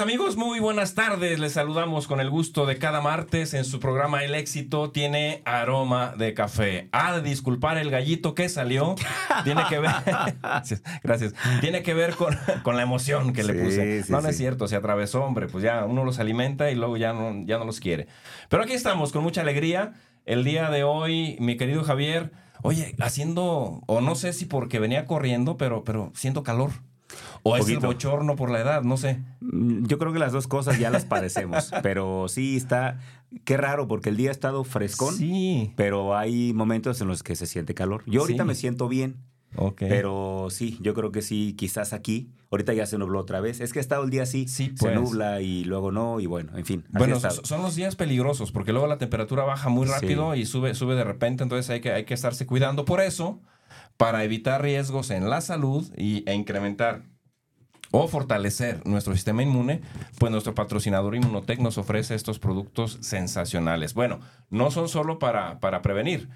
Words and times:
Amigos, 0.00 0.36
muy 0.36 0.60
buenas 0.60 0.94
tardes. 0.94 1.38
Les 1.38 1.52
saludamos 1.52 2.06
con 2.06 2.20
el 2.20 2.30
gusto 2.30 2.64
de 2.64 2.78
cada 2.78 3.00
martes 3.00 3.52
en 3.54 3.64
su 3.64 3.80
programa 3.80 4.24
El 4.24 4.34
éxito 4.34 4.90
tiene 4.90 5.42
aroma 5.44 6.14
de 6.16 6.32
café. 6.32 6.88
Ah, 6.92 7.16
de 7.16 7.22
disculpar 7.28 7.76
el 7.76 7.90
gallito 7.90 8.34
que 8.34 8.48
salió. 8.48 8.94
Tiene 9.44 9.62
que 9.68 9.78
ver. 9.78 9.90
gracias, 11.02 11.34
Tiene 11.60 11.82
que 11.82 11.92
ver 11.92 12.14
con, 12.14 12.36
la 12.76 12.82
emoción 12.82 13.32
que 13.32 13.42
le 13.42 13.54
puse. 13.54 14.04
no, 14.08 14.20
no 14.20 14.28
es 14.28 14.36
cierto, 14.36 14.68
se 14.68 14.76
atravesó, 14.76 15.22
hombre. 15.22 15.48
Pues 15.48 15.62
ya 15.62 15.84
uno 15.84 16.04
los 16.04 16.18
alimenta 16.18 16.70
y 16.70 16.76
luego 16.76 16.96
ya 16.96 17.12
no, 17.12 17.44
ya 17.44 17.58
no 17.58 17.64
los 17.64 17.80
quiere. 17.80 18.06
Pero 18.48 18.62
aquí 18.62 18.72
estamos 18.72 19.12
con 19.12 19.22
mucha 19.22 19.42
alegría. 19.42 19.94
El 20.24 20.44
día 20.44 20.70
de 20.70 20.82
hoy, 20.82 21.36
mi 21.40 21.56
querido 21.56 21.84
Javier, 21.84 22.32
oye, 22.62 22.94
haciendo, 23.00 23.82
o 23.86 24.00
no 24.00 24.14
sé 24.14 24.32
si 24.32 24.46
porque 24.46 24.78
venía 24.78 25.06
corriendo, 25.06 25.56
pero, 25.56 25.84
pero 25.84 26.10
siento 26.14 26.42
calor. 26.42 26.70
¿O 27.42 27.56
es 27.56 27.68
el 27.68 27.78
bochorno 27.78 28.36
por 28.36 28.50
la 28.50 28.60
edad? 28.60 28.82
No 28.82 28.96
sé. 28.96 29.22
Mm, 29.40 29.86
yo 29.86 29.98
creo 29.98 30.12
que 30.12 30.18
las 30.18 30.32
dos 30.32 30.46
cosas 30.46 30.78
ya 30.78 30.90
las 30.90 31.04
padecemos, 31.04 31.70
pero 31.82 32.28
sí 32.28 32.56
está... 32.56 32.98
Qué 33.44 33.56
raro, 33.56 33.86
porque 33.86 34.08
el 34.08 34.16
día 34.16 34.30
ha 34.30 34.32
estado 34.32 34.64
frescón, 34.64 35.14
sí. 35.14 35.72
pero 35.76 36.16
hay 36.16 36.52
momentos 36.52 37.00
en 37.00 37.06
los 37.06 37.22
que 37.22 37.36
se 37.36 37.46
siente 37.46 37.74
calor. 37.74 38.02
Yo 38.06 38.22
ahorita 38.22 38.44
me 38.44 38.56
siento 38.56 38.88
bien, 38.88 39.18
Okay. 39.56 39.88
Pero 39.88 40.48
sí, 40.50 40.78
yo 40.80 40.94
creo 40.94 41.10
que 41.10 41.22
sí, 41.22 41.54
quizás 41.56 41.92
aquí. 41.92 42.30
Ahorita 42.50 42.72
ya 42.72 42.86
se 42.86 42.98
nubló 42.98 43.20
otra 43.20 43.40
vez. 43.40 43.60
Es 43.60 43.72
que 43.72 43.78
ha 43.78 43.82
estado 43.82 44.04
el 44.04 44.10
día 44.10 44.22
así, 44.22 44.48
sí, 44.48 44.72
se 44.74 44.86
pues. 44.86 44.94
nubla 44.94 45.40
y 45.40 45.64
luego 45.64 45.92
no, 45.92 46.20
y 46.20 46.26
bueno, 46.26 46.56
en 46.56 46.64
fin. 46.64 46.84
Bueno, 46.90 47.18
son 47.20 47.62
los 47.62 47.76
días 47.76 47.96
peligrosos 47.96 48.52
porque 48.52 48.72
luego 48.72 48.86
la 48.86 48.98
temperatura 48.98 49.44
baja 49.44 49.68
muy 49.68 49.86
rápido 49.86 50.34
y 50.34 50.46
sube, 50.46 50.74
sube 50.74 50.94
de 50.94 51.04
repente, 51.04 51.42
entonces 51.42 51.70
hay 51.70 51.80
que, 51.80 51.92
hay 51.92 52.04
que 52.04 52.14
estarse 52.14 52.46
cuidando. 52.46 52.84
Por 52.84 53.00
eso, 53.00 53.40
para 54.00 54.24
evitar 54.24 54.62
riesgos 54.62 55.10
en 55.10 55.28
la 55.28 55.42
salud 55.42 55.86
y, 55.94 56.24
e 56.26 56.32
incrementar 56.32 57.02
o 57.90 58.08
fortalecer 58.08 58.80
nuestro 58.86 59.12
sistema 59.12 59.42
inmune, 59.42 59.82
pues 60.18 60.32
nuestro 60.32 60.54
patrocinador 60.54 61.14
Inmunotech 61.16 61.58
nos 61.58 61.76
ofrece 61.76 62.14
estos 62.14 62.38
productos 62.38 62.96
sensacionales. 63.02 63.92
Bueno, 63.92 64.20
no 64.48 64.70
son 64.70 64.88
solo 64.88 65.18
para, 65.18 65.60
para 65.60 65.82
prevenir, 65.82 66.30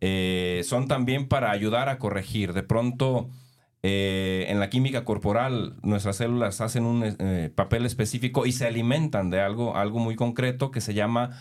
eh, 0.00 0.62
son 0.64 0.88
también 0.88 1.28
para 1.28 1.50
ayudar 1.50 1.90
a 1.90 1.98
corregir. 1.98 2.54
De 2.54 2.62
pronto, 2.62 3.28
eh, 3.82 4.46
en 4.48 4.58
la 4.58 4.70
química 4.70 5.04
corporal, 5.04 5.76
nuestras 5.82 6.16
células 6.16 6.62
hacen 6.62 6.86
un 6.86 7.04
eh, 7.04 7.52
papel 7.54 7.84
específico 7.84 8.46
y 8.46 8.52
se 8.52 8.66
alimentan 8.66 9.28
de 9.28 9.42
algo, 9.42 9.76
algo 9.76 9.98
muy 9.98 10.16
concreto 10.16 10.70
que 10.70 10.80
se 10.80 10.94
llama 10.94 11.38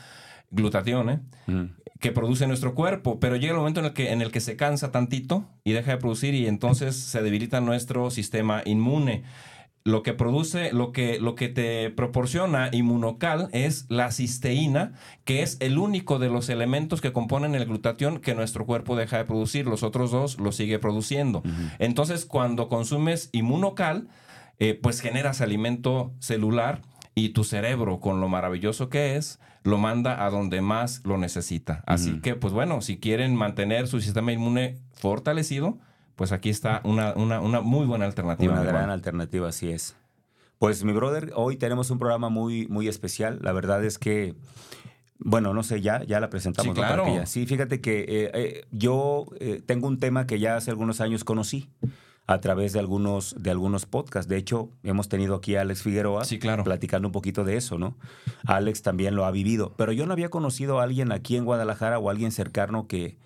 glutatión, 0.50 1.30
mm. 1.48 1.64
Que 2.02 2.12
produce 2.12 2.48
nuestro 2.48 2.76
cuerpo, 2.76 3.20
pero 3.20 3.38
llega 3.38 3.54
el 3.54 3.60
momento 3.60 3.80
en 3.80 3.86
el, 3.86 3.94
que, 3.94 4.12
en 4.12 4.22
el 4.22 4.32
que 4.32 4.42
se 4.42 4.58
cansa 4.58 4.92
tantito 4.92 5.46
y 5.64 5.72
deja 5.72 5.92
de 5.92 5.98
producir 5.98 6.34
y 6.34 6.48
entonces 6.48 6.96
se 6.96 7.22
debilita 7.22 7.62
nuestro 7.62 8.10
sistema 8.12 8.64
inmune 8.66 9.24
lo 9.84 10.04
que 10.04 10.14
produce, 10.14 10.72
lo 10.74 10.92
que, 10.92 11.20
lo 11.20 11.36
que 11.36 11.50
te 11.50 11.90
proporciona 11.90 12.70
inmunocal 12.72 13.50
es 13.52 13.86
la 13.90 14.12
cisteína, 14.12 14.94
que 15.26 15.42
es 15.42 15.58
el 15.60 15.78
único 15.78 16.20
de 16.20 16.30
los 16.30 16.50
elementos 16.50 17.02
que 17.02 17.14
componen 17.14 17.56
el 17.56 17.66
glutatión 17.66 18.20
que 18.20 18.36
nuestro 18.36 18.66
cuerpo 18.66 18.96
deja 18.96 19.18
de 19.18 19.26
producir. 19.26 19.66
Los 19.66 19.82
otros 19.82 20.12
dos 20.12 20.40
lo 20.40 20.52
sigue 20.52 20.78
produciendo. 20.78 21.42
Entonces, 21.80 22.26
cuando 22.26 22.68
consumes 22.68 23.30
inmunocal, 23.32 24.08
eh, 24.60 24.78
pues 24.80 25.02
generas 25.02 25.42
alimento 25.42 26.14
celular 26.20 26.82
y 27.16 27.30
tu 27.30 27.44
cerebro, 27.44 28.00
con 28.00 28.22
lo 28.22 28.30
maravilloso 28.30 28.90
que 28.90 29.16
es, 29.16 29.40
lo 29.64 29.78
manda 29.78 30.26
a 30.26 30.30
donde 30.30 30.62
más 30.62 31.02
lo 31.06 31.18
necesita. 31.18 31.84
Así 31.86 32.20
que, 32.22 32.36
pues 32.36 32.54
bueno, 32.54 32.82
si 32.82 33.00
quieren 33.00 33.36
mantener 33.36 33.88
su 33.88 34.02
sistema 34.02 34.32
inmune 34.32 34.80
fortalecido, 34.94 35.78
pues 36.16 36.32
aquí 36.32 36.50
está 36.50 36.82
una, 36.84 37.14
muy 37.62 37.86
buena 37.86 38.06
alternativa. 38.06 38.54
Una 38.54 38.64
gran 38.64 38.90
alternativa, 38.90 39.50
así 39.50 39.72
es. 39.72 39.96
Pues 40.58 40.84
mi 40.84 40.94
brother, 40.94 41.32
hoy 41.36 41.58
tenemos 41.58 41.90
un 41.90 41.98
programa 41.98 42.30
muy, 42.30 42.68
muy 42.68 42.88
especial. 42.88 43.40
La 43.42 43.52
verdad 43.52 43.84
es 43.84 43.98
que, 43.98 44.36
bueno, 45.18 45.54
no 45.54 45.64
sé, 45.64 45.82
ya, 45.82 46.04
ya 46.04 46.20
la 46.20 46.30
presentamos. 46.30 46.76
Sí, 46.76 46.80
claro. 46.80 47.06
Sí, 47.26 47.46
fíjate 47.46 47.82
que 47.82 48.02
eh, 48.02 48.32
eh, 48.34 48.66
yo 48.72 49.26
eh, 49.40 49.62
tengo 49.66 49.88
un 49.88 50.00
tema 50.00 50.28
que 50.28 50.40
ya 50.40 50.56
hace 50.56 50.70
algunos 50.70 51.02
años 51.02 51.24
conocí 51.24 51.70
a 52.28 52.40
través 52.40 52.74
de 52.74 52.80
algunos, 52.80 53.36
de 53.38 53.52
algunos 53.52 53.86
podcasts. 53.86 54.30
De 54.30 54.38
hecho, 54.38 54.70
hemos 54.84 55.10
tenido 55.10 55.36
aquí 55.36 55.56
a 55.56 55.62
Alex 55.62 55.84
Figueroa 55.84 56.24
sí, 56.24 56.40
claro. 56.40 56.64
platicando 56.64 57.08
un 57.08 57.12
poquito 57.12 57.44
de 57.44 57.58
eso, 57.58 57.78
¿no? 57.78 57.98
Alex 58.46 58.82
también 58.82 59.16
lo 59.16 59.26
ha 59.26 59.32
vivido, 59.32 59.74
pero 59.78 59.92
yo 59.92 60.06
no 60.06 60.14
había 60.14 60.30
conocido 60.30 60.80
a 60.80 60.84
alguien 60.84 61.12
aquí 61.12 61.36
en 61.36 61.46
Guadalajara 61.46 62.00
o 62.00 62.10
alguien 62.10 62.32
cercano 62.32 62.88
que, 62.88 63.18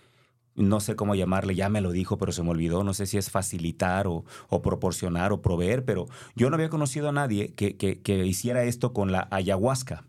no 0.55 0.79
sé 0.79 0.95
cómo 0.95 1.15
llamarle, 1.15 1.55
ya 1.55 1.69
me 1.69 1.81
lo 1.81 1.91
dijo, 1.91 2.17
pero 2.17 2.31
se 2.31 2.41
me 2.41 2.49
olvidó, 2.49 2.83
no 2.83 2.93
sé 2.93 3.05
si 3.05 3.17
es 3.17 3.29
facilitar 3.29 4.07
o, 4.07 4.23
proporcionar 4.63 5.33
o 5.33 5.41
proveer, 5.41 5.83
pero 5.83 6.07
yo 6.35 6.49
no 6.49 6.55
había 6.55 6.69
conocido 6.69 7.09
a 7.09 7.11
nadie 7.11 7.53
que, 7.53 7.75
que, 7.75 8.25
hiciera 8.25 8.63
esto 8.63 8.93
con 8.93 9.11
la 9.11 9.27
ayahuasca. 9.31 10.05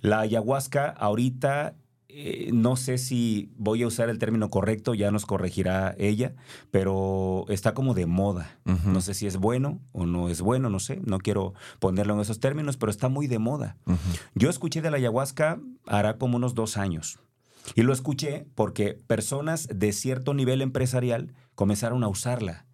La 0.00 0.20
ayahuasca 0.20 0.88
ahorita, 0.88 1.74
eh, 2.12 2.50
no 2.52 2.76
sé 2.76 2.98
si 2.98 3.50
voy 3.56 3.82
a 3.82 3.86
usar 3.86 4.08
el 4.08 4.18
término 4.18 4.50
correcto, 4.50 4.94
ya 4.94 5.10
nos 5.10 5.26
corregirá 5.26 5.94
ella, 5.98 6.34
pero 6.70 7.44
está 7.48 7.74
como 7.74 7.94
de 7.94 8.06
moda. 8.06 8.58
No 8.84 9.00
sé 9.00 9.14
si 9.14 9.26
es 9.26 9.36
bueno 9.36 9.80
o 9.92 10.06
no 10.06 10.28
es 10.28 10.40
bueno, 10.40 10.70
no 10.70 10.80
sé, 10.80 11.00
no 11.04 11.18
quiero 11.18 11.54
ponerlo 11.78 12.14
en 12.14 12.20
esos 12.20 12.40
términos, 12.40 12.76
pero 12.76 12.90
está 12.90 13.08
muy 13.08 13.26
de 13.26 13.38
moda. 13.38 13.76
Yo 14.34 14.50
escuché 14.50 14.82
de 14.82 14.90
la 14.90 14.96
ayahuasca 14.96 15.60
hará 15.86 16.18
como 16.18 16.36
unos 16.36 16.54
dos 16.54 16.76
años. 16.76 17.20
Y 17.74 17.82
lo 17.82 17.92
escuché 17.92 18.46
porque 18.54 18.98
personas 19.06 19.68
de 19.72 19.92
cierto 19.92 20.34
nivel 20.34 20.62
empresarial 20.62 21.34
comenzaron 21.54 22.02
a 22.04 22.08
usarla. 22.08 22.66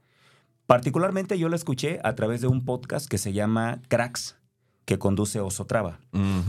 Particularmente 0.67 1.39
yo 1.39 1.49
la 1.49 1.57
escuché 1.57 2.01
a 2.03 2.15
través 2.15 2.41
de 2.41 2.49
un 2.49 2.65
podcast 2.65 3.09
que 3.09 3.19
se 3.19 3.33
llama 3.33 3.81
Cracks, 3.89 4.36
que 4.87 4.99
conduce 4.99 5.41
Osotrava. 5.41 5.99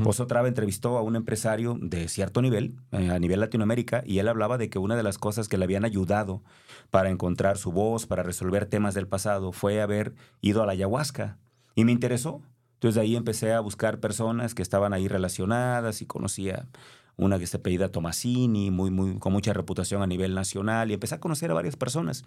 Osotrava 0.06 0.48
entrevistó 0.48 0.98
a 0.98 1.02
un 1.02 1.16
empresario 1.16 1.76
de 1.82 2.08
cierto 2.08 2.44
nivel, 2.44 2.76
eh, 2.92 3.10
a 3.10 3.18
nivel 3.18 3.40
Latinoamérica, 3.40 4.04
y 4.06 4.20
él 4.20 4.28
hablaba 4.28 4.60
de 4.60 4.70
que 4.70 4.78
una 4.78 4.96
de 4.96 5.02
las 5.02 5.18
cosas 5.18 5.50
que 5.50 5.58
le 5.58 5.66
habían 5.66 5.84
ayudado 5.84 6.44
para 6.92 7.10
encontrar 7.10 7.58
su 7.58 7.72
voz, 7.72 8.06
para 8.06 8.22
resolver 8.22 8.68
temas 8.68 8.94
del 8.94 9.08
pasado, 9.08 9.52
fue 9.52 9.82
haber 9.82 10.14
ido 10.40 10.62
a 10.62 10.68
la 10.68 10.74
ayahuasca. 10.74 11.40
Y 11.74 11.84
me 11.84 11.92
interesó. 11.92 12.44
Entonces 12.76 12.96
de 12.96 13.02
ahí 13.02 13.16
empecé 13.16 13.54
a 13.54 13.60
buscar 13.60 14.00
personas 14.00 14.54
que 14.54 14.62
estaban 14.62 14.94
ahí 14.94 15.08
relacionadas 15.08 16.04
y 16.04 16.06
conocía 16.06 16.68
una 17.18 17.40
que 17.40 17.48
se 17.48 17.58
apellida 17.58 17.90
Tomasini, 17.90 18.70
muy, 18.70 18.92
muy, 18.92 19.18
con 19.18 19.34
mucha 19.34 19.52
reputación 19.52 20.04
a 20.04 20.08
nivel 20.08 20.36
nacional, 20.36 20.92
y 20.92 20.94
empecé 20.94 21.16
a 21.16 21.20
conocer 21.20 21.50
a 21.50 21.56
varias 21.56 21.76
personas. 21.76 22.24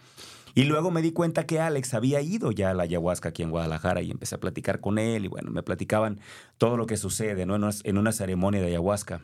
Y 0.54 0.64
luego 0.64 0.90
me 0.90 1.00
di 1.00 1.12
cuenta 1.12 1.46
que 1.46 1.60
Alex 1.60 1.94
había 1.94 2.20
ido 2.20 2.50
ya 2.50 2.70
a 2.70 2.74
la 2.74 2.82
ayahuasca 2.82 3.28
aquí 3.28 3.42
en 3.42 3.50
Guadalajara 3.50 4.02
y 4.02 4.10
empecé 4.10 4.34
a 4.34 4.40
platicar 4.40 4.80
con 4.80 4.98
él, 4.98 5.24
y 5.24 5.28
bueno, 5.28 5.50
me 5.52 5.62
platicaban 5.62 6.18
todo 6.58 6.76
lo 6.76 6.86
que 6.86 6.96
sucede 6.96 7.46
¿no? 7.46 7.54
en, 7.54 7.98
una, 7.98 8.12
ceremonia 8.12 8.60
de 8.60 8.66
ayahuasca. 8.66 9.20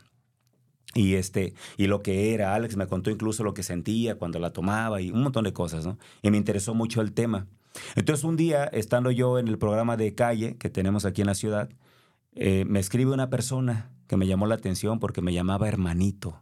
Y, 0.93 1.15
este, 1.15 1.53
y 1.75 1.87
lo 1.87 2.01
que 2.01 2.33
era, 2.33 2.55
Alex 2.55 2.77
me 2.77 2.87
contó 2.87 3.11
incluso 3.11 3.43
lo 3.43 3.53
que 3.53 3.61
sentía 3.61 4.15
cuando 4.15 4.39
la 4.39 4.53
tomaba 4.53 5.01
y 5.01 5.11
un 5.11 5.21
montón 5.21 5.43
de 5.43 5.53
cosas, 5.53 5.85
¿no? 5.85 5.99
Y 6.21 6.31
me 6.31 6.37
interesó 6.37 6.73
mucho 6.73 7.01
el 7.01 7.11
tema. 7.11 7.45
Entonces 7.95 8.23
un 8.23 8.37
día, 8.37 8.63
estando 8.63 9.11
yo 9.11 9.37
en 9.37 9.49
el 9.49 9.57
programa 9.57 9.97
de 9.97 10.15
calle 10.15 10.55
que 10.57 10.69
tenemos 10.69 11.05
aquí 11.05 11.21
en 11.21 11.27
la 11.27 11.35
ciudad, 11.35 11.69
eh, 12.33 12.65
me 12.65 12.79
escribe 12.79 13.11
una 13.11 13.29
persona 13.29 13.91
que 14.07 14.15
me 14.15 14.25
llamó 14.25 14.47
la 14.47 14.55
atención 14.55 14.99
porque 14.99 15.21
me 15.21 15.33
llamaba 15.33 15.67
hermanito. 15.67 16.41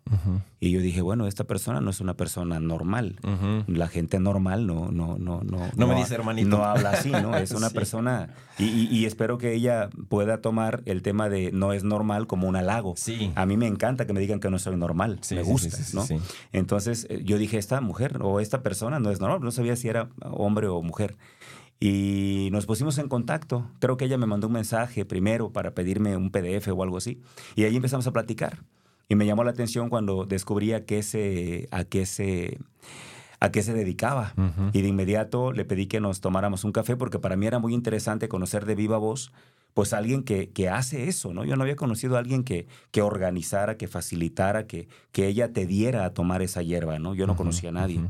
Y 0.59 0.71
yo 0.71 0.79
dije, 0.79 1.01
bueno, 1.01 1.27
esta 1.27 1.45
persona 1.45 1.81
no 1.81 1.89
es 1.89 1.99
una 1.99 2.13
persona 2.15 2.59
normal. 2.59 3.19
La 3.67 3.87
gente 3.87 4.19
normal 4.19 4.67
no, 4.67 4.91
no, 4.91 5.17
no, 5.17 5.41
no. 5.41 5.59
No, 5.75 5.87
me 5.87 5.95
dice 5.95 6.13
hermanito. 6.13 6.49
No 6.49 6.63
habla 6.63 6.91
así, 6.91 7.09
¿no? 7.09 7.35
Es 7.45 7.51
una 7.51 7.69
persona. 7.69 8.29
Y, 8.57 9.05
espero 9.05 9.37
que 9.37 9.53
ella 9.53 9.89
pueda 10.09 10.41
tomar 10.41 10.81
el 10.85 11.01
tema 11.01 11.27
de 11.29 11.51
no 11.51 11.73
es 11.73 11.83
normal 11.83 12.27
como 12.27 12.47
un 12.47 12.55
halago. 12.55 12.93
Sí. 12.97 13.31
A 13.35 13.45
mí 13.45 13.57
me 13.57 13.67
encanta 13.67 14.05
que 14.05 14.13
me 14.13 14.19
digan 14.19 14.39
que 14.39 14.49
no 14.49 14.59
soy 14.59 14.77
normal. 14.77 15.19
me 15.31 15.41
gusta, 15.41 15.77
¿no? 15.93 16.05
Entonces 16.53 17.07
eh, 17.09 17.21
yo 17.23 17.37
dije, 17.37 17.57
esta 17.57 17.81
mujer 17.81 18.19
o 18.21 18.39
esta 18.39 18.61
persona 18.61 18.99
no 18.99 19.09
es 19.09 19.19
normal. 19.19 19.41
No 19.41 19.51
sabía 19.51 19.75
si 19.75 19.89
era 19.89 20.09
hombre 20.21 20.67
o 20.67 20.81
mujer. 20.81 21.17
Y 21.79 22.49
nos 22.51 22.65
pusimos 22.65 22.97
en 22.97 23.09
contacto. 23.09 23.69
Creo 23.79 23.97
que 23.97 24.05
ella 24.05 24.17
me 24.17 24.25
mandó 24.25 24.47
un 24.47 24.53
mensaje 24.53 25.05
primero 25.05 25.51
para 25.51 25.75
pedirme 25.75 26.15
un 26.15 26.31
PDF 26.31 26.69
o 26.69 26.83
algo 26.83 26.97
así. 26.97 27.21
Y 27.55 27.63
ahí 27.63 27.75
empezamos 27.75 28.07
a 28.07 28.11
platicar. 28.11 28.59
Y 29.07 29.15
me 29.15 29.25
llamó 29.25 29.43
la 29.43 29.51
atención 29.51 29.89
cuando 29.89 30.25
descubrí 30.25 30.73
a 30.73 30.85
qué 30.85 31.03
se, 31.03 31.67
a 31.71 31.83
qué 31.83 32.05
se, 32.05 32.57
a 33.39 33.51
qué 33.51 33.61
se 33.61 33.73
dedicaba. 33.73 34.33
Y 34.73 34.81
de 34.81 34.87
inmediato 34.87 35.51
le 35.51 35.65
pedí 35.65 35.87
que 35.87 35.99
nos 35.99 36.21
tomáramos 36.21 36.63
un 36.63 36.71
café 36.71 36.95
porque 36.95 37.19
para 37.19 37.35
mí 37.35 37.45
era 37.45 37.59
muy 37.59 37.73
interesante 37.73 38.27
conocer 38.27 38.65
de 38.65 38.75
viva 38.75 38.97
voz 38.97 39.31
pues 39.75 39.91
alguien 39.91 40.23
que, 40.23 40.51
que 40.51 40.69
hace 40.69 41.09
eso, 41.09 41.33
¿no? 41.33 41.43
Yo 41.43 41.57
no 41.57 41.63
había 41.63 41.75
conocido 41.75 42.15
a 42.15 42.19
alguien 42.19 42.45
que, 42.45 42.65
que 42.91 43.01
organizara, 43.01 43.75
que 43.75 43.89
facilitara, 43.89 44.67
que, 44.67 44.87
que 45.11 45.27
ella 45.27 45.51
te 45.51 45.65
diera 45.67 46.05
a 46.05 46.13
tomar 46.13 46.41
esa 46.41 46.61
hierba, 46.61 46.97
¿no? 46.97 47.13
Yo 47.13 47.27
no 47.27 47.35
conocía 47.35 47.69
a 47.69 47.73
nadie. 47.73 48.01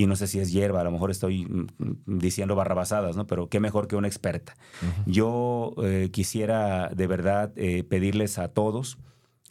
Y 0.00 0.06
no 0.06 0.16
sé 0.16 0.28
si 0.28 0.40
es 0.40 0.50
hierba, 0.50 0.80
a 0.80 0.84
lo 0.84 0.92
mejor 0.92 1.10
estoy 1.10 1.44
mm, 1.44 1.66
mm, 1.76 2.18
diciendo 2.18 2.54
barrabasadas, 2.54 3.18
¿no? 3.18 3.26
Pero 3.26 3.50
qué 3.50 3.60
mejor 3.60 3.86
que 3.86 3.96
una 3.96 4.08
experta. 4.08 4.56
Yo 5.04 5.74
eh, 5.82 6.08
quisiera 6.10 6.88
de 6.88 7.06
verdad 7.06 7.52
eh, 7.56 7.84
pedirles 7.84 8.38
a 8.38 8.48
todos 8.48 8.96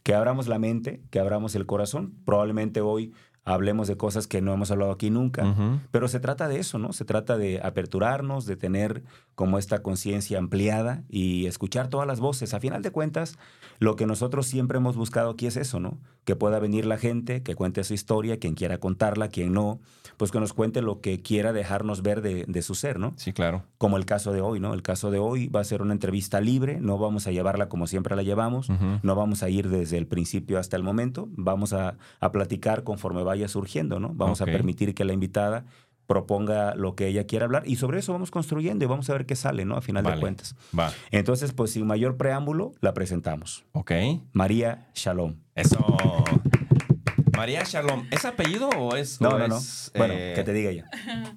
que 0.02 0.12
abramos 0.12 0.48
la 0.48 0.58
mente, 0.58 1.02
que 1.10 1.20
abramos 1.20 1.54
el 1.54 1.66
corazón. 1.66 2.16
Probablemente 2.24 2.80
hoy 2.80 3.12
hablemos 3.52 3.88
de 3.88 3.96
cosas 3.96 4.26
que 4.26 4.40
no 4.40 4.52
hemos 4.52 4.70
hablado 4.70 4.92
aquí 4.92 5.10
nunca, 5.10 5.54
pero 5.90 6.08
se 6.08 6.20
trata 6.20 6.48
de 6.48 6.58
eso, 6.58 6.78
¿no? 6.78 6.92
Se 6.92 7.04
trata 7.04 7.36
de 7.36 7.60
aperturarnos, 7.62 8.46
de 8.46 8.56
tener 8.56 9.02
como 9.34 9.58
esta 9.58 9.82
conciencia 9.82 10.38
ampliada 10.38 11.02
y 11.08 11.46
escuchar 11.46 11.88
todas 11.88 12.06
las 12.06 12.20
voces. 12.20 12.54
A 12.54 12.60
final 12.60 12.82
de 12.82 12.90
cuentas, 12.90 13.38
lo 13.78 13.96
que 13.96 14.06
nosotros 14.06 14.46
siempre 14.46 14.78
hemos 14.78 14.96
buscado 14.96 15.30
aquí 15.30 15.46
es 15.46 15.56
eso, 15.56 15.80
¿no? 15.80 15.98
Que 16.24 16.36
pueda 16.36 16.58
venir 16.58 16.86
la 16.86 16.98
gente, 16.98 17.42
que 17.42 17.54
cuente 17.54 17.82
su 17.84 17.94
historia, 17.94 18.38
quien 18.38 18.54
quiera 18.54 18.78
contarla, 18.78 19.28
quien 19.28 19.52
no, 19.52 19.80
pues 20.16 20.30
que 20.30 20.40
nos 20.40 20.52
cuente 20.52 20.82
lo 20.82 21.00
que 21.00 21.22
quiera 21.22 21.52
dejarnos 21.52 22.02
ver 22.02 22.20
de, 22.20 22.44
de 22.46 22.62
su 22.62 22.74
ser, 22.74 22.98
¿no? 22.98 23.14
Sí, 23.16 23.32
claro. 23.32 23.64
Como 23.78 23.96
el 23.96 24.04
caso 24.04 24.32
de 24.32 24.42
hoy, 24.42 24.60
¿no? 24.60 24.74
El 24.74 24.82
caso 24.82 25.10
de 25.10 25.18
hoy 25.18 25.48
va 25.48 25.60
a 25.60 25.64
ser 25.64 25.80
una 25.80 25.94
entrevista 25.94 26.40
libre, 26.40 26.78
no 26.80 26.98
vamos 26.98 27.26
a 27.26 27.30
llevarla 27.30 27.68
como 27.68 27.86
siempre 27.86 28.16
la 28.16 28.22
llevamos, 28.22 28.68
no 29.02 29.14
vamos 29.14 29.42
a 29.42 29.48
ir 29.48 29.68
desde 29.68 29.96
el 29.96 30.06
principio 30.06 30.58
hasta 30.58 30.76
el 30.76 30.82
momento, 30.82 31.28
vamos 31.32 31.72
a, 31.72 31.96
a 32.20 32.32
platicar 32.32 32.84
conforme 32.84 33.22
vaya 33.22 33.39
surgiendo, 33.48 33.98
¿no? 34.00 34.10
Vamos 34.14 34.40
a 34.40 34.44
permitir 34.46 34.94
que 34.94 35.04
la 35.04 35.12
invitada 35.12 35.64
proponga 36.06 36.74
lo 36.74 36.96
que 36.96 37.06
ella 37.06 37.24
quiera 37.26 37.44
hablar 37.44 37.62
y 37.66 37.76
sobre 37.76 38.00
eso 38.00 38.12
vamos 38.12 38.32
construyendo 38.32 38.84
y 38.84 38.88
vamos 38.88 39.08
a 39.10 39.12
ver 39.12 39.26
qué 39.26 39.36
sale, 39.36 39.64
¿no? 39.64 39.76
A 39.76 39.80
final 39.80 40.02
Vale. 40.02 40.16
de 40.16 40.20
cuentas. 40.20 40.56
Va. 40.76 40.92
Entonces, 41.12 41.52
pues 41.52 41.70
sin 41.70 41.86
mayor 41.86 42.16
preámbulo, 42.16 42.72
la 42.80 42.94
presentamos. 42.94 43.64
Ok. 43.72 43.92
María 44.32 44.88
Shalom. 44.94 45.36
Eso. 45.54 45.78
María 47.36 47.62
Shalom. 47.64 48.06
¿Es 48.10 48.24
apellido 48.24 48.68
o 48.70 48.96
es.? 48.96 49.20
No, 49.20 49.30
o 49.30 49.38
no, 49.38 49.48
no. 49.48 49.58
es, 49.58 49.90
Bueno, 49.96 50.14
eh, 50.14 50.32
que 50.34 50.42
te 50.44 50.52
diga 50.52 50.70
ella. 50.70 50.88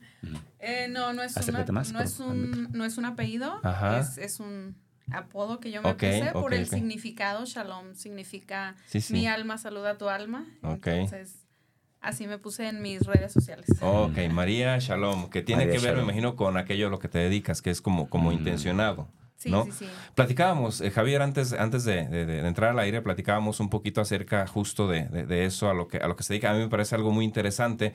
Eh, 0.65 0.87
no, 0.89 1.11
no 1.11 1.21
es, 1.23 1.35
Acércate 1.35 1.71
una- 1.73 1.81
más, 1.81 1.91
no, 1.91 1.99
es 1.99 2.21
un, 2.21 2.69
no 2.71 2.85
es 2.85 2.97
un 2.97 3.03
apellido, 3.03 3.59
Ajá. 3.63 3.99
es, 3.99 4.17
es 4.17 4.39
un 4.39 4.77
apodo 5.11 5.59
que 5.59 5.71
yo 5.71 5.81
me 5.81 5.89
Ok, 5.91 5.97
puse 5.99 6.29
por 6.31 6.53
el 6.53 6.69
significado. 6.69 7.43
Shalom 7.45 7.95
significa 7.95 8.77
Sí, 8.87 9.01
sí. 9.01 9.11
mi 9.11 9.27
alma 9.27 9.57
saluda 9.57 9.89
a 9.91 9.97
tu 9.97 10.07
alma. 10.07 10.45
Ok. 10.61 10.87
Entonces, 10.87 11.42
así 12.03 12.27
me 12.27 12.37
puse 12.37 12.67
en 12.67 12.81
mis 12.81 13.01
redes 13.07 13.31
sociales. 13.33 13.65
Ok, 13.81 14.17
María 14.31 14.77
Shalom, 14.79 15.29
que 15.29 15.41
tiene 15.41 15.65
María 15.65 15.79
que 15.79 15.85
ver, 15.85 15.95
me 15.97 16.03
imagino, 16.03 16.35
con 16.35 16.57
aquello 16.57 16.87
a 16.87 16.89
lo 16.89 16.99
que 16.99 17.07
te 17.07 17.17
dedicas, 17.19 17.61
que 17.61 17.69
es 17.71 17.81
como, 17.81 18.09
como 18.09 18.29
Mm. 18.29 18.33
intencionado. 18.33 19.07
Sí, 19.35 19.49
¿no? 19.49 19.65
sí, 19.65 19.71
sí. 19.71 19.87
Platicábamos, 20.15 20.79
eh, 20.79 20.89
Javier, 20.91 21.21
antes, 21.21 21.51
antes 21.51 21.83
de, 21.83 22.07
de- 22.07 22.25
de 22.25 22.47
entrar 22.47 22.69
al 22.71 22.79
aire, 22.79 23.01
platicábamos 23.01 23.59
un 23.59 23.69
poquito 23.69 23.99
acerca 23.99 24.47
justo 24.47 24.87
de, 24.87 25.05
de- 25.09 25.25
de 25.25 25.45
eso, 25.45 25.69
a 25.69 25.73
lo, 25.73 25.87
que, 25.89 25.97
a 25.97 26.07
lo 26.07 26.15
que 26.15 26.23
se 26.23 26.33
dedica. 26.33 26.51
A 26.51 26.53
mí 26.53 26.59
me 26.59 26.69
parece 26.69 26.95
algo 26.95 27.11
muy 27.11 27.25
interesante, 27.25 27.93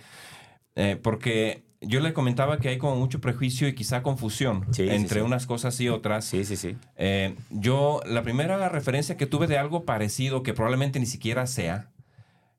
eh, 0.74 0.98
porque 1.02 1.64
yo 1.80 2.00
le 2.00 2.12
comentaba 2.12 2.58
que 2.58 2.68
hay 2.68 2.76
como 2.78 2.96
mucho 2.96 3.20
prejuicio 3.20 3.66
y 3.68 3.74
quizá 3.74 4.02
confusión 4.02 4.66
Sí, 4.72 4.88
sí, 4.88 4.90
entre 4.90 5.20
sí. 5.20 5.24
unas 5.26 5.46
cosas 5.46 5.80
y 5.80 5.88
otras. 5.88 6.24
Sí, 6.26 6.44
sí, 6.44 6.56
sí. 6.56 6.76
Eh, 6.96 7.34
yo, 7.50 8.00
la 8.04 8.22
primera 8.22 8.68
referencia 8.68 9.16
que 9.16 9.26
tuve 9.26 9.46
de 9.46 9.56
algo 9.58 9.84
parecido, 9.84 10.42
que 10.42 10.52
probablemente 10.54 10.98
ni 11.00 11.06
siquiera 11.06 11.46
sea, 11.46 11.90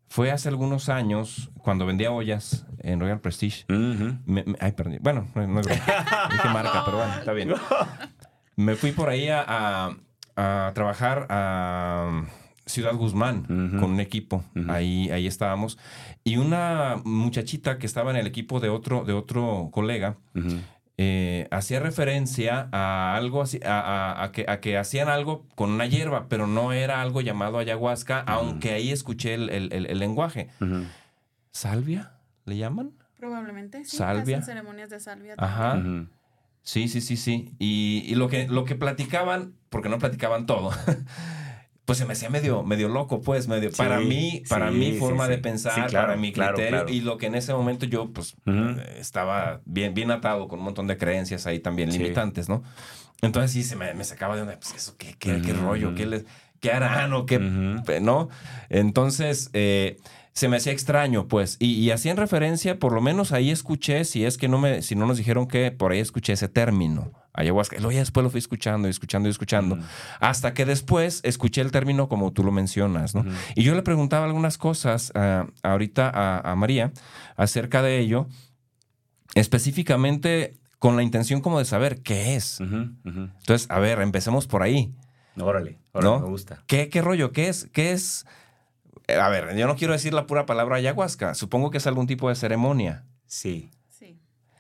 fue 0.09 0.31
hace 0.31 0.49
algunos 0.49 0.89
años, 0.89 1.51
cuando 1.59 1.85
vendía 1.85 2.11
ollas 2.11 2.65
en 2.79 2.99
Royal 2.99 3.19
Prestige. 3.21 3.65
Me- 4.25 4.43
me- 4.43 4.55
ay, 4.59 4.71
perdón. 4.73 4.97
Bueno, 5.01 5.27
no, 5.35 5.47
no 5.47 5.59
es. 5.61 5.67
Dije 6.31 6.49
marca, 6.51 6.83
pero 6.85 6.97
bueno, 6.97 7.13
está 7.19 7.31
bien. 7.33 7.53
Me 8.55 8.75
fui 8.75 8.91
por 8.91 9.09
ahí 9.09 9.29
a, 9.29 9.43
a- 9.47 9.95
a 10.67 10.71
trabajar 10.73 11.27
a 11.29 12.23
Ciudad 12.65 12.93
Guzmán 12.95 13.43
con 13.79 13.91
un 13.91 13.99
equipo. 13.99 14.43
Ahí, 14.69 15.09
ahí 15.11 15.27
estábamos. 15.27 15.77
Y 16.23 16.37
una 16.37 16.97
muchachita 17.03 17.77
que 17.77 17.85
estaba 17.85 18.11
en 18.11 18.17
el 18.17 18.27
equipo 18.27 18.59
de 18.59 18.69
otro, 18.69 19.03
de 19.05 19.13
otro 19.13 19.69
colega. 19.71 20.17
Eh, 21.01 21.47
hacía 21.49 21.79
referencia 21.79 22.67
a 22.73 23.15
algo 23.15 23.41
así, 23.41 23.61
a, 23.65 23.79
a- 23.79 24.21
a 24.23 24.31
que, 24.33 24.43
a 24.49 24.59
que 24.59 24.77
hacían 24.77 25.07
algo 25.07 25.45
con 25.55 25.69
una 25.71 25.85
hierba, 25.85 26.27
pero 26.27 26.45
no 26.45 26.73
era 26.73 27.01
algo 27.01 27.21
llamado 27.21 27.57
ayahuasca, 27.57 28.19
aunque 28.27 28.73
ahí 28.73 28.91
escuché 28.91 29.33
el, 29.35 29.49
el- 29.49 29.71
el- 29.71 29.85
el 29.85 29.97
lenguaje. 29.99 30.49
¿Salvia? 31.51 32.11
¿Le 32.45 32.57
llaman? 32.57 32.91
Probablemente, 33.17 33.85
sí. 33.85 33.97
Salvia. 33.97 34.37
Hacen 34.39 34.55
ceremonias 34.55 34.89
de 34.89 34.99
salvia. 34.99 35.35
Ajá. 35.37 35.75
Ujú. 35.77 36.07
Sí, 36.63 36.87
sí, 36.89 36.99
sí, 37.01 37.15
sí. 37.17 37.55
Y, 37.59 38.03
y 38.05 38.15
lo, 38.15 38.27
que, 38.27 38.47
lo 38.47 38.65
que 38.65 38.75
platicaban, 38.75 39.53
porque 39.69 39.87
no 39.89 39.97
platicaban 39.99 40.45
todo, 40.45 40.71
pues 41.89 41.97
se 41.97 42.05
me 42.05 42.13
hacía 42.13 42.29
medio, 42.29 42.61
medio 42.61 42.87
loco, 42.87 43.19
pues, 43.19 43.47
medio. 43.47 43.71
Sí, 43.71 43.77
para 43.77 43.99
mí, 43.99 44.43
para 44.47 44.69
sí, 44.69 44.77
mi 44.77 44.91
forma 44.91 45.25
sí. 45.25 45.31
de 45.31 45.37
pensar, 45.39 45.89
claro, 45.89 46.09
para 46.09 46.17
mi 46.19 46.31
criterio. 46.31 46.67
claro. 46.67 46.87
Y 46.87 47.01
lo 47.01 47.17
que 47.17 47.25
en 47.25 47.33
ese 47.33 47.51
momento 47.51 47.87
yo, 47.87 48.11
pues, 48.13 48.35
eh, 48.45 48.97
estaba 48.99 49.61
bien, 49.65 49.95
bien 49.95 50.11
atado 50.11 50.47
con 50.47 50.59
un 50.59 50.65
montón 50.65 50.85
de 50.85 50.97
creencias 50.97 51.47
ahí 51.47 51.57
también 51.59 51.91
limitantes, 51.91 52.47
¿no? 52.47 52.61
Entonces 53.23 53.49
sí, 53.53 53.63
se 53.63 53.75
me, 53.75 53.91
me 53.95 54.03
sacaba 54.03 54.35
de 54.35 54.43
onda, 54.43 54.59
pues, 54.59 54.75
eso, 54.75 54.97
¿qué, 54.99 55.15
qué, 55.17 55.41
qué 55.41 55.51
rollo? 55.51 55.95
¿Qué, 55.95 56.05
les, 56.05 56.25
¿Qué 56.59 56.71
harán 56.71 57.11
o 57.13 57.25
qué. 57.25 57.39
¿no? 57.39 58.29
Entonces, 58.69 59.49
eh, 59.53 59.97
se 60.33 60.47
me 60.47 60.57
hacía 60.57 60.73
extraño, 60.73 61.27
pues. 61.27 61.57
Y, 61.59 61.71
y 61.71 61.89
hacían 61.89 62.17
referencia, 62.17 62.77
por 62.77 62.93
lo 62.93 63.01
menos 63.01 63.31
ahí 63.31 63.49
escuché, 63.49 64.05
si 64.05 64.25
es 64.25 64.37
que 64.37 64.47
no 64.47 64.59
me, 64.59 64.83
si 64.83 64.93
no 64.93 65.07
nos 65.07 65.17
dijeron 65.17 65.47
que 65.47 65.71
por 65.71 65.91
ahí 65.91 65.99
escuché 66.01 66.33
ese 66.33 66.49
término, 66.49 67.11
ayahuasca. 67.39 67.75
Y 67.75 67.79
luego 67.79 67.91
ya 67.93 67.99
después 67.99 68.23
lo 68.23 68.29
fui 68.29 68.39
escuchando 68.39 68.87
y 68.87 68.91
escuchando 68.91 69.27
y 69.27 69.31
escuchando. 69.31 69.75
Ujú. 69.75 69.83
Hasta 70.19 70.53
que 70.53 70.65
después 70.65 71.21
escuché 71.23 71.61
el 71.61 71.71
término 71.71 72.07
como 72.09 72.31
tú 72.33 72.43
lo 72.43 72.51
mencionas, 72.51 73.15
¿no? 73.15 73.25
Y 73.55 73.63
yo 73.63 73.75
le 73.75 73.81
preguntaba 73.81 74.25
algunas 74.25 74.57
cosas 74.57 75.11
ah, 75.15 75.47
ahorita 75.63 76.09
a, 76.09 76.51
a 76.51 76.55
María 76.55 76.91
acerca 77.37 77.81
de 77.81 77.99
ello, 77.99 78.27
específicamente 79.35 80.57
con 80.79 80.95
la 80.95 81.03
intención 81.03 81.41
como 81.41 81.59
de 81.59 81.65
saber 81.65 82.01
qué 82.01 82.35
es. 82.35 82.59
Entonces, 82.61 83.69
a 83.69 83.79
ver, 83.79 83.99
empecemos 84.01 84.47
por 84.47 84.63
ahí. 84.63 84.93
Órale, 85.39 85.77
órale, 85.93 86.09
¿No? 86.11 86.19
me 86.19 86.27
gusta. 86.29 86.63
¿Qué, 86.67 86.89
qué 86.89 87.01
rollo? 87.01 87.31
¿Qué 87.31 87.47
es? 87.49 87.67
¿Qué 87.71 87.91
es? 87.91 88.25
Eh, 89.07 89.15
A 89.15 89.29
ver, 89.29 89.55
yo 89.57 89.67
no 89.67 89.75
quiero 89.75 89.93
decir 89.93 90.13
la 90.13 90.25
pura 90.27 90.45
palabra 90.45 90.77
ayahuasca. 90.77 91.33
Supongo 91.33 91.69
que 91.71 91.77
es 91.77 91.87
algún 91.87 92.07
tipo 92.07 92.29
de 92.29 92.35
ceremonia. 92.35 93.05
Sí. 93.25 93.71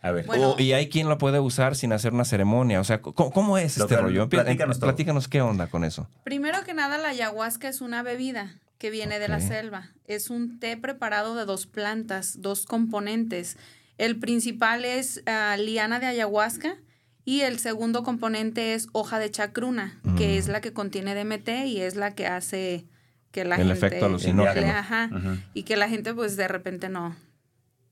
A 0.01 0.11
ver. 0.11 0.25
Bueno. 0.25 0.51
O- 0.51 0.59
y 0.59 0.73
hay 0.73 0.87
quien 0.89 1.09
la 1.09 1.17
puede 1.17 1.39
usar 1.39 1.75
sin 1.75 1.91
hacer 1.91 2.13
una 2.13 2.25
ceremonia. 2.25 2.79
O 2.79 2.83
sea, 2.83 3.01
¿cómo, 3.01 3.31
cómo 3.31 3.57
es 3.57 3.77
este 3.77 3.95
que- 3.95 4.01
rollo? 4.01 4.29
Platícanos 4.29 4.79
todo. 4.79 4.87
platícanos 4.89 5.27
qué 5.27 5.41
onda 5.41 5.67
con 5.67 5.83
eso. 5.83 6.07
Primero 6.23 6.63
que 6.63 6.73
nada, 6.73 6.97
la 6.97 7.09
ayahuasca 7.09 7.67
es 7.67 7.81
una 7.81 8.01
bebida 8.03 8.55
que 8.77 8.89
viene 8.91 9.19
de 9.19 9.27
la 9.27 9.41
selva. 9.41 9.89
Es 10.05 10.29
un 10.29 10.59
té 10.59 10.77
preparado 10.77 11.35
de 11.35 11.43
dos 11.45 11.65
plantas, 11.67 12.41
dos 12.41 12.65
componentes. 12.65 13.57
El 13.97 14.17
principal 14.19 14.85
es 14.85 15.21
ah, 15.25 15.57
liana 15.59 15.99
de 15.99 16.05
ayahuasca 16.05 16.77
y 17.25 17.41
el 17.41 17.59
segundo 17.59 18.03
componente 18.03 18.73
es 18.75 18.87
hoja 18.93 19.19
de 19.19 19.29
chacruna, 19.29 19.99
Mm. 20.03 20.15
que 20.15 20.37
es 20.37 20.47
la 20.47 20.61
que 20.61 20.71
contiene 20.71 21.13
DMT 21.13 21.65
y 21.67 21.81
es 21.81 21.97
la 21.97 22.15
que 22.15 22.25
hace 22.27 22.85
que 23.31 23.43
la 23.43 23.55
El 23.57 23.67
gente... 23.67 23.73
efecto 23.85 24.05
alucinógeno. 24.05 24.61
le- 24.61 24.69
ajá, 24.69 25.09
Ujú. 25.13 25.37
y 25.53 25.63
que 25.63 25.75
la 25.75 25.89
gente 25.89 26.13
pues 26.13 26.37
de 26.37 26.47
repente 26.47 26.87
no 26.87 27.15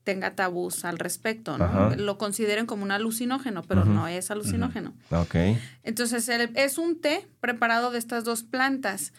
tenga 0.08 0.34
tabús 0.34 0.86
al 0.86 0.98
respecto, 0.98 1.58
¿no? 1.58 1.64
Ajá. 1.66 1.96
Lo 1.96 2.16
consideren 2.16 2.64
como 2.64 2.82
un 2.82 2.92
alucinógeno, 2.92 3.62
pero 3.62 3.84
no 3.84 4.08
es 4.08 4.30
alucinógeno. 4.30 4.94
Ok. 5.10 5.34
Entonces, 5.82 6.26
es 6.30 6.78
un 6.78 6.98
té 6.98 7.28
preparado 7.40 7.90
de 7.90 7.98
estas 7.98 8.24
dos 8.24 8.42
plantas. 8.42 9.12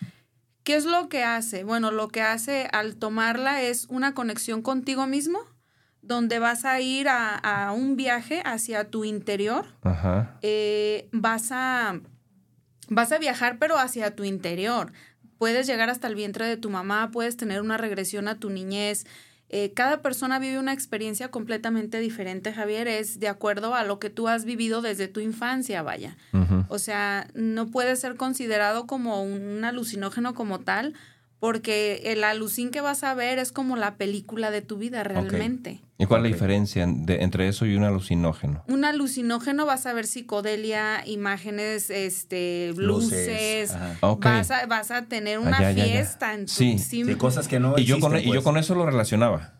¿Qué 0.63 0.75
es 0.75 0.85
lo 0.85 1.07
que 1.07 1.23
hace? 1.23 1.63
Bueno, 1.63 1.91
lo 1.91 2.07
que 2.07 2.23
hace 2.23 2.67
al 2.71 2.95
tomarla 2.95 3.61
es 3.61 3.85
una 3.89 4.15
conexión 4.15 4.63
contigo 4.63 5.05
mismo, 5.05 5.37
donde 6.01 6.39
vas 6.39 6.65
a 6.65 6.79
ir 6.79 7.07
a, 7.07 7.35
a 7.35 7.71
un 7.71 7.95
viaje 7.95 8.41
hacia 8.43 8.89
tu 8.89 9.05
interior. 9.05 9.67
Ajá. 9.83 10.39
Eh, 10.41 11.07
vas, 11.11 11.49
a, 11.51 11.99
vas 12.87 13.11
a 13.11 13.19
viajar, 13.19 13.59
pero 13.59 13.77
hacia 13.77 14.15
tu 14.15 14.23
interior. 14.23 14.91
Puedes 15.37 15.67
llegar 15.67 15.91
hasta 15.91 16.07
el 16.07 16.15
vientre 16.15 16.47
de 16.47 16.57
tu 16.57 16.71
mamá, 16.71 17.11
puedes 17.11 17.37
tener 17.37 17.61
una 17.61 17.77
regresión 17.77 18.27
a 18.27 18.39
tu 18.39 18.49
niñez. 18.49 19.05
Eh, 19.51 19.73
cada 19.73 20.03
persona 20.03 20.37
vive 20.37 20.59
una 20.59 20.73
experiencia 20.73 21.31
completamente 21.31 21.99
diferente, 21.99 22.53
Javier, 22.53 22.87
es 22.87 23.19
de 23.19 23.27
acuerdo 23.27 23.73
a 23.73 23.83
lo 23.83 23.97
que 23.97 24.11
tú 24.11 24.27
has 24.27 24.45
vivido 24.45 24.83
desde 24.83 25.07
tu 25.07 25.19
infancia, 25.19 25.81
vaya. 25.81 26.17
O 26.67 26.77
sea, 26.77 27.27
no 27.33 27.67
puede 27.67 27.95
ser 27.95 28.15
considerado 28.15 28.85
como 28.85 29.23
un 29.23 29.65
alucinógeno 29.65 30.35
como 30.35 30.59
tal, 30.59 30.93
porque 31.39 32.01
el 32.05 32.23
alucín 32.23 32.69
que 32.69 32.81
vas 32.81 33.03
a 33.03 33.15
ver 33.15 33.39
es 33.39 33.51
como 33.51 33.75
la 33.75 33.95
película 33.95 34.51
de 34.51 34.61
tu 34.61 34.77
vida 34.77 35.03
realmente. 35.03 35.81
¿Y 36.01 36.05
cuál 36.05 36.25
es 36.25 36.31
la 36.31 36.35
diferencia 36.35 36.85
de- 36.87 37.21
entre 37.23 37.49
eso 37.49 37.65
y 37.65 37.75
un 37.75 37.83
alucinógeno? 37.83 38.63
Un 38.69 38.85
alucinógeno 38.85 39.65
vas 39.65 39.85
a 39.85 39.91
ver 39.93 40.07
psicodelia, 40.07 41.05
imágenes, 41.05 41.89
este, 41.89 42.71
luces. 42.77 43.75
Ok. 43.99 44.23
vas, 44.23 44.49
a, 44.49 44.65
vas 44.65 44.91
a 44.91 45.03
tener 45.07 45.39
una 45.39 45.57
Ah, 45.57 45.61
ya, 45.61 45.71
ya, 45.71 45.85
ya. 45.85 45.91
fiesta 45.91 46.33
en 46.33 46.45
tu 46.45 46.53
Sí. 46.53 46.79
sí, 46.79 47.03
cosas 47.15 47.49
que 47.49 47.59
no 47.59 47.77
Y 47.77 47.83
yo, 47.83 47.99
con, 47.99 48.13
existen, 48.13 48.29
y 48.31 48.33
yo 48.33 48.39
pues. 48.41 48.43
con 48.45 48.57
eso 48.57 48.75
lo 48.75 48.85
relacionaba. 48.85 49.53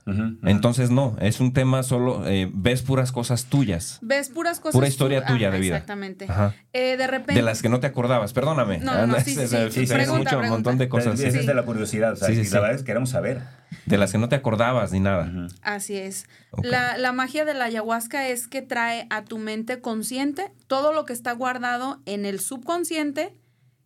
Entonces, 0.44 0.90
no, 0.92 1.18
es 1.22 1.40
un 1.42 1.52
tema 1.54 1.84
solo, 1.84 2.26
eh, 2.28 2.50
ves 2.54 2.82
puras 2.84 3.12
cosas 3.12 3.46
tuyas. 3.46 4.00
Ves 4.02 4.30
puras 4.30 4.60
cosas. 4.60 4.74
Pura 4.74 4.88
historia 4.88 5.26
tuya 5.26 5.52
de 5.52 5.60
vida. 5.60 5.76
Exactamente. 5.76 6.26
Ajá. 6.30 6.56
Eh, 6.74 6.96
de 6.98 7.06
repente. 7.08 7.34
De 7.34 7.42
las 7.42 7.62
que 7.62 7.70
no 7.70 7.80
te 7.80 7.88
acordabas, 7.88 8.32
perdóname. 8.34 8.78
No, 8.80 8.94
no, 8.96 9.08
no, 9.08 9.20
sí, 9.20 9.36
sí, 9.36 9.46
Se- 9.48 9.72
sí. 9.72 9.86
Pregunta, 9.86 10.38
mucho, 10.38 10.40
un 10.40 10.50
montón 10.50 10.78
de 10.78 10.88
cosas. 10.88 11.20
Es 11.20 11.46
de 11.46 11.54
la 11.54 11.64
curiosidad, 11.64 12.14
o 12.14 12.16
sea, 12.16 12.28
Sí, 12.30 12.36
sí, 12.36 12.42
y 12.42 12.46
sí. 12.46 12.54
la 12.54 12.62
verdad 12.62 12.76
es 12.76 12.82
que 12.82 12.88
queremos 12.88 13.10
saber. 13.10 13.42
De 13.86 13.98
las 13.98 14.12
que 14.12 14.18
no 14.18 14.30
te 14.30 14.36
acordabas 14.36 14.92
ni 14.92 15.00
nada. 15.00 15.32
Así 15.62 15.96
es. 15.96 16.28
La, 16.64 16.98
la 16.98 17.12
magia 17.12 17.46
de 17.46 17.54
la 17.54 17.66
ayahuasca 17.66 18.28
es 18.28 18.48
que 18.48 18.62
trae 18.62 19.08
a 19.10 19.24
tu 19.24 19.38
mente 19.38 19.82
consciente 19.82 20.52
todo 20.68 20.94
lo 20.94 21.06
que 21.06 21.14
está 21.14 21.32
guardado 21.34 22.02
en 22.06 22.26
el 22.26 22.40
subconsciente 22.40 23.36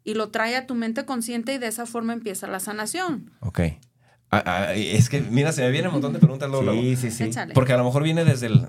y 0.03 0.13
lo 0.13 0.29
trae 0.29 0.55
a 0.55 0.65
tu 0.67 0.75
mente 0.75 1.05
consciente 1.05 1.53
y 1.53 1.57
de 1.57 1.67
esa 1.67 1.85
forma 1.85 2.13
empieza 2.13 2.47
la 2.47 2.59
sanación. 2.59 3.31
Ok. 3.39 3.59
Ah, 4.31 4.43
ah, 4.45 4.73
es 4.73 5.09
que, 5.09 5.21
mira, 5.21 5.51
se 5.51 5.61
me 5.61 5.69
viene 5.69 5.87
un 5.89 5.93
montón 5.93 6.13
de 6.13 6.19
preguntas 6.19 6.49
luego. 6.49 6.65
luego. 6.65 6.81
Sí, 6.81 6.95
sí, 6.95 7.11
sí. 7.11 7.23
Échale. 7.25 7.53
Porque 7.53 7.73
a 7.73 7.77
lo 7.77 7.83
mejor 7.83 8.03
viene 8.03 8.25
desde 8.25 8.47
el, 8.47 8.65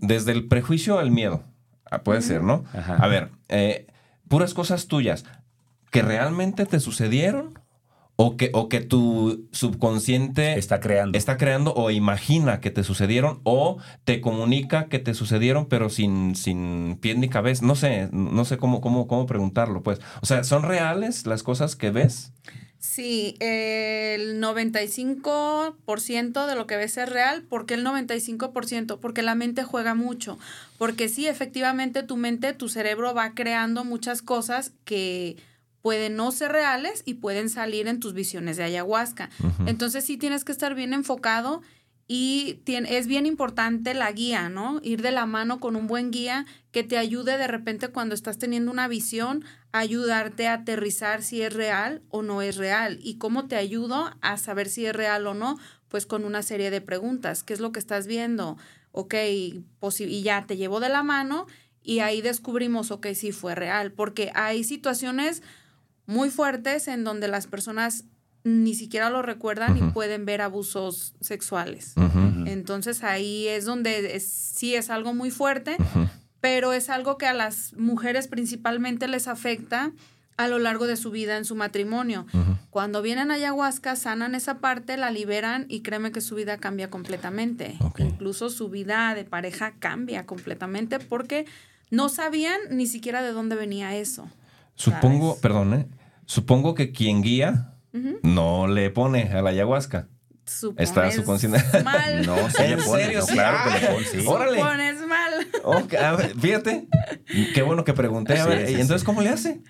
desde 0.00 0.32
el 0.32 0.48
prejuicio 0.48 0.98
al 0.98 1.10
miedo. 1.10 1.44
Ah, 1.90 2.02
Puede 2.02 2.20
ser, 2.20 2.42
¿no? 2.42 2.64
Ajá. 2.72 2.96
A 2.96 3.06
ver, 3.06 3.30
eh, 3.48 3.86
puras 4.28 4.54
cosas 4.54 4.88
tuyas 4.88 5.24
que 5.92 6.02
realmente 6.02 6.66
te 6.66 6.80
sucedieron 6.80 7.60
o 8.16 8.36
que, 8.36 8.50
o 8.52 8.68
que 8.68 8.80
tu 8.80 9.46
subconsciente 9.52 10.58
Está 10.58 10.80
creando. 10.80 11.16
está 11.18 11.36
creando 11.36 11.74
o 11.74 11.90
imagina 11.90 12.60
que 12.60 12.70
te 12.70 12.84
sucedieron 12.84 13.40
o 13.42 13.78
te 14.04 14.20
comunica 14.20 14.88
que 14.88 15.00
te 15.00 15.14
sucedieron 15.14 15.66
pero 15.66 15.90
sin, 15.90 16.36
sin 16.36 16.96
pie 17.00 17.16
ni 17.16 17.28
cabeza. 17.28 17.66
No 17.66 17.74
sé, 17.74 18.08
no 18.12 18.44
sé 18.44 18.56
cómo, 18.56 18.80
cómo, 18.80 19.08
cómo 19.08 19.26
preguntarlo, 19.26 19.82
pues. 19.82 19.98
O 20.22 20.26
sea, 20.26 20.44
¿son 20.44 20.62
reales 20.62 21.26
las 21.26 21.42
cosas 21.42 21.74
que 21.76 21.90
ves? 21.90 22.32
Sí, 22.78 23.36
el 23.40 24.40
95% 24.42 26.46
de 26.46 26.54
lo 26.54 26.66
que 26.66 26.76
ves 26.76 26.98
es 26.98 27.08
real. 27.08 27.42
¿Por 27.42 27.64
qué 27.64 27.72
el 27.74 27.84
95%? 27.84 28.98
Porque 29.00 29.22
la 29.22 29.34
mente 29.34 29.64
juega 29.64 29.94
mucho. 29.94 30.38
Porque 30.76 31.08
sí, 31.08 31.26
efectivamente, 31.26 32.02
tu 32.02 32.18
mente, 32.18 32.52
tu 32.52 32.68
cerebro 32.68 33.14
va 33.14 33.32
creando 33.34 33.84
muchas 33.84 34.20
cosas 34.20 34.72
que 34.84 35.36
pueden 35.84 36.16
no 36.16 36.32
ser 36.32 36.50
reales 36.50 37.02
y 37.04 37.12
pueden 37.12 37.50
salir 37.50 37.88
en 37.88 38.00
tus 38.00 38.14
visiones 38.14 38.56
de 38.56 38.62
ayahuasca. 38.62 39.28
Entonces 39.66 40.02
sí 40.02 40.16
tienes 40.16 40.42
que 40.42 40.50
estar 40.50 40.74
bien 40.74 40.94
enfocado 40.94 41.60
y 42.08 42.58
es 42.66 43.06
bien 43.06 43.26
importante 43.26 43.92
la 43.92 44.10
guía, 44.10 44.48
¿no? 44.48 44.80
Ir 44.82 45.02
de 45.02 45.10
la 45.10 45.26
mano 45.26 45.60
con 45.60 45.76
un 45.76 45.86
buen 45.86 46.10
guía 46.10 46.46
que 46.70 46.84
te 46.84 46.96
ayude 46.96 47.36
de 47.36 47.46
repente 47.48 47.88
cuando 47.88 48.14
estás 48.14 48.38
teniendo 48.38 48.72
una 48.72 48.88
visión, 48.88 49.44
ayudarte 49.72 50.48
a 50.48 50.54
aterrizar 50.54 51.22
si 51.22 51.42
es 51.42 51.52
real 51.52 52.00
o 52.08 52.22
no 52.22 52.40
es 52.40 52.56
real. 52.56 52.98
¿Y 53.02 53.18
cómo 53.18 53.46
te 53.46 53.56
ayudo 53.56 54.10
a 54.22 54.38
saber 54.38 54.70
si 54.70 54.86
es 54.86 54.96
real 54.96 55.26
o 55.26 55.34
no? 55.34 55.58
Pues 55.88 56.06
con 56.06 56.24
una 56.24 56.42
serie 56.42 56.70
de 56.70 56.80
preguntas. 56.80 57.42
¿Qué 57.42 57.52
es 57.52 57.60
lo 57.60 57.72
que 57.72 57.80
estás 57.80 58.06
viendo? 58.06 58.56
Ok, 58.92 59.16
y 59.16 60.22
ya 60.22 60.46
te 60.46 60.56
llevo 60.56 60.80
de 60.80 60.88
la 60.88 61.02
mano 61.02 61.46
y 61.82 61.98
ahí 61.98 62.22
descubrimos, 62.22 62.90
ok, 62.90 63.08
sí 63.14 63.32
fue 63.32 63.54
real. 63.54 63.92
Porque 63.92 64.32
hay 64.34 64.64
situaciones 64.64 65.42
muy 66.06 66.30
fuertes 66.30 66.88
en 66.88 67.04
donde 67.04 67.28
las 67.28 67.46
personas 67.46 68.04
ni 68.44 68.74
siquiera 68.74 69.08
lo 69.08 69.22
recuerdan 69.22 69.76
y 69.78 69.80
pueden 69.92 70.26
ver 70.26 70.42
abusos 70.42 71.14
sexuales. 71.20 71.94
Entonces 72.46 73.02
ahí 73.02 73.48
es 73.48 73.64
donde 73.64 74.14
es- 74.16 74.28
sí 74.30 74.74
es 74.74 74.90
algo 74.90 75.14
muy 75.14 75.30
fuerte, 75.30 75.76
pero 76.40 76.74
es 76.74 76.90
algo 76.90 77.16
que 77.16 77.26
a 77.26 77.32
las 77.32 77.72
mujeres 77.74 78.28
principalmente 78.28 79.08
les 79.08 79.28
afecta 79.28 79.92
a 80.36 80.48
lo 80.48 80.58
largo 80.58 80.86
de 80.86 80.96
su 80.96 81.10
vida 81.10 81.38
en 81.38 81.44
su 81.46 81.54
matrimonio. 81.54 82.26
Cuando 82.70 83.00
vienen 83.02 83.30
a 83.30 83.34
ayahuasca, 83.34 83.96
sanan 83.96 84.34
esa 84.34 84.58
parte, 84.58 84.96
la 84.98 85.10
liberan 85.10 85.64
y 85.68 85.80
créeme 85.80 86.10
que 86.12 86.20
su 86.20 86.34
vida 86.34 86.58
cambia 86.58 86.90
completamente. 86.90 87.76
Incluso 88.02 88.50
su 88.50 88.68
vida 88.68 89.14
de 89.14 89.24
pareja 89.24 89.74
cambia 89.78 90.26
completamente 90.26 90.98
porque 90.98 91.46
no 91.90 92.08
sabían 92.10 92.58
ni 92.70 92.86
siquiera 92.88 93.22
de 93.22 93.30
dónde 93.32 93.54
venía 93.56 93.94
eso. 93.96 94.28
Supongo, 94.74 95.28
¿sabes? 95.30 95.42
perdón, 95.42 95.74
¿eh? 95.74 95.86
Supongo 96.26 96.74
que 96.74 96.92
quien 96.92 97.22
guía 97.22 97.70
no 98.22 98.66
le 98.66 98.90
pone 98.90 99.24
a 99.32 99.40
la 99.42 99.50
ayahuasca. 99.50 100.08
Está 100.76 101.10
Supones 101.10 101.14
subconsciente. 101.14 101.58
mal. 101.84 102.22
No, 102.26 102.36
sí 102.50 102.62
le 102.62 102.72
¿En 102.72 102.84
pone. 102.84 103.02
serio? 103.04 103.20
no, 103.20 103.26
Sí. 103.26 103.32
claro 103.32 103.58
que 103.72 103.80
le 103.80 103.86
pone, 103.92 104.06
sí. 104.06 104.26
órale. 104.26 104.58
Supones 104.58 104.96
mal. 105.06 105.96
A 106.04 106.12
ver, 106.16 106.38
fíjate. 106.38 106.88
Qué 107.54 107.62
bueno 107.62 107.84
que 107.84 107.94
pregunté. 107.94 108.34
A 108.34 108.44
Sí, 108.44 108.48
ver, 108.50 108.66
sí, 108.66 108.72
¿y 108.72 108.80
entonces 108.80 109.00
sí. 109.00 109.06
cómo 109.06 109.22
le 109.22 109.30
hace? 109.30 109.62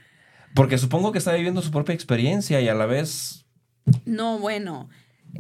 Porque 0.55 0.79
supongo 0.79 1.13
que 1.13 1.19
está 1.19 1.33
viviendo 1.33 1.63
su 1.63 1.71
propia 1.71 1.95
experiencia 1.95 2.61
y 2.61 2.69
a 2.69 2.75
la 2.75 2.87
vez. 2.87 3.45
No, 4.05 4.39
bueno. 4.39 4.89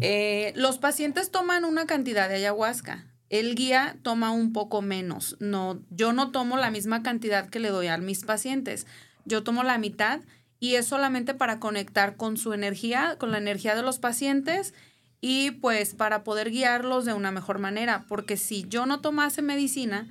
eh, 0.00 0.52
los 0.56 0.78
pacientes 0.78 1.30
toman 1.30 1.64
una 1.64 1.87
cantidad 1.87 2.28
de 2.28 2.37
ayahuasca. 2.37 3.06
El 3.30 3.54
guía 3.54 3.97
toma 4.02 4.30
un 4.33 4.52
poco 4.52 4.83
menos. 4.83 5.37
No, 5.40 5.80
yo 5.90 6.12
no 6.12 6.30
tomo 6.30 6.56
la 6.56 6.71
misma 6.71 7.02
cantidad 7.02 7.49
que 7.49 7.59
le 7.59 7.71
doy 7.71 7.87
a 7.88 7.97
mis 7.97 8.25
pacientes. 8.25 8.87
Yo 9.25 9.43
tomo 9.43 9.62
la 9.62 9.78
mitad 9.78 10.21
y 10.61 10.76
es 10.76 10.87
solamente 10.87 11.35
para 11.35 11.61
conectar 11.61 12.16
con 12.16 12.37
su 12.37 12.52
energía, 12.52 13.16
con 13.19 13.31
la 13.31 13.38
energía 13.38 13.75
de 13.75 13.83
los 13.83 13.99
pacientes 13.99 14.75
y 15.21 15.52
pues 15.52 15.95
para 15.95 16.25
poder 16.25 16.50
guiarlos 16.50 17.04
de 17.04 17.14
una 17.14 17.31
mejor 17.31 17.59
manera. 17.59 18.04
Porque 18.09 18.37
si 18.37 18.66
yo 18.69 18.87
no 18.87 19.00
tomase 19.00 19.43
medicina, 19.43 20.07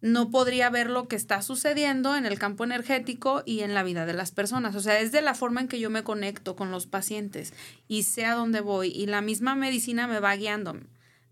no 0.00 0.30
podría 0.30 0.70
ver 0.70 0.90
lo 0.90 1.08
que 1.08 1.16
está 1.16 1.42
sucediendo 1.42 2.14
en 2.14 2.26
el 2.26 2.38
campo 2.38 2.64
energético 2.64 3.42
y 3.44 3.60
en 3.60 3.74
la 3.74 3.82
vida 3.82 4.06
de 4.06 4.12
las 4.12 4.30
personas. 4.30 4.74
O 4.76 4.80
sea, 4.80 5.00
es 5.00 5.10
de 5.12 5.22
la 5.22 5.34
forma 5.34 5.60
en 5.60 5.68
que 5.68 5.80
yo 5.80 5.90
me 5.90 6.04
conecto 6.04 6.54
con 6.54 6.70
los 6.70 6.86
pacientes 6.86 7.52
y 7.88 8.04
sé 8.04 8.24
a 8.24 8.34
dónde 8.34 8.60
voy. 8.60 8.88
Y 8.88 9.06
la 9.06 9.20
misma 9.20 9.54
medicina 9.54 10.06
me 10.06 10.20
va 10.20 10.36
guiando. 10.36 10.76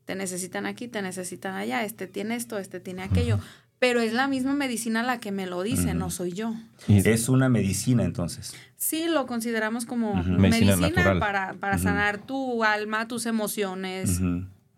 Te 0.04 0.14
necesitan 0.14 0.66
aquí, 0.66 0.88
te 0.88 1.02
necesitan 1.02 1.54
allá, 1.54 1.84
este 1.84 2.06
tiene 2.06 2.36
esto, 2.36 2.58
este 2.58 2.80
tiene 2.80 3.02
aquello. 3.02 3.40
Pero 3.88 4.00
es 4.00 4.12
la 4.12 4.26
misma 4.26 4.52
medicina 4.54 5.04
la 5.04 5.20
que 5.20 5.30
me 5.30 5.46
lo 5.46 5.62
dice, 5.62 5.94
no 5.94 6.10
soy 6.10 6.32
yo. 6.32 6.54
Es 6.88 7.28
una 7.28 7.48
medicina 7.48 8.02
entonces. 8.04 8.54
Sí, 8.76 9.04
lo 9.08 9.26
consideramos 9.26 9.86
como. 9.86 10.14
Medicina 10.24 10.74
medicina, 10.76 11.18
para, 11.20 11.54
para 11.54 11.78
sanar 11.78 12.18
tu 12.18 12.64
alma, 12.64 13.06
tus 13.06 13.26
emociones. 13.26 14.20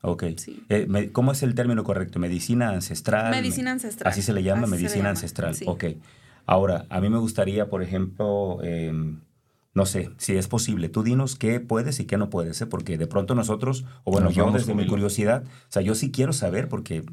Ok. 0.03 0.25
Sí. 0.37 0.63
Eh, 0.69 0.85
me- 0.89 1.11
¿Cómo 1.11 1.33
es 1.33 1.43
el 1.43 1.55
término 1.55 1.85
correcto? 1.85 2.19
¿Medicina 2.19 2.69
ancestral? 2.69 3.31
Medicina 3.31 3.71
ancestral. 3.73 4.13
Así 4.13 4.21
se 4.21 4.33
le 4.35 4.43
llama, 4.43 4.63
Así 4.63 4.71
se 4.73 4.77
le 4.77 4.83
medicina 4.83 4.99
llama, 5.05 5.11
ancestral. 5.11 5.55
sí. 5.55 5.65
Ok. 5.67 5.85
Ahora, 6.45 6.85
a 6.91 7.01
mí 7.01 7.09
me 7.09 7.19
gustaría, 7.19 7.69
por 7.71 7.83
ejemplo, 7.83 8.59
eh, 8.63 8.93
no 9.75 9.87
sé, 9.87 10.11
si 10.19 10.37
es 10.37 10.49
posible, 10.49 10.89
tú 10.91 11.03
dinos 11.03 11.35
qué 11.37 11.61
puedes 11.61 11.99
y 12.01 12.05
qué 12.05 12.17
no 12.19 12.29
puedes, 12.31 12.61
¿eh? 12.61 12.67
porque 12.67 12.99
de 12.99 13.07
pronto 13.07 13.35
nosotros, 13.35 13.85
o 14.05 14.13
bueno, 14.13 14.27
Nos 14.27 14.35
yo 14.37 14.51
desde 14.51 14.75
mi 14.75 14.87
curiosidad, 14.87 15.45
o 15.45 15.71
sea, 15.73 15.83
yo 15.83 15.95
sí 15.95 16.11
quiero 16.11 16.33
saber 16.33 16.69
porque 16.69 17.05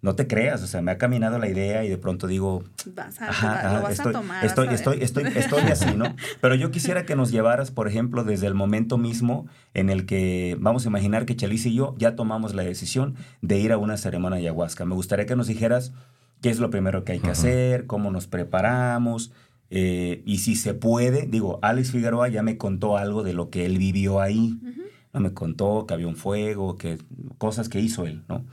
no 0.00 0.14
te 0.14 0.26
creas, 0.28 0.62
o 0.62 0.66
sea, 0.68 0.80
me 0.80 0.92
ha 0.92 0.98
caminado 0.98 1.38
la 1.38 1.48
idea 1.48 1.84
y 1.84 1.88
de 1.88 1.98
pronto 1.98 2.26
digo, 2.28 2.62
Vas 2.94 3.20
a, 3.20 3.30
Ajá, 3.30 3.62
lo 3.64 3.68
ajá, 3.68 3.80
vas 3.80 3.92
estoy, 3.94 4.10
a 4.10 4.12
tomar. 4.12 4.44
estoy, 4.44 4.66
vas 4.66 4.72
a 4.72 4.76
estoy, 4.76 4.98
estoy, 5.02 5.24
estoy 5.34 5.62
así, 5.62 5.96
¿no? 5.96 6.14
Pero 6.40 6.54
yo 6.54 6.70
quisiera 6.70 7.04
que 7.04 7.16
nos 7.16 7.32
llevaras, 7.32 7.70
por 7.72 7.88
ejemplo, 7.88 8.22
desde 8.22 8.46
el 8.46 8.54
momento 8.54 8.96
mismo 8.96 9.46
en 9.74 9.90
el 9.90 10.06
que 10.06 10.56
vamos 10.60 10.84
a 10.86 10.88
imaginar 10.88 11.26
que 11.26 11.34
Chalice 11.34 11.70
y 11.70 11.74
yo 11.74 11.94
ya 11.98 12.14
tomamos 12.14 12.54
la 12.54 12.62
decisión 12.62 13.16
de 13.42 13.58
ir 13.58 13.72
a 13.72 13.78
una 13.78 13.96
ceremonia 13.96 14.38
ayahuasca. 14.38 14.84
Me 14.84 14.94
gustaría 14.94 15.26
que 15.26 15.34
nos 15.36 15.48
dijeras 15.48 15.92
qué 16.42 16.50
es 16.50 16.60
lo 16.60 16.70
primero 16.70 17.02
que 17.02 17.12
hay 17.12 17.18
que 17.18 17.30
hacer, 17.30 17.86
cómo 17.86 18.12
nos 18.12 18.28
preparamos, 18.28 19.32
eh, 19.70 20.22
y 20.24 20.38
si 20.38 20.54
se 20.56 20.74
puede, 20.74 21.26
digo, 21.26 21.58
Alex 21.62 21.90
Figueroa 21.90 22.28
ya 22.28 22.42
me 22.42 22.56
contó 22.56 22.96
algo 22.96 23.22
de 23.22 23.34
lo 23.34 23.50
que 23.50 23.66
él 23.66 23.78
vivió 23.78 24.20
ahí. 24.20 24.58
Ujú. 24.62 24.82
¿no? 25.12 25.20
Me 25.20 25.32
contó 25.34 25.86
que 25.86 25.94
había 25.94 26.06
un 26.06 26.16
fuego, 26.16 26.76
que 26.76 26.98
cosas 27.38 27.68
que 27.68 27.80
hizo 27.80 28.06
él, 28.06 28.22
¿no? 28.28 28.44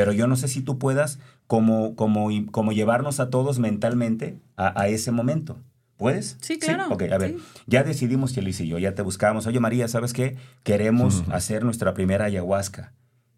Pero 0.00 0.12
yo 0.12 0.26
no 0.26 0.36
sé 0.36 0.48
si 0.48 0.60
tú 0.62 0.78
puedas 0.78 1.18
como, 1.46 1.94
como, 1.96 2.28
como 2.50 2.72
llevarnos 2.72 3.20
a 3.20 3.30
todos 3.30 3.58
mentalmente 3.58 4.38
a, 4.56 4.80
a 4.80 4.88
ese 4.88 5.10
momento. 5.12 5.58
¿Puedes? 5.96 6.36
Sí, 6.40 6.58
claro, 6.60 6.86
Ok, 6.90 7.02
a 7.10 7.18
ver, 7.18 7.30
sí. 7.30 7.42
ya 7.66 7.82
decidimos, 7.82 8.32
Chelis 8.32 8.60
y 8.60 8.68
yo, 8.68 8.78
ya 8.78 8.94
te 8.94 9.02
buscamos. 9.02 9.46
Oye, 9.48 9.58
María, 9.58 9.88
¿sabes 9.88 10.12
qué? 10.12 10.36
Queremos 10.62 11.24
hacer 11.32 11.64
nuestra 11.64 11.92
primera 11.94 12.26
ayahuasca. 12.26 12.92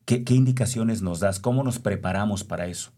¿Qué, 0.05 0.25
¿Qué 0.25 0.35
indicaciones 0.35 1.01
nos 1.01 1.21
das? 1.21 1.41
¿Cómo 1.41 1.63
nos 1.65 1.79
preparamos 1.79 2.45
para 2.45 2.67
eso? 2.67 2.91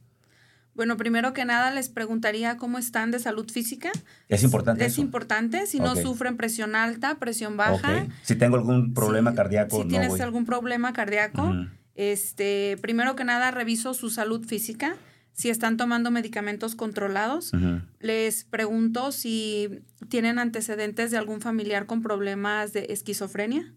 Bueno, 0.75 0.97
primero 0.97 1.33
que 1.35 1.45
nada 1.45 1.71
les 1.71 1.90
preguntaría 1.90 2.57
cómo 2.57 2.78
están 2.78 3.11
de 3.11 3.19
salud 3.19 3.49
física. 3.50 3.92
Es 4.28 4.42
importante 4.42 4.85
Es 4.87 4.95
eso. 4.95 5.02
importante. 5.02 5.66
Si 5.66 5.78
no 5.78 5.95
sufren 5.95 6.37
presión 6.38 6.75
alta, 6.75 7.16
presión 7.21 7.57
baja. 7.57 8.07
Si 8.23 8.35
tengo 8.37 8.57
algún 8.57 8.95
problema 8.95 9.31
si- 9.31 9.37
cardíaco, 9.37 9.76
Si 9.76 9.83
no 9.85 9.88
tienes 9.90 10.09
voy. 10.09 10.21
algún 10.23 10.45
problema 10.47 10.92
cardíaco. 10.92 11.54
Este, 11.94 12.78
primero 12.80 13.16
que 13.16 13.25
nada 13.25 13.50
reviso 13.50 13.94
su 13.94 14.11
salud 14.11 14.44
física. 14.44 14.96
Si 15.34 15.49
están 15.49 15.78
tomando 15.78 16.11
medicamentos 16.11 16.75
controlados, 16.75 17.52
les 18.00 18.44
pregunto 18.44 19.12
si 19.12 19.80
tienen 20.08 20.38
antecedentes 20.38 21.11
de 21.11 21.16
algún 21.16 21.40
familiar 21.40 21.87
con 21.87 22.02
problemas 22.02 22.72
de 22.75 22.87
esquizofrenia. 22.90 23.72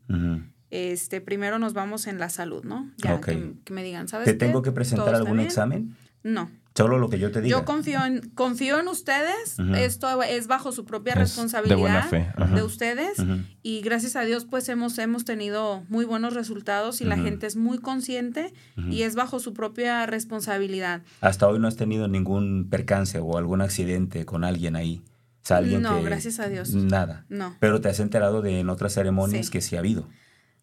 Este, 0.69 1.21
primero 1.21 1.57
nos 1.57 1.73
vamos 1.73 2.07
en 2.07 2.19
la 2.19 2.29
salud, 2.29 2.65
¿no? 2.65 2.91
Ya 2.97 3.21
que, 3.21 3.53
que 3.63 3.73
me 3.73 3.83
digan, 3.83 4.09
¿sabes 4.09 4.25
¿Te 4.25 4.33
qué? 4.33 4.37
tengo 4.37 4.61
que 4.61 4.73
presentar 4.73 5.05
¿Todo 5.05 5.15
está 5.15 5.23
algún 5.23 5.39
examen? 5.39 5.95
No. 6.23 6.49
Solo 6.75 6.97
lo 6.97 7.07
que 7.09 7.19
yo 7.19 7.31
te 7.31 7.39
diga. 7.41 7.57
Yo 7.57 7.63
confío 7.63 8.03
en, 8.03 8.19
confío 8.31 8.79
en 8.79 8.89
ustedes. 8.89 9.57
Esto 9.77 10.21
es 10.23 10.47
bajo 10.47 10.73
su 10.73 10.83
propia 10.83 11.13
Es 11.13 11.15
de 11.19 11.23
responsabilidad 11.23 11.77
buena 11.77 12.03
fe, 12.03 12.27
de 12.53 12.63
ustedes. 12.63 13.17
Y 13.63 13.79
gracias 13.81 14.17
a 14.17 14.21
Dios, 14.23 14.45
pues 14.45 14.67
hemos, 14.67 14.97
hemos 14.99 15.23
tenido 15.23 15.83
muy 15.87 16.03
buenos 16.03 16.33
resultados 16.33 16.99
y 16.99 17.05
la 17.05 17.17
gente 17.17 17.47
es 17.47 17.55
muy 17.55 17.77
consciente 17.77 18.53
y 18.89 19.03
es 19.03 19.15
bajo 19.15 19.39
su 19.39 19.53
propia 19.53 20.05
responsabilidad. 20.05 21.01
Hasta 21.21 21.47
hoy 21.47 21.59
no 21.59 21.67
has 21.69 21.77
tenido 21.77 22.07
ningún 22.09 22.67
percance 22.69 23.19
o 23.19 23.37
algún 23.37 23.61
accidente 23.61 24.25
con 24.25 24.43
alguien 24.43 24.75
ahí. 24.75 25.01
O 25.43 25.47
sea, 25.47 25.57
alguien 25.57 25.81
No, 25.83 25.95
que- 25.97 26.03
gracias 26.03 26.39
a 26.39 26.49
Dios. 26.49 26.73
Nada. 26.73 27.25
No. 27.29 27.55
Pero 27.59 27.79
te 27.79 27.87
has 27.87 27.99
enterado 27.99 28.41
de 28.41 28.59
en 28.59 28.69
otras 28.69 28.93
ceremonias 28.93 29.45
Sí. 29.45 29.51
que 29.51 29.61
sí 29.61 29.75
ha 29.75 29.79
habido. 29.79 30.09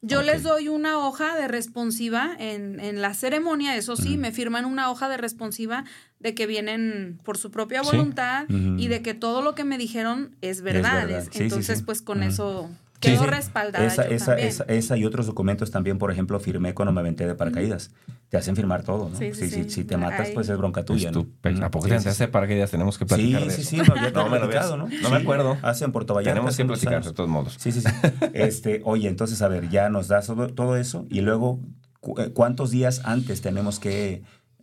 Yo 0.04 0.20
les 0.22 0.42
doy 0.42 0.66
una 0.68 0.98
hoja 0.98 1.36
de 1.36 1.46
responsiva 1.46 2.34
en, 2.38 2.80
en 2.80 3.00
la 3.00 3.14
ceremonia, 3.14 3.76
eso 3.76 3.94
sí, 3.94 4.16
me 4.16 4.32
firman 4.32 4.64
una 4.64 4.90
hoja 4.90 5.08
de 5.08 5.16
responsiva 5.16 5.84
de 6.18 6.34
que 6.34 6.46
vienen 6.48 7.20
por 7.24 7.38
su 7.38 7.52
propia 7.52 7.84
Sí. 7.84 7.90
voluntad 7.96 8.46
y 8.48 8.88
de 8.88 9.00
que 9.02 9.14
todo 9.14 9.42
lo 9.42 9.54
que 9.54 9.62
me 9.62 9.78
dijeron 9.78 10.34
es 10.40 10.62
verdad. 10.62 11.08
es- 11.08 11.28
sí, 11.32 11.44
Entonces, 11.44 11.78
sí. 11.78 11.84
pues 11.84 12.02
con 12.02 12.24
eso 12.24 12.68
Sí, 13.02 13.10
quedo 13.10 13.24
sí. 13.24 13.30
respaldada. 13.30 13.84
Esa, 13.84 14.08
yo 14.08 14.14
esa, 14.14 14.34
esa, 14.38 14.64
esa 14.64 14.96
y 14.96 15.04
otros 15.04 15.26
documentos 15.26 15.70
también, 15.70 15.98
por 15.98 16.10
ejemplo, 16.12 16.38
firmé 16.40 16.72
cuando 16.74 16.92
me 16.92 17.00
aventé 17.00 17.26
de 17.26 17.34
paracaídas. 17.34 17.90
Te 18.28 18.36
hacen 18.38 18.56
firmar 18.56 18.82
todo, 18.84 19.08
¿no? 19.10 19.16
Sí, 19.16 19.32
sí, 19.34 19.40
Si- 19.40 19.50
si- 19.50 19.62
sí. 19.64 19.70
Si 19.70 19.84
te 19.84 19.96
matas, 19.96 20.28
Ay. 20.28 20.34
pues 20.34 20.48
es 20.48 20.56
bronca 20.56 20.84
tuya, 20.84 21.10
¿no? 21.10 21.26
¿A 21.64 21.70
poco 21.70 21.86
Sí, 21.86 21.90
te 21.92 22.00
sí, 22.00 22.08
hace 22.08 22.28
para 22.28 22.46
qué 22.46 22.54
días 22.54 22.70
tenemos 22.70 22.96
que 22.96 23.04
Sí, 23.04 23.08
platicar 23.08 23.44
de 23.44 23.50
sí, 23.50 23.60
eso? 23.60 23.70
sí, 23.70 23.76
no, 23.88 23.94
ya 23.96 24.12
te 24.12 24.12
No 24.12 24.26
he 24.26 24.30
me 24.30 24.38
lo 24.38 24.48
platicado, 24.48 24.76
¿no? 24.76 24.86
No 24.86 25.10
me 25.10 25.16
Sí, 25.18 25.22
acuerdo. 25.22 25.58
Hace 25.62 25.84
en 25.84 25.92
Puerto 25.92 26.14
Vallarta. 26.14 26.34
Tenemos 26.34 26.56
que 26.56 26.64
platicar 26.64 27.04
de 27.04 27.12
todos 27.12 27.28
modos. 27.28 27.56
Sí, 27.58 27.72
sí, 27.72 27.80
sí. 27.82 27.88
Este, 28.32 28.80
oye, 28.84 29.08
entonces, 29.08 29.42
a 29.42 29.48
ver, 29.48 29.68
ya 29.68 29.90
nos 29.90 30.08
das 30.08 30.26
todo, 30.28 30.46
todo 30.48 30.76
eso 30.76 31.04
y 31.10 31.20
luego, 31.20 31.60
cu- 32.00 32.18
eh, 32.20 32.30
¿cuántos 32.32 32.70
días 32.70 33.02
antes 33.04 33.42
tenemos 33.42 33.78
que 33.80 34.22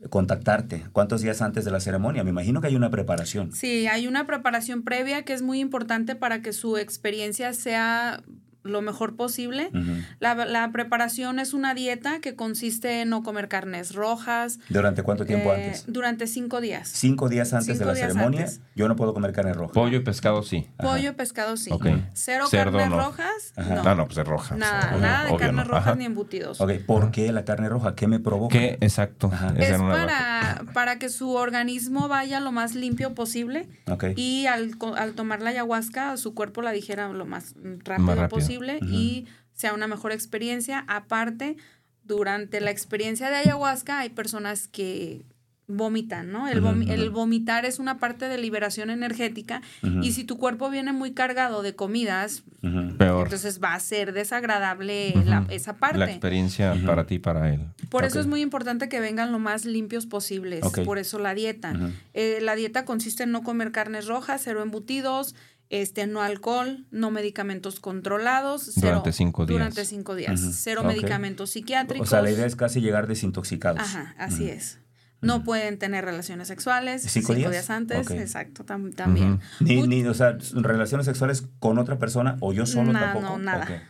contactarte? 0.09 0.85
¿Cuántos 0.93 1.21
días 1.21 1.41
antes 1.41 1.65
de 1.65 1.71
la 1.71 1.79
ceremonia? 1.79 2.23
Me 2.23 2.29
imagino 2.29 2.61
que 2.61 2.67
hay 2.67 2.75
una 2.75 2.89
preparación. 2.89 3.51
Sí, 3.51 3.87
hay 3.87 4.07
una 4.07 4.25
preparación 4.25 4.83
previa 4.83 5.23
que 5.23 5.33
es 5.33 5.41
muy 5.41 5.59
importante 5.59 6.15
para 6.15 6.41
que 6.41 6.53
su 6.53 6.77
experiencia 6.77 7.53
sea 7.53 8.23
lo 8.63 8.81
mejor 8.81 9.15
posible. 9.15 9.69
La, 10.19 10.35
la 10.35 10.71
preparación 10.71 11.39
es 11.39 11.53
una 11.53 11.73
dieta 11.73 12.19
que 12.19 12.35
consiste 12.35 13.01
en 13.01 13.09
no 13.09 13.23
comer 13.23 13.47
carnes 13.47 13.93
rojas. 13.95 14.59
¿Durante 14.69 15.01
cuánto 15.03 15.25
tiempo 15.25 15.53
eh, 15.53 15.65
antes? 15.65 15.85
Durante 15.87 16.27
cinco 16.27 16.59
días. 16.61 16.89
Cinco 16.89 17.29
días 17.29 17.53
antes 17.53 17.79
de 17.79 17.85
la 17.85 17.95
ceremonia, 17.95 18.41
antes. 18.41 18.61
yo 18.75 18.87
no 18.87 18.95
puedo 18.95 19.13
comer 19.13 19.31
carne 19.31 19.53
roja. 19.53 19.73
Pollo 19.73 19.97
y 19.97 20.01
pescado 20.01 20.43
sí. 20.43 20.67
Pollo, 20.77 21.15
pescado, 21.15 21.55
sí. 21.57 21.71
Ok. 21.71 21.85
Cero 22.13 22.47
Cerdo, 22.49 22.77
carnes 22.77 22.89
no. 22.89 22.97
rojas, 23.05 23.53
Ajá. 23.55 23.75
no. 23.75 23.83
No, 23.83 23.95
no, 23.95 24.05
pues 24.07 24.17
es 24.17 24.27
roja. 24.27 24.55
Nada, 24.57 24.89
Obvio, 24.89 24.99
nada 25.01 25.23
de 25.31 25.37
carnes 25.37 25.65
no. 25.65 25.71
rojas 25.71 25.87
Ajá. 25.87 25.95
ni 25.95 26.05
embutidos. 26.05 26.59
Ok, 26.61 26.71
¿por 26.85 27.11
qué 27.11 27.31
la 27.31 27.45
carne 27.45 27.69
roja? 27.69 27.95
¿Qué 27.95 28.07
me 28.07 28.19
provoca? 28.19 28.51
¿Qué? 28.57 28.77
Exacto. 28.81 29.29
Ajá. 29.33 29.53
Es 29.57 29.71
para, 29.77 30.63
para 30.73 30.99
que 30.99 31.09
su 31.09 31.31
organismo 31.31 32.07
vaya 32.07 32.39
lo 32.39 32.51
más 32.51 32.75
limpio 32.75 33.13
posible 33.15 33.67
y 34.15 34.45
al, 34.47 34.77
co- 34.77 34.95
al 34.95 35.13
tomar 35.13 35.41
la 35.41 35.51
ayahuasca 35.51 36.17
su 36.17 36.33
cuerpo 36.33 36.61
la 36.61 36.71
dijera 36.71 37.09
lo 37.09 37.25
más 37.25 37.55
rápido, 37.85 37.99
Más 37.99 38.17
rápido. 38.17 38.29
posible 38.37 38.48
y 38.81 39.27
sea 39.53 39.73
una 39.73 39.87
mejor 39.87 40.11
experiencia. 40.11 40.83
Aparte, 40.87 41.57
durante 42.03 42.59
la 42.61 42.71
experiencia 42.71 43.29
de 43.29 43.35
ayahuasca 43.37 43.99
hay 43.99 44.09
personas 44.09 44.67
que 44.67 45.25
vomitan, 45.71 46.31
¿no? 46.31 46.47
El, 46.47 46.63
ujú. 46.63 46.81
el 46.91 47.11
vomitar 47.11 47.63
es 47.63 47.77
una 47.77 47.99
parte 47.99 48.27
de 48.27 48.39
liberación 48.39 48.89
energética 48.89 49.61
y 50.01 50.13
si 50.13 50.23
tu 50.23 50.39
cuerpo 50.39 50.71
viene 50.71 50.93
muy 50.93 51.11
cargado 51.11 51.61
de 51.61 51.75
comidas. 51.75 52.41
Peor. 52.97 53.27
entonces 53.27 53.61
va 53.63 53.75
a 53.75 53.79
ser 53.79 54.11
desagradable 54.11 55.13
la- 55.25 55.45
esa 55.51 55.77
parte. 55.77 55.99
La 55.99 56.09
experiencia 56.09 56.75
para 56.87 57.05
ti 57.05 57.15
y 57.15 57.19
para 57.19 57.53
él. 57.53 57.61
Por 57.89 58.03
eso 58.03 58.19
es 58.19 58.25
muy 58.25 58.41
importante 58.41 58.89
que 58.89 58.99
vengan 58.99 59.31
lo 59.31 59.37
más 59.37 59.65
limpios 59.65 60.07
posibles. 60.07 60.65
Por 60.85 60.97
eso 60.97 61.19
la 61.19 61.35
dieta. 61.35 61.73
Eh, 62.15 62.39
la 62.41 62.55
dieta 62.55 62.83
consiste 62.83 63.23
en 63.23 63.31
no 63.31 63.43
comer 63.43 63.71
carnes 63.71 64.07
rojas, 64.07 64.41
cero 64.43 64.63
embutidos, 64.63 65.35
este, 65.69 66.07
no 66.07 66.21
alcohol, 66.21 66.85
no 66.91 67.11
medicamentos 67.11 67.79
controlados. 67.79 68.71
Cero, 68.73 68.87
Durante 68.87 69.11
cinco 69.13 69.45
días. 69.45 69.55
Durante 69.59 69.85
cinco 69.85 70.15
días. 70.15 70.41
Cero 70.53 70.83
medicamentos 70.83 71.49
O 71.49 71.53
psiquiátricos. 71.53 72.09
sea, 72.09 72.21
la 72.21 72.31
idea 72.31 72.45
es 72.45 72.55
casi 72.55 72.81
llegar 72.81 73.07
desintoxicados. 73.07 73.81
Ajá, 73.81 74.15
así 74.17 74.49
es. 74.49 74.79
No 75.21 75.43
pueden 75.43 75.77
tener 75.77 76.05
relaciones 76.05 76.47
sexuales 76.47 77.01
¿Cinco 77.03 77.33
días? 77.35 77.69
antes, 77.69 78.09
exacto, 78.09 78.65
tam- 78.65 78.95
también. 78.95 79.41
Ni, 79.59 79.81
ni, 79.85 80.03
o 80.05 80.13
sea, 80.13 80.37
relaciones 80.53 81.05
sexuales 81.05 81.43
con 81.59 81.77
otra 81.77 81.99
persona 81.99 82.37
o 82.39 82.53
yo 82.53 82.65
solo 82.65 82.93
No, 82.93 82.99
tampoco. 82.99 83.25
no, 83.25 83.37
nada. 83.37 83.83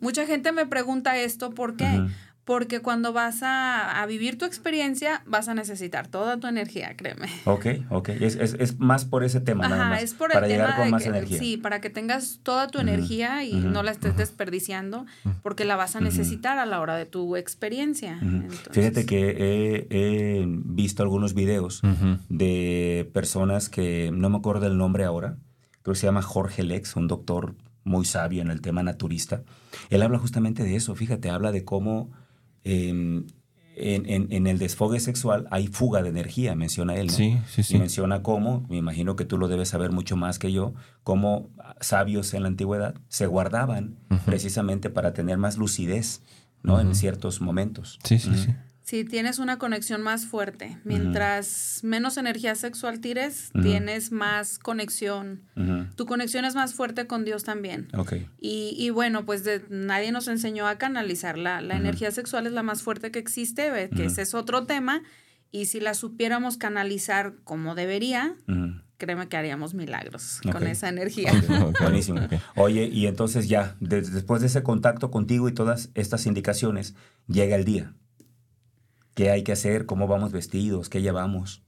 Mucha 0.00 0.24
gente 0.24 0.50
me 0.52 0.66
pregunta 0.66 1.18
esto, 1.18 1.50
¿por 1.50 1.76
qué? 1.76 2.06
Porque 2.48 2.80
cuando 2.80 3.12
vas 3.12 3.42
a, 3.42 4.00
a 4.00 4.06
vivir 4.06 4.38
tu 4.38 4.46
experiencia, 4.46 5.20
vas 5.26 5.48
a 5.48 5.54
necesitar 5.54 6.08
toda 6.08 6.40
tu 6.40 6.46
energía, 6.46 6.96
créeme. 6.96 7.28
Ok, 7.44 7.66
ok. 7.90 8.08
Es, 8.08 8.36
es, 8.36 8.56
es 8.58 8.78
más 8.78 9.04
por 9.04 9.22
ese 9.22 9.42
tema, 9.42 9.68
nada 9.68 9.82
Ajá, 9.82 9.90
más. 9.90 10.02
es 10.02 10.14
por 10.14 10.30
el 10.30 10.34
para 10.34 10.46
tema 10.48 10.62
llegar 10.62 10.76
con 10.76 10.84
de 10.86 10.90
más 10.92 11.02
que, 11.02 11.08
energía. 11.10 11.38
sí, 11.38 11.56
para 11.58 11.82
que 11.82 11.90
tengas 11.90 12.40
toda 12.42 12.68
tu 12.68 12.78
energía 12.78 13.44
y 13.44 13.52
no 13.52 13.82
la 13.82 13.90
estés 13.90 14.16
desperdiciando, 14.16 15.04
porque 15.42 15.66
la 15.66 15.76
vas 15.76 15.94
a 15.94 16.00
necesitar 16.00 16.58
a 16.58 16.64
la 16.64 16.80
hora 16.80 16.96
de 16.96 17.04
tu 17.04 17.36
experiencia. 17.36 18.18
Entonces, 18.22 18.68
Fíjate 18.72 19.04
que 19.04 19.28
he, 19.28 19.86
he 19.90 20.46
visto 20.48 21.02
algunos 21.02 21.34
videos 21.34 21.82
de 22.30 23.10
personas 23.12 23.68
que 23.68 24.10
no 24.10 24.30
me 24.30 24.38
acuerdo 24.38 24.62
del 24.62 24.78
nombre 24.78 25.04
ahora, 25.04 25.36
creo 25.82 25.92
que 25.92 26.00
se 26.00 26.06
llama 26.06 26.22
Jorge 26.22 26.62
Lex, 26.62 26.96
un 26.96 27.08
doctor 27.08 27.56
muy 27.84 28.06
sabio 28.06 28.40
en 28.40 28.50
el 28.50 28.62
tema 28.62 28.82
naturista. 28.82 29.42
Él 29.90 30.00
habla 30.00 30.18
justamente 30.18 30.62
de 30.64 30.76
eso, 30.76 30.94
fíjate, 30.94 31.28
habla 31.28 31.52
de 31.52 31.66
cómo 31.66 32.10
eh, 32.68 32.88
en, 33.80 34.06
en- 34.10 34.26
en 34.32 34.46
el 34.48 34.58
desfogue 34.58 34.98
sexual 34.98 35.46
hay 35.52 35.68
fuga 35.68 36.02
de 36.02 36.08
energía, 36.08 36.54
menciona 36.56 36.96
él. 36.96 37.06
¿no? 37.06 37.12
Sí, 37.12 37.38
sí, 37.48 37.60
Y 37.60 37.64
sí. 37.64 37.78
menciona 37.78 38.22
cómo, 38.22 38.66
me 38.68 38.76
imagino 38.76 39.14
que 39.14 39.24
tú 39.24 39.38
lo 39.38 39.46
debes 39.46 39.68
saber 39.68 39.92
mucho 39.92 40.16
más 40.16 40.38
que 40.40 40.50
yo, 40.52 40.74
cómo 41.04 41.50
sabios 41.80 42.34
en 42.34 42.42
la 42.42 42.48
antigüedad 42.48 42.94
se 43.08 43.26
guardaban 43.26 43.96
precisamente 44.26 44.90
para 44.90 45.12
tener 45.12 45.38
más 45.38 45.56
lucidez 45.58 46.22
¿no? 46.64 46.80
en 46.80 46.94
ciertos 46.96 47.40
momentos. 47.40 48.00
Sí, 48.02 48.18
sí, 48.18 48.34
sí. 48.34 48.54
Si 48.88 49.04
tienes 49.04 49.38
una 49.38 49.58
conexión 49.58 50.00
más 50.00 50.24
fuerte, 50.24 50.78
mientras 50.84 51.80
menos 51.82 52.16
energía 52.16 52.54
sexual 52.54 53.00
tires, 53.00 53.50
tienes 53.62 54.12
más 54.12 54.58
conexión. 54.58 55.42
Tu 55.96 56.06
conexión 56.06 56.44
es 56.46 56.54
más 56.54 56.72
fuerte 56.72 57.06
con 57.06 57.24
Dios 57.24 57.44
también. 57.44 57.88
Ok. 57.94 58.14
Y, 58.40 58.74
y 58.78 58.88
bueno, 58.90 59.26
pues 59.26 59.44
de- 59.44 59.62
nadie 59.68 60.10
nos 60.10 60.26
enseñó 60.28 60.66
a 60.66 60.78
canalizar. 60.78 61.36
La, 61.36 61.58
energía 61.60 62.10
sexual 62.12 62.46
es 62.46 62.52
la 62.52 62.62
más 62.62 62.80
fuerte 62.82 63.10
que 63.10 63.18
existe, 63.18 63.90
que 63.94 64.06
ese 64.06 64.22
es 64.22 64.32
otro 64.34 64.64
tema. 64.64 65.02
Y 65.50 65.66
si 65.66 65.80
la 65.80 65.92
supiéramos 65.94 66.56
canalizar 66.56 67.34
como 67.44 67.74
debería, 67.74 68.36
créeme 68.96 69.28
que 69.28 69.36
haríamos 69.36 69.74
milagros 69.74 70.40
con 70.50 70.66
esa 70.66 70.88
energía. 70.88 71.32
Buenísimo. 71.80 72.20
Oye, 72.56 72.86
y 72.86 73.06
entonces 73.06 73.48
ya, 73.48 73.76
de- 73.80 74.00
después 74.02 74.40
de 74.40 74.46
ese 74.46 74.62
contacto 74.62 75.10
contigo 75.10 75.46
y 75.48 75.52
todas 75.52 75.90
estas 75.94 76.24
indicaciones, 76.26 76.94
llega 77.26 77.54
el 77.56 77.64
día. 77.66 77.92
¿Qué 79.18 79.30
hay 79.32 79.42
que 79.42 79.50
hacer? 79.50 79.84
¿Cómo 79.84 80.06
vamos 80.06 80.30
vestidos? 80.30 80.88
¿Qué 80.88 81.02
llevamos? 81.02 81.64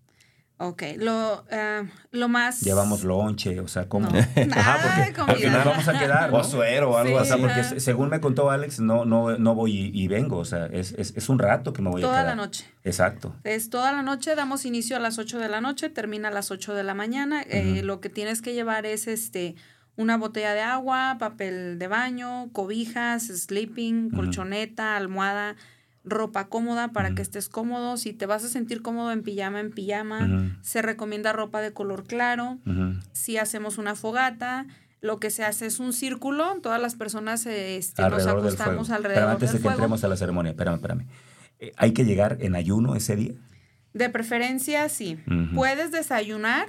Ok, 0.58 0.82
lo, 0.98 1.44
eh, 1.50 1.88
lo 2.12 2.28
más... 2.28 2.60
¿Llevamos 2.60 3.02
lonche? 3.02 3.58
O 3.58 3.66
sea, 3.66 3.88
¿cómo? 3.88 4.08
No, 4.08 4.12
nada 4.46 4.96
de 4.98 5.02
al 5.04 5.12
comida. 5.14 5.34
final 5.36 5.62
vamos 5.64 5.88
a 5.88 5.98
quedar, 5.98 6.30
¿no? 6.30 6.36
O 6.38 6.44
suero 6.44 6.90
o 6.92 6.96
algo 6.96 7.24
Sí, 7.24 7.32
así. 7.32 7.40
porque 7.40 7.60
ajá. 7.60 7.68
se- 7.70 7.80
según 7.80 8.08
me 8.10 8.20
contó 8.20 8.50
Alex, 8.52 8.78
no, 8.78 9.04
no, 9.04 9.36
no 9.36 9.54
voy 9.56 9.72
y, 9.72 9.90
y 10.04 10.06
vengo. 10.06 10.36
O 10.36 10.44
sea, 10.44 10.66
es, 10.66 10.92
es, 10.92 11.16
es 11.16 11.28
un 11.28 11.40
rato 11.40 11.72
que 11.72 11.82
me 11.82 11.90
voy 11.90 12.02
a 12.02 12.04
Toda 12.04 12.14
quedar. 12.22 12.26
la 12.26 12.34
noche. 12.36 12.66
Exacto. 12.84 13.34
Es 13.42 13.68
toda 13.68 13.90
la 13.90 14.02
noche, 14.02 14.36
damos 14.36 14.64
inicio 14.64 14.96
a 14.96 15.00
las 15.00 15.18
8 15.18 15.40
de 15.40 15.48
la 15.48 15.60
noche, 15.60 15.88
termina 15.88 16.28
a 16.28 16.30
las 16.30 16.52
8 16.52 16.74
de 16.74 16.84
la 16.84 16.94
mañana. 16.94 17.42
Eh, 17.48 17.76
Ujú. 17.78 17.86
lo 17.86 18.00
que 18.00 18.10
tienes 18.10 18.42
que 18.42 18.52
llevar 18.54 18.86
es 18.86 19.08
este 19.08 19.56
una 19.96 20.16
botella 20.18 20.54
de 20.54 20.60
agua, 20.60 21.16
papel 21.18 21.78
de 21.80 21.88
baño, 21.88 22.50
cobijas, 22.52 23.24
sleeping, 23.26 24.10
colchoneta, 24.10 24.96
almohada, 24.96 25.56
ropa 26.10 26.48
cómoda 26.48 26.88
para 26.88 27.14
que 27.14 27.22
estés 27.22 27.48
cómodo. 27.48 27.96
Si 27.96 28.12
te 28.12 28.26
vas 28.26 28.44
a 28.44 28.48
sentir 28.48 28.82
cómodo 28.82 29.12
en 29.12 29.22
pijama, 29.22 29.60
en 29.60 29.70
pijama. 29.70 30.58
Se 30.62 30.82
recomienda 30.82 31.32
ropa 31.32 31.60
de 31.62 31.72
color 31.72 32.04
claro. 32.04 32.58
Si 33.12 33.38
hacemos 33.38 33.78
una 33.78 33.94
fogata, 33.94 34.66
lo 35.00 35.18
que 35.18 35.30
se 35.30 35.44
hace 35.44 35.66
es 35.66 35.80
un 35.80 35.92
círculo, 35.94 36.58
todas 36.60 36.80
las 36.80 36.94
personas 36.94 37.46
este, 37.46 38.02
nos 38.02 38.12
Alrededor 38.12 38.42
del 38.42 38.52
acostamos 38.52 38.88
Pero 38.88 38.96
alrededor 38.96 39.30
antes 39.30 39.52
de 39.52 39.56
que 39.56 39.62
fuego. 39.62 39.76
entremos 39.76 40.04
a 40.04 40.08
la 40.08 40.16
ceremonia, 40.16 40.50
espérame, 40.50 40.74
espérame. 40.74 41.06
Eh, 41.58 41.72
¿Hay 41.76 41.92
que 41.92 42.04
llegar 42.04 42.36
en 42.40 42.54
ayuno 42.54 42.94
ese 42.96 43.16
día? 43.16 43.32
De 43.94 44.10
preferencia, 44.10 44.88
sí. 44.88 45.18
Puedes 45.54 45.90
desayunar 45.90 46.68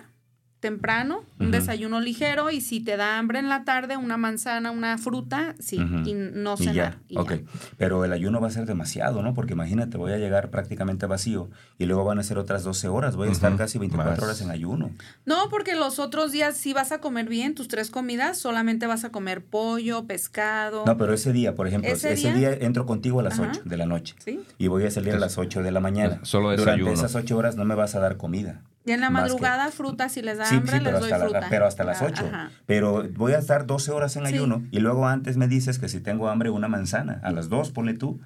temprano, 0.62 1.24
un 1.40 1.52
desayuno 1.52 2.00
ligero 2.00 2.52
y 2.52 2.62
si 2.62 2.80
te 2.80 2.96
da 2.96 3.18
hambre 3.18 3.40
en 3.40 3.50
la 3.50 3.66
tarde, 3.66 3.98
una 3.98 4.16
manzana, 4.16 4.72
una 4.72 4.98
fruta, 5.00 5.56
sí, 5.60 5.76
y 5.78 6.14
no 6.14 6.54
Y 6.54 6.58
cenar. 6.58 6.76
ya, 6.76 6.98
y 7.10 7.18
ok. 7.18 7.32
ya. 7.32 7.40
Pero 7.78 8.06
el 8.06 8.14
ayuno 8.14 8.40
va 8.40 8.48
a 8.48 8.52
ser 8.52 8.66
demasiado, 8.68 9.22
¿no? 9.24 9.34
Porque 9.34 9.54
imagínate, 9.54 9.98
voy 9.98 10.14
a 10.14 10.18
llegar 10.18 10.52
prácticamente 10.52 11.08
vacío 11.08 11.50
y 11.80 11.86
luego 11.86 12.06
van 12.06 12.20
a 12.20 12.24
ser 12.24 12.38
otras 12.38 12.64
12 12.64 12.88
horas. 12.88 13.16
Voy 13.16 13.28
a 13.28 13.32
estar 13.32 13.54
casi 13.58 13.80
24 13.80 14.12
más. 14.12 14.22
horas 14.24 14.42
en 14.42 14.52
ayuno. 14.52 14.92
No, 15.26 15.50
porque 15.50 15.76
los 15.76 15.98
otros 16.00 16.32
días 16.32 16.56
sí 16.56 16.74
vas 16.74 16.92
a 16.92 17.00
comer 17.02 17.28
bien 17.28 17.56
tus 17.56 17.68
tres 17.68 17.90
comidas, 17.90 18.38
solamente 18.38 18.86
vas 18.86 19.04
a 19.04 19.10
comer 19.12 19.44
pollo, 19.44 20.06
pescado. 20.06 20.84
No, 20.86 20.96
pero 20.98 21.14
ese 21.14 21.34
día, 21.34 21.56
por 21.56 21.68
ejemplo, 21.68 21.90
¿Ese 21.92 22.14
ese, 22.14 22.34
día? 22.34 22.52
día? 22.52 22.66
entro 22.66 22.86
contigo 22.86 23.20
a 23.20 23.24
las 23.24 23.40
Ajá. 23.40 23.50
8 23.52 23.62
de 23.66 23.78
la 23.78 23.88
noche 23.88 24.14
¿Sí? 24.20 24.40
y 24.60 24.68
voy 24.68 24.86
a 24.86 24.92
salir 24.92 25.14
a 25.16 25.20
las 25.20 25.38
8 25.40 25.64
de 25.64 25.72
la 25.72 25.80
mañana. 25.80 26.20
Solo 26.22 26.50
Durante 26.52 26.66
desayuno. 26.82 26.92
esas 26.94 27.16
8 27.16 27.36
horas 27.36 27.56
no 27.56 27.66
me 27.66 27.74
vas 27.74 27.96
a 27.96 28.00
dar 28.00 28.18
comida. 28.18 28.62
Y 28.86 28.92
en 28.94 29.00
la 29.02 29.10
Más 29.10 29.24
que- 29.24 29.30
madrugada, 29.30 29.70
fruta, 29.72 30.10
si 30.10 30.22
les 30.22 30.38
da 30.40 30.46
Sí, 30.46 30.56
hambre, 30.56 30.72
sí, 30.72 30.78
pero 30.84 30.92
les 30.92 31.02
doy 31.02 31.12
hasta, 31.12 31.24
la- 31.26 31.30
fruta. 31.32 31.48
pero 31.50 31.66
hasta 31.68 31.84
las 31.84 32.02
Ah, 32.02 32.06
8. 32.10 32.26
ajá. 32.28 32.52
Pero 32.66 33.08
voy 33.16 33.34
a 33.34 33.38
estar 33.38 33.66
12 33.68 33.92
horas 33.92 34.16
en 34.16 34.26
Sí. 34.26 34.34
ayuno 34.34 34.64
y 34.72 34.80
luego 34.80 35.08
antes 35.08 35.38
me 35.38 35.48
dices 35.48 35.78
que 35.80 35.88
si 35.88 36.00
tengo 36.00 36.30
hambre 36.30 36.50
una 36.50 36.68
manzana. 36.68 37.20
A 37.24 37.32
las 37.32 37.48
2, 37.50 37.72
ponle 37.72 37.94
tú, 37.94 38.20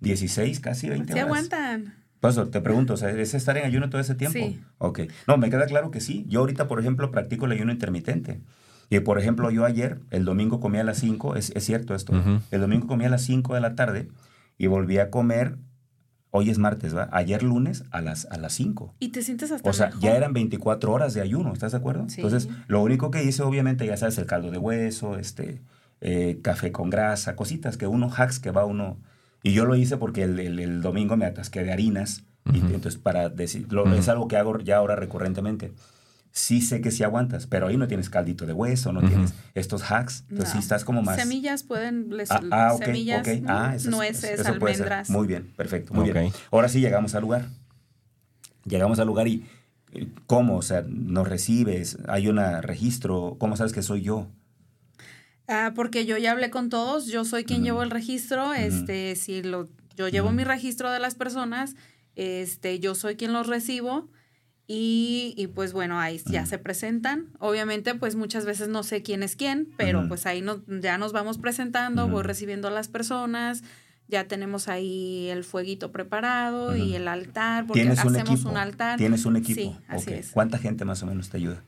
16, 0.00 0.60
casi 0.60 0.88
20 0.88 1.12
Sí 1.12 1.18
horas. 1.18 1.24
aguantan. 1.26 1.94
Por 2.20 2.30
eso 2.30 2.48
te 2.48 2.60
pregunto, 2.60 2.94
o 2.94 2.96
sea, 2.96 3.10
¿es 3.10 3.34
estar 3.34 3.56
en 3.58 3.64
ayuno 3.64 3.90
todo 3.90 4.00
ese 4.00 4.14
tiempo? 4.14 4.38
Sí. 4.38 4.60
Ok. 4.78 5.00
No, 5.26 5.36
me 5.36 5.50
queda 5.50 5.66
claro 5.66 5.90
que 5.90 6.00
sí. 6.00 6.24
Yo 6.28 6.40
ahorita, 6.40 6.66
por 6.68 6.80
ejemplo, 6.80 7.10
practico 7.10 7.46
el 7.46 7.52
ayuno 7.52 7.70
intermitente. 7.72 8.40
Y 8.90 9.00
por 9.00 9.18
ejemplo, 9.18 9.50
yo 9.50 9.64
ayer, 9.64 10.00
el 10.10 10.24
domingo 10.24 10.60
comí 10.60 10.78
a 10.78 10.84
las 10.84 10.98
5, 10.98 11.36
es, 11.36 11.50
es 11.54 11.64
cierto 11.64 11.94
esto, 11.94 12.12
Ujú. 12.16 12.40
el 12.50 12.60
domingo 12.60 12.86
comí 12.86 13.04
a 13.04 13.10
las 13.10 13.22
5 13.22 13.54
de 13.54 13.60
la 13.60 13.74
tarde 13.74 14.08
y 14.56 14.66
volví 14.66 14.98
a 14.98 15.10
comer, 15.10 15.58
hoy 16.30 16.50
es 16.50 16.58
martes, 16.58 16.94
¿va? 16.96 17.08
Ayer 17.12 17.42
lunes 17.42 17.84
a 17.90 18.00
las, 18.00 18.26
a 18.26 18.36
las 18.38 18.52
5. 18.52 18.94
Y 19.00 19.08
te 19.08 19.22
sientes 19.22 19.50
hasta 19.50 19.68
O 19.68 19.72
sea, 19.72 19.86
mejor. 19.86 20.02
ya 20.02 20.16
eran 20.16 20.32
24 20.32 20.92
horas 20.92 21.14
de 21.14 21.20
ayuno, 21.22 21.52
¿estás 21.52 21.72
de 21.72 21.78
acuerdo? 21.78 22.08
Sí. 22.08 22.20
Entonces, 22.20 22.48
lo 22.66 22.82
único 22.82 23.10
que 23.10 23.24
hice, 23.24 23.42
obviamente, 23.42 23.86
ya 23.86 23.96
sabes, 23.96 24.18
el 24.18 24.26
caldo 24.26 24.50
de 24.50 24.58
hueso, 24.58 25.16
este, 25.18 25.60
eh, 26.00 26.38
café 26.42 26.70
con 26.72 26.90
grasa, 26.90 27.34
cositas 27.36 27.76
que 27.76 27.86
uno, 27.86 28.10
hacks 28.14 28.38
que 28.40 28.50
va 28.50 28.64
uno. 28.64 28.98
Y 29.42 29.52
yo 29.52 29.64
lo 29.64 29.74
hice 29.76 29.96
porque 29.96 30.22
el, 30.24 30.38
el- 30.38 30.58
el 30.60 30.82
domingo 30.82 31.16
me 31.16 31.24
atasqué 31.26 31.62
de 31.64 31.72
harinas. 31.72 32.24
y 32.52 32.58
entonces, 32.60 32.96
para 32.96 33.28
decir, 33.28 33.66
lo- 33.72 33.92
es 33.94 34.08
algo 34.08 34.26
que 34.28 34.36
hago 34.38 34.58
ya 34.58 34.76
ahora 34.78 34.96
recurrentemente. 34.96 35.72
Sí 36.38 36.60
sé 36.60 36.80
que 36.80 36.92
sí 36.92 37.02
aguantas, 37.02 37.48
pero 37.48 37.66
ahí 37.66 37.76
no 37.76 37.88
tienes 37.88 38.08
caldito 38.10 38.46
de 38.46 38.52
hueso, 38.52 38.92
no 38.92 39.00
tienes 39.00 39.34
estos 39.54 39.82
hacks. 39.90 40.20
Entonces, 40.30 40.48
No. 40.48 40.52
sí 40.52 40.58
estás 40.60 40.84
como 40.84 41.02
más. 41.02 41.16
Semillas 41.16 41.64
pueden, 41.64 42.16
les- 42.16 42.30
Ah, 42.30 42.40
ah, 42.52 42.72
ok, 42.74 42.84
semillas, 42.84 43.26
ok. 43.26 43.44
Ah, 43.48 43.72
eso 43.74 43.88
es- 43.88 43.94
nueces, 43.96 44.38
eso 44.40 44.48
almendras. 44.52 45.10
Muy 45.10 45.26
bien, 45.26 45.52
perfecto, 45.56 45.92
muy 45.94 46.12
bien. 46.12 46.32
Ahora 46.52 46.68
sí 46.68 46.80
llegamos 46.80 47.16
al 47.16 47.22
lugar. 47.22 47.46
Llegamos 48.64 49.00
al 49.00 49.08
lugar 49.08 49.26
y 49.26 49.44
¿cómo? 50.26 50.58
O 50.58 50.62
sea, 50.62 50.84
nos 50.86 51.26
recibes, 51.28 51.98
hay 52.06 52.28
un 52.28 52.36
registro, 52.62 53.34
¿cómo 53.40 53.56
sabes 53.56 53.72
que 53.72 53.82
soy 53.82 54.02
yo? 54.02 54.28
Ah, 55.48 55.72
porque 55.74 56.04
yo 56.06 56.18
ya 56.18 56.32
hablé 56.32 56.50
con 56.50 56.68
todos, 56.68 57.06
yo 57.06 57.24
soy 57.24 57.44
quien 57.44 57.60
Ujú. 57.60 57.64
llevo 57.66 57.82
el 57.82 57.90
registro, 57.90 58.52
este, 58.54 59.16
si 59.16 59.42
lo, 59.42 59.66
yo 59.96 60.08
llevo 60.08 60.30
mi 60.30 60.44
registro 60.44 60.90
de 60.92 61.00
las 61.00 61.14
personas, 61.14 61.74
este, 62.16 62.78
yo 62.80 62.94
soy 62.94 63.16
quien 63.16 63.32
los 63.32 63.46
recibo 63.46 64.08
y, 64.70 65.32
y 65.38 65.46
pues 65.46 65.72
bueno, 65.72 65.98
ahí 65.98 66.20
ya 66.26 66.44
se 66.44 66.58
presentan. 66.58 67.30
Obviamente, 67.40 67.94
pues 67.94 68.16
muchas 68.16 68.44
veces 68.44 68.68
no 68.68 68.82
sé 68.82 69.02
quién 69.02 69.22
es 69.22 69.34
quién, 69.34 69.72
pero 69.78 70.06
pues 70.08 70.26
ahí 70.26 70.42
no, 70.42 70.62
ya 70.68 70.98
nos 70.98 71.12
vamos 71.12 71.38
presentando, 71.38 72.06
voy 72.06 72.22
recibiendo 72.22 72.68
a 72.68 72.70
las 72.70 72.86
personas, 72.86 73.64
ya 74.08 74.28
tenemos 74.28 74.68
ahí 74.68 75.28
el 75.30 75.42
fueguito 75.42 75.90
preparado 75.90 76.76
y 76.76 76.94
el 76.94 77.08
altar, 77.08 77.66
porque 77.66 77.80
¿Tienes 77.80 78.04
un 78.04 78.14
hacemos 78.14 78.44
un 78.44 78.58
altar. 78.58 78.98
¿Tienes 78.98 79.24
un 79.24 79.36
equipo? 79.36 79.58
Sí, 79.58 79.76
así 79.88 80.12
es. 80.12 80.30
¿Cuánta 80.32 80.58
gente 80.58 80.84
más 80.84 81.02
o 81.02 81.06
menos 81.06 81.30
te 81.30 81.38
ayuda? 81.38 81.64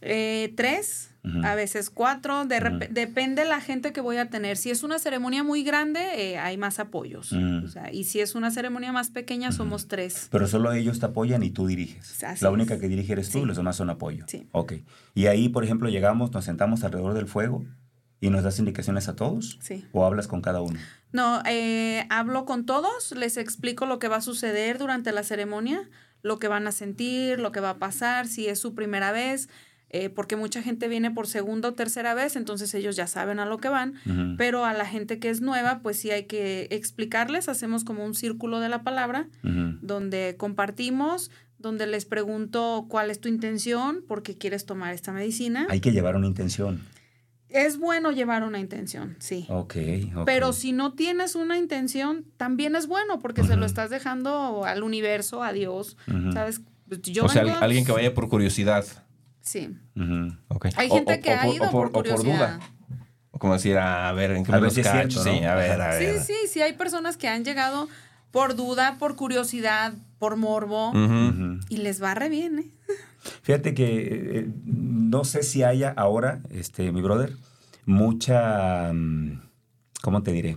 Eh, 0.00 0.54
tres, 0.56 1.09
A 1.44 1.54
veces 1.54 1.90
cuatro, 1.90 2.46
de 2.46 2.88
depende 2.90 3.44
la 3.44 3.60
gente 3.60 3.92
que 3.92 4.00
voy 4.00 4.16
a 4.16 4.30
tener. 4.30 4.56
Si 4.56 4.70
es 4.70 4.82
una 4.82 4.98
ceremonia 4.98 5.42
muy 5.44 5.62
grande, 5.62 6.00
eh, 6.16 6.38
hay 6.38 6.56
más 6.56 6.78
apoyos. 6.78 7.32
O 7.32 7.68
sea, 7.68 7.92
y 7.92 8.04
si 8.04 8.20
es 8.20 8.34
una 8.34 8.50
ceremonia 8.50 8.90
más 8.92 9.10
pequeña, 9.10 9.52
somos 9.52 9.86
tres. 9.86 10.28
Pero 10.30 10.46
solo 10.46 10.72
ellos 10.72 10.98
te 10.98 11.06
apoyan 11.06 11.42
y 11.42 11.50
tú 11.50 11.66
diriges. 11.66 12.24
Así 12.24 12.42
La 12.44 12.50
única 12.50 12.74
es. 12.74 12.80
que 12.80 12.88
dirige 12.88 13.12
eres 13.12 13.30
tú 13.30 13.40
Sí. 13.40 13.44
los 13.44 13.56
demás 13.56 13.76
son 13.76 13.90
apoyo. 13.90 14.24
Sí. 14.28 14.48
Ok. 14.52 14.72
Y 15.14 15.26
ahí, 15.26 15.48
por 15.50 15.62
ejemplo, 15.64 15.88
llegamos, 15.90 16.32
nos 16.32 16.44
sentamos 16.46 16.84
alrededor 16.84 17.12
del 17.14 17.26
fuego 17.26 17.64
y 18.20 18.30
nos 18.30 18.42
das 18.42 18.58
indicaciones 18.58 19.08
a 19.08 19.14
todos. 19.16 19.58
Sí. 19.60 19.84
¿O 19.92 20.06
hablas 20.06 20.26
con 20.26 20.40
cada 20.40 20.60
uno? 20.62 20.78
No, 21.12 21.42
eh, 21.46 22.06
hablo 22.08 22.44
con 22.46 22.64
todos, 22.66 23.12
les 23.12 23.36
explico 23.36 23.84
lo 23.84 23.98
que 23.98 24.08
va 24.08 24.16
a 24.16 24.20
suceder 24.22 24.78
durante 24.78 25.12
la 25.12 25.22
ceremonia, 25.22 25.88
lo 26.22 26.38
que 26.38 26.48
van 26.48 26.66
a 26.66 26.72
sentir, 26.72 27.40
lo 27.40 27.50
que 27.52 27.60
va 27.60 27.70
a 27.70 27.78
pasar, 27.78 28.26
si 28.28 28.46
es 28.46 28.58
su 28.58 28.74
primera 28.74 29.10
vez, 29.10 29.48
eh, 29.92 30.08
porque 30.08 30.36
mucha 30.36 30.62
gente 30.62 30.86
viene 30.88 31.10
por 31.10 31.26
segunda 31.26 31.68
o 31.70 31.74
tercera 31.74 32.14
vez, 32.14 32.36
entonces 32.36 32.72
ellos 32.74 32.94
ya 32.96 33.06
saben 33.08 33.40
a 33.40 33.44
lo 33.44 33.58
que 33.58 33.68
van. 33.68 33.94
Pero 34.38 34.64
a 34.64 34.72
la 34.72 34.86
gente 34.86 35.18
que 35.18 35.30
es 35.30 35.40
nueva, 35.40 35.80
pues 35.82 35.98
sí 35.98 36.10
hay 36.10 36.24
que 36.24 36.68
explicarles, 36.70 37.48
hacemos 37.48 37.82
como 37.84 38.04
un 38.04 38.14
círculo 38.14 38.60
de 38.60 38.68
la 38.68 38.82
palabra, 38.82 39.28
donde 39.42 40.36
compartimos, 40.38 41.30
donde 41.58 41.86
les 41.86 42.04
pregunto 42.04 42.86
cuál 42.88 43.10
es 43.10 43.20
tu 43.20 43.28
intención, 43.28 44.02
por 44.06 44.22
qué 44.22 44.38
quieres 44.38 44.64
tomar 44.64 44.94
esta 44.94 45.12
medicina. 45.12 45.66
Hay 45.68 45.80
que 45.80 45.92
llevar 45.92 46.16
una 46.16 46.26
intención. 46.26 46.80
Es 47.48 47.78
bueno 47.78 48.12
llevar 48.12 48.44
una 48.44 48.60
intención, 48.60 49.16
sí. 49.18 49.44
Ok. 49.48 49.74
Pero 50.24 50.52
si 50.52 50.70
no 50.70 50.92
tienes 50.94 51.34
una 51.34 51.58
intención, 51.58 52.24
también 52.36 52.76
es 52.76 52.86
bueno 52.86 53.18
porque 53.18 53.42
se 53.42 53.56
lo 53.56 53.66
estás 53.66 53.90
dejando 53.90 54.64
al 54.64 54.84
universo, 54.84 55.42
a 55.42 55.52
Dios. 55.52 55.96
¿sabes? 56.32 56.60
Pues 56.88 57.02
Yo 57.02 57.24
o 57.24 57.28
vengo- 57.28 57.56
alguien 57.60 57.84
que 57.84 57.90
vaya 57.92 58.14
por 58.14 58.28
curiosidad. 58.28 58.84
Sí. 59.42 59.76
Hay 60.76 60.90
gente 60.90 61.14
o- 61.14 61.20
que 61.22 61.30
o 61.32 61.36
ha 61.38 61.48
ido 61.48 61.68
o 61.68 61.70
por, 61.70 61.90
por 61.92 62.00
o 62.00 62.04
por 62.04 62.04
duda. 62.04 62.16
curiosidad. 62.22 62.60
O 63.32 63.38
como 63.38 63.52
decir, 63.54 63.78
a 63.78 64.10
ver, 64.12 64.32
¿en 64.32 64.44
qué 64.44 64.52
A 64.52 64.56
me 64.56 64.60
ver 64.60 64.64
los 64.66 64.74
si 64.74 64.80
es 64.80 64.86
Sí, 65.14 65.40
¿no? 65.40 65.48
a 65.50 65.54
ver, 65.54 65.80
a 65.80 65.92
Sí, 65.92 66.04
ver. 66.06 66.20
sí, 66.20 66.34
sí, 66.48 66.60
hay 66.62 66.72
personas 66.74 67.16
que 67.16 67.28
han 67.28 67.44
llegado 67.44 67.88
por 68.32 68.54
duda, 68.56 68.96
por 68.98 69.16
curiosidad, 69.16 69.92
por 70.18 70.36
morbo 70.36 70.92
y 71.68 71.76
les 71.78 72.02
va 72.02 72.14
re 72.14 72.28
bien, 72.28 72.58
¿eh? 72.58 72.70
Fíjate 73.42 73.74
que 73.74 74.38
eh, 74.40 74.48
no 74.64 75.24
sé 75.24 75.42
si 75.42 75.62
haya 75.62 75.92
ahora, 75.96 76.40
este, 76.50 76.90
mi 76.92 77.02
brother, 77.02 77.36
mucha, 77.86 78.92
mm, 78.92 79.40
¿cómo 80.02 80.22
te 80.22 80.32
diré? 80.32 80.56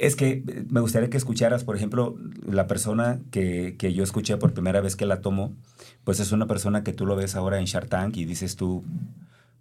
Es 0.00 0.16
que 0.16 0.42
eh, 0.46 0.64
me 0.70 0.80
gustaría 0.80 1.10
que 1.10 1.18
escucharas, 1.18 1.62
por 1.62 1.76
ejemplo, 1.76 2.16
la 2.46 2.66
persona 2.66 3.20
que, 3.30 3.76
que 3.78 3.92
yo 3.92 4.02
escuché 4.02 4.36
por 4.38 4.54
primera 4.54 4.80
vez 4.80 4.96
que 4.96 5.04
la 5.04 5.20
tomó, 5.20 5.52
pues 6.04 6.20
es 6.20 6.32
una 6.32 6.46
persona 6.46 6.82
que 6.82 6.94
tú 6.94 7.04
lo 7.04 7.16
ves 7.16 7.36
ahora 7.36 7.58
en 7.58 7.66
Shark 7.66 7.88
Tank 7.88 8.16
y 8.16 8.24
dices 8.24 8.56
tú, 8.56 8.82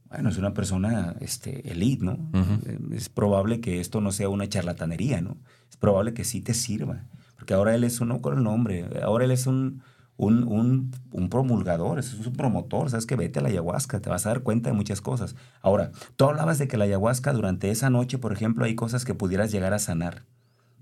bueno, 0.08 0.30
es 0.30 0.38
una 0.38 0.54
persona 0.54 1.16
este, 1.20 1.70
elite, 1.72 2.06
¿no? 2.06 2.18
Eh, 2.66 2.80
Es 2.94 3.10
probable 3.10 3.60
que 3.60 3.82
esto 3.82 4.00
no 4.00 4.14
sea 4.14 4.30
una 4.30 4.48
charlatanería, 4.48 5.22
¿no? 5.22 5.38
Es 5.70 5.76
probable 5.76 6.14
que 6.14 6.24
sí 6.24 6.40
te 6.42 6.54
sirva. 6.54 7.04
Porque 7.36 7.54
ahora 7.54 7.76
él 7.76 7.84
es 7.84 8.00
un, 8.00 8.08
no 8.08 8.22
con 8.22 8.38
el 8.38 8.44
nombre, 8.44 8.86
ahora 9.04 9.26
él 9.26 9.32
es 9.32 9.46
un, 9.46 9.82
un, 10.20 10.92
un, 11.14 11.30
promulgador, 11.30 11.98
es 11.98 12.14
un 12.14 12.34
promotor, 12.34 12.90
sabes 12.90 13.06
que 13.06 13.16
vete 13.16 13.40
a 13.40 13.42
la 13.42 13.48
ayahuasca, 13.48 14.02
te 14.02 14.10
vas 14.10 14.26
a 14.26 14.30
dar 14.30 14.42
cuenta 14.42 14.70
de 14.70 14.76
muchas 14.76 15.00
cosas. 15.00 15.38
Ahora, 15.62 15.92
tú 16.18 16.26
hablabas 16.26 16.60
de 16.60 16.68
que 16.68 16.76
la 16.76 16.84
ayahuasca 16.84 17.32
durante 17.32 17.72
esa 17.72 17.90
noche, 17.90 18.18
por 18.18 18.34
ejemplo, 18.34 18.66
hay 18.66 18.76
cosas 18.76 19.06
que 19.06 19.16
pudieras 19.16 19.50
llegar 19.50 19.74
a 19.74 19.80
sanar. 19.80 20.26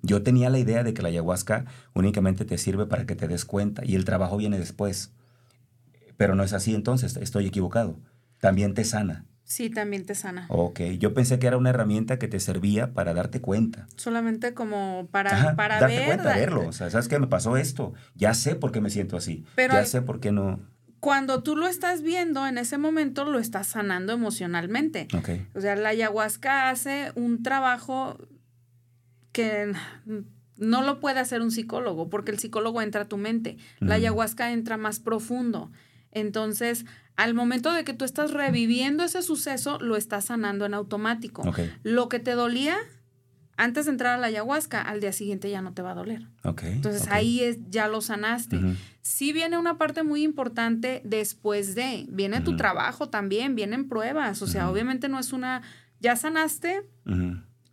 Yo 0.02 0.24
tenía 0.24 0.50
la 0.50 0.58
idea 0.58 0.84
de 0.84 0.96
que 0.96 1.04
la 1.04 1.10
ayahuasca 1.10 1.66
únicamente 1.94 2.46
te 2.46 2.58
sirve 2.58 2.88
para 2.88 3.06
que 3.06 3.16
te 3.16 3.28
des 3.28 3.46
cuenta 3.46 3.86
y 3.86 3.94
el 3.94 4.06
trabajo 4.06 4.38
viene 4.38 4.58
después. 4.58 5.14
Pero 6.18 6.34
no 6.34 6.42
es 6.42 6.54
así 6.54 6.74
entonces, 6.74 7.16
estoy 7.18 7.46
equivocado. 7.46 8.00
También 8.40 8.74
te 8.74 8.86
sana. 8.86 9.26
Sí, 9.50 9.70
también 9.70 10.06
te 10.06 10.14
sana. 10.14 10.46
Ok, 10.50 10.82
yo 11.00 11.14
pensé 11.14 11.40
que 11.40 11.48
era 11.48 11.56
una 11.56 11.70
herramienta 11.70 12.20
que 12.20 12.28
te 12.28 12.38
servía 12.42 12.94
para 12.94 13.14
darte 13.14 13.40
cuenta. 13.40 13.88
Solamente 13.96 14.54
como 14.54 15.08
para, 15.10 15.32
Ajá, 15.32 15.56
para 15.56 15.80
darte 15.80 15.96
ver. 15.96 16.06
cuenta, 16.06 16.24
da- 16.26 16.36
verlo. 16.36 16.68
O 16.68 16.74
sea, 16.74 16.90
¿sabes 16.90 17.08
qué 17.08 17.18
me 17.18 17.28
pasó 17.28 17.56
esto? 17.56 17.94
Ya 18.14 18.34
sé 18.34 18.56
por 18.56 18.74
qué 18.74 18.82
me 18.82 18.90
siento 18.90 19.16
así. 19.16 19.46
Pero 19.56 19.76
ya 19.76 19.86
sé 19.86 20.02
por 20.02 20.20
qué 20.20 20.34
no. 20.34 20.60
Cuando 21.00 21.44
tú 21.44 21.56
lo 21.56 21.66
estás 21.66 22.02
viendo, 22.02 22.46
en 22.46 22.58
ese 22.58 22.78
momento 22.78 23.24
lo 23.24 23.40
estás 23.40 23.68
sanando 23.68 24.12
emocionalmente. 24.12 25.08
Ok. 25.18 25.30
O 25.56 25.62
sea, 25.62 25.78
la 25.78 25.90
ayahuasca 25.90 26.70
hace 26.70 27.14
un 27.16 27.42
trabajo 27.42 28.18
que 29.32 29.72
no 30.58 30.82
lo 30.82 31.00
puede 31.00 31.20
hacer 31.22 31.42
un 31.42 31.52
psicólogo, 31.52 32.10
porque 32.10 32.32
el 32.32 32.40
psicólogo 32.40 32.82
entra 32.82 33.04
a 33.04 33.06
tu 33.08 33.16
mente. 33.18 33.58
La 33.80 33.96
ayahuasca 33.96 34.52
entra 34.52 34.76
más 34.76 35.00
profundo. 35.00 35.72
Entonces, 36.12 36.86
al 37.18 37.34
momento 37.34 37.74
de 37.74 37.84
que 37.84 37.94
tú 37.94 38.06
estás 38.06 38.32
reviviendo 38.32 39.04
ese 39.04 39.22
suceso, 39.22 39.80
lo 39.80 39.98
estás 39.98 40.26
sanando 40.26 40.66
en 40.66 40.74
automático. 40.74 41.44
Lo 41.84 42.08
que 42.08 42.20
te 42.20 42.32
dolía 42.32 42.78
antes 43.58 43.86
de 43.86 43.92
entrar 43.92 44.14
a 44.14 44.18
la 44.20 44.28
ayahuasca, 44.28 44.82
al 44.82 45.02
día 45.02 45.12
siguiente 45.12 45.50
ya 45.50 45.64
no 45.64 45.74
te 45.74 45.82
va 45.82 45.92
a 45.92 45.96
doler. 45.96 46.28
Entonces 46.44 47.08
ahí 47.10 47.42
es, 47.42 47.58
ya 47.70 47.88
lo 47.88 48.02
sanaste. 48.02 48.60
Sí 49.02 49.34
viene 49.34 49.58
una 49.58 49.80
parte 49.80 50.04
muy 50.04 50.22
importante 50.22 51.02
después 51.04 51.74
de, 51.74 52.06
viene 52.08 52.40
tu 52.42 52.56
trabajo 52.56 53.10
también, 53.10 53.56
vienen 53.56 53.90
pruebas, 53.90 54.42
o 54.44 54.48
sea, 54.48 54.70
obviamente 54.70 55.10
no 55.10 55.18
es 55.20 55.34
una, 55.34 55.64
ya 56.00 56.16
sanaste 56.16 56.84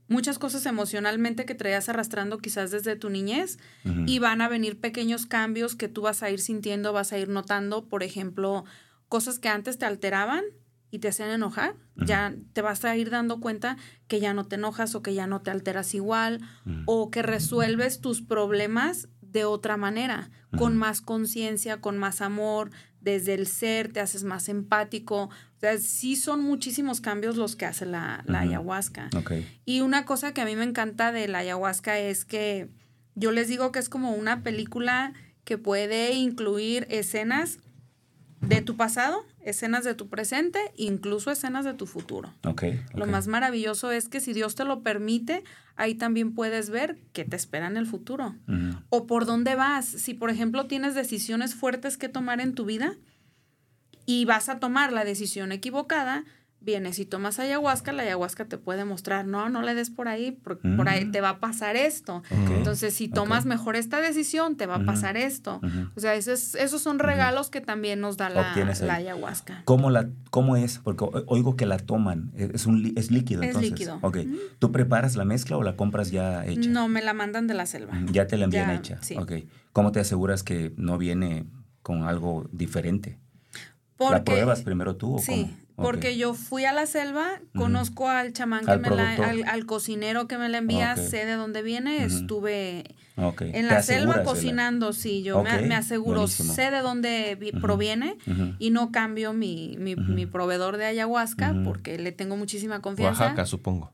muchas 0.09 0.39
cosas 0.39 0.65
emocionalmente 0.65 1.45
que 1.45 1.55
traías 1.55 1.89
arrastrando 1.91 2.39
quizás 2.39 2.71
desde 2.71 2.97
tu 2.97 3.11
niñez 3.11 3.59
y 4.07 4.19
van 4.21 4.41
a 4.41 4.49
venir 4.49 4.81
pequeños 4.81 5.27
cambios 5.27 5.75
que 5.77 5.89
tú 5.89 6.01
vas 6.01 6.23
a 6.23 6.31
ir 6.31 6.41
sintiendo, 6.41 6.95
vas 6.95 7.13
a 7.13 7.19
ir 7.19 7.29
notando, 7.29 7.85
por 7.91 8.03
ejemplo, 8.03 8.65
cosas 9.15 9.39
que 9.39 9.49
antes 9.49 9.79
te 9.79 9.87
alteraban 9.87 10.43
y 10.91 10.99
te 10.99 11.07
hacían 11.07 11.31
enojar, 11.31 11.77
ya 11.95 12.35
te 12.53 12.63
vas 12.63 12.85
a 12.85 12.97
ir 12.97 13.11
dando 13.11 13.39
cuenta 13.39 13.77
que 14.09 14.19
ya 14.19 14.35
no 14.35 14.49
te 14.49 14.57
enojas 14.57 14.97
o 14.97 15.03
que 15.03 15.15
ya 15.15 15.29
no 15.29 15.41
te 15.41 15.53
alteras 15.53 15.95
igual 15.95 16.41
o 16.87 17.13
que 17.13 17.23
resuelves 17.23 18.01
tus 18.01 18.23
problemas 18.23 19.09
de 19.21 19.45
otra 19.45 19.77
manera, 19.77 20.33
con 20.59 20.77
más 20.77 21.01
conciencia, 21.01 21.81
con 21.81 21.97
más 21.97 22.21
amor, 22.23 22.73
desde 23.01 23.35
el 23.35 23.47
ser, 23.47 23.93
te 23.93 24.01
haces 24.01 24.25
más 24.25 24.49
empático. 24.49 25.27
O 25.27 25.61
sea, 25.61 25.79
sí 25.79 26.17
son 26.17 26.43
muchísimos 26.43 27.01
cambios 27.01 27.37
los 27.37 27.55
que 27.55 27.67
hace 27.67 27.87
la, 27.87 28.25
la 28.27 28.41
ayahuasca. 28.41 29.11
Ok. 29.17 29.31
Y 29.65 29.83
una 29.83 30.07
cosa 30.07 30.35
que 30.35 30.41
a 30.41 30.45
mí 30.45 30.57
me 30.57 30.65
encanta 30.65 31.13
de 31.13 31.29
la 31.29 31.39
ayahuasca 31.39 32.01
es 32.01 32.25
que 32.25 32.69
yo 33.15 33.31
les 33.31 33.47
digo 33.47 33.71
que 33.71 33.79
es 33.79 33.89
como 33.89 34.11
una 34.11 34.43
película 34.43 35.13
que 35.45 35.57
puede 35.57 36.15
incluir 36.15 36.89
escenas 36.91 37.61
de 38.49 38.63
tu 38.63 38.77
pasado, 38.77 39.25
escenas 39.43 39.85
de 39.85 39.95
tu 39.95 40.09
presente, 40.09 40.59
incluso 40.77 41.31
escenas 41.31 41.65
de 41.65 41.75
tu 41.75 41.87
futuro. 41.87 42.33
Lo 42.95 43.07
más 43.07 43.27
maravilloso 43.27 43.91
es 43.91 44.09
que 44.09 44.21
si 44.21 44.33
Dios 44.33 44.55
te 44.55 44.65
lo 44.65 44.83
permite, 44.83 45.45
ahí 45.77 45.95
también 45.95 46.35
puedes 46.35 46.71
ver 46.71 46.99
qué 47.13 47.25
te 47.25 47.37
espera 47.37 47.67
en 47.67 47.77
el 47.77 47.87
futuro. 47.87 48.35
O 48.91 49.07
por 49.07 49.27
dónde 49.27 49.55
vas. 49.55 49.87
Si, 49.87 50.15
por 50.15 50.31
ejemplo, 50.31 50.67
tienes 50.67 50.95
decisiones 50.95 51.55
fuertes 51.55 51.97
que 51.97 52.09
tomar 52.09 52.41
en 52.41 52.55
tu 52.55 52.65
vida 52.65 52.97
y 54.07 54.25
vas 54.25 54.49
a 54.49 54.59
tomar 54.59 54.93
la 54.93 55.05
decisión 55.05 55.53
equivocada, 55.53 56.25
vienes 56.65 56.99
y 56.99 57.05
tomas 57.05 57.39
ayahuasca, 57.39 57.93
la 57.93 58.03
ayahuasca 58.03 58.47
te 58.47 58.59
puede 58.59 58.85
mostrar, 58.85 59.27
no, 59.27 59.49
no 59.49 59.63
le 59.63 59.75
des 59.75 59.91
por 59.91 60.09
ahí, 60.09 60.33
por, 60.33 60.59
por 60.77 60.89
ahí 60.89 61.05
Mm. 61.05 61.11
te 61.13 61.21
va 61.21 61.29
a 61.31 61.39
pasar 61.41 61.77
esto. 61.77 62.23
Entonces, 62.31 62.95
si 62.95 63.09
tomas 63.09 63.45
mejor 63.47 63.77
esta 63.77 64.01
decisión, 64.01 64.57
te 64.57 64.67
va 64.67 64.77
a 64.77 64.85
pasar 64.85 65.17
esto. 65.17 65.61
O 65.95 66.01
sea, 66.01 66.15
esos, 66.15 66.55
esos 66.55 66.81
son 66.83 66.99
regalos 66.99 67.51
que 67.51 67.61
también 67.61 68.01
nos 68.01 68.17
da 68.17 68.29
la, 68.31 68.55
la 68.81 68.95
ayahuasca. 68.95 69.63
¿Cómo, 69.65 69.91
la, 69.91 70.09
¿Cómo 70.31 70.57
es? 70.57 70.79
Porque 70.79 71.05
oigo 71.27 71.57
que 71.57 71.67
la 71.67 71.77
toman. 71.79 72.33
Es, 72.37 72.67
un, 72.67 72.93
es 72.97 73.11
líquido, 73.11 73.43
Es 73.43 73.49
entonces. 73.49 73.71
líquido. 73.73 73.99
Ok. 74.03 74.19
¿Tú 74.59 74.73
preparas 74.73 75.17
la 75.17 75.25
mezcla 75.25 75.57
o 75.57 75.63
la 75.63 75.77
compras 75.77 76.11
ya 76.11 76.45
hecha? 76.47 76.71
No, 76.71 76.89
me 76.89 77.03
la 77.03 77.13
mandan 77.15 77.47
de 77.47 77.55
la 77.55 77.67
selva. 77.67 77.93
Ya 78.11 78.27
te 78.27 78.37
la 78.39 78.45
envían 78.45 78.69
Ya, 78.69 78.75
hecha. 78.75 78.99
sí. 79.03 79.17
Ok. 79.17 79.33
¿Cómo 79.73 79.93
te 79.93 80.01
aseguras 80.01 80.43
que 80.43 80.73
no 80.77 80.99
viene 80.99 81.47
con 81.83 82.05
algo 82.05 82.49
diferente? 82.53 83.19
Porque, 83.97 84.15
¿La 84.15 84.25
pruebas 84.25 84.63
primero 84.63 84.97
tú 84.97 85.17
o 85.17 85.19
Sí, 85.19 85.33
cómo? 85.33 85.64
Porque 85.77 86.17
yo 86.17 86.35
fui 86.35 86.65
a 86.65 86.73
la 86.73 86.87
selva, 86.87 87.41
conozco 87.57 88.09
al 88.09 88.33
chamán 88.33 88.65
que 88.65 88.71
Al 88.73 88.81
me 88.81 88.91
la, 88.91 89.15
al, 89.15 89.45
al 89.47 89.67
cocinero 89.67 90.29
que 90.29 90.39
me 90.39 90.49
la 90.49 90.59
envía, 90.59 90.97
sé 90.97 91.25
de 91.27 91.35
dónde 91.35 91.63
viene, 91.63 92.05
estuve 92.05 92.85
en 93.17 93.53
¿Te 93.53 93.63
la 93.63 93.83
selva 93.83 94.17
la- 94.19 94.23
cocinando, 94.23 94.93
sí, 94.93 95.23
yo 95.23 95.43
me, 95.43 95.75
aseguro, 95.75 96.21
buenísimo. 96.21 96.55
sé 96.55 96.71
de 96.71 96.79
dónde 96.81 97.53
proviene 97.61 98.17
y 98.59 98.71
no 98.71 98.93
cambio 98.93 99.33
mi, 99.33 99.77
mi, 99.79 99.97
mi 99.97 100.27
proveedor 100.27 100.77
de 100.77 100.85
ayahuasca 100.87 101.57
porque 101.65 101.99
le 101.99 102.13
tengo 102.13 102.37
muchísima 102.37 102.81
confianza. 102.81 103.25
Oaxaca, 103.25 103.47
supongo. 103.47 103.93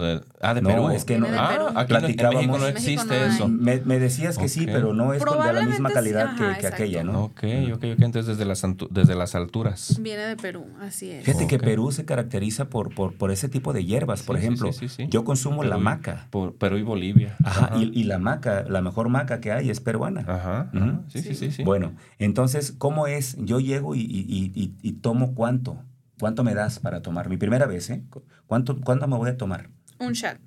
De- 0.00 0.20
ah, 0.40 0.54
de 0.54 0.62
No, 0.62 0.68
Perú. 0.68 0.90
es 0.90 1.04
que 1.04 1.18
no- 1.18 1.26
ah, 1.36 1.48
Perú. 1.50 1.64
aquí 1.74 1.92
no- 1.92 1.98
en 1.98 2.04
México 2.04 2.22
Platicábamos- 2.22 2.46
no 2.46 2.66
México 2.66 2.78
existe 2.78 3.18
no 3.18 3.24
eso. 3.34 3.48
Me, 3.48 3.80
me 3.84 3.98
decías 3.98 4.38
que 4.38 4.48
sí, 4.48 4.66
pero 4.66 4.92
no 4.94 5.12
es 5.12 5.22
de 5.24 5.52
la 5.52 5.62
misma 5.62 5.88
sí, 5.90 5.94
calidad 5.94 6.36
que, 6.36 6.42
ajá, 6.44 6.52
que 6.54 6.66
exacto. 6.66 6.74
aquella, 6.74 7.04
¿no? 7.04 7.24
Ok, 7.24 7.42
ok, 7.74 7.74
ok. 7.74 7.84
Entonces 8.00 8.26
desde 8.26 8.44
las, 8.44 8.62
desde 8.90 9.14
las 9.14 9.34
alturas. 9.34 9.98
viene 10.00 10.22
de 10.22 10.36
Perú, 10.36 10.66
así 10.80 11.10
es. 11.10 11.24
Fíjate 11.24 11.46
que. 11.46 11.58
Perú 11.58 11.92
se 11.92 12.04
caracteriza 12.04 12.66
por, 12.66 12.94
por, 12.94 13.14
por 13.14 13.30
ese 13.30 13.48
tipo 13.48 13.72
de 13.72 13.84
hierbas. 13.84 14.22
Por 14.22 14.36
Sí, 14.36 14.42
ejemplo, 14.42 14.72
sí, 14.72 14.88
sí, 14.88 14.94
sí. 15.04 15.06
yo 15.10 15.24
consumo 15.24 15.62
la 15.64 15.70
Perú 15.76 15.80
maca. 15.82 16.26
por- 16.30 16.54
Perú 16.56 16.76
y 16.78 16.82
Bolivia. 16.82 17.36
Ajá, 17.44 17.72
y, 17.78 17.90
y 17.98 18.04
la 18.04 18.18
maca, 18.18 18.64
la 18.68 18.80
mejor 18.80 19.08
maca 19.08 19.40
que 19.40 19.52
hay 19.52 19.70
es 19.70 19.80
peruana. 19.80 20.24
Ajá. 20.26 20.70
Sí, 21.08 21.20
sí, 21.22 21.34
sí. 21.34 21.50
sí. 21.50 21.62
Bueno, 21.62 21.92
entonces, 22.18 22.72
¿cómo 22.76 23.06
es? 23.06 23.36
Yo 23.38 23.60
llego 23.60 23.94
y, 23.94 24.00
y- 24.00 24.04
y- 24.28 24.52
y- 24.54 24.74
y 24.82 24.92
tomo 24.94 25.34
cuánto. 25.34 25.78
¿Cuánto 26.18 26.44
me 26.44 26.54
das 26.54 26.78
para 26.80 27.02
tomar? 27.02 27.28
Mi 27.28 27.36
primera 27.36 27.66
vez, 27.66 27.90
¿eh? 27.90 28.02
¿Cuánto, 28.46 28.80
¿Cuánto 28.80 29.06
me 29.08 29.16
voy 29.16 29.30
a 29.30 29.36
tomar? 29.36 29.68
Un 29.98 30.12
shot. 30.12 30.38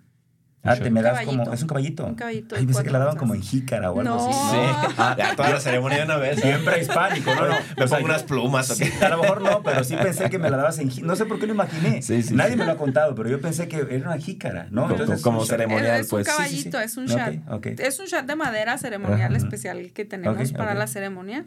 Ah, 0.63 0.75
te 0.75 0.91
me 0.91 1.01
das 1.01 1.13
Caballito. 1.13 1.43
como. 1.43 1.53
¿Es 1.55 1.61
un 1.63 1.67
caballito? 1.67 2.05
Un 2.05 2.13
caballito 2.13 2.55
Ay, 2.55 2.67
pensé 2.67 2.83
que 2.83 2.91
la 2.91 2.99
daban 2.99 3.17
como 3.17 3.33
en 3.33 3.41
jícara 3.41 3.91
o 3.91 3.99
algo 3.99 4.03
No. 4.15 4.29
así. 4.29 4.39
Sí. 4.51 4.95
Ya 5.17 5.35
toda 5.35 5.49
la 5.49 5.59
ceremonia 5.59 5.97
de 5.97 6.03
una 6.05 6.17
vez. 6.17 6.39
Bien 6.43 6.63
prehispánico, 6.63 7.33
¿no? 7.33 7.47
no. 7.47 7.53
Me 7.77 7.83
O 7.83 7.87
sea, 7.87 7.97
pongo 7.97 8.05
unas 8.11 8.21
plumas. 8.21 8.67
Sí, 8.67 8.83
a 9.01 9.09
lo 9.09 9.17
mejor 9.23 9.41
no, 9.41 9.63
pero 9.63 9.83
sí 9.83 9.95
pensé 9.95 10.29
que 10.29 10.37
me 10.37 10.51
la 10.51 10.57
dabas 10.57 10.77
en 10.77 10.91
jí- 10.91 11.01
No 11.01 11.15
sé 11.15 11.25
por 11.25 11.39
qué 11.39 11.47
lo 11.47 11.53
imaginé. 11.53 12.03
Sí, 12.03 12.21
sí, 12.21 12.35
Nadie 12.35 12.51
sí. 12.51 12.57
me 12.59 12.65
lo 12.65 12.73
ha 12.73 12.77
contado, 12.77 13.15
pero 13.15 13.27
yo 13.27 13.41
pensé 13.41 13.67
que 13.67 13.77
era 13.89 14.09
una 14.09 14.19
jícara, 14.19 14.67
¿no? 14.69 14.83
Como- 14.83 14.93
Entonces, 14.93 15.21
como 15.23 15.39
un 15.39 15.47
ceremonial, 15.47 15.95
Es, 15.95 16.01
es 16.05 16.09
pues. 16.11 16.27
un 16.27 16.33
Sí, 16.45 16.49
sí, 16.51 16.57
sí. 16.61 16.69
caballito, 16.69 16.79
es 16.79 16.97
un 16.97 17.05
shot. 17.07 17.53
ok. 17.55 17.65
Es 17.79 17.99
un 17.99 18.05
shot 18.05 18.25
de 18.27 18.35
madera 18.35 18.77
ceremonial 18.77 19.35
especial 19.35 19.91
que 19.93 20.05
tenemos 20.05 20.51
para 20.51 20.75
la 20.75 20.85
ceremonia. 20.85 21.43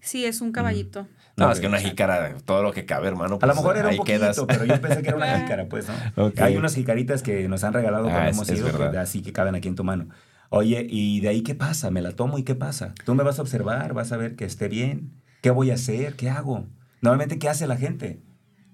Sí, 0.00 0.24
es 0.24 0.40
un 0.40 0.52
caballito. 0.52 1.06
No, 1.36 1.52
es 1.52 1.60
que 1.60 1.66
una 1.66 1.78
jícara, 1.78 2.34
todo 2.44 2.62
lo 2.62 2.72
que 2.72 2.86
cabe, 2.86 3.08
hermano. 3.08 3.38
A 3.42 3.46
lo 3.46 3.52
pues, 3.52 3.56
mejor 3.56 3.76
era 3.76 3.88
un 3.90 3.96
poquito, 3.96 4.18
quedas. 4.20 4.40
pero 4.48 4.64
yo 4.64 4.80
pensé 4.80 5.02
que 5.02 5.08
era 5.08 5.16
una 5.18 5.38
jícara, 5.40 5.66
pues, 5.68 5.86
¿no? 6.16 6.32
Hay 6.42 6.56
unas 6.56 6.74
jicaritas 6.74 7.22
que 7.22 7.46
nos 7.48 7.62
han 7.64 7.74
regalado 7.74 8.04
cuando 8.04 8.20
Ah, 8.22 8.28
es- 8.30 8.36
hemos 8.36 8.48
es 8.48 8.58
ido, 8.58 8.90
que- 8.90 8.98
así 8.98 9.20
que 9.22 9.32
caben 9.32 9.54
aquí 9.54 9.68
en 9.68 9.74
tu 9.74 9.84
mano. 9.84 10.08
Oye, 10.48 10.86
¿y 10.88 11.20
de 11.20 11.28
ahí 11.28 11.42
qué 11.42 11.54
pasa? 11.54 11.90
¿Me 11.90 12.00
la 12.00 12.12
tomo 12.12 12.38
y 12.38 12.42
qué 12.44 12.54
pasa? 12.54 12.94
Tú 13.04 13.14
me 13.14 13.22
vas 13.22 13.38
a 13.38 13.42
observar, 13.42 13.92
vas 13.92 14.12
a 14.12 14.16
ver 14.16 14.36
que 14.36 14.44
esté 14.44 14.68
bien. 14.68 15.10
¿Qué 15.42 15.50
voy 15.50 15.70
a 15.70 15.74
hacer? 15.74 16.14
¿Qué 16.14 16.30
hago? 16.30 16.66
Normalmente, 17.02 17.38
¿qué 17.38 17.48
hace 17.48 17.66
la 17.66 17.76
gente? 17.76 18.20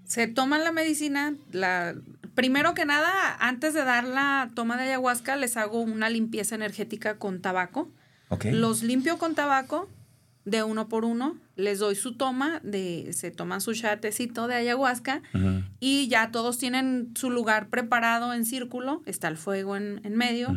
Se 0.05 0.27
toma 0.29 0.59
la 0.59 0.71
medicina, 0.71 1.35
la 1.51 1.95
primero 2.35 2.75
que 2.75 2.85
nada, 2.85 3.11
antes 3.41 3.75
de 3.75 3.85
dar 3.85 4.05
la 4.05 4.51
toma 4.55 4.77
de 4.77 4.85
ayahuasca, 4.85 5.35
les 5.37 5.57
hago 5.57 5.81
una 5.81 6.11
limpieza 6.11 6.55
energética 6.55 7.17
con 7.19 7.41
tabaco. 7.41 7.91
¿Ok? 8.29 8.47
Los 8.53 8.83
limpio 8.83 9.19
con 9.19 9.35
tabaco 9.35 9.89
de 10.45 10.63
uno 10.63 10.89
por 10.89 11.05
uno, 11.05 11.37
les 11.55 11.79
doy 11.79 11.95
su 11.95 12.15
toma, 12.15 12.61
de, 12.65 13.13
se 13.13 13.31
toman 13.31 13.61
su 13.61 13.75
chatecito 13.75 14.49
de 14.49 14.57
ayahuasca 14.57 15.23
y 15.79 16.09
ya 16.09 16.31
todos 16.31 16.59
tienen 16.59 17.13
su 17.15 17.31
lugar 17.31 17.69
preparado 17.69 18.35
en 18.35 18.45
círculo, 18.45 19.03
está 19.07 19.29
el 19.29 19.37
fuego 19.37 19.77
en, 19.77 20.01
en 20.05 20.17
medio, 20.17 20.49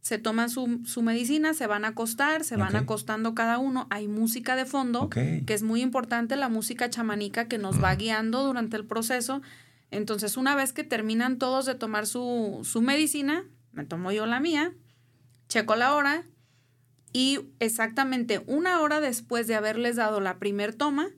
se 0.00 0.18
toman 0.18 0.50
su, 0.50 0.80
su 0.86 1.02
medicina, 1.02 1.52
se 1.52 1.66
van 1.66 1.84
a 1.84 1.88
acostar, 1.88 2.44
se 2.44 2.56
van 2.56 2.76
acostando 2.76 3.34
cada 3.34 3.58
uno, 3.58 3.88
hay 3.90 4.06
música 4.06 4.54
de 4.54 4.64
fondo, 4.64 5.10
que 5.10 5.44
es 5.48 5.62
muy 5.62 5.82
importante, 5.82 6.36
la 6.36 6.48
música 6.48 6.88
chamanica 6.88 7.48
que 7.48 7.58
nos 7.58 7.82
va 7.82 7.94
guiando 7.94 8.44
durante 8.44 8.76
el 8.76 8.86
proceso. 8.86 9.42
Entonces, 9.90 10.36
una 10.36 10.54
vez 10.54 10.72
que 10.72 10.84
terminan 10.84 11.38
todos 11.38 11.66
de 11.66 11.74
tomar 11.74 12.06
su, 12.06 12.60
su 12.62 12.82
medicina, 12.82 13.44
me 13.72 13.84
tomo 13.84 14.12
yo 14.12 14.26
la 14.26 14.38
mía, 14.38 14.72
checo 15.48 15.76
la 15.76 15.94
hora 15.94 16.24
y 17.12 17.40
exactamente 17.58 18.42
una 18.46 18.80
hora 18.80 19.00
después 19.00 19.46
de 19.46 19.54
haberles 19.54 19.96
dado 19.96 20.20
la 20.20 20.38
primer 20.38 20.74
toma, 20.74 21.08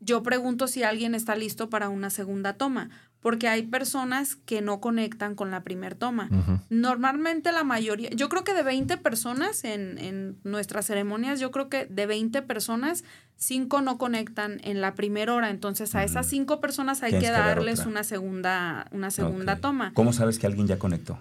yo 0.00 0.22
pregunto 0.22 0.66
si 0.66 0.82
alguien 0.82 1.14
está 1.14 1.36
listo 1.36 1.68
para 1.68 1.88
una 1.88 2.10
segunda 2.10 2.54
toma, 2.54 2.88
porque 3.20 3.48
hay 3.48 3.62
personas 3.62 4.34
que 4.34 4.62
no 4.62 4.80
conectan 4.80 5.34
con 5.34 5.50
la 5.50 5.62
primer 5.62 5.94
toma. 5.94 6.30
Normalmente 6.70 7.52
la 7.52 7.64
mayoría, 7.64 8.08
yo 8.10 8.30
creo 8.30 8.44
que 8.44 8.54
de 8.54 8.62
20 8.62 8.96
personas 8.96 9.64
en, 9.64 9.98
en 9.98 10.38
nuestras 10.42 10.86
ceremonias, 10.86 11.38
yo 11.38 11.50
creo 11.50 11.68
que 11.68 11.84
de 11.84 12.06
20 12.06 12.40
personas, 12.42 13.04
5 13.36 13.82
no 13.82 13.98
conectan 13.98 14.60
en 14.64 14.80
la 14.80 14.94
primera 14.94 15.34
hora. 15.34 15.50
Entonces 15.50 15.94
a 15.94 16.02
esas 16.02 16.26
5 16.28 16.60
personas 16.60 17.02
hay 17.02 17.12
que 17.12 17.20
que 17.20 17.30
dar 17.30 17.56
darles 17.56 17.84
una 17.84 18.04
segunda, 18.04 18.86
una 18.90 19.10
segunda 19.10 19.56
toma. 19.56 19.92
¿Cómo 19.92 20.14
sabes 20.14 20.38
que 20.38 20.46
alguien 20.46 20.66
ya 20.66 20.78
conectó? 20.78 21.18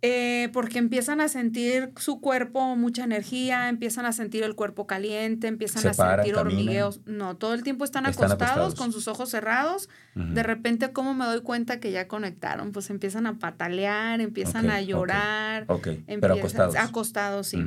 Eh, 0.00 0.48
porque 0.52 0.78
empiezan 0.78 1.20
a 1.20 1.26
sentir 1.26 1.90
su 1.96 2.20
cuerpo 2.20 2.76
mucha 2.76 3.02
energía, 3.02 3.68
empiezan 3.68 4.06
a 4.06 4.12
sentir 4.12 4.44
el 4.44 4.54
cuerpo 4.54 4.86
caliente, 4.86 5.48
empiezan 5.48 5.82
Se 5.82 5.88
a 5.88 5.94
sentir 5.94 6.36
hormigueos. 6.36 7.00
No, 7.04 7.36
todo 7.36 7.52
el 7.52 7.64
tiempo 7.64 7.84
están, 7.84 8.06
Están 8.06 8.26
acostados, 8.26 8.50
acostados. 8.52 8.74
con 8.76 8.92
sus 8.92 9.08
ojos 9.08 9.28
cerrados. 9.30 9.88
De 10.14 10.42
repente, 10.44 10.92
¿cómo 10.92 11.14
me 11.14 11.24
doy 11.24 11.40
cuenta 11.40 11.80
que 11.80 11.90
ya 11.90 12.06
conectaron? 12.06 12.70
Pues 12.70 12.90
empiezan 12.90 13.26
a 13.26 13.38
patalear, 13.40 14.20
empiezan 14.20 14.70
a 14.70 14.80
llorar. 14.82 15.64
Ok, 15.66 15.82
pero 15.82 15.98
empiezan- 16.06 16.38
acostados. 16.38 16.76
Acostados, 16.76 17.46
sí. 17.48 17.58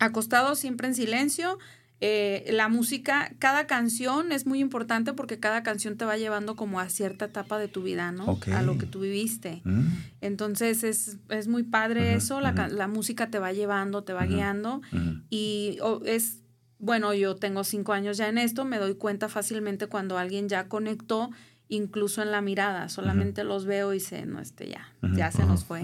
Acostados 0.00 0.58
siempre 0.58 0.88
en 0.88 0.94
silencio. 0.94 1.58
Eh, 2.00 2.44
la 2.52 2.68
música, 2.68 3.32
cada 3.38 3.66
canción 3.66 4.30
es 4.32 4.46
muy 4.46 4.58
importante 4.60 5.12
porque 5.14 5.38
cada 5.38 5.62
canción 5.62 5.96
te 5.96 6.04
va 6.04 6.16
llevando 6.18 6.54
como 6.56 6.78
a 6.80 6.88
cierta 6.90 7.26
etapa 7.26 7.58
de 7.58 7.68
tu 7.68 7.82
vida, 7.82 8.12
¿no? 8.12 8.26
A 8.52 8.62
lo 8.62 8.76
que 8.78 8.84
tú 8.86 9.00
viviste. 9.00 9.62
Mm. 9.64 9.86
Entonces 10.20 10.84
es, 10.84 11.18
es 11.30 11.48
muy 11.48 11.62
padre 11.62 12.14
eso, 12.14 12.40
la, 12.40 12.54
ca- 12.54 12.66
ujú. 12.66 12.76
la 12.76 12.88
música 12.88 13.30
te 13.30 13.38
va 13.38 13.52
llevando, 13.52 14.02
te 14.04 14.12
va 14.12 14.26
guiando 14.26 14.82
y 15.30 15.78
oh, 15.82 16.02
es, 16.04 16.40
bueno, 16.78 17.14
yo 17.14 17.36
tengo 17.36 17.64
cinco 17.64 17.92
años 17.92 18.16
ya 18.18 18.28
en 18.28 18.36
esto, 18.38 18.64
me 18.64 18.78
doy 18.78 18.96
cuenta 18.96 19.28
fácilmente 19.28 19.86
cuando 19.86 20.18
alguien 20.18 20.48
ya 20.48 20.68
conectó, 20.68 21.30
incluso 21.68 22.20
en 22.22 22.30
la 22.32 22.42
mirada, 22.42 22.88
solamente 22.90 23.44
los 23.44 23.64
veo 23.64 23.94
y 23.94 24.00
sé, 24.00 24.26
no, 24.26 24.40
este 24.40 24.68
ya, 24.68 24.92
ya 25.16 25.30
se 25.30 25.46
nos 25.46 25.64
fue. 25.64 25.82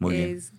Muy 0.00 0.14
bien. 0.16 0.36
Es- 0.36 0.52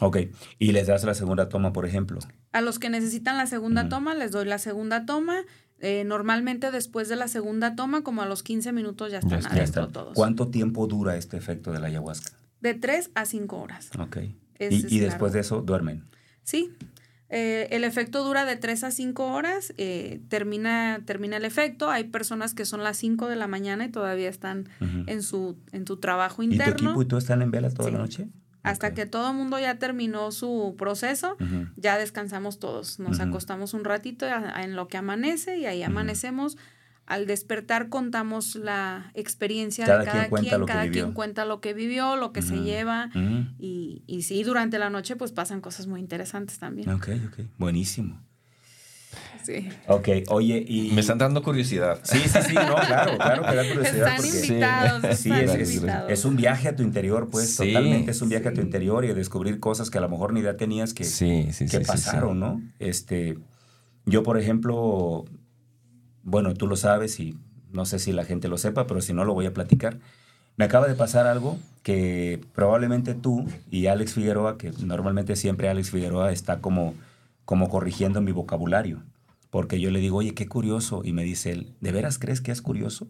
Ok. 0.00 0.18
Y 0.58 0.72
les 0.72 0.86
das 0.86 1.04
la 1.04 1.14
segunda 1.14 1.48
toma, 1.48 1.72
por 1.72 1.86
ejemplo. 1.86 2.18
A 2.52 2.60
los 2.60 2.78
que 2.78 2.90
necesitan 2.90 3.36
la 3.36 3.46
segunda 3.46 3.88
toma, 3.88 4.14
les 4.14 4.32
doy 4.32 4.46
la 4.46 4.58
segunda 4.58 5.04
toma. 5.06 5.42
Eh, 5.82 6.04
normalmente 6.04 6.70
después 6.70 7.08
de 7.08 7.16
la 7.16 7.26
segunda 7.28 7.74
toma, 7.74 8.02
como 8.02 8.20
a 8.22 8.26
los 8.26 8.42
15 8.42 8.72
minutos 8.72 9.10
ya 9.12 9.18
están 9.20 9.38
está, 9.38 9.50
Ya 9.54 9.62
adentro 9.62 9.82
está. 9.84 9.92
todos. 9.92 10.14
¿Cuánto 10.14 10.48
tiempo 10.48 10.86
dura 10.86 11.16
este 11.16 11.36
efecto 11.38 11.72
de 11.72 11.80
la 11.80 11.86
ayahuasca? 11.86 12.32
De 12.60 12.74
3 12.74 13.10
a 13.14 13.24
5 13.24 13.58
horas. 13.60 13.90
Ok. 13.98 14.18
Es- 14.58 14.72
y 14.72 14.76
es 14.86 14.92
y 14.92 14.98
después 15.00 15.32
de 15.32 15.40
eso 15.40 15.62
duermen. 15.62 16.04
Sí. 16.42 16.70
Eh, 17.30 17.68
el 17.70 17.84
efecto 17.84 18.24
dura 18.24 18.44
de 18.44 18.56
3 18.56 18.82
a 18.84 18.90
5 18.90 19.32
horas, 19.32 19.72
eh, 19.78 20.20
termina, 20.28 21.00
termina 21.06 21.36
el 21.36 21.44
efecto. 21.44 21.88
Hay 21.88 22.04
personas 22.04 22.54
que 22.54 22.64
son 22.64 22.82
las 22.82 22.96
5 22.98 23.28
de 23.28 23.36
la 23.36 23.46
mañana 23.46 23.84
y 23.84 23.88
todavía 23.90 24.28
están 24.28 24.68
en 25.06 25.22
su, 25.22 25.56
en 25.72 25.86
su 25.86 25.98
trabajo 25.98 26.42
¿Y 26.42 26.48
tu 26.48 26.52
interno. 26.54 26.72
equipo 26.90 27.02
y 27.02 27.06
tú 27.06 27.16
están 27.16 27.40
en 27.40 27.50
vela 27.52 27.70
toda 27.70 27.88
Sí. 27.88 27.92
la 27.92 27.98
noche? 28.00 28.28
Hasta 28.62 28.94
que 28.94 29.06
todo 29.06 29.30
el 29.30 29.36
mundo 29.36 29.58
ya 29.58 29.78
terminó 29.78 30.32
su 30.32 30.74
proceso, 30.78 31.36
ya 31.76 31.96
descansamos 31.98 32.58
todos. 32.58 32.98
Nos 32.98 33.18
acostamos 33.20 33.74
un 33.74 33.84
ratito 33.84 34.26
a- 34.26 34.56
a- 34.58 34.62
en 34.64 34.76
lo 34.76 34.88
que 34.88 34.96
amanece 34.98 35.58
y 35.58 35.66
ahí 35.66 35.82
amanecemos. 35.82 36.56
Al 37.06 37.26
despertar 37.26 37.88
contamos 37.88 38.54
la 38.54 39.10
experiencia 39.14 39.84
Cada 39.84 39.98
de 39.98 40.04
cada 40.04 40.28
quien, 40.28 40.66
cada 40.66 40.82
vivió. 40.84 41.02
quien 41.04 41.14
cuenta 41.14 41.44
lo 41.44 41.60
que 41.60 41.74
vivió, 41.74 42.16
lo 42.16 42.32
que 42.32 42.42
se 42.42 42.60
lleva. 42.60 43.10
Y, 43.58 44.04
y 44.06 44.22
sí, 44.22 44.42
durante 44.44 44.78
la 44.78 44.90
noche 44.90 45.16
pues 45.16 45.32
pasan 45.32 45.60
cosas 45.60 45.86
muy 45.88 45.98
interesantes 46.00 46.58
también. 46.58 46.88
Ok, 46.90 47.08
ok. 47.26 47.40
Buenísimo. 47.58 48.22
Sí. 49.44 49.68
Ok, 49.88 50.08
oye, 50.28 50.64
y... 50.66 50.90
Me 50.92 51.00
están 51.00 51.18
dando 51.18 51.42
curiosidad. 51.42 51.98
Sí, 52.02 52.18
sí, 52.20 52.38
sí, 52.48 52.54
no, 52.54 52.74
claro, 52.76 53.16
claro 53.16 53.42
que 53.46 53.54
da 53.56 53.68
curiosidad. 53.68 54.08
Están 54.08 54.16
porque- 54.16 54.46
invitados, 54.46 55.18
Sí, 55.18 55.30
están 55.30 55.40
es, 55.44 55.54
es- 55.68 55.74
invitados. 55.76 56.10
es 56.10 56.24
un 56.24 56.36
viaje 56.36 56.68
a 56.68 56.76
tu 56.76 56.82
interior, 56.82 57.28
pues, 57.30 57.56
Sí. 57.56 57.68
totalmente 57.68 58.10
es 58.10 58.22
un 58.22 58.28
viaje 58.28 58.48
a 58.48 58.52
tu 58.52 58.60
interior 58.60 59.04
y 59.04 59.10
a 59.10 59.14
descubrir 59.14 59.58
cosas 59.60 59.90
que 59.90 59.98
a 59.98 60.00
lo 60.00 60.08
mejor 60.08 60.32
ni 60.32 60.40
idea 60.40 60.56
tenías 60.56 60.94
que, 60.94 61.04
Sí, 61.04 61.46
que 61.58 61.66
sí, 61.68 61.78
pasaron, 61.86 62.34
sí. 62.34 62.38
¿no? 62.40 62.62
Este, 62.78 63.38
yo, 64.06 64.22
por 64.22 64.38
ejemplo, 64.38 65.24
bueno, 66.22 66.54
tú 66.54 66.66
lo 66.66 66.76
sabes 66.76 67.18
y 67.20 67.36
no 67.72 67.84
sé 67.86 67.98
si 67.98 68.12
la 68.12 68.24
gente 68.24 68.48
lo 68.48 68.58
sepa, 68.58 68.86
pero 68.86 69.00
si 69.00 69.12
no 69.12 69.24
lo 69.24 69.34
voy 69.34 69.46
a 69.46 69.54
platicar. 69.54 69.98
Me 70.56 70.64
acaba 70.66 70.86
de 70.88 70.94
pasar 70.94 71.26
algo 71.26 71.58
que 71.82 72.40
probablemente 72.54 73.14
tú 73.14 73.46
y 73.70 73.86
Alex 73.86 74.12
Figueroa, 74.14 74.58
que 74.58 74.72
normalmente 74.84 75.34
siempre 75.36 75.68
Alex 75.70 75.90
Figueroa 75.90 76.32
está 76.32 76.60
como, 76.60 76.94
como 77.46 77.68
corrigiendo 77.70 78.20
mi 78.20 78.32
vocabulario, 78.32 79.02
porque 79.50 79.80
yo 79.80 79.90
le 79.90 80.00
digo, 80.00 80.18
oye, 80.18 80.34
qué 80.34 80.46
curioso, 80.46 81.02
y 81.04 81.12
me 81.12 81.24
dice 81.24 81.50
él, 81.50 81.74
¿de 81.80 81.92
veras 81.92 82.18
crees 82.18 82.40
que 82.40 82.52
es 82.52 82.62
curioso? 82.62 83.08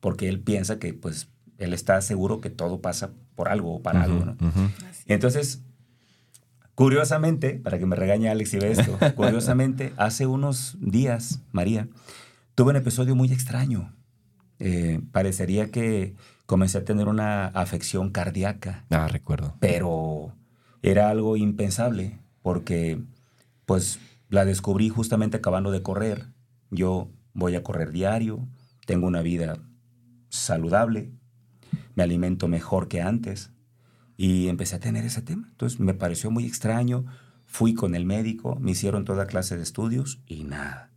Porque 0.00 0.28
él 0.28 0.40
piensa 0.40 0.78
que 0.78 0.94
pues 0.94 1.28
él 1.56 1.74
está 1.74 2.00
seguro 2.00 2.40
que 2.40 2.50
todo 2.50 2.80
pasa 2.80 3.10
por 3.34 3.48
algo 3.48 3.76
o 3.76 3.82
para 3.82 4.02
algo, 4.02 4.24
¿no? 4.24 4.36
Entonces, 5.06 5.62
curiosamente, 6.74 7.54
para 7.54 7.78
que 7.78 7.86
me 7.86 7.96
regañe 7.96 8.28
Alex 8.28 8.54
y 8.54 8.58
ve 8.58 8.72
esto, 8.72 8.98
curiosamente, 9.16 9.92
hace 9.96 10.26
unos 10.26 10.76
días, 10.80 11.40
María, 11.50 11.88
tuve 12.54 12.70
un 12.70 12.76
episodio 12.76 13.16
muy 13.16 13.32
extraño. 13.32 13.94
Eh, 14.60 15.00
parecería 15.12 15.70
que 15.70 16.14
comencé 16.46 16.78
a 16.78 16.84
tener 16.84 17.08
una 17.08 17.46
afección 17.46 18.10
cardíaca. 18.10 18.84
Ah, 18.90 19.08
recuerdo. 19.08 19.54
Pero 19.60 20.32
era 20.82 21.10
algo 21.10 21.36
impensable 21.36 22.20
porque, 22.42 23.00
pues, 23.66 23.98
la 24.28 24.44
descubrí 24.44 24.88
justamente 24.88 25.38
acabando 25.38 25.70
de 25.70 25.82
correr. 25.82 26.26
Yo 26.70 27.10
voy 27.32 27.54
a 27.54 27.62
correr 27.62 27.92
diario, 27.92 28.46
tengo 28.86 29.06
una 29.06 29.22
vida 29.22 29.58
saludable, 30.28 31.12
me 31.94 32.02
alimento 32.02 32.48
mejor 32.48 32.88
que 32.88 33.00
antes 33.00 33.50
y 34.16 34.48
empecé 34.48 34.76
a 34.76 34.80
tener 34.80 35.04
ese 35.04 35.22
tema. 35.22 35.48
Entonces 35.50 35.80
me 35.80 35.94
pareció 35.94 36.30
muy 36.30 36.44
extraño, 36.44 37.06
fui 37.46 37.74
con 37.74 37.94
el 37.94 38.04
médico, 38.04 38.56
me 38.60 38.72
hicieron 38.72 39.04
toda 39.04 39.26
clase 39.26 39.56
de 39.56 39.62
estudios 39.62 40.20
y 40.26 40.44
nada. 40.44 40.90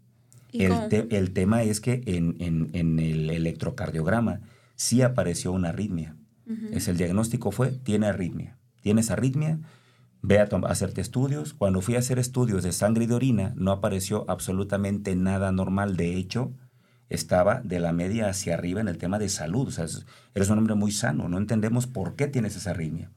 el, 0.51 1.31
tema 1.31 1.63
es 1.63 1.79
que 1.79 2.01
en, 2.05 2.99
el 2.99 3.29
electrocardiograma 3.29 4.41
sí 4.75 5.01
apareció 5.01 5.51
una 5.53 5.69
arritmia. 5.69 6.15
es 6.71 6.89
el 6.89 6.97
diagnóstico 6.97 7.51
fue, 7.51 7.71
tiene 7.71 8.07
arritmia. 8.07 8.57
Tienes 8.81 9.11
arritmia, 9.11 9.59
ve 10.21 10.39
a, 10.39 10.47
hacerte 10.67 11.01
estudios. 11.01 11.53
Cuando 11.53 11.81
fui 11.81 11.95
a 11.95 11.99
hacer 11.99 12.19
estudios 12.19 12.63
de 12.63 12.71
sangre 12.71 13.05
y 13.05 13.07
de 13.07 13.15
orina, 13.15 13.53
no 13.55 13.71
apareció 13.71 14.25
absolutamente 14.27 15.15
nada 15.15 15.51
normal. 15.51 15.97
De 15.97 16.15
hecho, 16.15 16.51
estaba 17.09 17.61
de 17.61 17.79
la 17.79 17.91
media 17.91 18.29
hacia 18.29 18.53
arriba 18.53 18.81
en 18.81 18.87
el 18.87 18.97
tema 18.97 19.19
de 19.19 19.29
salud. 19.29 19.73
Eres 20.33 20.49
un 20.49 20.57
hombre 20.57 20.75
muy 20.75 20.91
sano, 20.91 21.27
no 21.27 21.37
entendemos 21.37 21.87
por 21.87 22.15
qué 22.15 22.27
tienes 22.27 22.55
esa 22.55 22.71
arritmia. 22.71 23.11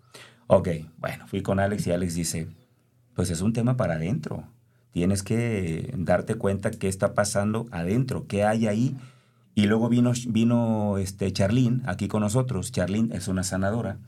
Ok, 0.47 0.69
bueno, 0.99 1.27
fui 1.27 1.43
con 1.43 1.59
Alex 1.59 1.87
y 1.87 1.93
Alex 1.93 2.15
dice, 2.15 2.49
pues 3.15 3.31
es 3.31 3.41
un 3.41 3.53
tema 3.53 3.77
para 3.77 3.95
adentro. 3.95 4.45
Tienes 4.91 5.23
que 5.23 5.93
darte 5.97 6.37
cuenta 6.37 6.71
qué 6.71 6.89
está 6.89 7.15
pasando 7.15 7.67
adentro, 7.71 8.27
qué 8.27 8.45
hay 8.45 8.67
ahí. 8.67 8.97
Y 9.55 9.67
luego 9.67 9.89
vino, 9.89 10.13
vino 10.29 10.99
este 10.99 11.33
Charlene 11.33 11.83
aquí 11.87 12.09
con 12.09 12.21
nosotros. 12.21 12.73
Charlene 12.73 13.17
es 13.17 13.29
una 13.29 13.43
sanadora. 13.43 13.99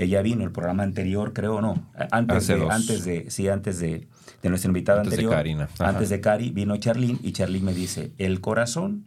Ella 0.00 0.22
vino 0.22 0.44
el 0.44 0.52
programa 0.52 0.84
anterior, 0.84 1.32
creo, 1.32 1.60
no, 1.60 1.90
antes 2.12 2.46
de, 2.46 2.66
antes 2.70 3.04
de, 3.04 3.30
sí, 3.30 3.48
antes 3.48 3.80
de, 3.80 4.08
de 4.42 4.48
nuestra 4.48 4.68
invitada 4.68 5.00
antes 5.00 5.14
anterior. 5.14 5.32
De 5.32 5.36
Karina. 5.36 5.68
Antes 5.80 6.08
de 6.08 6.20
Cari 6.20 6.50
vino 6.50 6.76
Charlene 6.76 7.18
y 7.22 7.32
Charlene 7.32 7.64
me 7.64 7.74
dice, 7.74 8.12
el 8.18 8.40
corazón 8.40 9.06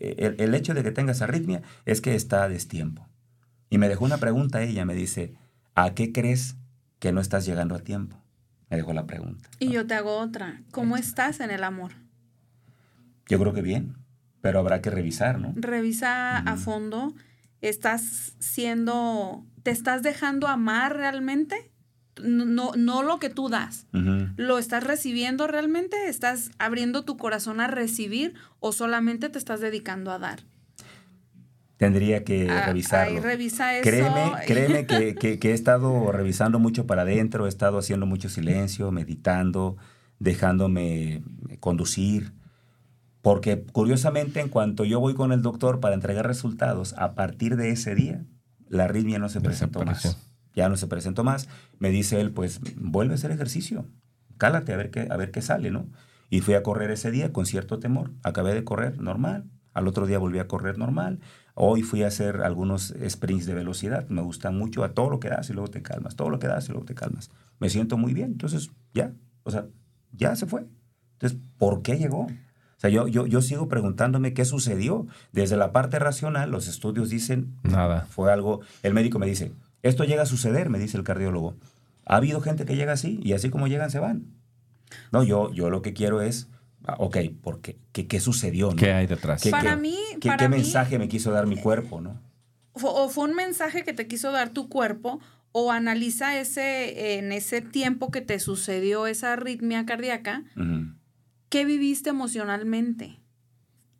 el, 0.00 0.54
hecho 0.54 0.74
de 0.74 0.82
que 0.82 0.92
tengas 0.92 1.22
arritmia 1.22 1.62
es 1.84 2.00
que 2.00 2.14
está 2.14 2.42
a 2.42 2.48
destiempo. 2.48 3.08
Y 3.68 3.78
me 3.78 3.88
dejó 3.88 4.04
una 4.04 4.18
pregunta 4.18 4.62
ella, 4.62 4.84
me 4.84 4.94
dice, 4.94 5.34
¿a 5.74 5.94
qué 5.94 6.12
crees 6.12 6.56
que 6.98 7.12
no 7.12 7.20
estás 7.20 7.46
llegando 7.46 7.74
a 7.74 7.80
tiempo? 7.80 8.16
Me 8.68 8.76
dejó 8.76 8.92
la 8.92 9.06
pregunta. 9.06 9.48
Y 9.58 9.70
yo 9.70 9.86
te 9.86 9.94
hago 9.94 10.18
otra. 10.18 10.62
¿Cómo 10.70 10.96
estás 10.96 11.40
en 11.40 11.50
el 11.50 11.64
amor? 11.64 11.92
Yo 13.26 13.38
creo 13.38 13.52
que 13.52 13.62
bien, 13.62 13.96
pero 14.40 14.58
habrá 14.58 14.80
que 14.80 14.90
revisar, 14.90 15.38
¿no? 15.38 15.52
Revisa 15.54 16.38
a 16.38 16.56
fondo. 16.56 17.14
¿Estás 17.60 18.34
siendo, 18.38 19.44
te 19.62 19.70
estás 19.70 20.02
dejando 20.02 20.48
amar 20.48 20.96
realmente? 20.96 21.70
no, 22.22 22.72
no 22.76 23.02
lo 23.02 23.18
que 23.18 23.30
tú 23.30 23.48
das. 23.48 23.86
¿Lo 24.36 24.58
estás 24.58 24.84
recibiendo 24.84 25.46
realmente? 25.46 26.08
¿Estás 26.08 26.50
abriendo 26.58 27.04
tu 27.04 27.16
corazón 27.16 27.60
a 27.60 27.66
recibir 27.66 28.34
o 28.58 28.72
solamente 28.72 29.28
te 29.28 29.38
estás 29.38 29.60
dedicando 29.60 30.10
a 30.10 30.18
dar? 30.18 30.40
Tendría 31.76 32.24
que 32.24 32.46
revisarlo. 32.46 33.16
Ahí 33.16 33.20
revisa 33.20 33.74
eso. 33.74 33.88
Créeme, 33.88 34.32
créeme 34.46 34.86
que, 35.16 35.38
he 35.42 35.52
estado 35.52 36.12
revisando 36.12 36.58
mucho 36.58 36.86
para 36.86 37.02
adentro, 37.02 37.46
he 37.46 37.48
estado 37.48 37.78
haciendo 37.78 38.04
mucho 38.04 38.28
silencio, 38.28 38.90
meditando, 38.92 39.76
dejándome 40.18 41.22
conducir. 41.60 42.32
Porque 43.22 43.62
curiosamente, 43.62 44.40
en 44.40 44.48
cuanto 44.48 44.84
yo 44.84 45.00
voy 45.00 45.14
con 45.14 45.32
el 45.32 45.42
doctor 45.42 45.80
para 45.80 45.94
entregar 45.94 46.26
resultados, 46.26 46.94
a 46.98 47.14
partir 47.14 47.56
de 47.56 47.70
ese 47.70 47.94
día, 47.94 48.24
la 48.70 48.84
arritmia 48.84 49.18
no 49.18 49.28
se 49.28 49.42
presentó 49.42 49.84
más 49.84 50.16
ya 50.54 50.68
no 50.68 50.76
se 50.76 50.86
presentó 50.86 51.24
más. 51.24 51.48
Me 51.78 51.90
dice 51.90 52.20
él, 52.20 52.32
pues 52.32 52.60
vuelve 52.76 53.14
a 53.14 53.16
hacer 53.16 53.30
ejercicio, 53.30 53.86
cálate 54.38 54.72
a 54.72 54.76
ver 54.76 54.90
qué, 54.90 55.08
a 55.10 55.16
ver 55.16 55.30
qué 55.30 55.42
sale, 55.42 55.70
¿no? 55.70 55.86
Y 56.28 56.40
fui 56.40 56.54
a 56.54 56.62
correr 56.62 56.90
ese 56.90 57.10
día 57.10 57.32
con 57.32 57.46
cierto 57.46 57.78
temor. 57.78 58.12
Acabé 58.22 58.54
de 58.54 58.62
correr 58.62 59.00
normal. 59.00 59.50
Al 59.72 59.88
otro 59.88 60.06
día 60.06 60.18
volví 60.18 60.38
a 60.38 60.46
correr 60.46 60.78
normal. 60.78 61.20
Hoy 61.54 61.82
fui 61.82 62.04
a 62.04 62.06
hacer 62.06 62.42
algunos 62.42 62.94
sprints 63.08 63.46
de 63.46 63.54
velocidad. 63.54 64.08
Me 64.08 64.22
gustan 64.22 64.56
mucho 64.56 64.84
a 64.84 64.94
todo 64.94 65.10
lo 65.10 65.18
que 65.18 65.28
das 65.28 65.50
y 65.50 65.54
luego 65.54 65.70
te 65.70 65.82
calmas. 65.82 66.14
Todo 66.14 66.30
lo 66.30 66.38
que 66.38 66.46
das 66.46 66.68
y 66.68 66.72
luego 66.72 66.84
te 66.84 66.94
calmas. 66.94 67.30
Me 67.58 67.68
siento 67.68 67.98
muy 67.98 68.14
bien. 68.14 68.32
Entonces, 68.32 68.70
ya. 68.94 69.12
O 69.42 69.50
sea, 69.50 69.66
ya 70.12 70.36
se 70.36 70.46
fue. 70.46 70.66
Entonces, 71.14 71.40
¿por 71.58 71.82
qué 71.82 71.98
llegó? 71.98 72.28
O 72.80 72.82
sea, 72.82 72.88
yo, 72.88 73.08
yo, 73.08 73.26
yo 73.26 73.42
sigo 73.42 73.68
preguntándome 73.68 74.32
qué 74.32 74.46
sucedió. 74.46 75.06
Desde 75.32 75.58
la 75.58 75.70
parte 75.70 75.98
racional, 75.98 76.50
los 76.50 76.66
estudios 76.66 77.10
dicen... 77.10 77.54
Nada. 77.62 78.06
Fue 78.08 78.32
algo... 78.32 78.60
El 78.82 78.94
médico 78.94 79.18
me 79.18 79.26
dice, 79.26 79.52
esto 79.82 80.04
llega 80.04 80.22
a 80.22 80.26
suceder, 80.26 80.70
me 80.70 80.78
dice 80.78 80.96
el 80.96 81.04
cardiólogo. 81.04 81.56
Ha 82.06 82.16
habido 82.16 82.40
gente 82.40 82.64
que 82.64 82.76
llega 82.76 82.94
así 82.94 83.20
y 83.22 83.34
así 83.34 83.50
como 83.50 83.66
llegan 83.66 83.90
se 83.90 83.98
van. 83.98 84.24
No, 85.12 85.22
yo, 85.22 85.52
yo 85.52 85.68
lo 85.68 85.82
que 85.82 85.92
quiero 85.92 86.22
es, 86.22 86.48
ah, 86.86 86.96
ok, 86.98 87.18
¿por 87.42 87.60
qué? 87.60 87.76
¿Qué, 87.92 88.18
sucedió? 88.18 88.74
¿Qué 88.74 88.92
hay 88.92 89.06
detrás? 89.06 89.42
¿Qué, 89.42 89.50
para 89.50 89.76
mí, 89.76 89.98
¿qué, 90.18 90.48
mensaje 90.48 90.98
me 90.98 91.08
quiso 91.08 91.32
dar 91.32 91.46
mi 91.46 91.58
cuerpo? 91.58 92.00
¿no? 92.00 92.18
O 92.72 93.10
fue 93.10 93.24
un 93.24 93.34
mensaje 93.34 93.84
que 93.84 93.92
te 93.92 94.06
quiso 94.06 94.32
dar 94.32 94.54
tu 94.54 94.70
cuerpo 94.70 95.20
o 95.52 95.70
analiza 95.70 96.40
ese, 96.40 97.18
en 97.18 97.32
ese 97.32 97.60
tiempo 97.60 98.10
que 98.10 98.22
te 98.22 98.38
sucedió 98.38 99.06
esa 99.06 99.34
arritmia 99.34 99.84
cardíaca, 99.84 100.44
¿qué 101.50 101.66
viviste 101.66 102.08
emocionalmente? 102.08 103.20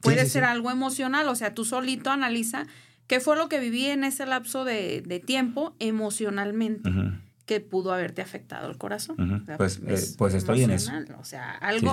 Puede 0.01 0.25
ser 0.25 0.45
algo 0.45 0.71
emocional, 0.71 1.29
o 1.29 1.35
sea, 1.35 1.55
tú 1.55 1.67
solito 1.67 2.11
analiza 2.11 2.67
¿Qué 3.11 3.19
fue 3.19 3.35
lo 3.37 3.49
que 3.49 3.59
viví 3.59 3.87
en 3.87 4.05
ese 4.05 4.25
lapso 4.25 4.65
de, 4.65 5.23
tiempo 5.27 5.75
emocionalmente? 5.81 6.89
que 7.45 7.59
pudo 7.59 7.93
haberte 7.93 8.23
afectado 8.23 8.71
el 8.71 8.79
corazón. 8.79 9.45
pues, 9.57 9.81
eh, 9.85 10.15
pues 10.17 10.35
estoy 10.35 10.63
en 10.63 10.71
eso. 10.71 10.93
O 11.19 11.25
sea, 11.25 11.51
algo, 11.51 11.93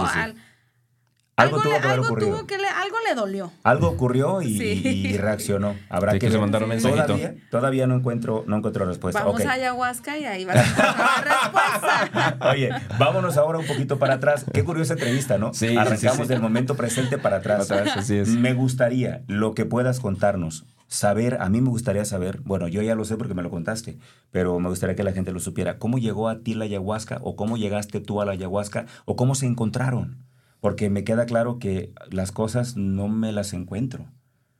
algo, 1.38 1.62
tuvo, 1.62 1.80
que 1.80 1.88
algo, 1.88 2.15
tuvo 2.15 2.47
que 2.47 2.58
le, 2.58 2.67
algo 2.67 2.97
le 3.08 3.13
dolió. 3.13 3.52
Algo 3.63 3.89
ocurrió 3.89 4.41
y, 4.41 5.15
reaccionó. 5.17 5.76
Habrá 5.88 6.17
que, 6.17 6.30
mandar 6.32 6.63
un 6.63 6.69
mensajito. 6.69 7.06
Todavía, 7.06 7.36
todavía, 7.52 7.86
no 7.86 7.95
encuentro 7.95 8.43
no 8.47 8.58
encuentro 8.58 8.86
respuesta. 8.86 9.23
Vamos 9.23 9.45
a 9.45 9.52
ayahuasca 9.52 10.17
y 10.17 10.26
ahí 10.26 10.45
va 10.45 10.54
a 10.54 10.56
la 10.56 11.52
respuesta. 11.52 12.38
Oye, 12.52 12.71
vámonos 12.97 13.38
ahora 13.38 13.60
un 13.60 13.67
poquito 13.67 14.00
para 14.00 14.15
atrás. 14.15 14.45
Qué 14.52 14.63
curiosa 14.63 14.93
entrevista, 14.93 15.38
¿no? 15.38 15.54
Sí, 15.54 15.78
Arrancamos 15.78 16.28
del 16.28 16.41
momento 16.41 16.76
presente 16.76 17.19
para 17.19 17.38
atrás. 17.38 17.69
así 17.69 18.17
es. 18.17 18.30
Me 18.30 18.54
gustaría 18.54 19.21
lo 19.28 19.54
que 19.54 19.65
puedas 19.65 20.00
contarnos 20.00 20.65
saber, 20.88 21.38
a 21.39 21.50
mí 21.50 21.62
me 21.62 21.69
gustaría 21.69 22.06
saber, 22.06 22.39
bueno, 22.45 22.67
yo 22.67 22.82
ya 22.82 22.95
lo 22.95 23.06
sé 23.06 23.17
porque 23.17 23.34
me 23.34 23.43
lo 23.43 23.52
contaste, 23.52 24.00
pero 24.32 24.60
me 24.60 24.69
gustaría 24.69 24.95
que 24.95 25.04
la 25.04 25.12
gente 25.12 25.32
lo 25.32 25.39
supiera, 25.39 25.78
cómo 25.78 25.97
llegó 25.97 26.30
a 26.30 26.39
ti 26.39 26.54
la 26.54 26.65
ayahuasca 26.65 27.19
o 27.21 27.36
cómo 27.36 27.58
llegaste 27.58 28.00
tú 28.00 28.21
a 28.21 28.26
la 28.26 28.32
ayahuasca 28.32 28.86
o 29.06 29.15
cómo 29.15 29.36
se 29.36 29.45
encontraron 29.45 30.26
porque 30.67 30.89
me 30.89 31.06
queda 31.06 31.25
claro 31.25 31.60
que 31.60 31.93
las 32.12 32.34
cosas 32.34 32.75
no 32.75 33.08
me 33.08 33.32
las 33.32 33.54
encuentro. 33.54 34.12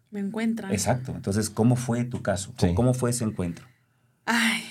Me 0.09 0.21
encuentran. 0.21 0.71
Exacto. 0.71 1.11
Entonces, 1.13 1.49
¿cómo 1.49 1.75
fue 1.75 2.05
tu 2.05 2.21
caso? 2.21 2.53
¿Cómo 2.75 2.93
fue 2.93 3.09
ese 3.09 3.25
encuentro? 3.25 3.67
Ay, 4.25 4.63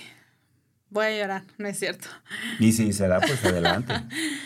voy 0.88 1.04
a 1.04 1.18
llorar, 1.18 1.44
no 1.58 1.68
es 1.68 1.78
cierto. 1.78 2.08
Y 2.58 2.72
si 2.72 2.94
se 2.94 3.06
da, 3.06 3.20
pues 3.20 3.44
adelante. 3.44 3.92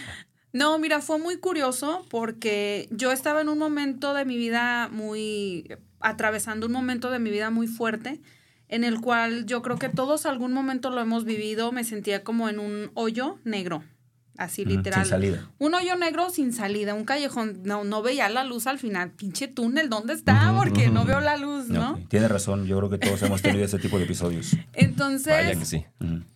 no, 0.52 0.80
mira, 0.80 1.00
fue 1.00 1.20
muy 1.20 1.36
curioso 1.36 2.04
porque 2.10 2.88
yo 2.90 3.12
estaba 3.12 3.40
en 3.40 3.50
un 3.50 3.58
momento 3.58 4.12
de 4.12 4.24
mi 4.24 4.36
vida 4.36 4.88
muy, 4.88 5.72
atravesando 6.00 6.66
un 6.66 6.72
momento 6.72 7.12
de 7.12 7.20
mi 7.20 7.30
vida 7.30 7.50
muy 7.50 7.68
fuerte, 7.68 8.20
en 8.66 8.82
el 8.82 9.00
cual 9.00 9.46
yo 9.46 9.62
creo 9.62 9.78
que 9.78 9.90
todos 9.90 10.26
algún 10.26 10.52
momento 10.52 10.90
lo 10.90 11.00
hemos 11.00 11.24
vivido, 11.24 11.70
me 11.70 11.84
sentía 11.84 12.24
como 12.24 12.48
en 12.48 12.58
un 12.58 12.90
hoyo 12.94 13.38
negro 13.44 13.84
así 14.40 14.64
literal. 14.64 15.02
Sin 15.02 15.10
salida. 15.10 15.50
Un 15.58 15.74
hoyo 15.74 15.96
negro 15.96 16.30
sin 16.30 16.52
salida, 16.52 16.94
un 16.94 17.04
callejón, 17.04 17.60
no, 17.62 17.84
no 17.84 18.02
veía 18.02 18.28
la 18.28 18.42
luz 18.42 18.66
al 18.66 18.78
final, 18.78 19.10
pinche 19.10 19.48
túnel, 19.48 19.90
¿dónde 19.90 20.14
está? 20.14 20.54
Porque 20.56 20.88
no 20.88 21.04
veo 21.04 21.20
la 21.20 21.36
luz, 21.36 21.68
¿no? 21.68 21.98
Tiene 22.08 22.26
razón, 22.26 22.66
yo 22.66 22.78
creo 22.78 22.90
que 22.90 22.98
todos 22.98 23.22
hemos 23.22 23.42
tenido 23.42 23.64
ese 23.64 23.78
tipo 23.78 23.98
de 23.98 24.04
episodios. 24.04 24.56
Entonces, 24.72 25.58
que 25.58 25.64
sí. 25.64 25.84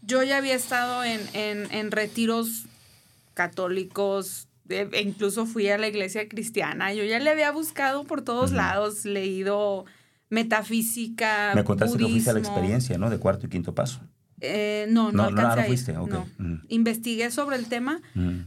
yo 0.03 0.23
ya 0.23 0.37
había 0.37 0.55
estado 0.55 1.03
en, 1.03 1.21
en, 1.33 1.73
en 1.73 1.91
retiros 1.91 2.67
católicos 3.33 4.49
e 4.69 5.03
incluso 5.03 5.47
fui 5.47 5.69
a 5.69 5.79
la 5.79 5.89
iglesia 5.89 6.29
cristiana. 6.29 6.93
Yo 6.93 7.05
ya 7.05 7.19
le 7.19 7.31
había 7.31 7.51
buscado 7.53 8.05
por 8.05 8.23
todos 8.23 8.53
lados, 8.53 9.05
leído 9.05 9.85
metafísica. 10.31 11.53
Me 11.55 11.65
contaste 11.65 11.99
que 11.99 12.05
fuiste 12.05 12.31
a 12.31 12.35
la 12.35 12.39
experiencia, 12.39 12.99
¿no? 12.99 13.11
De 13.11 13.19
cuarto 13.19 13.47
y 13.47 13.49
quinto 13.49 13.75
paso. 13.75 14.01
Eh, 14.47 14.87
no, 14.91 15.11
no, 15.11 15.31
no, 15.31 15.57
no, 15.57 15.63
fuiste. 15.65 15.95
Investigué 16.69 17.31
sobre 17.31 17.57
el 17.57 17.67
tema, 17.67 18.01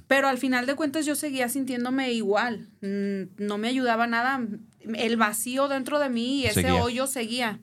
pero 0.08 0.28
al 0.28 0.38
final 0.38 0.66
de 0.66 0.76
cuentas 0.76 1.06
yo 1.06 1.16
seguía 1.16 1.50
sintiéndome 1.50 2.12
igual. 2.14 2.68
Mm, 2.82 3.44
no 3.44 3.58
me 3.58 3.68
ayudaba 3.68 4.08
nada. 4.08 4.46
El 4.96 5.18
vacío 5.18 5.68
dentro 5.68 6.00
de 6.00 6.10
mí 6.10 6.42
y 6.42 6.46
ese 6.46 6.72
hoyo 6.72 7.08
seguía. 7.08 7.60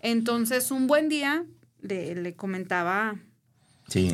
Entonces, 0.00 0.70
un 0.70 0.86
buen 0.86 1.08
día 1.08 1.44
le, 1.80 2.34
comentaba 2.34 3.16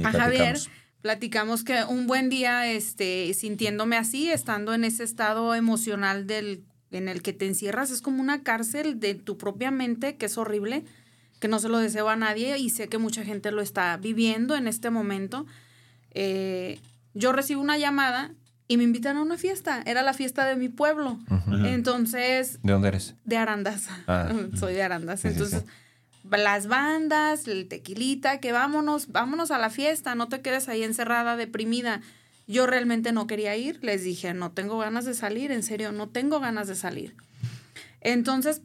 a 0.05 0.13
Javier, 0.13 0.59
platicamos 1.01 1.65
que 1.65 1.85
un 1.85 2.07
buen 2.07 2.29
día, 2.29 2.71
este, 2.71 3.33
sintiéndome 3.35 3.97
así, 3.97 4.31
estando 4.31 4.75
en 4.75 4.85
ese 4.85 5.05
estado 5.05 5.55
emocional 5.55 6.27
del, 6.27 6.65
en 6.91 7.09
el 7.09 7.23
que 7.23 7.33
te 7.33 7.47
encierras, 7.47 7.91
es 7.91 8.01
como 8.01 8.21
una 8.21 8.43
cárcel 8.43 9.01
de 9.01 9.15
tu 9.15 9.37
propia 9.37 9.71
mente, 9.71 10.17
que 10.17 10.27
es 10.27 10.39
horrible 10.39 10.85
que 11.41 11.49
no 11.49 11.59
se 11.59 11.69
lo 11.69 11.79
deseo 11.79 12.09
a 12.09 12.17
nadie 12.17 12.59
y 12.59 12.71
sé 12.71 12.89
que 12.89 12.99
mucha 12.99 13.25
gente 13.25 13.51
lo 13.51 13.63
está 13.63 13.97
viviendo 13.97 14.57
en 14.57 14.67
este 14.69 14.91
momento. 14.91 15.47
Eh, 16.13 16.81
yo 17.13 17.33
recibo 17.33 17.61
una 17.61 17.79
llamada 17.79 18.33
y 18.67 18.77
me 18.77 18.85
invitan 18.85 19.17
a 19.17 19.23
una 19.23 19.37
fiesta. 19.37 19.83
Era 19.85 20.03
la 20.03 20.15
fiesta 20.15 20.47
de 20.47 20.57
mi 20.57 20.69
pueblo. 20.69 21.19
Entonces... 21.65 22.61
¿De 22.63 22.73
dónde 22.73 22.89
eres? 22.89 23.15
De 23.25 23.37
Arandas. 23.37 23.89
Ah. 24.07 24.33
Soy 24.59 24.75
de 24.75 24.83
Arandas. 24.83 25.25
Entonces, 25.25 25.65
las 26.31 26.67
bandas, 26.67 27.47
el 27.47 27.69
tequilita, 27.69 28.41
que 28.41 28.53
vámonos, 28.53 29.09
vámonos 29.09 29.51
a 29.51 29.59
la 29.59 29.71
fiesta, 29.71 30.15
no 30.15 30.29
te 30.29 30.41
quedes 30.41 30.69
ahí 30.69 30.83
encerrada, 30.83 31.37
deprimida. 31.37 32.01
Yo 32.47 32.67
realmente 32.67 33.13
no 33.13 33.27
quería 33.27 33.57
ir. 33.57 33.79
Les 33.83 34.03
dije, 34.03 34.33
no 34.35 34.53
tengo 34.53 34.79
ganas 34.79 35.05
de 35.05 35.15
salir, 35.15 35.53
en 35.53 35.63
serio, 35.63 35.93
no 35.93 36.09
tengo 36.09 36.41
ganas 36.41 36.69
de 36.69 36.75
salir. 36.75 37.15
Entonces, 38.01 38.63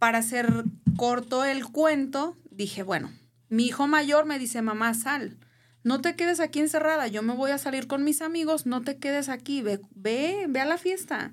para 0.00 0.18
hacer 0.18 0.64
corto 0.96 1.44
el 1.44 1.66
cuento, 1.66 2.34
dije, 2.50 2.82
bueno, 2.82 3.12
mi 3.50 3.66
hijo 3.66 3.86
mayor 3.86 4.24
me 4.24 4.38
dice, 4.38 4.62
mamá, 4.62 4.94
sal, 4.94 5.36
no 5.84 6.00
te 6.00 6.16
quedes 6.16 6.40
aquí 6.40 6.58
encerrada, 6.58 7.06
yo 7.06 7.22
me 7.22 7.34
voy 7.34 7.50
a 7.50 7.58
salir 7.58 7.86
con 7.86 8.02
mis 8.02 8.22
amigos, 8.22 8.64
no 8.64 8.80
te 8.80 8.96
quedes 8.96 9.28
aquí, 9.28 9.60
ve, 9.60 9.78
ve, 9.94 10.46
ve 10.48 10.60
a 10.60 10.64
la 10.64 10.78
fiesta. 10.78 11.32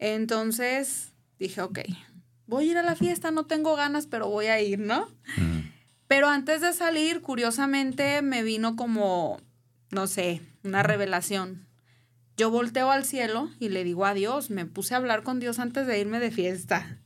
Entonces 0.00 1.12
dije, 1.38 1.62
ok, 1.62 1.78
voy 2.48 2.68
a 2.68 2.70
ir 2.72 2.78
a 2.78 2.82
la 2.82 2.96
fiesta, 2.96 3.30
no 3.30 3.46
tengo 3.46 3.76
ganas, 3.76 4.08
pero 4.08 4.28
voy 4.28 4.46
a 4.46 4.60
ir, 4.60 4.80
¿no? 4.80 5.08
Pero 6.08 6.28
antes 6.28 6.62
de 6.62 6.72
salir, 6.72 7.20
curiosamente, 7.20 8.22
me 8.22 8.42
vino 8.42 8.74
como, 8.74 9.40
no 9.92 10.08
sé, 10.08 10.40
una 10.64 10.82
revelación. 10.82 11.68
Yo 12.36 12.50
volteo 12.50 12.90
al 12.90 13.04
cielo 13.04 13.50
y 13.60 13.68
le 13.68 13.84
digo 13.84 14.04
a 14.04 14.14
Dios, 14.14 14.50
me 14.50 14.66
puse 14.66 14.94
a 14.94 14.96
hablar 14.96 15.22
con 15.22 15.38
Dios 15.38 15.60
antes 15.60 15.86
de 15.86 16.00
irme 16.00 16.18
de 16.18 16.32
fiesta 16.32 16.98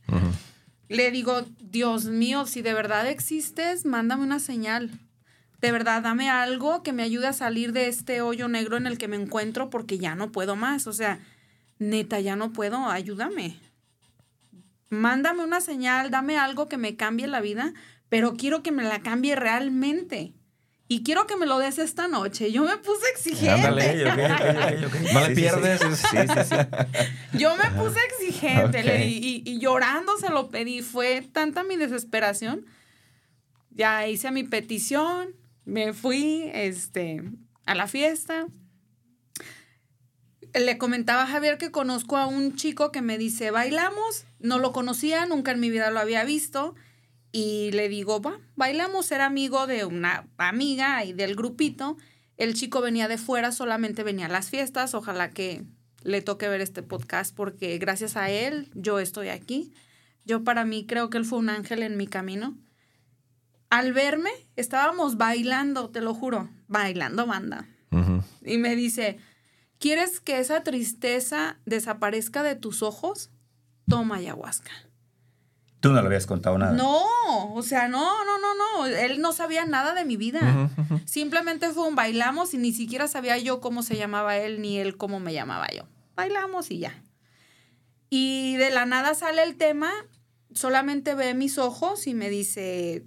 le 0.89 1.11
digo, 1.11 1.45
Dios 1.61 2.05
mío, 2.05 2.45
si 2.45 2.61
de 2.61 2.73
verdad 2.73 3.07
existes, 3.07 3.85
mándame 3.85 4.23
una 4.23 4.39
señal. 4.39 4.89
De 5.61 5.71
verdad, 5.71 6.01
dame 6.01 6.29
algo 6.29 6.83
que 6.83 6.93
me 6.93 7.03
ayude 7.03 7.27
a 7.27 7.33
salir 7.33 7.73
de 7.73 7.87
este 7.87 8.21
hoyo 8.21 8.47
negro 8.47 8.75
en 8.75 8.87
el 8.87 8.97
que 8.97 9.07
me 9.07 9.15
encuentro 9.15 9.69
porque 9.69 9.99
ya 9.99 10.15
no 10.15 10.31
puedo 10.31 10.55
más. 10.55 10.87
O 10.87 10.93
sea, 10.93 11.19
neta, 11.77 12.19
ya 12.19 12.35
no 12.35 12.53
puedo, 12.53 12.89
ayúdame. 12.89 13.59
Mándame 14.89 15.43
una 15.43 15.61
señal, 15.61 16.09
dame 16.09 16.37
algo 16.37 16.67
que 16.67 16.77
me 16.77 16.95
cambie 16.95 17.27
la 17.27 17.41
vida, 17.41 17.73
pero 18.09 18.33
quiero 18.33 18.63
que 18.63 18.71
me 18.71 18.83
la 18.83 19.01
cambie 19.01 19.35
realmente 19.35 20.33
y 20.91 21.03
quiero 21.03 21.27
que 21.27 21.37
me 21.37 21.45
lo 21.45 21.59
des 21.59 21.77
esta 21.77 22.07
noche. 22.07 22.51
Yo 22.51 22.63
me 22.65 22.75
puse 22.77 23.07
exigente. 23.13 23.61
no 23.61 23.75
le 23.75 25.35
pierdes. 25.35 25.81
Yo 27.33 27.55
me 27.55 27.69
puse 27.79 27.99
exigente 28.05 29.05
y, 29.05 29.59
llorando 29.59 30.17
se 30.17 30.29
lo 30.29 30.49
pedí. 30.49 30.81
Fue 30.81 31.21
tanta 31.21 31.63
mi 31.63 31.77
desesperación. 31.77 32.65
Ya 33.69 34.07
hice 34.07 34.31
mi 34.31 34.43
petición, 34.43 35.35
me 35.63 35.93
fui 35.93 36.49
este, 36.55 37.21
a 37.67 37.75
la 37.75 37.85
fiesta. 37.85 38.47
Le 40.55 40.79
comentaba 40.79 41.21
a 41.21 41.27
Javier 41.27 41.59
que 41.59 41.69
conozco 41.69 42.17
a 42.17 42.25
un 42.25 42.55
chico 42.55 42.91
que 42.91 43.03
me 43.03 43.19
dice, 43.19 43.51
bailamos. 43.51 44.25
No 44.39 44.57
lo 44.57 44.71
conocía, 44.71 45.27
nunca 45.27 45.51
en 45.51 45.59
mi 45.59 45.69
vida 45.69 45.91
lo 45.91 45.99
había 45.99 46.23
visto 46.23 46.73
y 47.31 47.71
le 47.71 47.89
digo, 47.89 48.21
va, 48.21 48.39
bailamos, 48.55 49.05
ser 49.05 49.21
amigo 49.21 49.67
de 49.67 49.85
una 49.85 50.27
amiga 50.37 51.03
y 51.05 51.13
del 51.13 51.35
grupito. 51.35 51.97
El 52.37 52.53
chico 52.53 52.81
venía 52.81 53.07
de 53.07 53.17
fuera, 53.17 53.51
solamente 53.51 54.03
venía 54.03 54.25
a 54.25 54.29
las 54.29 54.49
fiestas. 54.49 54.93
Ojalá 54.93 55.29
que 55.29 55.63
le 56.03 56.21
toque 56.21 56.47
ver 56.47 56.61
este 56.61 56.81
podcast 56.81 57.35
porque 57.35 57.77
gracias 57.77 58.15
a 58.15 58.29
él 58.29 58.69
yo 58.73 58.99
estoy 58.99 59.29
aquí. 59.29 59.73
Yo 60.25 60.43
para 60.43 60.65
mí 60.65 60.85
creo 60.85 61.09
que 61.09 61.17
él 61.17 61.25
fue 61.25 61.39
un 61.39 61.49
ángel 61.49 61.83
en 61.83 61.97
mi 61.97 62.07
camino. 62.07 62.57
Al 63.69 63.93
verme, 63.93 64.31
estábamos 64.55 65.17
bailando, 65.17 65.89
te 65.89 66.01
lo 66.01 66.13
juro, 66.15 66.49
bailando 66.67 67.27
banda. 67.27 67.67
Y 68.43 68.57
me 68.57 68.75
dice, 68.75 69.17
¿quieres 69.77 70.19
que 70.19 70.39
esa 70.39 70.63
tristeza 70.63 71.59
desaparezca 71.65 72.41
de 72.41 72.55
tus 72.55 72.81
ojos? 72.81 73.29
Toma 73.87 74.15
ayahuasca. 74.15 74.71
Tú 75.79 75.93
no 75.93 76.01
le 76.01 76.07
habías 76.07 76.25
contado 76.25 76.57
nada. 76.57 76.73
No, 76.73 77.53
o 77.53 77.61
sea, 77.61 77.87
no, 77.87 78.25
no, 78.25 78.37
no, 78.39 78.47
no. 78.55 78.85
Él 78.85 79.21
no 79.21 79.31
sabía 79.31 79.65
nada 79.65 79.93
de 79.93 80.03
mi 80.03 80.17
vida. 80.17 80.69
Simplemente 81.05 81.69
fue 81.69 81.87
un 81.87 81.95
bailamos 81.95 82.53
y 82.53 82.57
ni 82.57 82.73
siquiera 82.73 83.07
sabía 83.07 83.37
yo 83.37 83.61
cómo 83.61 83.81
se 83.81 83.95
llamaba 83.95 84.37
él 84.37 84.61
ni 84.61 84.77
él 84.77 84.97
cómo 84.97 85.19
me 85.19 85.33
llamaba 85.33 85.67
yo. 85.75 85.83
Bailamos 86.15 86.69
y 86.71 86.79
ya. 86.79 87.01
Y 88.09 88.57
de 88.57 88.71
la 88.71 88.85
nada 88.85 89.13
sale 89.13 89.43
el 89.43 89.55
tema, 89.55 89.91
solamente 90.53 91.15
ve 91.15 91.33
mis 91.33 91.57
ojos 91.57 92.07
y 92.07 92.13
me 92.13 92.29
dice, 92.29 93.05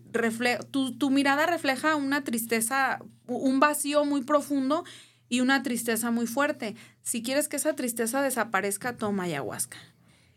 tu, 0.71 0.97
tu 0.97 1.11
mirada 1.11 1.45
refleja 1.45 1.97
una 1.97 2.25
tristeza, 2.25 3.01
un 3.27 3.61
vacío 3.61 4.05
muy 4.05 4.23
profundo 4.23 4.85
y 5.29 5.41
una 5.41 5.63
tristeza 5.63 6.11
muy 6.11 6.27
fuerte. 6.27 6.77
Si 7.03 7.23
quieres 7.23 7.49
que 7.49 7.57
esa 7.57 7.75
tristeza 7.75 8.23
desaparezca, 8.23 8.97
toma 8.97 9.25
ayahuasca. 9.25 9.77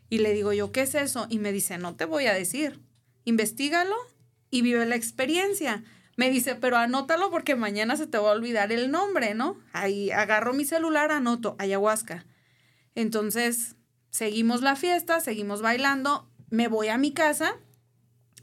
Y 0.09 0.19
le 0.19 0.33
digo 0.33 0.53
yo, 0.53 0.71
¿qué 0.71 0.81
es 0.81 0.95
eso? 0.95 1.27
Y 1.29 1.39
me 1.39 1.51
dice, 1.51 1.77
no 1.77 1.95
te 1.95 2.05
voy 2.05 2.27
a 2.27 2.33
decir. 2.33 2.79
Investígalo 3.23 3.95
y 4.49 4.61
vive 4.61 4.85
la 4.85 4.95
experiencia. 4.95 5.83
Me 6.17 6.29
dice, 6.29 6.55
pero 6.55 6.77
anótalo 6.77 7.29
porque 7.31 7.55
mañana 7.55 7.97
se 7.97 8.07
te 8.07 8.17
va 8.17 8.29
a 8.29 8.33
olvidar 8.33 8.71
el 8.71 8.91
nombre, 8.91 9.33
¿no? 9.33 9.59
Ahí 9.73 10.11
agarro 10.11 10.53
mi 10.53 10.63
celular, 10.63 11.11
anoto, 11.11 11.55
ayahuasca. 11.59 12.25
Entonces, 12.93 13.75
seguimos 14.11 14.61
la 14.61 14.75
fiesta, 14.75 15.19
seguimos 15.19 15.61
bailando, 15.61 16.29
me 16.49 16.67
voy 16.67 16.87
a 16.87 16.97
mi 16.97 17.11
casa 17.11 17.55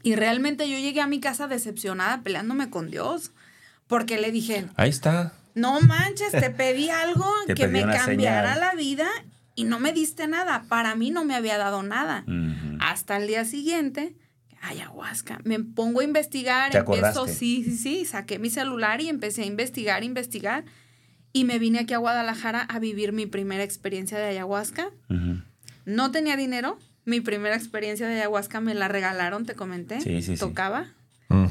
y 0.03 0.15
realmente 0.15 0.69
yo 0.69 0.77
llegué 0.77 1.01
a 1.01 1.07
mi 1.07 1.19
casa 1.19 1.47
decepcionada, 1.47 2.21
peleándome 2.21 2.69
con 2.69 2.91
Dios, 2.91 3.31
porque 3.87 4.19
le 4.19 4.31
dije, 4.31 4.67
ahí 4.75 4.89
está. 4.89 5.33
No 5.55 5.79
manches, 5.81 6.31
te 6.31 6.49
pedí 6.49 6.89
algo 6.89 7.25
que 7.55 7.67
me 7.67 7.81
cambiara 7.81 8.55
la 8.55 8.75
vida 8.75 9.07
y 9.55 9.65
no 9.65 9.79
me 9.79 9.93
diste 9.93 10.27
nada. 10.27 10.65
Para 10.67 10.95
mí 10.95 11.11
no 11.11 11.25
me 11.25 11.35
había 11.35 11.57
dado 11.57 11.83
nada. 11.83 12.25
Hasta 12.79 13.17
el 13.17 13.27
día 13.27 13.45
siguiente, 13.45 14.15
ayahuasca. 14.61 15.39
Me 15.43 15.59
pongo 15.59 15.99
a 16.01 16.03
investigar, 16.03 16.71
¿Te 16.71 16.79
empiezo, 16.79 17.27
sí, 17.27 17.63
sí, 17.63 17.77
sí, 17.77 18.05
saqué 18.05 18.39
mi 18.39 18.49
celular 18.49 19.01
y 19.01 19.09
empecé 19.09 19.43
a 19.43 19.45
investigar, 19.45 20.03
investigar. 20.03 20.65
Y 21.31 21.45
me 21.45 21.59
vine 21.59 21.79
aquí 21.79 21.93
a 21.93 21.97
Guadalajara 21.97 22.61
a 22.61 22.79
vivir 22.79 23.11
mi 23.11 23.25
primera 23.25 23.63
experiencia 23.63 24.17
de 24.17 24.25
ayahuasca. 24.25 24.91
No 25.85 26.11
tenía 26.11 26.37
dinero. 26.37 26.77
Mi 27.05 27.19
primera 27.19 27.55
experiencia 27.55 28.07
de 28.07 28.15
ayahuasca 28.15 28.61
me 28.61 28.73
la 28.73 28.87
regalaron, 28.87 29.45
te 29.45 29.55
comenté. 29.55 29.99
Sí, 29.99 30.21
sí, 30.21 30.37
tocaba. 30.37 30.87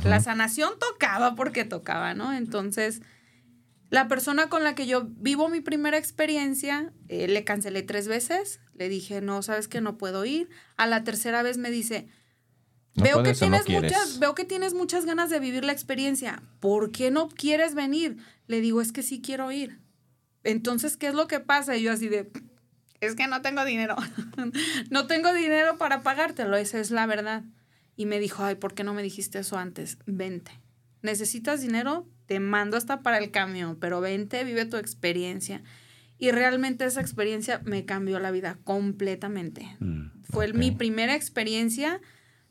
La 0.04 0.20
sanación 0.20 0.70
tocaba 0.78 1.34
porque 1.34 1.64
tocaba, 1.64 2.14
¿no? 2.14 2.32
Entonces 2.32 3.02
la 3.92 4.08
persona 4.08 4.48
con 4.48 4.64
la 4.64 4.74
que 4.74 4.86
yo 4.86 5.04
vivo 5.04 5.50
mi 5.50 5.60
primera 5.60 5.98
experiencia, 5.98 6.94
eh, 7.08 7.28
le 7.28 7.44
cancelé 7.44 7.82
tres 7.82 8.08
veces, 8.08 8.58
le 8.72 8.88
dije, 8.88 9.20
no, 9.20 9.42
sabes 9.42 9.68
que 9.68 9.82
no 9.82 9.98
puedo 9.98 10.24
ir. 10.24 10.48
A 10.78 10.86
la 10.86 11.04
tercera 11.04 11.42
vez 11.42 11.58
me 11.58 11.70
dice, 11.70 12.08
veo, 12.94 13.22
que 13.22 13.34
tienes 13.34 13.68
muchas, 13.68 14.18
veo 14.18 14.34
que 14.34 14.46
tienes 14.46 14.72
muchas 14.72 15.04
ganas 15.04 15.28
de 15.28 15.40
vivir 15.40 15.66
la 15.66 15.72
experiencia, 15.72 16.42
¿por 16.58 16.90
qué 16.90 17.10
no 17.10 17.28
quieres 17.28 17.74
venir? 17.74 18.16
Le 18.46 18.62
digo, 18.62 18.80
es 18.80 18.92
que 18.92 19.02
sí 19.02 19.20
quiero 19.20 19.52
ir. 19.52 19.78
Entonces, 20.42 20.96
¿qué 20.96 21.08
es 21.08 21.14
lo 21.14 21.26
que 21.28 21.40
pasa? 21.40 21.76
Y 21.76 21.82
yo 21.82 21.92
así 21.92 22.08
de, 22.08 22.32
es 23.00 23.14
que 23.14 23.26
no 23.26 23.42
tengo 23.42 23.62
dinero, 23.62 23.96
no 24.90 25.06
tengo 25.06 25.34
dinero 25.34 25.76
para 25.76 26.00
pagártelo, 26.00 26.56
esa 26.56 26.80
es 26.80 26.90
la 26.90 27.04
verdad. 27.04 27.44
Y 27.94 28.06
me 28.06 28.20
dijo, 28.20 28.42
ay, 28.42 28.54
¿por 28.54 28.72
qué 28.72 28.84
no 28.84 28.94
me 28.94 29.02
dijiste 29.02 29.40
eso 29.40 29.58
antes? 29.58 29.98
Vente. 30.06 30.52
¿Necesitas 31.02 31.60
dinero? 31.60 32.08
Te 32.26 32.40
mando 32.40 32.76
hasta 32.76 33.02
para 33.02 33.18
el 33.18 33.30
camión, 33.30 33.76
pero 33.76 34.00
vente, 34.00 34.44
vive 34.44 34.64
tu 34.64 34.76
experiencia. 34.76 35.62
Y 36.18 36.30
realmente 36.30 36.84
esa 36.84 37.00
experiencia 37.00 37.60
me 37.64 37.84
cambió 37.84 38.20
la 38.20 38.30
vida 38.30 38.58
completamente. 38.64 39.76
Mm, 39.80 40.22
Fue 40.22 40.52
mi 40.52 40.70
primera 40.70 41.14
experiencia. 41.16 42.00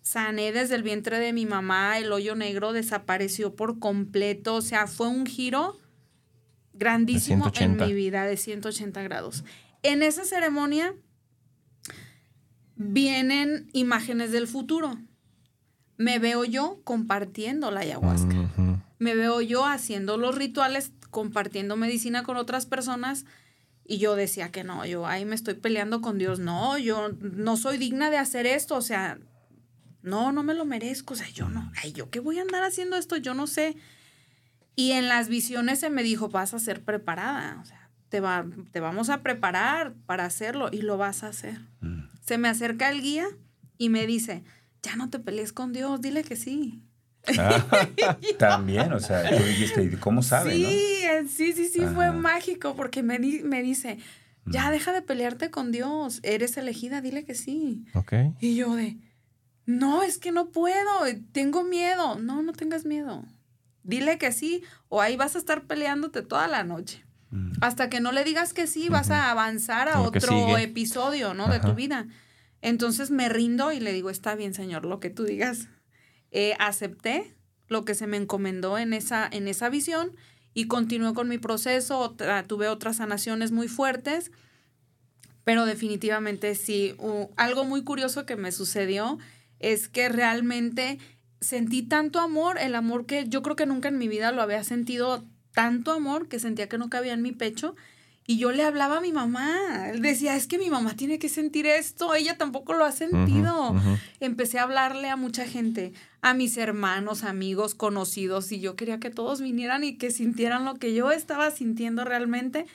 Sané 0.02 0.52
desde 0.52 0.76
el 0.76 0.84
vientre 0.84 1.20
de 1.20 1.32
mi 1.32 1.46
mamá, 1.46 1.98
el 1.98 2.12
hoyo 2.12 2.36
negro 2.36 2.74
desapareció 2.74 3.56
por 3.56 3.80
completo. 3.80 4.56
O 4.56 4.62
sea, 4.62 4.88
fue 4.88 5.08
un 5.08 5.26
giro 5.26 5.80
grandísimo 6.74 7.46
en 7.48 7.54
180. 7.54 7.86
mi 7.86 7.94
vida 7.94 8.26
de 8.26 8.36
180 8.36 9.02
grados. 9.04 9.46
En 9.84 10.04
esa 10.04 10.26
ceremonia 10.26 10.94
vienen 12.76 13.70
imágenes 13.74 14.32
del 14.32 14.48
futuro. 14.48 14.98
Me 15.98 16.20
veo 16.20 16.44
yo 16.46 16.82
compartiendo 16.84 17.72
la 17.72 17.82
ayahuasca. 17.82 18.36
Me 19.02 19.16
veo 19.16 19.42
yo 19.42 19.66
haciendo 19.66 20.16
los 20.18 20.36
rituales, 20.36 20.92
compartiendo 21.10 21.76
medicina 21.76 22.22
con 22.22 22.38
otras 22.38 22.68
personas. 22.68 23.26
Y 23.84 23.98
yo 23.98 24.16
decía 24.16 24.52
que 24.52 24.64
no, 24.64 24.86
yo 24.86 25.08
ahí 25.08 25.26
me 25.26 25.34
estoy 25.34 25.56
peleando 25.56 26.02
con 26.02 26.20
Dios. 26.20 26.38
No, 26.38 26.78
yo 26.78 27.10
no 27.20 27.58
soy 27.58 27.80
digna 27.80 28.12
de 28.12 28.20
hacer 28.20 28.46
esto. 28.46 28.76
O 28.76 28.82
sea, 28.84 29.18
no, 30.04 30.32
no 30.32 30.44
me 30.44 30.54
lo 30.54 30.66
merezco. 30.66 31.16
O 31.16 31.18
sea, 31.18 31.28
yo 31.30 31.50
no. 31.50 31.72
Ay, 31.82 31.94
yo 31.94 32.12
qué 32.12 32.20
voy 32.20 32.38
a 32.38 32.44
andar 32.44 32.62
haciendo 32.62 32.96
esto, 32.96 33.18
yo 33.18 33.34
no 33.34 33.48
sé. 33.48 33.76
Y 34.76 34.92
en 34.92 35.08
las 35.08 35.30
visiones 35.30 35.80
se 35.80 35.90
me 35.90 36.04
dijo, 36.04 36.30
vas 36.30 36.54
a 36.54 36.60
ser 36.60 36.84
preparada. 36.84 37.58
O 37.60 37.66
sea, 37.66 37.90
te, 38.10 38.20
va, 38.20 38.46
te 38.72 38.82
vamos 38.82 39.10
a 39.10 39.24
preparar 39.24 39.96
para 40.06 40.26
hacerlo 40.26 40.70
y 40.72 40.84
lo 40.84 41.00
vas 41.00 41.24
a 41.24 41.30
hacer. 41.30 41.60
Mm. 41.80 42.04
Se 42.24 42.38
me 42.38 42.50
acerca 42.50 42.92
el 42.92 43.02
guía 43.02 43.26
y 43.80 43.90
me 43.90 44.06
dice, 44.06 44.44
ya 44.84 44.96
no 44.96 45.10
te 45.10 45.18
pelees 45.18 45.54
con 45.54 45.74
Dios, 45.74 46.02
dile 46.02 46.24
que 46.24 46.36
sí. 46.36 46.84
Ah, 47.40 47.88
también, 48.38 48.92
o 48.94 49.00
sea, 49.00 49.30
tú 49.38 49.44
dijiste, 49.44 49.98
¿cómo 50.00 50.24
sabe, 50.24 50.56
sí, 50.56 50.64
no? 50.64 51.28
sí, 51.30 51.54
sí, 51.54 51.68
sí, 51.68 51.82
fue 51.94 52.12
mágico 52.12 52.76
porque 52.76 53.04
me, 53.04 53.20
di- 53.20 53.44
me 53.44 53.62
dice, 53.62 53.98
ya 54.46 54.72
deja 54.72 54.92
de 54.92 55.02
pelearte 55.02 55.52
con 55.52 55.72
Dios, 55.72 56.20
eres 56.24 56.58
elegida, 56.58 57.02
dile 57.02 57.24
que 57.26 57.36
sí. 57.36 57.86
Ok. 57.94 58.14
Y 58.40 58.56
yo 58.56 58.76
de, 58.76 58.98
no, 59.66 60.02
es 60.04 60.18
que 60.18 60.32
no 60.32 60.50
puedo, 60.50 60.90
tengo 61.32 61.64
miedo. 61.64 62.18
No, 62.20 62.42
no 62.42 62.54
tengas 62.54 62.86
miedo. 62.86 63.24
Dile 63.84 64.18
que 64.18 64.32
sí 64.32 64.64
o 64.90 65.02
ahí 65.02 65.16
vas 65.16 65.36
a 65.36 65.40
estar 65.40 65.64
peleándote 65.64 66.24
toda 66.24 66.48
la 66.48 66.64
noche. 66.64 67.04
Mm. 67.30 67.52
Hasta 67.62 67.90
que 67.90 68.00
no 68.02 68.12
le 68.12 68.24
digas 68.24 68.54
que 68.54 68.66
sí, 68.68 68.90
vas 68.90 69.10
a 69.12 69.30
avanzar 69.32 69.88
a 69.90 70.02
otro 70.02 70.58
episodio, 70.58 71.34
¿no? 71.34 71.48
De 71.48 71.60
tu 71.60 71.76
vida. 71.76 72.08
Entonces 72.62 73.12
me 73.12 73.30
rindo 73.30 73.72
y 73.72 73.80
le 73.80 73.94
digo, 73.94 74.10
está 74.10 74.36
bien, 74.36 74.54
Señor, 74.54 74.86
lo 74.86 75.00
que 75.00 75.10
tú 75.12 75.24
digas. 75.24 75.68
Eh, 76.32 76.56
acepté 76.60 77.36
lo 77.68 77.86
que 77.86 77.96
se 77.96 78.08
me 78.08 78.18
encomendó 78.18 78.78
en 78.78 78.94
esa, 78.94 79.28
en 79.32 79.48
esa 79.48 79.70
visión 79.70 80.16
y 80.54 80.68
continué 80.68 81.14
con 81.14 81.30
mi 81.30 81.38
proceso. 81.38 82.16
Tuve 82.48 82.68
otras 82.68 82.98
sanaciones 82.98 83.52
muy 83.52 83.68
fuertes, 83.68 84.32
pero 85.44 85.66
definitivamente 85.66 86.56
sí. 86.56 86.96
algo 87.38 87.66
muy 87.66 87.84
curioso 87.84 88.26
que 88.26 88.36
me 88.36 88.52
sucedió 88.52 89.18
es 89.60 89.88
que 89.88 90.10
realmente 90.10 91.00
sentí 91.40 91.82
tanto 91.82 92.20
amor, 92.20 92.58
el 92.60 92.76
amor 92.76 93.06
que 93.06 93.28
yo 93.28 93.42
creo 93.42 93.56
que 93.56 93.66
nunca 93.66 93.90
en 93.90 93.98
mi 93.98 94.08
vida 94.08 94.32
lo 94.32 94.42
había 94.42 94.64
sentido 94.64 95.24
tanto 95.54 95.92
amor 95.92 96.28
que 96.28 96.40
sentía 96.40 96.70
que 96.70 96.78
no 96.78 96.90
cabía 96.90 97.14
en 97.14 97.22
mi 97.22 97.32
pecho. 97.32 97.76
Y 98.32 98.38
yo 98.38 98.54
le 98.54 98.64
hablaba 98.64 99.00
a 99.00 99.02
mi 99.02 99.12
mamá. 99.12 99.92
Decía, 100.00 100.38
es 100.38 100.48
que 100.48 100.58
mi 100.58 100.70
mamá 100.70 100.96
tiene 100.96 101.20
que 101.20 101.28
sentir 101.28 101.66
esto. 101.66 102.16
Ella 102.16 102.38
tampoco 102.38 102.72
lo 102.72 102.86
ha 102.86 102.94
sentido. 102.94 103.76
Empecé 104.22 104.58
a 104.58 104.64
hablarle 104.64 105.10
a 105.10 105.18
mucha 105.18 105.46
gente, 105.46 105.92
a 106.22 106.34
mis 106.34 106.56
hermanos, 106.56 107.26
amigos, 107.26 107.76
conocidos, 107.76 108.54
y 108.54 108.62
yo 108.62 108.78
quería 108.78 109.02
que 109.02 109.10
todos 109.10 109.42
vinieran 109.42 109.84
y 109.84 109.98
que 109.98 110.12
sintieran 110.12 110.64
lo 110.64 110.76
que 110.76 110.94
yo 110.94 111.12
estaba 111.12 111.52
sintiendo 111.52 112.06
realmente. 112.06 112.68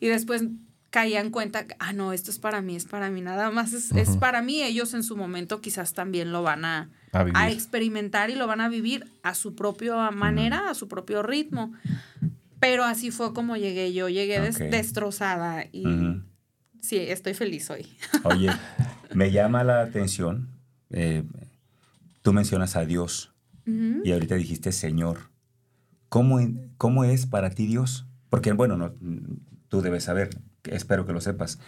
Y 0.00 0.06
después 0.06 0.44
caía 0.88 1.20
en 1.20 1.28
cuenta, 1.28 1.66
ah, 1.80 1.92
no, 1.92 2.14
esto 2.14 2.30
es 2.30 2.38
para 2.38 2.62
mí, 2.62 2.74
es 2.74 2.86
para 2.86 3.10
mí, 3.10 3.20
nada 3.20 3.50
más 3.50 3.74
es, 3.74 4.16
para 4.16 4.40
mí. 4.40 4.62
Ellos 4.62 4.94
en 4.94 5.02
su 5.02 5.18
momento 5.18 5.60
quizás 5.60 5.92
también 5.92 6.32
lo 6.32 6.42
van 6.42 6.64
a, 6.64 6.88
A 7.12 7.26
a 7.34 7.50
experimentar 7.50 8.30
y 8.30 8.36
lo 8.36 8.46
van 8.46 8.62
a 8.62 8.70
vivir 8.70 9.06
a 9.22 9.34
su 9.34 9.54
propia 9.54 10.10
manera, 10.12 10.70
a 10.70 10.74
su 10.74 10.88
propio 10.88 11.22
ritmo. 11.22 11.74
Pero 12.66 12.84
así 12.84 13.10
fue 13.10 13.32
como 13.34 13.56
llegué 13.56 13.92
yo, 13.92 14.08
llegué 14.08 14.40
des- 14.40 14.56
Ok. 14.56 14.62
destrozada 14.70 15.64
y 15.70 15.86
Ujú. 15.86 16.22
sí, 16.80 16.96
estoy 16.98 17.34
feliz 17.34 17.68
hoy. 17.70 17.86
Oye, 18.24 18.50
me 19.14 19.30
llama 19.30 19.64
la 19.64 19.82
atención, 19.82 20.48
eh, 20.90 21.24
tú 22.22 22.32
mencionas 22.32 22.74
a 22.76 22.84
Dios 22.86 23.34
Ujú. 23.66 24.00
y 24.04 24.12
ahorita 24.12 24.34
dijiste 24.36 24.72
Señor. 24.72 25.30
¿Cómo, 26.08 26.38
cómo 26.76 27.04
es 27.04 27.26
para 27.26 27.50
ti 27.50 27.66
Dios? 27.66 28.06
Porque, 28.30 28.52
bueno, 28.52 28.76
no, 28.76 28.94
tú 29.68 29.82
debes 29.82 30.04
saber, 30.04 30.30
espero 30.64 31.04
que 31.06 31.12
lo 31.12 31.20
sepas. 31.20 31.58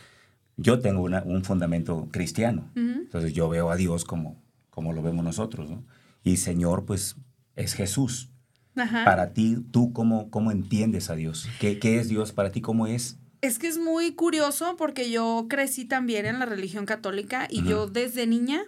Yo 0.56 0.78
tengo 0.78 1.02
una- 1.02 1.22
un 1.24 1.44
fundamento 1.44 2.08
cristiano, 2.12 2.70
Ujú. 2.76 3.00
entonces 3.02 3.32
yo 3.34 3.48
veo 3.48 3.70
a 3.70 3.76
Dios 3.76 4.04
como, 4.04 4.40
como 4.70 4.92
lo 4.92 5.02
vemos 5.02 5.24
nosotros, 5.24 5.68
¿no? 5.68 5.84
Y 6.22 6.36
Señor, 6.38 6.84
pues, 6.86 7.16
es 7.56 7.74
Jesús. 7.74 8.30
Ajá. 8.76 9.04
Para 9.04 9.32
ti, 9.32 9.56
¿tú 9.72 9.92
cómo, 9.92 10.30
cómo 10.30 10.50
entiendes 10.50 11.10
a 11.10 11.16
Dios? 11.16 11.48
¿Qué, 11.60 11.78
¿Qué 11.78 11.98
es 11.98 12.08
Dios 12.08 12.32
para 12.32 12.52
ti? 12.52 12.60
¿Cómo 12.60 12.86
es? 12.86 13.18
Es 13.40 13.58
que 13.58 13.68
es 13.68 13.78
muy 13.78 14.14
curioso 14.14 14.76
porque 14.76 15.10
yo 15.10 15.46
crecí 15.48 15.84
también 15.84 16.26
en 16.26 16.38
la 16.38 16.46
religión 16.46 16.86
católica 16.86 17.46
y 17.50 17.62
yo 17.64 17.86
desde 17.86 18.26
niña, 18.26 18.62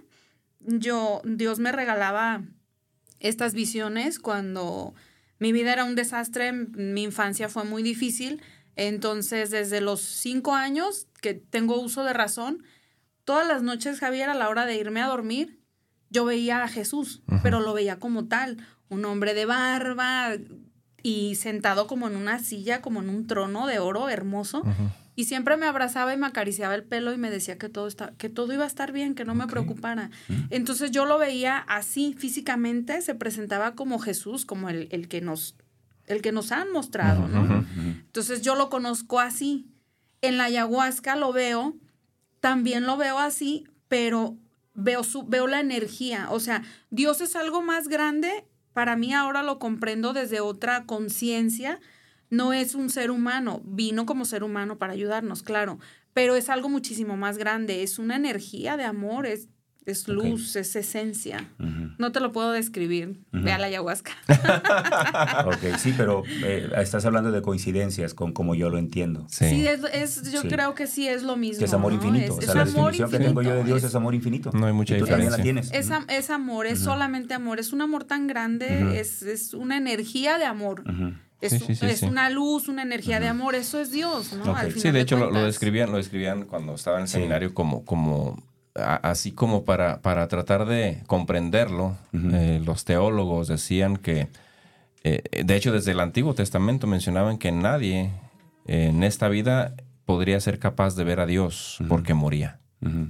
yo, 0.60 1.20
Dios 1.24 1.58
me 1.58 1.72
regalaba 1.72 2.42
estas 3.20 3.54
visiones 3.54 4.18
cuando 4.18 4.94
mi 5.38 5.52
vida 5.52 5.72
era 5.72 5.84
un 5.84 5.94
desastre, 5.94 6.52
mi 6.52 7.02
infancia 7.02 7.48
fue 7.48 7.64
muy 7.64 7.82
difícil, 7.82 8.42
entonces 8.76 9.50
desde 9.50 9.80
los 9.80 10.00
cinco 10.00 10.54
años 10.54 11.06
que 11.20 11.34
tengo 11.34 11.80
uso 11.80 12.04
de 12.04 12.12
razón, 12.12 12.62
todas 13.24 13.46
las 13.46 13.62
noches, 13.62 13.98
Javier, 13.98 14.28
a 14.28 14.34
la 14.34 14.48
hora 14.48 14.66
de 14.66 14.76
irme 14.76 15.00
a 15.00 15.08
dormir, 15.08 15.58
yo 16.10 16.24
veía 16.24 16.62
a 16.62 16.68
Jesús, 16.68 17.22
pero 17.42 17.60
lo 17.60 17.74
veía 17.74 17.98
como 17.98 18.26
tal, 18.26 18.58
un 18.88 19.04
hombre 19.04 19.34
de 19.34 19.44
barba 19.44 20.32
y 21.02 21.36
sentado 21.36 21.86
como 21.86 22.08
en 22.08 22.16
una 22.16 22.38
silla, 22.38 22.82
como 22.82 23.00
en 23.00 23.08
un 23.08 23.26
trono 23.26 23.66
de 23.66 23.78
oro 23.78 24.08
hermoso. 24.08 24.62
Y 25.14 25.24
siempre 25.24 25.56
me 25.56 25.66
abrazaba 25.66 26.14
y 26.14 26.16
me 26.16 26.28
acariciaba 26.28 26.76
el 26.76 26.84
pelo 26.84 27.12
y 27.12 27.16
me 27.16 27.28
decía 27.28 27.58
que 27.58 27.68
todo, 27.68 27.88
está, 27.88 28.12
que 28.18 28.28
todo 28.28 28.52
iba 28.52 28.62
a 28.62 28.68
estar 28.68 28.92
bien, 28.92 29.16
que 29.16 29.24
no 29.24 29.34
me 29.34 29.48
preocupara. 29.48 30.10
Mm. 30.28 30.34
Entonces 30.50 30.92
yo 30.92 31.06
lo 31.06 31.18
veía 31.18 31.58
así 31.58 32.14
físicamente, 32.16 33.02
se 33.02 33.16
presentaba 33.16 33.74
como 33.74 33.98
Jesús, 33.98 34.44
como 34.44 34.68
el, 34.68 34.86
el 34.92 35.08
que, 35.08 35.20
nos, 35.20 35.56
el 36.06 36.22
que 36.22 36.30
nos 36.30 36.52
han 36.52 36.70
mostrado. 36.70 37.28
Entonces 37.88 38.42
yo 38.42 38.54
lo 38.54 38.70
conozco 38.70 39.18
así. 39.18 39.66
En 40.22 40.36
la 40.36 40.44
ayahuasca 40.44 41.16
lo 41.16 41.32
veo, 41.32 41.76
también 42.40 42.86
lo 42.86 42.96
veo 42.96 43.18
así, 43.18 43.64
pero 43.88 44.36
veo, 44.74 45.02
su, 45.02 45.24
veo 45.24 45.46
la 45.46 45.60
energía. 45.60 46.28
O 46.30 46.38
sea, 46.40 46.62
Dios 46.90 47.20
es 47.20 47.34
algo 47.36 47.62
más 47.62 47.88
grande. 47.88 48.44
Para 48.78 48.94
mí 48.94 49.12
ahora 49.12 49.42
lo 49.42 49.58
comprendo 49.58 50.12
desde 50.12 50.38
otra 50.38 50.84
conciencia. 50.84 51.80
No 52.30 52.52
es 52.52 52.76
un 52.76 52.90
ser 52.90 53.10
humano, 53.10 53.60
vino 53.64 54.06
como 54.06 54.24
ser 54.24 54.44
humano 54.44 54.78
para 54.78 54.92
ayudarnos, 54.92 55.42
claro, 55.42 55.80
pero 56.12 56.36
es 56.36 56.48
algo 56.48 56.68
muchísimo 56.68 57.16
más 57.16 57.38
grande. 57.38 57.82
Es 57.82 57.98
una 57.98 58.14
energía 58.14 58.76
de 58.76 58.84
amor, 58.84 59.26
es 59.88 60.06
luz, 60.08 60.54
es 60.56 60.76
esencia. 60.76 61.48
Ujú. 61.58 61.90
No 61.98 62.12
te 62.12 62.20
lo 62.20 62.32
puedo 62.32 62.52
describir. 62.52 63.20
Ujú. 63.32 63.44
Ve 63.44 63.52
a 63.52 63.58
la 63.58 63.66
ayahuasca. 63.66 64.12
Ok, 65.46 65.76
sí, 65.78 65.94
pero 65.96 66.22
eh, 66.44 66.70
estás 66.76 67.04
hablando 67.04 67.30
de 67.32 67.42
coincidencias 67.42 68.14
con 68.14 68.32
como 68.32 68.54
yo 68.54 68.70
lo 68.70 68.78
entiendo. 68.78 69.26
Sí. 69.28 69.48
Sí, 69.48 69.66
es, 69.66 69.80
es- 69.92 70.32
yo 70.32 70.42
Sí. 70.42 70.48
creo 70.48 70.74
que 70.74 70.86
sí 70.86 71.08
es 71.08 71.22
lo 71.22 71.36
mismo. 71.36 71.58
Que 71.60 71.64
es 71.66 71.72
amor 71.74 71.92
¿no? 71.92 71.96
infinito. 71.98 72.38
Es, 72.38 72.38
o 72.38 72.40
sea, 72.42 72.48
es 72.50 72.54
la 72.54 72.62
amor 72.62 72.92
definición 72.92 73.10
que 73.10 73.18
tengo 73.18 73.42
yo 73.42 73.50
de 73.50 73.56
infinito, 73.60 73.76
Dios 73.78 73.84
es, 73.90 73.94
amor 73.94 74.14
infinito. 74.14 74.50
No 74.52 74.66
hay 74.66 74.72
mucha 74.72 74.96
y 74.96 75.00
tú 75.00 75.06
también 75.06 75.30
la 75.32 75.38
tienes. 75.38 75.70
Es, 75.72 75.90
am- 75.90 76.06
es 76.08 76.30
amor, 76.30 76.66
es 76.66 76.78
Ujú. 76.80 76.84
solamente 76.86 77.34
amor, 77.34 77.58
es 77.60 77.72
un 77.72 77.80
amor 77.82 78.04
tan 78.04 78.26
grande, 78.26 78.98
es, 79.00 79.22
es 79.22 79.54
una 79.54 79.76
energía 79.76 80.38
de 80.38 80.44
amor. 80.44 80.84
Es, 81.40 81.52
Sí, 81.52 81.58
sí, 81.60 81.74
sí, 81.76 81.86
es 81.86 82.00
sí. 82.00 82.06
una 82.06 82.30
luz, 82.30 82.68
una 82.68 82.82
energía 82.82 83.20
de 83.20 83.26
Ujú. 83.26 83.34
amor, 83.40 83.54
eso 83.54 83.80
es 83.80 83.92
Dios, 83.92 84.32
¿no? 84.32 84.50
Ok. 84.50 84.58
Al 84.58 84.72
Sí, 84.72 84.80
final 84.80 84.94
de 84.94 85.00
hecho 85.02 85.16
lo, 85.18 85.30
lo 85.30 85.44
describían, 85.44 85.90
lo 85.92 85.96
describían 85.98 86.44
cuando 86.44 86.74
estaba 86.74 86.96
en 86.96 87.02
el 87.02 87.08
Sí. 87.08 87.12
seminario 87.14 87.54
como, 87.54 87.84
como 87.84 88.42
a- 88.78 88.96
así 88.96 89.32
como 89.32 89.64
para, 89.64 90.00
para 90.00 90.26
tratar 90.28 90.66
de 90.66 91.02
comprenderlo. 91.06 91.96
Eh, 92.34 92.62
los 92.64 92.84
teólogos 92.84 93.48
decían 93.48 93.96
que, 93.96 94.28
eh, 95.04 95.22
de 95.44 95.56
hecho 95.56 95.72
desde 95.72 95.92
el 95.92 96.00
Antiguo 96.00 96.34
Testamento 96.34 96.86
mencionaban 96.86 97.38
que 97.38 97.52
nadie 97.52 98.10
en 98.66 99.02
esta 99.04 99.28
vida 99.28 99.74
podría 100.04 100.40
ser 100.40 100.58
capaz 100.58 100.94
de 100.96 101.04
ver 101.04 101.20
a 101.20 101.26
Dios 101.26 101.78
porque 101.88 102.14
moría 102.14 102.58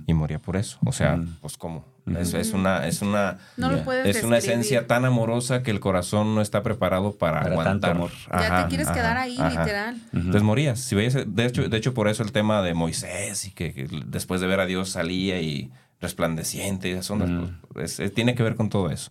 Y 0.07 0.15
moría 0.15 0.39
por 0.39 0.57
eso. 0.57 0.79
O 0.87 0.93
sea, 0.93 1.15
Ujú. 1.17 1.27
pues 1.43 1.57
cómo. 1.59 1.85
Es, 2.19 2.33
es 2.33 2.55
una, 2.55 2.87
es 2.87 3.03
una, 3.03 3.37
No 3.59 3.71
lo 3.71 3.77
Ya. 3.79 3.85
puedes 3.85 4.17
es 4.17 4.25
una 4.25 4.39
esencia 4.39 4.87
tan 4.87 5.05
amorosa 5.05 5.63
que 5.63 5.71
el 5.71 5.79
corazón 5.79 6.35
no 6.35 6.41
está 6.41 6.63
preparado 6.63 7.13
para, 7.13 7.43
Para 7.43 7.51
tanto 7.65 7.87
aguantar. 7.87 7.91
amor. 7.91 8.11
Ya 8.33 8.63
te 8.63 8.69
quieres 8.71 8.87
ajá, 8.87 8.95
quedar 8.97 9.17
ahí, 9.19 9.37
ajá. 9.39 9.61
literal. 9.61 9.95
Ujú. 9.97 10.17
Entonces 10.17 10.43
morías. 10.43 10.81
Si 10.81 10.95
veías, 10.95 11.15
de 11.27 11.45
hecho, 11.45 11.69
de 11.69 11.77
hecho, 11.77 11.93
por 11.93 12.09
eso 12.09 12.23
el 12.23 12.33
tema 12.33 12.63
de 12.63 12.73
Moisés 12.73 13.45
y 13.45 13.51
que, 13.51 13.75
que 13.75 13.87
después 14.07 14.41
de 14.41 14.47
ver 14.47 14.61
a 14.61 14.65
Dios 14.67 14.89
salía 14.89 15.39
y 15.43 15.71
resplandeciente 16.01 16.89
y 16.89 16.93
esas 16.93 17.11
ondas, 17.11 17.29
Mm. 17.29 17.59
pues, 17.75 18.01
es- 18.01 18.15
tiene 18.15 18.35
que 18.35 18.43
ver 18.43 18.55
con 18.55 18.71
todo 18.71 18.89
eso. 18.91 19.11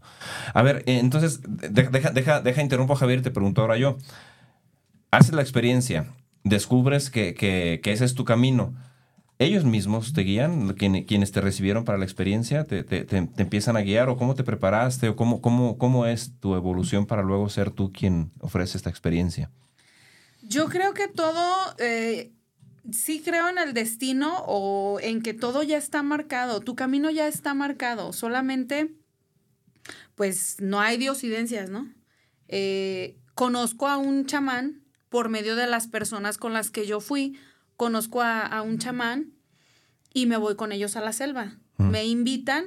A 0.55 0.63
ver, 0.63 0.77
eh, 0.87 0.97
entonces, 0.97 1.41
de- 1.43 1.69
deja, 1.89 2.09
deja, 2.09 2.41
deja 2.41 2.61
interrumpo 2.63 2.93
a 2.93 2.95
Javier 2.95 3.21
te 3.21 3.29
pregunto 3.29 3.61
ahora 3.61 3.77
yo. 3.77 3.97
Haces 5.11 5.33
la 5.33 5.41
experiencia, 5.41 6.07
descubres 6.43 7.09
que, 7.11 7.33
que- 7.35 7.79
que 7.83 7.91
ese 7.91 8.05
es 8.05 8.15
tu 8.15 8.25
camino. 8.25 8.73
¿Ellos 9.39 9.65
mismos 9.65 10.13
te 10.13 10.21
guían? 10.21 10.73
¿Quien- 10.73 11.03
¿Quienes 11.05 11.31
te 11.31 11.41
recibieron 11.41 11.85
para 11.85 11.97
la 11.99 12.05
experiencia? 12.05 12.63
¿Te, 12.63 12.83
te- 12.83 13.03
te- 13.05 13.27
te 13.27 13.41
empiezan 13.43 13.77
a 13.77 13.81
guiar? 13.81 14.09
¿O 14.09 14.17
cómo 14.17 14.33
te 14.33 14.43
preparaste? 14.43 15.09
¿O 15.09 15.15
cómo, 15.15 15.41
cómo, 15.41 15.77
cómo 15.77 16.07
es 16.07 16.39
tu 16.39 16.55
evolución 16.55 17.05
para 17.05 17.21
luego 17.21 17.47
ser 17.49 17.69
tú 17.69 17.91
quien 17.93 18.31
ofrece 18.39 18.77
esta 18.77 18.89
experiencia? 18.89 19.51
Yo 20.41 20.67
creo 20.69 20.93
que 20.95 21.07
todo, 21.07 21.55
eh, 21.77 22.31
sí 22.91 23.21
creo 23.23 23.47
en 23.49 23.59
el 23.59 23.73
destino 23.73 24.43
o 24.47 24.99
en 25.01 25.21
que 25.21 25.33
todo 25.35 25.61
ya 25.61 25.77
está 25.77 26.01
marcado, 26.01 26.61
tu 26.61 26.75
camino 26.75 27.11
ya 27.11 27.27
está 27.27 27.53
marcado, 27.53 28.13
solamente 28.13 28.95
pues 30.15 30.57
no 30.59 30.79
hay 30.79 30.97
diosidencias, 30.97 31.69
¿no? 31.69 31.93
Eh, 32.47 33.17
conozco 33.35 33.87
a 33.87 33.97
un 33.97 34.25
chamán 34.25 34.83
por 35.09 35.29
medio 35.29 35.55
de 35.55 35.67
las 35.67 35.87
personas 35.87 36.37
con 36.37 36.53
las 36.53 36.71
que 36.71 36.87
yo 36.87 36.99
fui, 36.99 37.37
conozco 37.77 38.21
a, 38.21 38.41
a 38.41 38.61
un 38.61 38.79
chamán 38.79 39.33
y 40.13 40.25
me 40.25 40.37
voy 40.37 40.55
con 40.55 40.71
ellos 40.71 40.95
a 40.95 41.01
la 41.01 41.13
selva. 41.13 41.57
Mm. 41.77 41.89
Me 41.89 42.05
invitan, 42.05 42.65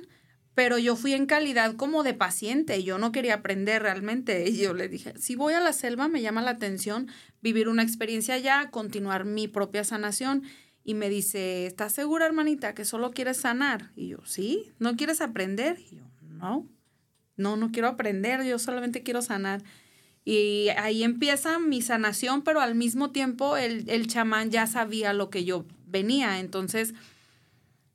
pero 0.54 0.78
yo 0.78 0.96
fui 0.96 1.14
en 1.14 1.26
calidad 1.26 1.74
como 1.76 2.02
de 2.02 2.14
paciente, 2.14 2.82
yo 2.82 2.98
no 2.98 3.12
quería 3.12 3.34
aprender 3.34 3.82
realmente. 3.82 4.48
Y 4.48 4.56
yo 4.58 4.72
le 4.72 4.88
dije, 4.88 5.14
si 5.18 5.34
voy 5.34 5.54
a 5.54 5.60
la 5.60 5.72
selva 5.72 6.08
me 6.08 6.22
llama 6.22 6.42
la 6.42 6.52
atención 6.52 7.08
vivir 7.40 7.68
una 7.68 7.82
experiencia 7.82 8.34
allá, 8.34 8.70
continuar 8.70 9.24
mi 9.24 9.48
propia 9.48 9.84
sanación. 9.84 10.44
Y 10.82 10.94
me 10.94 11.08
dice, 11.08 11.66
¿estás 11.66 11.92
segura, 11.92 12.26
hermanita, 12.26 12.74
que 12.74 12.84
solo 12.84 13.10
quieres 13.10 13.36
sanar? 13.36 13.90
Y 13.96 14.08
yo, 14.08 14.24
sí, 14.24 14.72
¿no 14.78 14.96
quieres 14.96 15.20
aprender? 15.20 15.78
Y 15.90 15.96
yo, 15.96 16.04
no, 16.22 16.66
no, 17.36 17.56
no 17.56 17.70
quiero 17.70 17.88
aprender, 17.88 18.44
yo 18.44 18.58
solamente 18.58 19.02
quiero 19.02 19.22
sanar. 19.22 19.62
Y 20.30 20.68
ahí 20.76 21.02
empieza 21.02 21.58
mi 21.58 21.82
sanación, 21.82 22.42
pero 22.42 22.60
al 22.60 22.76
mismo 22.76 23.10
tiempo 23.10 23.56
el, 23.56 23.90
el 23.90 24.06
chamán 24.06 24.52
ya 24.52 24.68
sabía 24.68 25.12
lo 25.12 25.28
que 25.28 25.44
yo 25.44 25.64
venía. 25.88 26.38
Entonces 26.38 26.94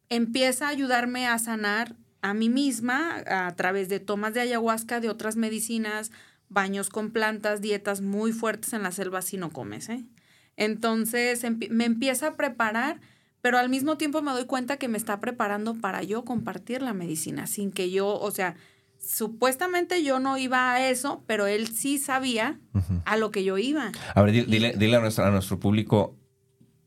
empieza 0.09 0.65
a 0.65 0.71
ayudarme 0.71 1.27
a 1.27 1.39
sanar 1.39 1.95
a 2.21 2.33
mí 2.33 2.49
misma 2.49 3.23
a 3.25 3.55
través 3.55 3.87
de 3.87 4.01
tomas 4.01 4.33
de 4.33 4.41
ayahuasca, 4.41 4.99
de 4.99 5.07
otras 5.07 5.37
medicinas, 5.37 6.11
baños 6.49 6.89
con 6.89 7.11
plantas, 7.11 7.61
dietas 7.61 8.01
muy 8.01 8.33
fuertes 8.33 8.73
en 8.73 8.83
la 8.83 8.91
selva 8.91 9.21
si 9.21 9.37
no 9.37 9.49
comes. 9.49 9.87
¿eh? 9.87 10.03
Entonces 10.57 11.41
me 11.69 11.85
empieza 11.85 12.27
a 12.27 12.35
preparar, 12.35 12.99
pero 13.39 13.59
al 13.59 13.69
mismo 13.69 13.97
tiempo 13.97 14.21
me 14.21 14.33
doy 14.33 14.43
cuenta 14.43 14.75
que 14.75 14.89
me 14.89 14.97
está 14.97 15.21
preparando 15.21 15.73
para 15.73 16.03
yo 16.03 16.25
compartir 16.25 16.81
la 16.81 16.93
medicina, 16.93 17.47
sin 17.47 17.71
que 17.71 17.91
yo, 17.91 18.09
o 18.09 18.31
sea, 18.31 18.57
supuestamente 19.05 20.03
yo 20.03 20.19
no 20.19 20.37
iba 20.37 20.71
a 20.73 20.89
eso, 20.89 21.23
pero 21.27 21.47
él 21.47 21.67
sí 21.67 21.97
sabía 21.97 22.59
a 23.05 23.17
lo 23.17 23.31
que 23.31 23.43
yo 23.43 23.57
iba. 23.57 23.91
A 24.13 24.21
ver, 24.21 24.31
di- 24.33 24.41
dile, 24.43 24.73
dile 24.77 24.97
a, 24.97 24.99
nuestro, 24.99 25.25
a 25.25 25.31
nuestro 25.31 25.59
público 25.59 26.15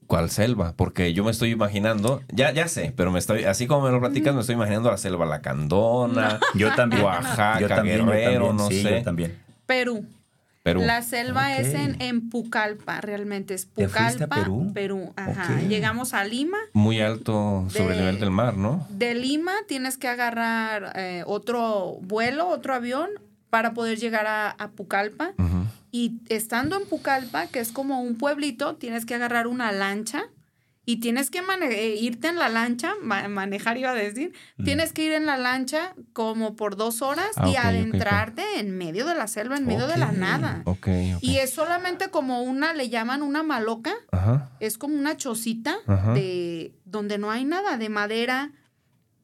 cuál 0.06 0.30
selva, 0.30 0.74
porque 0.76 1.12
yo 1.12 1.22
me 1.24 1.30
estoy 1.30 1.50
imaginando, 1.50 2.22
ya, 2.32 2.50
ya 2.52 2.66
sé, 2.68 2.92
pero 2.96 3.12
me 3.12 3.18
estoy, 3.18 3.44
así 3.44 3.66
como 3.66 3.86
me 3.86 3.92
lo 3.92 4.00
platicas, 4.00 4.34
me 4.34 4.40
estoy 4.40 4.54
imaginando 4.54 4.90
la 4.90 4.96
selva 4.96 5.26
Lacandona, 5.26 6.40
Yo 6.54 6.74
también. 6.74 7.02
Oaxaca, 7.04 7.60
yo 7.60 7.68
también, 7.68 7.98
yo 7.98 8.06
Guerrero, 8.06 8.30
también, 8.46 8.56
no 8.56 8.68
sí, 8.70 8.82
sé. 8.82 8.90
yo 8.98 9.02
también. 9.02 9.38
Perú. 9.66 10.06
Perú. 10.68 10.80
La 10.86 11.02
selva 11.02 11.56
es 11.56 11.74
en, 11.74 12.00
en 12.00 12.28
Pucallpa, 12.30 13.00
realmente 13.00 13.54
es 13.54 13.66
¿Te 13.68 13.88
fuiste 13.88 14.24
a 14.24 14.26
Pucallpa, 14.28 14.72
Perú? 14.74 15.12
Ajá. 15.16 15.54
Ok. 15.54 15.68
Llegamos 15.68 16.14
a 16.14 16.24
Lima. 16.24 16.58
Muy 16.72 17.00
alto 17.00 17.66
sobre 17.68 17.84
el 17.84 17.88
De- 17.92 17.96
nivel 17.98 18.20
del 18.20 18.30
mar, 18.30 18.56
¿no? 18.56 18.86
De 18.90 19.14
Lima 19.14 19.52
tienes 19.66 19.96
que 19.98 20.08
agarrar 20.08 20.92
eh, 20.96 21.22
otro 21.26 21.98
vuelo, 22.02 22.48
otro 22.48 22.74
avión 22.74 23.08
para 23.50 23.72
poder 23.72 23.98
llegar 23.98 24.26
a, 24.26 24.50
a 24.50 24.68
Pucallpa. 24.68 25.32
Y 25.90 26.20
estando 26.28 26.78
en 26.78 26.86
Pucallpa, 26.86 27.46
que 27.46 27.60
es 27.60 27.72
como 27.72 28.02
un 28.02 28.16
pueblito, 28.16 28.76
tienes 28.76 29.06
que 29.06 29.14
agarrar 29.14 29.46
una 29.46 29.72
lancha 29.72 30.24
y 30.90 31.00
tienes 31.00 31.28
que 31.30 31.40
eh, 31.40 31.96
irte 32.00 32.28
en 32.28 32.36
la 32.36 32.48
lancha, 32.48 32.94
ma- 33.02 33.28
manejar 33.28 33.76
iba 33.76 33.90
a 33.90 33.94
decir, 33.94 34.32
tienes 34.64 34.94
que 34.94 35.04
ir 35.04 35.12
en 35.12 35.26
la 35.26 35.36
lancha 35.36 35.94
como 36.14 36.56
por 36.56 36.76
dos 36.76 37.02
horas 37.02 37.28
Ah, 37.36 37.46
y 37.46 37.56
adentrarte 37.56 38.42
en 38.58 38.70
medio 38.78 39.04
de 39.04 39.14
la 39.14 39.26
selva, 39.26 39.58
en 39.58 39.66
medio 39.66 39.86
de 39.86 39.98
la 39.98 40.12
nada. 40.12 40.64
Y 41.20 41.36
es 41.36 41.50
solamente 41.50 42.08
como 42.08 42.42
una, 42.42 42.72
le 42.72 42.88
llaman 42.88 43.20
una 43.22 43.42
maloca, 43.42 43.92
Ajá. 44.12 44.50
es 44.60 44.78
como 44.78 44.94
una 44.94 45.14
chocita 45.18 45.76
Ajá. 45.86 46.14
de 46.14 46.72
donde 46.86 47.18
no 47.18 47.30
hay 47.30 47.44
nada, 47.44 47.76
de 47.76 47.90
madera. 47.90 48.52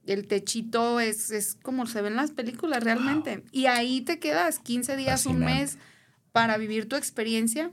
El 0.07 0.27
techito 0.29 1.01
es, 1.01 1.31
es 1.31 1.57
como 1.63 1.87
se 1.87 2.03
ve 2.03 2.09
en 2.09 2.17
las 2.17 2.31
películas 2.31 2.85
realmente. 2.85 3.43
Y 3.53 3.67
ahí 3.69 4.03
te 4.03 4.19
quedas 4.19 4.59
15 4.59 4.99
días, 4.99 5.25
un 5.25 5.39
mes 5.39 5.79
para 6.31 6.59
vivir 6.59 6.91
tu 6.91 6.97
experiencia. 6.97 7.71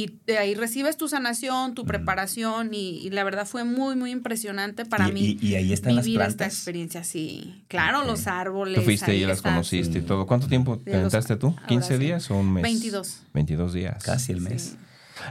Y 0.00 0.20
de 0.26 0.38
ahí 0.38 0.54
recibes 0.54 0.96
tu 0.96 1.08
sanación, 1.08 1.74
tu 1.74 1.84
preparación. 1.84 2.72
Y, 2.72 2.98
y 3.04 3.10
la 3.10 3.24
verdad 3.24 3.46
fue 3.46 3.64
muy, 3.64 3.96
muy 3.96 4.12
impresionante 4.12 4.84
para 4.84 5.08
y, 5.08 5.12
mí 5.12 5.38
y- 5.40 5.46
y 5.48 5.54
ahí 5.56 5.72
están 5.72 5.96
las 5.96 6.04
vivir 6.04 6.20
esta 6.20 6.36
plantas. 6.36 6.54
experiencia. 6.54 7.02
Sí, 7.02 7.64
claro, 7.66 8.04
los 8.04 8.28
árboles. 8.28 8.76
Tú 8.76 8.82
fuiste 8.82 9.16
y 9.16 9.26
las 9.26 9.38
está. 9.38 9.50
conociste 9.50 9.98
y 9.98 10.02
todo. 10.02 10.24
¿Cuánto 10.26 10.46
tiempo 10.46 10.78
te 10.78 10.94
aventaste 10.94 11.34
tú? 11.36 11.48
ahora 11.48 11.66
¿15 11.66 11.82
sí. 11.82 11.96
días 11.96 12.30
o 12.30 12.36
un 12.36 12.52
mes? 12.52 12.62
22. 12.62 13.22
22 13.34 13.72
días. 13.72 14.04
Casi 14.04 14.30
el 14.30 14.38
Sí. 14.38 14.44
mes. 14.44 14.76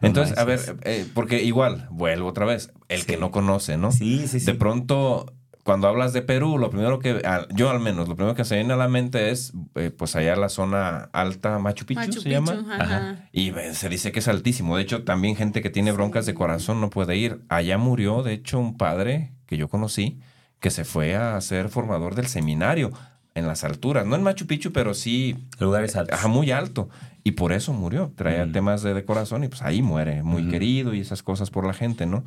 Entonces, 0.01 0.38
a 0.38 0.43
ver, 0.43 0.59
eh, 0.84 1.07
porque 1.13 1.43
igual, 1.43 1.88
vuelvo 1.91 2.28
otra 2.28 2.45
vez, 2.45 2.72
el 2.89 3.05
que 3.05 3.15
no 3.15 3.32
conoce, 3.32 3.78
¿no? 3.78 3.93
Sí, 3.93 4.28
sí, 4.28 4.41
sí. 4.41 4.45
De 4.47 4.53
pronto, 4.53 5.34
cuando 5.68 5.89
hablas 5.89 6.13
de 6.13 6.22
Perú, 6.22 6.57
lo 6.57 6.70
primero 6.70 6.97
que, 6.99 7.22
al- 7.26 7.47
yo 7.53 7.70
al 7.70 7.82
menos, 7.82 8.07
lo 8.07 8.15
primero 8.15 8.34
que 8.36 8.45
se 8.45 8.55
viene 8.55 8.72
a 8.72 8.78
la 8.78 8.88
mente 8.88 9.32
es, 9.32 9.51
eh, 9.76 9.91
pues 9.91 10.15
allá 10.15 10.36
la 10.38 10.47
zona 10.47 11.09
alta, 11.11 11.59
Machu 11.59 11.86
Picchu, 11.86 11.99
Machu 11.99 12.22
se 12.22 12.30
Picchu, 12.30 12.32
llama. 12.32 12.65
ajá. 12.74 12.84
Ajá. 12.84 13.30
Y 13.34 13.49
eh, 13.49 13.74
se 13.74 13.89
dice 13.89 14.13
que 14.13 14.20
es 14.20 14.28
altísimo. 14.30 14.78
De 14.78 14.84
hecho, 14.84 15.03
también 15.03 15.36
gente 15.36 15.61
que 15.61 15.70
tiene 15.70 15.91
broncas 15.91 16.26
de 16.26 16.34
corazón 16.34 16.80
no 16.80 16.89
puede 16.89 17.18
ir. 17.18 17.41
Allá 17.49 17.78
murió, 17.78 18.24
de 18.24 18.32
hecho, 18.34 18.59
un 18.59 18.78
padre 18.78 19.34
que 19.45 19.57
yo 19.57 19.68
conocí 19.68 20.20
que 20.61 20.70
se 20.72 20.86
fue 20.86 21.15
a 21.18 21.39
ser 21.41 21.68
formador 21.70 22.15
del 22.15 22.28
seminario 22.28 22.91
en 23.36 23.45
las 23.45 23.63
alturas. 23.65 24.05
No 24.05 24.15
en 24.15 24.24
Machu 24.24 24.47
Picchu, 24.47 24.72
pero 24.72 24.93
sí 24.93 25.36
Lugares 25.59 25.95
altos. 25.97 26.18
Ajá, 26.18 26.28
muy 26.30 26.49
alto. 26.51 26.89
Y 27.24 27.32
por 27.32 27.51
eso 27.51 27.74
murió. 27.74 28.11
Traía 28.15 28.45
Mm. 28.45 28.51
temas 28.53 28.82
de, 28.84 28.93
de 28.93 29.03
corazón 29.05 29.43
y 29.43 29.49
pues 29.49 29.61
ahí 29.61 29.82
muere, 29.82 30.24
muy 30.24 30.47
querido 30.47 30.93
y 30.93 31.01
esas 31.01 31.22
cosas 31.24 31.51
por 31.51 31.68
la 31.68 31.74
gente, 31.74 32.05
¿no? 32.05 32.24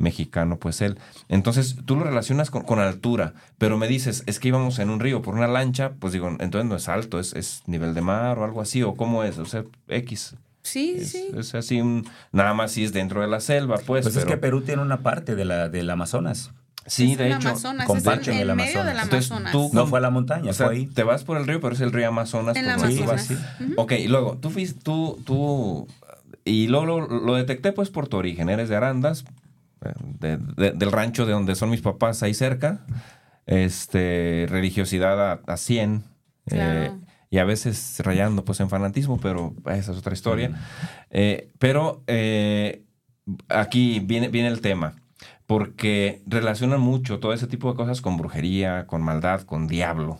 Mexicano, 0.00 0.58
pues 0.58 0.80
él. 0.80 0.98
Entonces 1.28 1.76
tú 1.84 1.94
lo 1.96 2.04
relacionas 2.04 2.50
con, 2.50 2.62
con 2.62 2.80
altura, 2.80 3.34
pero 3.58 3.78
me 3.78 3.86
dices, 3.86 4.24
es 4.26 4.40
que 4.40 4.48
íbamos 4.48 4.78
en 4.80 4.90
un 4.90 4.98
río 4.98 5.22
por 5.22 5.34
una 5.34 5.46
lancha, 5.46 5.92
pues 6.00 6.12
digo, 6.12 6.28
entonces 6.40 6.68
no 6.68 6.74
es 6.76 6.88
alto, 6.88 7.20
es, 7.20 7.34
es 7.34 7.62
nivel 7.66 7.94
de 7.94 8.00
mar 8.00 8.38
o 8.38 8.44
algo 8.44 8.60
así, 8.60 8.82
o 8.82 8.94
cómo 8.96 9.22
es, 9.24 9.38
o 9.38 9.44
sea, 9.46 9.64
X. 9.88 10.34
Sí, 10.62 10.96
Es, 10.98 11.12
sí. 11.12 11.28
es 11.36 11.54
así, 11.54 11.80
un- 11.80 12.06
nada 12.32 12.52
más 12.54 12.72
si 12.72 12.84
es 12.84 12.92
dentro 12.92 13.20
de 13.22 13.28
la 13.28 13.40
selva, 13.40 13.76
pues. 13.86 14.04
Pues 14.04 14.16
es 14.16 14.24
que 14.24 14.36
Perú 14.36 14.60
tiene 14.62 14.82
una 14.82 15.00
parte 15.02 15.34
de 15.34 15.44
la, 15.44 15.68
del 15.70 15.88
Amazonas. 15.88 16.50
sí, 16.86 17.12
Es 17.12 17.18
de 17.18 17.26
el 17.28 17.32
hecho. 17.34 17.48
Amazonas, 17.48 17.86
comparten 17.86 18.34
es 18.34 18.40
en, 18.42 18.50
el 18.50 18.56
medio 18.56 18.80
Amazonas. 18.80 18.86
del 18.94 19.02
Entonces, 19.04 19.30
Amazonas. 19.30 19.52
tú- 19.52 19.70
No 19.72 19.86
fue 19.86 19.98
a 20.00 20.02
la 20.02 20.10
montaña, 20.10 20.50
O 20.50 20.52
sea, 20.54 20.66
fue 20.66 20.76
ahí. 20.76 20.86
te 20.86 21.02
vas 21.02 21.24
por 21.24 21.38
el 21.38 21.46
río, 21.46 21.60
pero 21.62 21.74
es 21.74 21.80
el 21.80 21.92
río 21.92 22.08
Amazonas. 22.08 22.56
En 22.56 22.66
el 22.68 22.76
tú 22.76 22.84
Amazonas. 22.84 23.28
vas. 23.28 23.38
Ok, 23.76 23.92
y 23.92 24.08
luego, 24.08 24.36
tú 24.38 24.50
fuiste, 24.50 24.80
tú, 24.82 25.18
tú, 25.24 25.86
y 26.44 26.68
luego 26.68 26.84
lo, 26.86 27.06
lo 27.20 27.34
detecté 27.36 27.72
pues 27.72 27.88
por 27.90 28.08
tu 28.08 28.16
origen, 28.18 28.48
eres 28.50 28.68
de 28.68 28.76
Arandas, 28.76 29.24
de- 30.18 30.36
de- 30.36 30.72
del 30.72 30.92
rancho 30.92 31.26
de 31.26 31.32
donde 31.32 31.54
son 31.54 31.70
mis 31.70 31.80
papás 31.80 32.22
ahí 32.22 32.34
cerca, 32.34 32.84
este, 33.46 34.46
religiosidad 34.48 35.32
a, 35.32 35.40
a 35.46 35.56
100, 35.56 36.04
eh, 36.50 36.90
y 37.30 37.38
a 37.38 37.44
veces 37.44 38.00
rayando 38.04 38.44
pues 38.44 38.60
en 38.60 38.68
fanatismo, 38.68 39.18
pero 39.18 39.54
esa 39.66 39.92
es 39.92 39.98
otra 39.98 40.12
historia. 40.14 40.50
Eh, 41.10 41.50
pero 41.58 42.02
eh, 42.06 42.84
aquí 43.48 44.00
viene, 44.00 44.28
viene 44.28 44.48
el 44.48 44.60
tema, 44.60 44.94
porque 45.46 46.22
relacionan 46.26 46.80
mucho 46.80 47.18
todo 47.20 47.32
ese 47.32 47.46
tipo 47.46 47.70
de 47.70 47.76
cosas 47.76 48.00
con 48.00 48.16
brujería, 48.16 48.86
con 48.86 49.02
maldad, 49.02 49.42
con 49.42 49.66
diablo. 49.68 50.18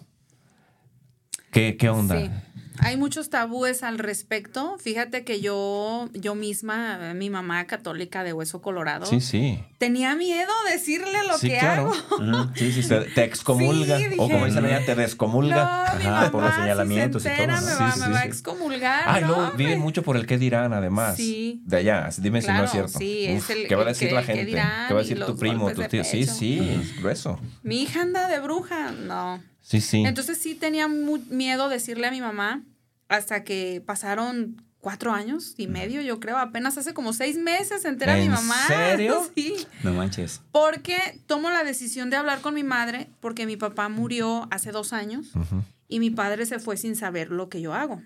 ¿Qué, 1.52 1.76
qué 1.76 1.88
onda? 1.88 2.16
Sí. 2.20 2.30
Hay 2.78 2.96
muchos 2.96 3.28
tabúes 3.30 3.82
al 3.82 3.98
respecto. 3.98 4.78
Fíjate 4.78 5.24
que 5.24 5.40
yo, 5.40 6.08
yo 6.14 6.34
misma, 6.34 7.12
mi 7.14 7.28
mamá 7.28 7.66
católica 7.66 8.24
de 8.24 8.32
hueso 8.32 8.62
colorado, 8.62 9.04
Sí, 9.06 9.20
sí. 9.20 9.62
tenía 9.78 10.14
miedo 10.16 10.50
decirle 10.72 11.18
lo 11.28 11.36
Sí, 11.36 11.48
que 11.50 11.58
claro. 11.58 11.92
hago. 11.92 12.50
Sí, 12.54 12.72
sí. 12.72 12.88
Te, 13.14 13.24
excomulga. 13.24 13.98
Sí, 13.98 14.06
o 14.14 14.16
como 14.28 14.36
dije, 14.46 14.46
dicen 14.46 14.64
allá, 14.64 14.86
te 14.86 14.94
descomulga. 14.94 15.86
No, 15.92 15.98
mi 15.98 16.02
Ajá, 16.06 16.10
mamá, 16.10 16.30
por 16.30 16.42
los 16.42 16.50
si 16.50 16.56
se 16.56 16.62
señalamientos 16.62 17.22
y 17.22 17.24
todo, 17.24 17.32
entera, 17.34 17.60
¿no? 17.60 17.66
me, 17.66 17.74
va, 17.74 17.96
me 17.96 18.08
va 18.14 18.20
a 18.20 18.24
excomulgar. 18.24 19.02
Ah, 19.06 19.20
y 19.20 19.24
¿no, 19.24 19.36
hombre? 19.36 19.56
viven 19.56 19.78
mucho 19.80 20.02
por 20.02 20.16
el 20.16 20.26
qué 20.26 20.38
dirán, 20.38 20.72
además. 20.72 21.16
Sí. 21.16 21.62
De 21.66 21.78
allá. 21.78 22.08
Dime 22.18 22.40
si 22.40 22.48
no 22.48 22.64
es 22.64 22.70
Claro, 22.70 22.88
cierto. 22.88 22.98
sí, 22.98 23.26
es 23.26 23.50
el- 23.50 23.66
¿Qué 23.68 23.74
va 23.74 23.82
a 23.82 23.86
decir 23.86 24.12
la 24.12 24.22
gente? 24.22 24.44
dirán 24.46 24.88
¿Qué 24.88 24.94
va 24.94 25.00
a 25.00 25.02
decir 25.02 25.24
tu 25.24 25.36
primo, 25.36 25.70
tu 25.72 25.82
tío? 25.82 26.04
Sí, 26.04 26.24
sí, 26.24 26.58
es 26.82 26.96
grueso. 26.98 27.38
Mi 27.62 27.82
hija 27.82 28.02
anda 28.02 28.28
de 28.28 28.38
bruja. 28.40 28.92
No. 28.92 29.42
Sí, 29.62 29.80
sí. 29.80 30.02
Entonces 30.04 30.38
sí 30.38 30.54
tenía 30.54 30.88
mu- 30.88 31.22
miedo 31.28 31.68
decirle 31.68 32.06
a 32.06 32.10
mi 32.10 32.20
mamá 32.20 32.62
hasta 33.08 33.44
que 33.44 33.82
pasaron 33.84 34.62
cuatro 34.80 35.12
años 35.12 35.54
y 35.58 35.66
medio, 35.66 36.00
yo 36.00 36.20
creo. 36.20 36.38
Apenas 36.38 36.78
hace 36.78 36.94
como 36.94 37.12
seis 37.12 37.36
meses 37.36 37.82
se 37.82 37.88
entera 37.88 38.14
mi 38.16 38.22
¿En 38.22 38.30
mamá. 38.30 38.56
serio? 38.68 39.30
Sí. 39.34 39.54
No 39.82 39.92
manches. 39.92 40.40
Porque 40.52 40.96
tomo 41.26 41.50
la 41.50 41.64
decisión 41.64 42.08
de 42.08 42.16
hablar 42.16 42.40
con 42.40 42.54
mi 42.54 42.64
madre 42.64 43.08
porque 43.20 43.44
mi 43.46 43.56
papá 43.56 43.88
murió 43.88 44.48
hace 44.50 44.72
dos 44.72 44.92
años 44.94 45.34
Ujú, 45.36 45.62
y 45.90 45.98
mi 46.00 46.08
padre 46.10 46.46
se 46.46 46.58
fue 46.60 46.76
sin 46.76 46.94
saber 46.96 47.30
lo 47.30 47.48
que 47.48 47.60
yo 47.60 47.74
hago. 47.74 48.00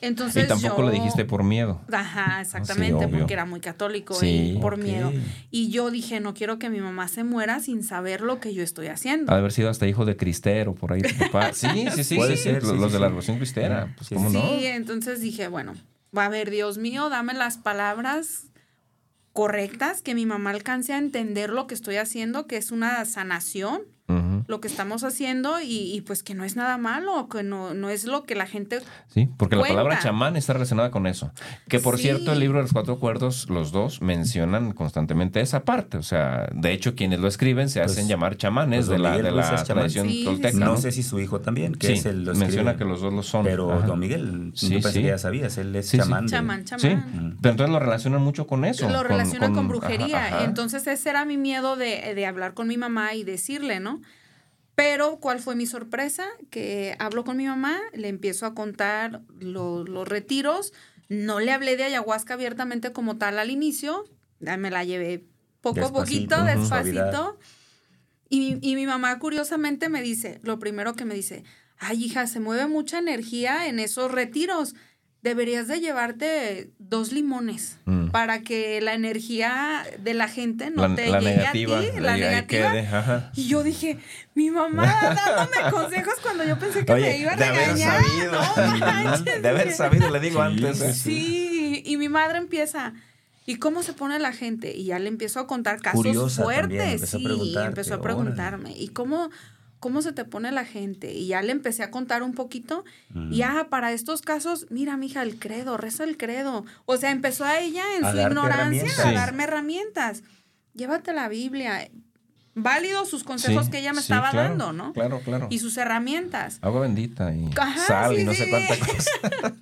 Entonces 0.00 0.44
Y 0.44 0.48
tampoco 0.48 0.82
yo- 0.82 0.88
le 0.90 0.94
dijiste 0.94 1.24
por 1.24 1.42
miedo. 1.44 1.80
Ajá, 1.92 2.40
exactamente, 2.40 3.04
obvio. 3.04 3.18
porque 3.18 3.32
era 3.34 3.44
muy 3.44 3.60
católico 3.60 4.14
Sí. 4.14 4.54
y 4.56 4.58
por 4.60 4.76
miedo. 4.78 5.12
Y 5.50 5.68
yo 5.70 5.90
dije, 5.90 6.20
no 6.20 6.32
quiero 6.32 6.58
que 6.58 6.70
mi 6.70 6.80
mamá 6.80 7.08
se 7.08 7.24
muera 7.24 7.58
sin 7.60 7.82
saber 7.82 8.20
lo 8.20 8.38
que 8.40 8.54
yo 8.54 8.62
estoy 8.62 8.86
haciendo. 8.86 9.32
Ha 9.32 9.34
de 9.34 9.40
haber 9.40 9.52
sido 9.52 9.68
hasta 9.68 9.86
hijo 9.86 10.04
de 10.04 10.16
cristero 10.16 10.74
por 10.74 10.92
ahí 10.92 11.02
tu 11.02 11.14
papá. 11.18 11.52
Sí, 11.52 11.86
sí, 11.94 12.04
sí. 12.04 12.16
Puede 12.16 12.36
sí, 12.36 12.44
ser, 12.44 12.62
los, 12.62 12.72
sí, 12.72 12.78
los 12.78 12.86
sí, 12.86 12.92
de 12.94 13.00
la 13.00 13.06
revolución 13.08 13.36
cristera. 13.38 13.92
Pues, 13.96 14.08
Sí, 14.08 14.14
¿cómo 14.14 14.30
sí, 14.30 14.36
no? 14.36 14.42
entonces 14.62 15.20
dije, 15.20 15.48
bueno, 15.48 15.74
a 16.14 16.28
ver, 16.28 16.50
Dios 16.50 16.78
mío, 16.78 17.08
dame 17.10 17.34
las 17.34 17.58
palabras 17.58 18.44
correctas, 19.32 20.02
que 20.02 20.14
mi 20.14 20.26
mamá 20.26 20.50
alcance 20.50 20.92
a 20.92 20.98
entender 20.98 21.50
lo 21.50 21.66
que 21.66 21.74
estoy 21.74 21.96
haciendo, 21.96 22.46
que 22.46 22.56
es 22.56 22.70
una 22.70 23.04
sanación 23.04 23.82
lo 24.46 24.60
que 24.60 24.68
estamos 24.68 25.04
haciendo 25.04 25.56
y, 25.62 26.02
pues 26.06 26.22
que 26.22 26.34
no 26.34 26.44
es 26.44 26.56
nada 26.56 26.78
malo, 26.78 27.28
que 27.28 27.42
no, 27.42 27.74
no 27.74 27.90
es 27.90 28.04
lo 28.04 28.24
que 28.24 28.34
la 28.34 28.46
gente... 28.46 28.80
Sí, 29.08 29.28
porque 29.36 29.56
la 29.56 29.62
palabra 29.62 29.98
chamán 29.98 30.36
está 30.36 30.52
relacionada 30.52 30.90
con 30.90 31.06
eso. 31.06 31.32
Que 31.68 31.80
por 31.80 31.98
cierto, 31.98 32.32
el 32.32 32.40
libro 32.40 32.58
de 32.58 32.62
los 32.62 32.72
cuatro 32.72 32.98
cuerdos, 32.98 33.48
los 33.50 33.72
dos 33.72 34.02
mencionan 34.02 34.72
constantemente 34.72 35.40
esa 35.40 35.64
parte. 35.64 35.98
O 35.98 36.02
sea, 36.02 36.48
de 36.52 36.72
hecho, 36.72 36.94
quienes 36.94 37.20
lo 37.20 37.28
escriben 37.28 37.68
se 37.68 37.80
hacen 37.80 37.96
pues, 37.96 38.08
llamar 38.08 38.36
chamanes 38.36 38.86
pues, 38.86 38.88
de 38.88 38.98
la, 38.98 39.16
de 39.16 39.30
la 39.30 39.64
tradición 39.64 40.08
tolteca. 40.24 40.58
¿no? 40.58 40.76
sé 40.76 40.92
si 40.92 41.02
su 41.02 41.20
hijo 41.20 41.40
también, 41.40 41.74
que 41.74 41.92
es 41.92 42.06
el, 42.06 42.24
menciona 42.36 42.76
que 42.76 42.84
los 42.84 43.00
dos 43.00 43.12
lo 43.12 43.22
son. 43.22 43.44
Pero 43.44 43.82
Don 43.82 43.98
Miguel, 43.98 44.52
sí, 44.54 44.78
pensé 44.78 45.02
que 45.02 45.08
ya 45.08 45.18
sabías, 45.18 45.58
él 45.58 45.74
es 45.76 45.90
chamán. 45.90 46.26
Chamán, 46.26 46.64
chamán. 46.64 46.80
Sí, 46.80 47.36
pero 47.40 47.52
entonces 47.52 47.70
lo 47.70 47.78
relacionan 47.78 48.22
mucho 48.22 48.46
con 48.46 48.64
eso. 48.64 48.88
Lo 48.88 49.02
relacionan 49.02 49.54
con, 49.54 49.68
brujería. 49.68 50.44
Entonces 50.44 50.86
ese 50.86 51.10
era 51.10 51.24
mi 51.24 51.36
miedo 51.36 51.76
de, 51.76 52.14
de 52.14 52.26
hablar 52.26 52.54
con 52.54 52.68
mi 52.68 52.76
mamá 52.76 53.14
y 53.14 53.24
decirle, 53.24 53.80
¿no? 53.80 54.00
Pero, 54.78 55.18
¿cuál 55.18 55.40
fue 55.40 55.56
mi 55.56 55.66
sorpresa? 55.66 56.28
Que 56.50 56.94
hablo 57.00 57.24
con 57.24 57.36
mi 57.36 57.46
mamá, 57.46 57.80
le 57.94 58.06
empiezo 58.06 58.46
a 58.46 58.54
contar 58.54 59.22
los 59.40 60.06
retiros. 60.06 60.72
No 61.08 61.40
le 61.40 61.50
hablé 61.50 61.76
de 61.76 61.82
ayahuasca 61.82 62.34
abiertamente 62.34 62.92
como 62.92 63.18
tal 63.18 63.40
al 63.40 63.50
inicio. 63.50 64.04
Me 64.38 64.70
la 64.70 64.84
llevé 64.84 65.24
poco 65.62 65.86
a 65.86 65.92
poquito, 65.92 66.44
despacito. 66.44 67.40
Y, 68.28 68.58
y 68.62 68.76
mi 68.76 68.86
mamá, 68.86 69.18
curiosamente, 69.18 69.88
me 69.88 70.00
dice, 70.00 70.38
lo 70.44 70.60
primero 70.60 70.94
que 70.94 71.04
me 71.04 71.16
dice, 71.16 71.42
ay, 71.78 72.04
hija, 72.04 72.28
se 72.28 72.38
mueve 72.38 72.68
mucha 72.68 73.00
energía 73.00 73.66
en 73.66 73.80
esos 73.80 74.12
retiros 74.12 74.76
deberías 75.22 75.66
de 75.66 75.80
llevarte 75.80 76.70
dos 76.78 77.12
limones 77.12 77.78
mm. 77.86 78.08
para 78.10 78.42
que 78.42 78.80
la 78.80 78.94
energía 78.94 79.84
de 79.98 80.14
la 80.14 80.28
gente 80.28 80.70
no 80.70 80.94
te 80.94 81.06
llegue 81.06 81.46
a 81.46 81.52
ti, 81.52 81.66
la 81.98 82.16
negativa. 82.16 83.32
y 83.34 83.48
yo 83.48 83.62
dije, 83.62 83.98
mi 84.34 84.50
mamá 84.50 84.86
dándome 85.26 85.70
consejos 85.70 86.14
cuando 86.22 86.44
yo 86.44 86.58
pensé 86.58 86.84
que 86.84 86.94
me 86.94 87.18
iba 87.18 87.32
a 87.32 87.36
de 87.36 87.50
regañar. 87.50 88.00
Haber 88.00 88.84
sabido, 88.84 89.40
de 89.42 89.48
haber 89.48 89.72
sabido, 89.72 90.10
le 90.10 90.20
digo 90.20 90.40
antes. 90.40 90.80
¿eh? 90.80 90.94
Sí, 90.94 91.82
y 91.84 91.96
mi 91.96 92.08
madre 92.08 92.38
empieza, 92.38 92.94
¿y 93.44 93.56
cómo 93.56 93.82
se 93.82 93.94
pone 93.94 94.20
la 94.20 94.32
gente? 94.32 94.76
Y 94.76 94.84
ya 94.84 95.00
le 95.00 95.08
empiezo 95.08 95.40
a 95.40 95.48
contar 95.48 95.80
casos 95.80 96.36
fuertes. 96.36 97.10
sí, 97.10 97.54
empezó 97.58 97.94
a 97.94 98.00
preguntarme, 98.00 98.72
¿y 98.76 98.88
cómo 98.88 99.30
cómo 99.80 100.02
se 100.02 100.12
te 100.12 100.24
pone 100.24 100.52
la 100.52 100.64
gente. 100.64 101.12
Y 101.12 101.28
ya 101.28 101.42
le 101.42 101.52
empecé 101.52 101.82
a 101.82 101.90
contar 101.90 102.22
un 102.22 102.32
poquito. 102.32 102.84
Y 103.30 103.42
ah, 103.42 103.68
para 103.70 103.92
estos 103.92 104.22
casos, 104.22 104.66
mira, 104.70 104.96
mija, 104.96 105.22
el 105.22 105.38
credo, 105.38 105.76
reza 105.76 106.04
el 106.04 106.16
credo. 106.16 106.64
O 106.84 106.96
sea, 106.96 107.10
empezó 107.10 107.44
a 107.44 107.58
ella 107.58 107.84
en 107.96 108.10
su 108.10 108.18
ignorancia 108.18 109.08
a 109.08 109.12
darme 109.12 109.44
herramientas. 109.44 110.22
Llévate 110.74 111.12
la 111.12 111.28
Biblia. 111.28 111.88
Válido 112.54 113.04
sus 113.04 113.22
consejos 113.22 113.68
que 113.68 113.78
ella 113.78 113.92
me 113.92 114.00
estaba 114.00 114.32
dando, 114.32 114.72
¿no? 114.72 114.92
Claro, 114.92 115.20
claro. 115.20 115.46
Y 115.50 115.60
sus 115.60 115.76
herramientas. 115.76 116.58
Agua 116.60 116.80
bendita 116.80 117.32
y 117.32 117.48
sal 117.86 118.18
y 118.18 118.24
no 118.24 118.34
sé 118.34 118.50
cuánta 118.50 118.76
cosa. 118.86 119.54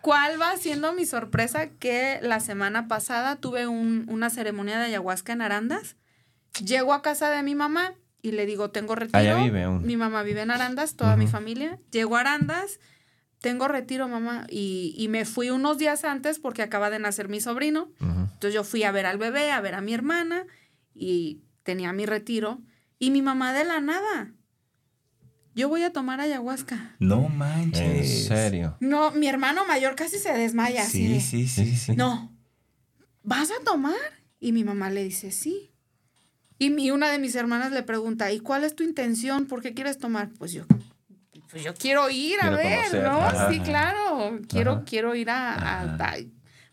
¿Cuál 0.00 0.40
va 0.40 0.56
siendo 0.56 0.94
mi 0.94 1.04
sorpresa? 1.04 1.68
Que 1.68 2.18
la 2.22 2.40
semana 2.40 2.88
pasada 2.88 3.36
tuve 3.36 3.66
una 3.66 4.30
ceremonia 4.30 4.78
de 4.78 4.86
ayahuasca 4.86 5.34
en 5.34 5.42
Arandas. 5.42 5.96
Llego 6.64 6.94
a 6.94 7.02
casa 7.02 7.28
de 7.30 7.42
mi 7.42 7.54
mamá 7.54 7.92
y 8.22 8.32
le 8.32 8.46
digo, 8.46 8.70
tengo 8.70 8.94
retiro. 8.94 9.38
Mi 9.80 9.96
mamá 9.96 10.22
vive 10.22 10.42
en 10.42 10.50
Arandas, 10.50 10.96
toda 10.96 11.16
mi 11.16 11.26
familia. 11.26 11.78
Llego 11.90 12.16
a 12.16 12.20
Arandas, 12.20 12.80
tengo 13.40 13.68
retiro, 13.68 14.08
mamá. 14.08 14.46
Y, 14.50 15.06
me 15.10 15.24
fui 15.24 15.50
unos 15.50 15.78
días 15.78 16.04
antes 16.04 16.38
porque 16.38 16.62
acaba 16.62 16.90
de 16.90 16.98
nacer 16.98 17.28
mi 17.28 17.40
sobrino. 17.40 17.92
Entonces 18.00 18.54
yo 18.54 18.64
fui 18.64 18.82
a 18.84 18.92
ver 18.92 19.06
al 19.06 19.18
bebé, 19.18 19.50
a 19.50 19.60
ver 19.60 19.74
a 19.74 19.80
mi 19.80 19.94
hermana 19.94 20.46
y 20.94 21.42
tenía 21.62 21.92
mi 21.92 22.06
retiro. 22.06 22.60
Y 22.98 23.10
mi 23.10 23.22
mamá 23.22 23.52
de 23.52 23.64
la 23.64 23.80
nada. 23.80 24.32
Yo 25.54 25.68
voy 25.68 25.82
a 25.82 25.92
tomar 25.92 26.20
ayahuasca. 26.20 26.96
No 27.00 27.28
manches. 27.28 27.82
¿En 27.82 28.28
serio? 28.28 28.76
No, 28.80 29.10
mi 29.10 29.26
hermano 29.26 29.66
mayor 29.66 29.96
casi 29.96 30.18
se 30.18 30.32
desmaya. 30.32 30.84
Sí, 30.84 31.20
sí, 31.20 31.48
sí, 31.48 31.76
sí. 31.76 31.96
No. 31.96 32.32
¿Vas 33.22 33.50
a 33.50 33.64
tomar? 33.64 33.96
Y 34.38 34.52
mi 34.52 34.62
mamá 34.62 34.88
le 34.90 35.02
dice, 35.02 35.32
sí. 35.32 35.67
Y, 36.58 36.90
una 36.90 37.10
de 37.10 37.18
mis 37.18 37.34
hermanas 37.36 37.72
le 37.72 37.82
pregunta, 37.82 38.32
¿y 38.32 38.40
cuál 38.40 38.64
es 38.64 38.74
tu 38.74 38.82
intención? 38.82 39.46
¿Por 39.46 39.62
qué 39.62 39.74
quieres 39.74 39.98
tomar? 39.98 40.30
Pues 40.38 40.52
yo, 40.52 40.64
pues 41.50 41.62
yo 41.62 41.72
quiero 41.74 42.10
ir 42.10 42.36
a 42.40 42.50
ver, 42.50 43.02
¿no? 43.02 43.50
Sí, 43.50 43.60
claro. 43.60 44.40
Quiero, 44.48 44.82
quiero 44.84 45.14
ir 45.14 45.30
a, 45.30 46.16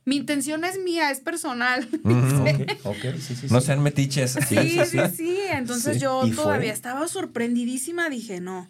mi 0.06 0.18
intención 0.18 0.64
es 0.66 0.78
mía, 0.80 1.10
es 1.10 1.20
personal. 1.20 1.88
no 3.50 3.62
sean 3.62 3.82
metiches. 3.82 4.38
Sí, 4.48 4.56
sí, 4.56 4.86
sí. 4.86 5.00
sí. 5.16 5.40
Entonces 5.50 6.00
yo 6.00 6.22
todavía 6.36 6.72
estaba 6.72 7.08
sorprendidísima. 7.08 8.08
Dije, 8.10 8.40
no, 8.40 8.70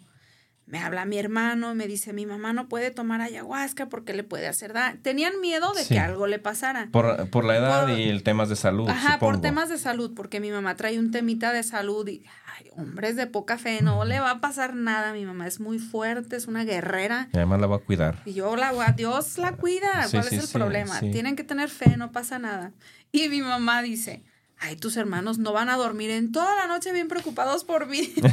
me 0.66 0.80
habla 0.80 1.04
mi 1.04 1.16
hermano, 1.16 1.76
me 1.76 1.86
dice, 1.86 2.12
mi 2.12 2.26
mamá 2.26 2.52
no 2.52 2.68
puede 2.68 2.90
tomar 2.90 3.20
ayahuasca 3.20 3.88
porque 3.88 4.12
le 4.14 4.24
puede 4.24 4.48
hacer 4.48 4.72
daño. 4.72 4.98
Tenían 5.00 5.40
miedo 5.40 5.72
de 5.72 5.86
que 5.86 6.00
algo 6.00 6.26
le 6.26 6.40
pasara. 6.40 6.88
Por, 6.90 7.44
la 7.44 7.56
edad 7.56 7.96
y 7.96 8.08
el 8.08 8.24
temas 8.24 8.48
de 8.48 8.56
salud. 8.56 8.88
Ajá, 8.88 9.20
por 9.20 9.40
temas 9.40 9.68
de 9.68 9.78
salud, 9.78 10.12
porque 10.14 10.40
mi 10.40 10.50
mamá 10.50 10.74
trae 10.74 10.98
un 10.98 11.12
temita 11.12 11.52
de 11.52 11.62
salud 11.62 12.08
y, 12.08 12.24
ay, 12.56 12.68
hombres 12.76 13.14
de 13.14 13.28
poca 13.28 13.58
fe, 13.58 13.80
no 13.80 14.04
le 14.04 14.18
va 14.18 14.32
a 14.32 14.40
pasar 14.40 14.74
nada. 14.74 15.12
Mi 15.12 15.24
mamá 15.24 15.46
es 15.46 15.60
muy 15.60 15.78
fuerte, 15.78 16.34
es 16.34 16.48
una 16.48 16.64
guerrera. 16.64 17.28
Y 17.32 17.36
además 17.36 17.60
la 17.60 17.68
va 17.68 17.76
a 17.76 17.80
cuidar. 17.80 18.22
Y 18.24 18.34
yo 18.34 18.56
la 18.56 18.72
Dios 18.96 19.38
la 19.38 19.52
cuida. 19.52 20.08
¿Cuál 20.10 20.26
es 20.26 20.32
el 20.32 20.48
problema? 20.48 20.98
Tienen 20.98 21.36
que 21.36 21.44
tener 21.44 21.68
fe, 21.68 21.96
no 21.96 22.10
pasa 22.10 22.40
nada. 22.40 22.72
Y 23.12 23.28
mi 23.28 23.40
mamá 23.40 23.82
dice, 23.82 24.24
ay, 24.58 24.74
tus 24.74 24.96
hermanos 24.96 25.38
no 25.38 25.52
van 25.52 25.68
a 25.68 25.76
dormir 25.76 26.10
en 26.10 26.32
toda 26.32 26.56
la 26.56 26.66
noche 26.66 26.92
bien 26.92 27.06
preocupados 27.06 27.62
por 27.62 27.86
mí. 27.86 28.12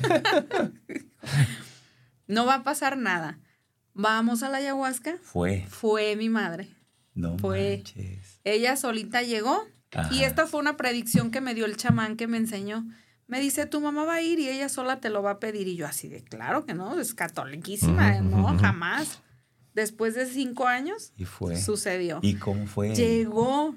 No 2.28 2.46
va 2.46 2.56
a 2.56 2.64
pasar 2.64 2.98
nada. 2.98 3.40
Vamos 3.94 4.44
a 4.44 4.50
la 4.50 4.58
ayahuasca. 4.58 5.18
Fue. 5.22 5.66
Fue 5.70 6.16
mi 6.16 6.30
madre. 6.30 6.70
No 7.14 7.38
fue. 7.38 7.84
Ella 8.44 8.76
solita 8.76 9.22
llegó. 9.22 9.64
Y 10.12 10.24
esta 10.24 10.48
fue 10.48 10.60
una 10.60 10.76
predicción 10.76 11.30
que 11.30 11.42
me 11.42 11.54
dio 11.54 11.66
el 11.66 11.78
chamán 11.78 12.18
que 12.18 12.28
me 12.28 12.38
enseñó. 12.38 12.86
Me 13.28 13.40
dice, 13.40 13.66
tu 13.68 13.80
mamá 13.80 14.06
va 14.06 14.16
a 14.16 14.22
ir 14.22 14.40
y 14.40 14.50
ella 14.50 14.68
sola 14.70 15.00
te 15.00 15.10
lo 15.10 15.22
va 15.22 15.32
a 15.32 15.40
pedir. 15.40 15.68
Y 15.68 15.76
yo 15.76 15.86
así 15.86 16.08
de, 16.08 16.24
claro 16.24 16.66
que 16.66 16.74
no, 16.74 17.00
es 17.00 17.14
catoliquísima, 17.14 18.22
no, 18.22 18.58
jamás. 18.58 19.22
Después 19.74 20.14
de 20.14 20.28
cinco 20.28 20.68
años, 20.68 21.14
y 21.18 21.26
fue. 21.26 21.60
sucedió. 21.60 22.20
¿Y 22.22 22.36
cómo 22.36 22.68
fue? 22.68 22.94
Llegó. 22.94 23.76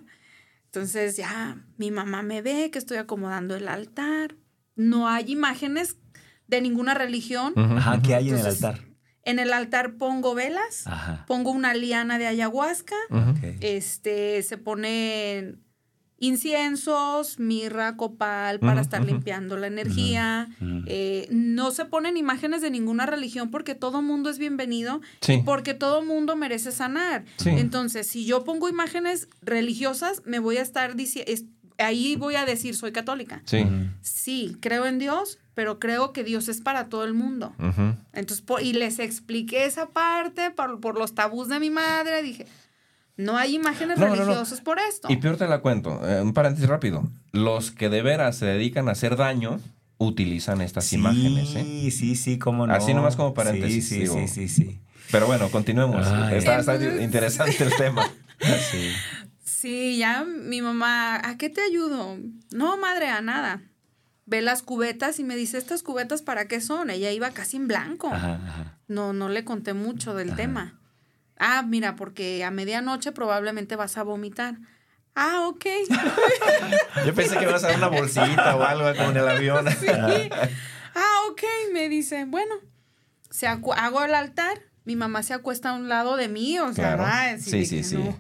Entonces 0.67 1.17
ya 1.17 1.65
mi 1.79 1.91
mamá 1.91 2.23
me 2.23 2.43
ve 2.43 2.71
que 2.71 2.79
estoy 2.79 2.99
acomodando 2.99 3.55
el 3.57 3.67
altar. 3.67 4.35
No 4.75 5.09
hay 5.09 5.33
imágenes 5.33 5.97
de 6.49 6.61
ninguna 6.61 6.95
religión. 6.95 7.53
Ajá, 7.57 8.01
¿qué 8.03 8.15
hay 8.15 8.31
en 8.31 8.37
el 8.37 8.47
altar? 8.47 8.81
En 9.23 9.39
el 9.41 9.53
altar 9.53 9.95
pongo 9.97 10.35
velas, 10.35 10.85
pongo 11.27 11.51
una 11.51 11.75
liana 11.75 12.19
de 12.19 12.27
ayahuasca, 12.29 12.95
este, 13.61 14.43
se 14.43 14.57
ponen 14.57 15.67
inciensos, 16.19 17.39
mirra, 17.39 17.97
copal 17.97 18.59
para 18.61 18.81
estar 18.81 19.05
limpiando 19.05 19.57
la 19.57 19.67
energía. 19.67 20.49
Eh, 20.87 21.27
no 21.31 21.73
se 21.73 21.85
ponen 21.85 22.17
imágenes 22.17 22.63
de 22.63 22.71
ninguna 22.71 23.07
religión 23.07 23.51
porque 23.51 23.75
todo 23.75 24.01
mundo 24.01 24.31
es 24.31 24.39
bienvenido 24.39 25.01
y 25.27 25.39
porque 25.43 25.75
todo 25.75 26.05
mundo 26.05 26.37
merece 26.37 26.73
sanar. 26.73 27.25
Entonces, 27.45 28.07
si 28.07 28.25
yo 28.25 28.45
pongo 28.45 28.69
imágenes 28.69 29.29
religiosas, 29.43 30.23
me 30.25 30.39
voy 30.39 30.59
a 30.59 30.63
estar 30.63 30.97
diciendo, 30.97 31.33
ahí 31.79 32.17
voy 32.17 32.37
a 32.37 32.45
decir, 32.45 32.75
soy 32.77 32.93
católica. 32.93 33.43
Sí. 33.45 33.67
Sí, 34.01 34.57
creo 34.61 34.87
en 34.87 34.99
Dios, 34.99 35.39
pero 35.57 35.79
creo 35.79 36.13
que 36.13 36.23
Dios 36.23 36.51
es 36.51 36.61
para 36.61 36.91
todo 36.91 37.05
el 37.05 37.15
mundo. 37.15 37.55
Entonces, 38.13 38.45
y 38.63 38.75
les 38.75 38.99
expliqué 38.99 39.65
esa 39.65 39.87
parte 39.87 40.51
por, 40.51 40.99
los 40.99 41.15
tabús 41.15 41.49
de 41.49 41.59
mi 41.59 41.71
madre, 41.71 42.23
dije, 42.23 42.45
no 43.17 43.39
hay 43.39 43.55
imágenes 43.55 43.99
religiosas 43.99 44.61
por 44.61 44.79
esto. 44.79 45.11
Y 45.11 45.17
peor 45.17 45.39
te 45.39 45.49
la 45.49 45.63
cuento, 45.63 46.07
eh, 46.07 46.21
un 46.21 46.35
paréntesis 46.35 46.69
rápido, 46.69 47.09
los 47.33 47.71
que 47.71 47.89
de 47.89 48.03
veras 48.03 48.37
se 48.37 48.45
dedican 48.45 48.91
a 48.91 48.93
hacer 48.93 49.17
daño 49.17 49.59
utilizan 49.97 50.61
estas 50.61 50.93
imágenes. 50.93 51.49
Sí, 51.49 51.87
¿eh? 51.87 51.91
sí, 51.91 52.17
sí, 52.17 52.39
cómo 52.39 52.67
no. 52.67 52.75
Así 52.75 52.93
nomás 52.93 53.17
como 53.17 53.33
paréntesis. 53.33 53.89
Sí, 53.89 54.07
sí, 54.07 54.29
sí, 54.29 54.49
sí, 54.49 54.81
Pero 55.11 55.27
bueno, 55.27 55.49
continuemos. 55.49 56.07
está, 56.33 56.77
interesante 57.03 57.65
el 57.65 57.75
tema. 57.77 58.07
sí. 58.71 58.91
sí, 59.43 59.97
ya 59.97 60.23
mi 60.23 60.61
mamá, 60.61 61.17
¿a 61.27 61.39
qué 61.39 61.49
te 61.49 61.63
ayudo? 61.63 62.19
No, 62.53 62.77
madre, 62.77 63.09
a 63.09 63.23
nada 63.23 63.63
ve 64.27 64.43
las 64.43 64.63
cubetas 64.63 65.19
y 65.19 65.25
me 65.25 65.37
dice, 65.37 65.59
¿estas 65.59 65.83
cubetas 65.83 66.23
para 66.23 66.47
qué 66.49 66.61
son? 66.61 66.91
Ella 66.91 67.11
iba 67.11 67.31
casi 67.31 67.57
en 67.57 67.69
blanco. 67.69 68.13
No, 68.89 69.13
no 69.13 69.29
le 69.29 69.45
conté 69.45 69.73
mucho 69.73 70.15
del 70.15 70.37
tema. 70.37 70.79
Ah, 71.39 71.63
mira, 71.63 71.97
porque 71.97 72.45
a 72.45 72.51
medianoche 72.51 73.13
probablemente 73.13 73.77
vas 73.77 73.97
a 73.97 74.03
vomitar. 74.03 74.57
Ah, 75.15 75.47
ok. 75.49 75.65
Yo 77.07 77.15
pensé 77.15 77.37
que 77.39 77.45
ibas 77.45 77.65
a 77.65 77.69
dar 77.69 77.79
una 77.79 77.89
bolsita 77.89 78.57
o 78.57 78.63
algo 78.63 78.95
como 78.97 79.11
en 79.11 79.17
el 79.17 79.29
avión. 79.29 79.67
Ah, 80.99 81.29
ok, 81.31 81.43
me 81.75 81.91
dice, 81.91 82.25
bueno, 82.25 82.55
se 83.29 83.47
hago 83.47 84.03
el 84.03 84.15
altar 84.15 84.63
mi 84.87 84.95
mamá 84.95 85.25
se 85.25 85.35
acuesta 85.35 85.71
a 85.71 85.73
un 85.75 85.89
lado 85.89 86.17
de 86.17 86.29
mí, 86.29 86.59
o 86.61 86.73
sea, 86.73 86.97
Claro. 86.97 87.43
Sí, 87.43 87.67
sí, 87.67 87.79
no. 87.79 87.85
sí. 87.85 88.17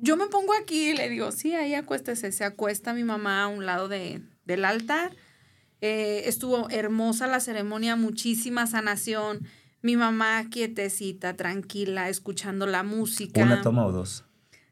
Yo 0.00 0.16
me 0.16 0.26
pongo 0.26 0.52
aquí 0.60 0.90
y 0.90 0.96
le 0.96 1.08
digo, 1.08 1.30
sí, 1.30 1.54
ahí 1.54 1.74
acuéstese. 1.74 2.32
Se 2.32 2.44
acuesta 2.44 2.92
mi 2.92 3.04
mamá 3.04 3.44
a 3.44 3.46
un 3.46 3.64
lado 3.64 3.88
de, 3.88 4.20
del 4.44 4.64
altar. 4.64 5.12
Eh, 5.80 6.22
estuvo 6.26 6.68
hermosa 6.70 7.26
la 7.26 7.40
ceremonia, 7.40 7.96
muchísima 7.96 8.66
sanación. 8.66 9.46
Mi 9.80 9.96
mamá 9.96 10.44
quietecita, 10.50 11.36
tranquila, 11.36 12.08
escuchando 12.08 12.66
la 12.66 12.82
música. 12.82 13.42
¿Una 13.42 13.62
toma 13.62 13.86
o 13.86 13.92
dos? 13.92 14.24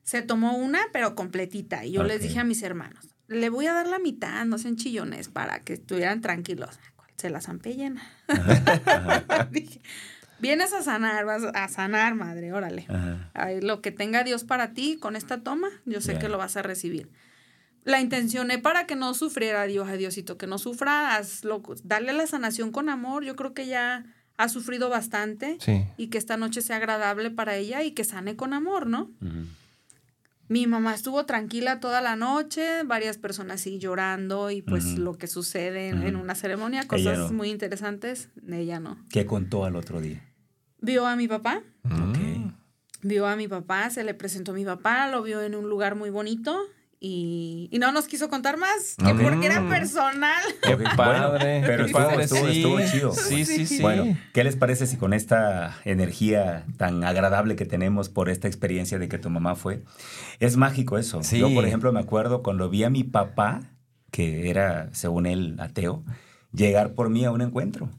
Se 0.03 0.23
tomó 0.23 0.57
una, 0.57 0.81
pero 0.93 1.15
completita. 1.15 1.85
Y 1.85 1.93
yo 1.93 2.03
les 2.03 2.23
dije 2.23 2.41
a 2.41 2.45
mis 2.45 2.63
hermanos, 2.63 3.07
le 3.29 3.49
voy 3.49 3.67
a 3.67 3.73
dar 3.73 3.89
la 3.89 3.99
mitad, 3.99 4.45
no 4.45 4.59
sean 4.59 4.77
chillones, 4.77 5.29
para 5.29 5.61
que 5.61 5.75
estuvieran 5.75 6.21
tranquilos. 6.21 6.79
Se 7.17 7.31
la 7.31 7.41
zampé 7.41 7.75
llena. 7.75 8.03
Dije, 9.51 9.81
vienes 10.39 10.73
a 10.75 10.83
sanar, 10.83 11.25
vas 11.25 11.45
a 11.55 11.69
sanar, 11.69 12.15
madre, 12.15 12.53
órale. 12.53 12.87
Ay, 13.33 13.61
lo 13.61 13.81
que 13.81 13.91
tenga 13.91 14.23
Dios 14.23 14.45
para 14.45 14.75
ti 14.75 14.99
con 15.01 15.17
esta 15.17 15.41
toma, 15.41 15.69
yo 15.87 16.01
sé 16.01 16.19
que 16.19 16.29
lo 16.29 16.39
vas 16.39 16.57
a 16.57 16.63
recibir. 16.63 17.11
La 17.87 18.01
intencioné 18.01 18.59
para 18.59 18.87
que 18.87 18.97
no 18.97 19.15
sufriera 19.15 19.65
Dios, 19.65 19.89
a 19.89 19.93
Diosito, 19.97 20.37
que 20.37 20.47
no 20.49 20.59
sufra, 20.59 21.17
hazlo- 21.19 21.63
darle 21.85 22.13
la 22.13 22.27
sanación 22.27 22.73
con 22.73 22.89
amor. 22.89 23.25
Yo 23.25 23.37
creo 23.37 23.55
que 23.55 23.67
ya 23.67 24.05
ha 24.37 24.49
sufrido 24.49 24.89
bastante 24.91 25.57
Sí. 25.61 25.87
y 25.97 26.09
que 26.09 26.19
esta 26.19 26.37
noche 26.37 26.61
sea 26.63 26.77
agradable 26.77 27.31
para 27.31 27.55
ella 27.57 27.85
y 27.85 27.93
que 27.93 28.03
sane 28.05 28.35
con 28.37 28.53
amor, 28.53 28.87
¿no? 28.87 29.11
Mi 30.49 30.67
mamá 30.69 30.95
estuvo 30.95 31.27
tranquila 31.27 31.81
toda 31.81 32.01
la 32.01 32.15
noche, 32.17 32.83
varias 32.85 33.19
personas 33.19 33.61
sí 33.61 33.79
llorando 33.79 34.51
y 34.51 34.63
pues 34.63 34.97
lo 34.99 35.17
que 35.19 35.27
sucede 35.27 35.89
en, 35.89 36.15
una 36.17 36.35
ceremonia, 36.37 36.87
cosas 36.87 37.19
no. 37.19 37.33
muy 37.33 37.51
interesantes, 37.51 38.29
ella 38.49 38.79
no. 38.79 38.97
¿Qué 39.11 39.27
contó 39.27 39.65
al 39.65 39.75
otro 39.75 40.01
día? 40.01 40.23
Vio 40.81 41.07
a 41.07 41.17
mi 41.17 41.27
papá, 41.27 41.63
Ok. 41.85 42.19
vio 43.03 43.27
a 43.27 43.35
mi 43.35 43.49
papá, 43.49 43.91
se 43.91 44.05
le 44.05 44.15
presentó 44.15 44.53
a 44.53 44.55
mi 44.55 44.65
papá, 44.65 45.09
lo 45.09 45.23
vio 45.23 45.41
en 45.43 45.55
un 45.57 45.69
lugar 45.69 45.97
muy 45.97 46.11
bonito 46.11 46.61
y, 47.01 47.69
y 47.71 47.79
no 47.79 47.93
nos 47.93 48.07
quiso 48.07 48.29
contar 48.29 48.57
más, 48.57 48.97
que 48.97 49.15
porque 49.15 49.47
era 49.47 49.69
personal. 49.69 50.43
Qué 50.63 50.77
padre. 50.97 51.39
bueno, 51.39 51.63
pero 51.67 51.85
qué 51.85 51.91
estuvo- 51.91 52.07
padre, 52.09 52.25
estuvo- 52.25 52.47
sí. 52.49 52.57
estuvo 52.57 52.81
chido. 52.91 53.13
Sí, 53.13 53.45
sí, 53.45 53.67
sí. 53.67 53.83
Bueno, 53.83 54.17
¿qué 54.33 54.45
les 54.45 54.57
parece 54.57 54.87
si 54.87 54.97
con 54.97 55.13
esta 55.13 55.77
energía 55.85 56.65
tan 56.79 57.05
agradable 57.05 57.57
que 57.57 57.67
tenemos 57.67 58.09
por 58.09 58.29
esta 58.31 58.49
experiencia 58.49 58.99
de 58.99 59.09
que 59.09 59.19
tu 59.19 59.31
mamá 59.31 59.55
fue? 59.57 59.83
Es 60.41 60.57
mágico 60.57 60.99
eso. 60.99 61.23
Sí. 61.23 61.39
Yo, 61.39 61.53
por 61.55 61.67
ejemplo, 61.67 61.93
me 61.93 62.01
acuerdo 62.01 62.43
cuando 62.43 62.69
vi 62.71 62.85
a 62.85 62.91
mi 62.91 63.05
papá, 63.05 63.61
que 64.11 64.49
era, 64.49 64.89
según 64.93 65.27
él, 65.27 65.57
ateo, 65.59 66.03
llegar 66.53 66.95
por 66.95 67.11
mí 67.11 67.25
a 67.25 67.31
un 67.31 67.43
encuentro. 67.43 67.91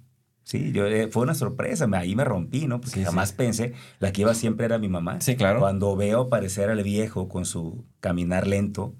Sí, 0.47 0.71
yo, 0.71 0.85
eh, 0.87 1.09
fue 1.11 1.23
una 1.23 1.33
sorpresa, 1.35 1.87
me- 1.87 1.97
ahí 1.97 2.15
me 2.15 2.23
rompí, 2.23 2.67
¿no? 2.67 2.79
Porque 2.79 2.91
Sí, 2.93 2.99
sí. 3.01 3.05
jamás 3.05 3.33
pensé, 3.33 3.73
la 3.99 4.13
que 4.13 4.21
iba 4.21 4.33
siempre 4.33 4.65
era 4.65 4.77
mi 4.77 4.87
mamá. 4.87 5.19
Sí, 5.19 5.35
claro. 5.35 5.59
Cuando 5.59 5.93
veo 5.97 6.21
aparecer 6.21 6.69
al 6.69 6.81
viejo 6.83 7.27
con 7.27 7.45
su 7.45 7.83
caminar 7.99 8.47
lento. 8.47 8.95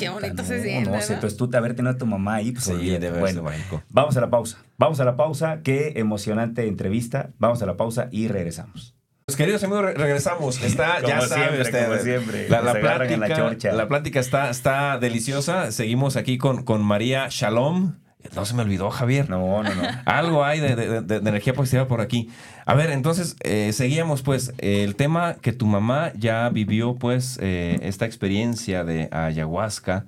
Qué 0.00 0.08
bonito 0.08 0.34
no, 0.34 0.44
se 0.44 0.60
siente, 0.64 0.90
No 0.90 1.00
sé, 1.00 1.10
¿no? 1.10 1.14
entonces 1.14 1.36
tú 1.36 1.48
de 1.48 1.58
haber 1.58 1.76
tenido 1.76 1.94
a 1.94 1.96
tu 1.96 2.06
mamá 2.06 2.34
ahí, 2.34 2.50
pues 2.50 2.64
Sí, 2.64 2.90
debe 2.98 3.20
bueno. 3.20 3.44
Vamos 3.90 4.16
a 4.16 4.20
la 4.20 4.30
pausa. 4.30 4.58
Vamos 4.76 4.98
a 4.98 5.04
la 5.04 5.14
pausa. 5.14 5.60
Qué 5.62 5.92
emocionante 5.94 6.66
entrevista. 6.66 7.30
Vamos 7.38 7.62
a 7.62 7.66
la 7.66 7.76
pausa 7.76 8.08
y 8.10 8.26
regresamos. 8.26 8.96
Pues 9.26 9.36
queridos 9.36 9.62
amigos, 9.62 9.84
re- 9.84 9.94
regresamos. 9.94 10.60
Está, 10.60 11.00
ya 11.06 11.18
Como 11.18 11.28
sabe 11.28 11.42
siempre, 11.42 11.62
usted, 11.62 11.86
como 11.86 11.98
siempre. 12.00 12.48
La, 12.48 12.62
la 12.62 12.74
la 12.74 12.80
plática, 12.80 13.36
chorcha. 13.36 13.72
la 13.72 13.86
plática 13.86 14.18
está, 14.18 14.50
está 14.50 14.98
deliciosa. 14.98 15.70
Seguimos 15.70 16.16
aquí 16.16 16.36
con, 16.36 16.64
con 16.64 16.82
María 16.82 17.28
Shalom. 17.30 17.94
No 18.34 18.44
se 18.44 18.54
me 18.54 18.62
olvidó, 18.62 18.90
Javier. 18.90 19.28
No, 19.30 19.62
no, 19.62 19.74
no. 19.74 19.82
Algo 20.06 20.44
hay 20.44 20.60
de, 20.60 20.74
de- 20.76 21.00
de- 21.02 21.20
de 21.20 21.28
energía 21.28 21.52
positiva 21.54 21.86
por 21.86 22.00
aquí. 22.00 22.30
A 22.66 22.74
ver, 22.74 22.90
entonces, 22.90 23.36
eh, 23.40 23.72
seguíamos 23.72 24.22
pues 24.22 24.52
el 24.58 24.96
tema 24.96 25.34
que 25.34 25.52
tu 25.52 25.66
mamá 25.66 26.12
ya 26.16 26.48
vivió 26.48 26.96
pues 26.96 27.38
eh, 27.40 27.78
esta 27.82 28.06
experiencia 28.06 28.82
de 28.84 29.08
ayahuasca. 29.12 30.06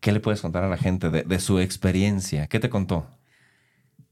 ¿Qué 0.00 0.12
le 0.12 0.20
puedes 0.20 0.40
contar 0.40 0.64
a 0.64 0.68
la 0.68 0.78
gente 0.78 1.10
de, 1.10 1.24
de 1.24 1.40
su 1.40 1.58
experiencia? 1.58 2.46
¿Qué 2.46 2.58
te 2.58 2.70
contó? 2.70 3.06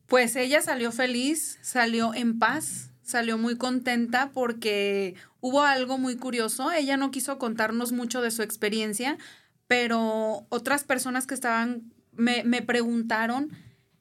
Pues 0.07 0.37
ella 0.37 0.61
salió 0.61 0.93
feliz, 0.93 1.59
salió 1.63 2.15
en 2.15 2.39
paz, 2.39 2.91
salió 3.03 3.39
muy 3.39 3.57
contenta 3.57 4.31
porque 4.35 5.15
hubo 5.41 5.63
algo 5.63 5.97
muy 5.99 6.17
curioso. 6.17 6.73
Ella 6.73 6.97
no 6.97 7.11
quiso 7.11 7.39
contarnos 7.39 7.93
mucho 7.93 8.21
de 8.23 8.31
su 8.31 8.43
experiencia, 8.43 9.17
pero 9.67 10.47
otras 10.51 10.85
personas 10.85 11.27
que 11.27 11.35
estaban 11.35 11.93
me, 12.19 12.63
preguntaron 12.63 13.51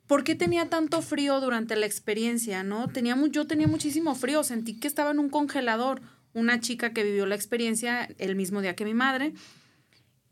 por 0.08 0.24
qué 0.24 0.36
tenía 0.36 0.70
tanto 0.70 1.02
frío 1.02 1.40
durante 1.40 1.76
la 1.76 1.86
experiencia, 1.86 2.64
¿no? 2.64 2.88
Tenía, 2.88 3.16
yo 3.30 3.48
tenía 3.48 3.68
muchísimo 3.68 4.16
frío, 4.16 4.44
sentí 4.44 4.80
que 4.80 4.88
estaba 4.88 5.12
en 5.12 5.20
un 5.20 5.30
congelador. 5.30 6.02
Una 6.34 6.60
chica 6.60 6.94
que 6.94 7.04
vivió 7.04 7.26
la 7.26 7.36
experiencia 7.36 8.10
el 8.20 8.36
mismo 8.36 8.62
día 8.62 8.76
que 8.76 8.86
mi 8.86 8.94
madre. 8.94 9.34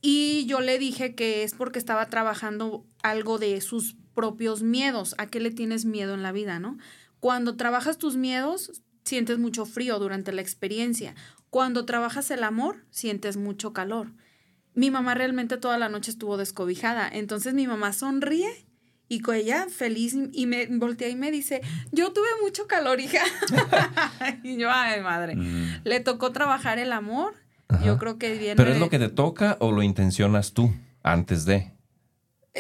Y 0.02 0.46
yo 0.46 0.62
le 0.62 0.78
dije 0.78 1.16
que 1.16 1.44
es 1.44 1.56
porque 1.56 1.80
estaba 1.80 2.10
trabajando 2.10 2.86
algo 3.02 3.40
de 3.40 3.60
sus 3.62 3.96
propios 4.14 4.62
miedos. 4.62 5.16
¿A 5.18 5.28
qué 5.28 5.40
le 5.40 5.50
tienes 5.50 5.86
miedo 5.86 6.14
en 6.14 6.22
la 6.22 6.32
vida, 6.32 6.60
no? 6.60 6.78
Cuando 7.20 7.56
trabajas 7.56 7.98
tus 7.98 8.18
miedos, 8.18 8.84
sientes 9.04 9.40
mucho 9.40 9.66
frío 9.66 9.98
durante 9.98 10.32
la 10.32 10.42
experiencia. 10.42 11.16
Cuando 11.50 11.86
trabajas 11.86 12.30
el 12.30 12.44
amor, 12.44 12.86
sientes 12.92 13.38
mucho 13.38 13.74
calor. 13.74 14.12
Mi 14.76 14.92
mamá 14.92 15.14
realmente 15.16 15.58
toda 15.58 15.78
la 15.78 15.90
noche 15.90 16.12
estuvo 16.12 16.38
descobijada. 16.38 17.10
Entonces 17.12 17.54
mi 17.54 17.66
mamá 17.66 17.94
sonríe 17.94 18.50
y 19.08 19.22
con 19.22 19.36
ella 19.36 19.68
feliz 19.70 20.16
y 20.32 20.46
me 20.46 20.66
voltea 20.68 21.10
y 21.10 21.16
me 21.16 21.32
dice, 21.32 21.62
yo 21.92 22.12
tuve 22.12 22.28
mucho 22.42 22.68
calor, 22.68 23.00
hija. 23.00 23.22
y 24.44 24.58
yo, 24.58 24.70
ay, 24.72 25.02
madre. 25.02 25.36
Mm. 25.36 25.82
Le 25.84 26.00
tocó 26.00 26.32
trabajar 26.32 26.80
el 26.80 26.92
amor. 26.92 27.34
Ajá. 27.68 27.84
Yo 27.86 27.98
creo 27.98 28.18
que 28.18 28.38
viene... 28.38 28.56
¿Pero 28.56 28.72
es 28.72 28.80
lo 28.80 28.90
que 28.90 29.00
te 29.00 29.10
toca 29.10 29.58
o 29.60 29.72
lo 29.72 29.82
intencionas 29.82 30.54
tú 30.54 30.74
antes 31.04 31.46
de? 31.46 31.74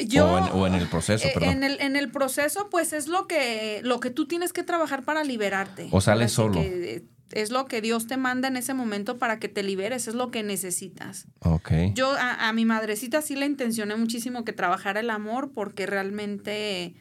Yo, 0.07 0.27
o, 0.27 0.37
en, 0.37 0.43
o 0.53 0.67
en 0.67 0.73
el 0.73 0.87
proceso, 0.87 1.25
eh, 1.27 1.31
perdón. 1.33 1.49
En 1.49 1.63
el, 1.63 1.79
en 1.79 1.95
el 1.95 2.11
proceso, 2.11 2.69
pues 2.69 2.91
es 2.91 3.07
lo 3.07 3.27
que, 3.27 3.79
lo 3.83 3.99
que 3.99 4.09
tú 4.09 4.27
tienes 4.27 4.51
que 4.51 4.63
trabajar 4.63 5.03
para 5.03 5.23
liberarte. 5.23 5.87
O 5.91 6.01
sale 6.01 6.23
Ahora 6.23 6.27
sí 6.27 6.35
solo. 6.35 6.53
que, 6.53 6.95
eh, 6.95 7.03
es 7.31 7.51
lo 7.51 7.65
que 7.65 7.81
Dios 7.81 8.07
te 8.07 8.17
manda 8.17 8.47
en 8.47 8.55
ese 8.57 8.73
momento 8.73 9.17
para 9.17 9.39
que 9.39 9.47
te 9.47 9.63
liberes, 9.63 10.07
es 10.07 10.13
lo 10.15 10.29
que 10.31 10.43
necesitas. 10.43 11.25
Ok. 11.39 11.71
Yo 11.93 12.11
a, 12.13 12.47
a 12.49 12.53
mi 12.53 12.65
madrecita 12.65 13.21
sí 13.21 13.35
le 13.35 13.45
intencioné 13.45 13.95
muchísimo 13.95 14.45
que 14.45 14.53
trabajara 14.53 14.99
el 14.99 15.09
amor 15.09 15.51
porque 15.53 15.85
realmente, 15.87 16.95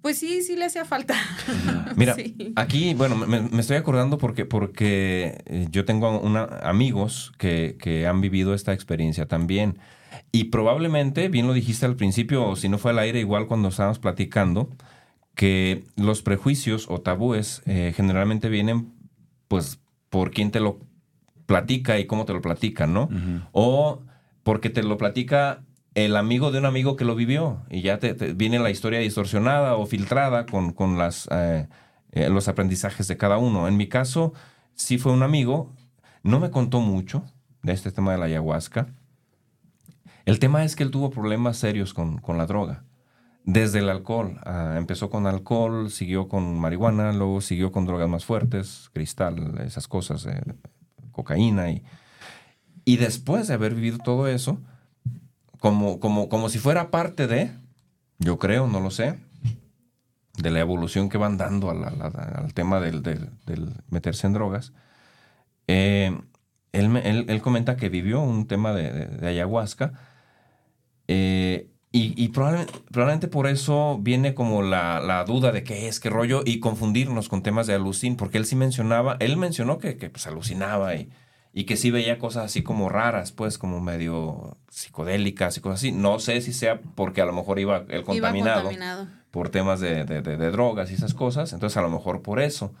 pues 0.00 0.18
sí, 0.18 0.42
sí 0.42 0.56
le 0.56 0.64
hacía 0.66 0.84
falta. 0.84 1.14
Mira, 1.96 2.14
Sí. 2.16 2.52
aquí, 2.56 2.94
bueno, 2.94 3.16
me, 3.16 3.40
me 3.42 3.60
estoy 3.60 3.76
acordando 3.76 4.18
porque, 4.18 4.44
porque 4.44 5.42
eh, 5.46 5.66
yo 5.70 5.84
tengo 5.84 6.20
una- 6.20 6.44
amigos 6.62 7.32
que, 7.38 7.76
que 7.80 8.06
han 8.06 8.20
vivido 8.20 8.54
esta 8.54 8.72
experiencia 8.72 9.26
también. 9.26 9.78
Y 10.30 10.44
probablemente, 10.44 11.28
bien 11.28 11.46
lo 11.46 11.52
dijiste 11.52 11.84
al 11.86 11.96
principio, 11.96 12.44
o 12.46 12.56
si 12.56 12.68
no 12.68 12.78
fue 12.78 12.92
al 12.92 12.98
aire, 13.00 13.20
igual 13.20 13.46
cuando 13.46 13.68
estábamos 13.68 13.98
platicando, 13.98 14.70
que 15.34 15.84
los 15.96 16.22
prejuicios 16.22 16.86
o 16.88 17.00
tabúes 17.00 17.62
eh, 17.66 17.92
generalmente 17.96 18.48
vienen, 18.48 18.92
pues, 19.52 19.78
por 20.08 20.30
quién 20.30 20.50
te 20.50 20.60
lo 20.60 20.78
platica 21.44 21.98
y 21.98 22.06
cómo 22.06 22.24
te 22.24 22.32
lo 22.32 22.40
platican, 22.40 22.94
¿no? 22.94 23.10
O 23.52 24.00
porque 24.44 24.70
te 24.70 24.82
lo 24.82 24.96
platica 24.96 25.62
el 25.94 26.16
amigo 26.16 26.50
de 26.50 26.58
un 26.58 26.64
amigo 26.64 26.96
que 26.96 27.04
lo 27.04 27.14
vivió 27.14 27.60
y 27.68 27.82
ya 27.82 27.98
te, 27.98 28.14
te- 28.14 28.32
viene 28.32 28.58
la 28.58 28.70
historia 28.70 29.00
distorsionada 29.00 29.74
o 29.76 29.84
filtrada 29.84 30.46
con, 30.46 30.72
con 30.72 30.96
las, 30.96 31.28
eh, 31.30 31.68
eh, 32.12 32.30
los 32.30 32.48
aprendizajes 32.48 33.08
de 33.08 33.18
cada 33.18 33.36
uno. 33.36 33.68
En 33.68 33.76
mi 33.76 33.88
caso, 33.88 34.32
sí 34.74 34.96
fue 34.96 35.12
un 35.12 35.22
amigo, 35.22 35.70
no 36.22 36.40
me 36.40 36.50
contó 36.50 36.80
mucho 36.80 37.22
de 37.62 37.74
este 37.74 37.92
tema 37.92 38.12
de 38.12 38.18
la 38.18 38.24
ayahuasca. 38.24 38.86
El 40.24 40.38
tema 40.38 40.64
es 40.64 40.76
que 40.76 40.82
él 40.82 40.90
tuvo 40.90 41.10
problemas 41.10 41.58
serios 41.58 41.92
con, 41.92 42.16
con 42.18 42.38
la 42.38 42.46
droga. 42.46 42.84
Desde 43.44 43.80
el 43.80 43.88
alcohol. 43.88 44.38
ah, 44.44 44.74
empezó 44.76 45.10
con 45.10 45.26
alcohol, 45.26 45.90
siguió 45.90 46.28
con 46.28 46.58
marihuana, 46.58 47.12
luego 47.12 47.40
siguió 47.40 47.72
con 47.72 47.86
drogas 47.86 48.08
más 48.08 48.24
fuertes, 48.24 48.88
cristal, 48.92 49.60
esas 49.66 49.88
cosas, 49.88 50.26
eh, 50.26 50.40
cocaína 51.10 51.70
y, 51.70 51.82
y 52.84 52.96
después 52.98 53.48
de 53.48 53.54
haber 53.54 53.74
vivido 53.74 53.98
todo 53.98 54.28
eso, 54.28 54.58
como, 55.58 55.98
como, 55.98 56.28
como 56.28 56.48
si 56.48 56.58
fuera 56.58 56.90
parte 56.90 57.26
de, 57.26 57.50
yo 58.18 58.38
creo, 58.38 58.66
no 58.68 58.80
lo 58.80 58.90
sé, 58.90 59.18
de 60.38 60.50
la 60.50 60.60
evolución 60.60 61.08
que 61.08 61.18
van 61.18 61.36
dando 61.36 61.68
al 61.70 62.54
tema 62.54 62.80
del, 62.80 63.02
del- 63.02 63.28
meterse 63.90 64.26
en 64.28 64.32
drogas, 64.34 64.72
eh, 65.66 66.16
él, 66.72 66.96
él- 66.96 67.26
él 67.28 67.42
comenta 67.42 67.76
que 67.76 67.88
vivió 67.88 68.20
un 68.20 68.46
tema 68.46 68.72
de 68.72 69.26
ayahuasca 69.28 69.92
eh, 71.08 71.68
y, 71.92 72.14
y 72.22 72.28
probablemente, 72.28 72.72
probablemente 72.90 73.28
por 73.28 73.46
eso 73.46 73.98
viene 74.00 74.34
como 74.34 74.62
la, 74.62 74.98
la 75.00 75.24
duda 75.24 75.52
de 75.52 75.62
qué 75.62 75.88
es, 75.88 76.00
qué 76.00 76.08
rollo 76.10 76.42
y 76.44 76.58
confundirnos 76.58 77.28
con 77.28 77.42
temas 77.42 77.66
de 77.66 77.74
alucin, 77.74 78.16
porque 78.16 78.38
él 78.38 78.46
sí 78.46 78.56
mencionaba, 78.56 79.16
él 79.20 79.36
mencionó 79.36 79.78
que, 79.78 79.96
que, 79.98 80.08
pues, 80.08 80.26
alucinaba 80.26 80.94
y, 80.94 81.10
y 81.52 81.64
que 81.64 81.76
sí 81.76 81.90
veía 81.90 82.18
cosas 82.18 82.46
así 82.46 82.62
como 82.62 82.88
raras, 82.88 83.30
pues 83.32 83.58
como 83.58 83.80
medio 83.80 84.56
psicodélicas 84.70 85.56
y 85.58 85.60
cosas 85.60 85.80
así. 85.80 85.92
No 85.92 86.18
sé 86.18 86.40
si 86.40 86.52
sea 86.54 86.80
porque 86.94 87.20
a 87.20 87.26
lo 87.26 87.32
mejor 87.34 87.58
iba 87.58 87.84
el 87.88 88.04
contaminado 88.04 88.60
Iba 88.60 88.70
contaminado. 88.70 89.06
por 89.30 89.50
temas 89.50 89.80
de, 89.80 90.04
de- 90.04 90.22
de- 90.22 90.36
de 90.38 90.50
drogas 90.50 90.90
y 90.90 90.94
esas 90.94 91.12
cosas, 91.12 91.52
entonces 91.52 91.76
a 91.76 91.82
lo 91.82 91.90
mejor 91.90 92.22
por 92.22 92.40
eso. 92.40 92.72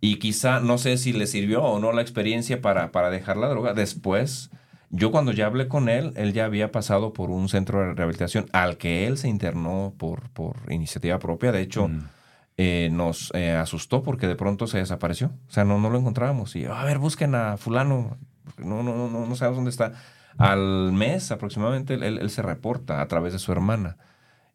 Y 0.00 0.16
quizá, 0.20 0.60
no 0.60 0.78
sé 0.78 0.96
si 0.98 1.12
le 1.12 1.26
sirvió 1.26 1.62
o 1.64 1.78
no 1.80 1.90
la 1.92 2.02
experiencia 2.02 2.60
para, 2.60 2.92
para 2.92 3.10
dejar 3.10 3.36
la 3.36 3.48
droga. 3.48 3.72
Después, 3.74 4.50
yo 4.96 5.10
cuando 5.10 5.32
ya 5.32 5.46
hablé 5.46 5.66
con 5.68 5.88
él, 5.88 6.12
él 6.16 6.32
ya 6.32 6.44
había 6.44 6.70
pasado 6.70 7.12
por 7.12 7.30
un 7.30 7.48
centro 7.48 7.80
de 7.80 7.94
rehabilitación 7.94 8.46
al 8.52 8.76
que 8.76 9.06
él 9.06 9.18
se 9.18 9.28
internó 9.28 9.92
por, 9.98 10.30
por 10.30 10.56
iniciativa 10.70 11.18
propia. 11.18 11.50
De 11.52 11.60
hecho, 11.60 11.88
Mm. 11.88 12.08
eh, 12.56 12.88
nos 12.92 13.32
eh, 13.34 13.52
asustó 13.52 14.02
porque 14.02 14.26
de 14.28 14.36
pronto 14.36 14.66
se 14.66 14.78
desapareció. 14.78 15.32
O 15.48 15.52
sea, 15.52 15.64
no, 15.64 15.78
no 15.80 15.90
lo 15.90 15.98
encontrábamos. 15.98 16.54
Y, 16.56 16.64
a 16.66 16.84
ver, 16.84 16.98
busquen 16.98 17.34
a 17.34 17.56
fulano. 17.56 18.16
No, 18.58 18.82
no, 18.82 18.94
no, 18.94 19.08
no, 19.10 19.26
no 19.26 19.36
sabemos 19.36 19.56
dónde 19.56 19.70
está. 19.70 19.92
Al 20.38 20.92
mes 20.92 21.30
aproximadamente, 21.32 21.94
él, 21.94 22.02
él 22.04 22.30
se 22.30 22.42
reporta 22.42 23.00
a 23.00 23.08
través 23.08 23.32
de 23.32 23.38
su 23.38 23.50
hermana. 23.52 23.96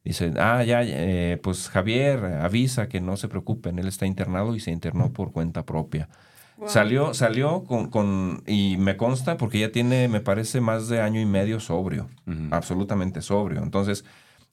Dice, 0.05 0.31
ah, 0.39 0.63
ya, 0.63 0.81
eh, 0.83 1.37
pues 1.43 1.67
Javier 1.69 2.23
avisa 2.23 2.87
que 2.87 3.01
no 3.01 3.17
se 3.17 3.27
preocupen, 3.27 3.79
él 3.79 3.87
está 3.87 4.05
internado 4.05 4.55
y 4.55 4.59
se 4.61 4.71
internó 4.71 5.11
por 5.11 5.31
cuenta 5.33 5.65
propia. 5.65 6.07
Wow. 6.59 6.67
Salió, 6.69 7.13
salió 7.13 7.63
con, 7.63 7.89
con, 7.89 8.43
y 8.45 8.75
me 8.77 8.97
consta 8.97 9.37
porque 9.37 9.59
ya 9.59 9.71
tiene, 9.71 10.07
me 10.09 10.19
parece, 10.19 10.59
más 10.61 10.89
de 10.89 10.99
año 11.01 11.21
y 11.21 11.25
medio 11.25 11.59
sobrio, 11.59 12.07
absolutamente 12.51 13.21
sobrio. 13.21 13.63
Entonces, 13.63 14.03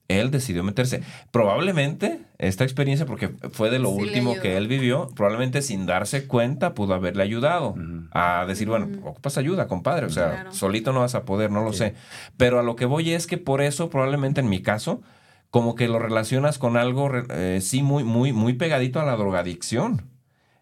él 0.08 0.30
decidió 0.30 0.62
meterse. 0.62 1.02
Probablemente 1.32 2.20
esta 2.38 2.62
experiencia, 2.62 3.06
porque 3.06 3.30
fue 3.50 3.70
de 3.70 3.80
lo 3.80 3.90
Sí 3.90 4.02
último 4.02 4.38
que 4.40 4.56
él 4.56 4.68
vivió, 4.68 5.08
probablemente 5.16 5.62
sin 5.62 5.84
darse 5.84 6.28
cuenta 6.28 6.74
pudo 6.74 6.94
haberle 6.94 7.24
ayudado 7.24 7.74
a 8.12 8.44
decir, 8.46 8.68
bueno, 8.68 8.88
ocupas 9.04 9.36
ayuda, 9.36 9.66
compadre. 9.66 10.06
O 10.06 10.10
sea, 10.10 10.30
Claro. 10.30 10.52
solito 10.52 10.92
no 10.92 11.00
vas 11.00 11.16
a 11.16 11.24
poder, 11.24 11.50
no 11.50 11.64
lo 11.64 11.72
Sí. 11.72 11.78
sé. 11.78 11.94
Pero 12.36 12.60
a 12.60 12.62
lo 12.62 12.76
que 12.76 12.84
voy 12.84 13.10
es 13.10 13.26
que 13.26 13.36
por 13.36 13.60
eso, 13.60 13.90
probablemente 13.90 14.40
en 14.40 14.48
mi 14.48 14.62
caso, 14.62 15.02
como 15.50 15.74
que 15.74 15.88
lo 15.88 15.98
relacionas 15.98 16.58
con 16.58 16.76
algo, 16.76 17.10
eh, 17.30 17.58
sí, 17.60 17.82
muy, 17.82 18.04
muy, 18.04 18.32
muy 18.32 18.52
pegadito 18.52 19.00
a 19.00 19.04
la 19.04 19.16
drogadicción. 19.16 20.02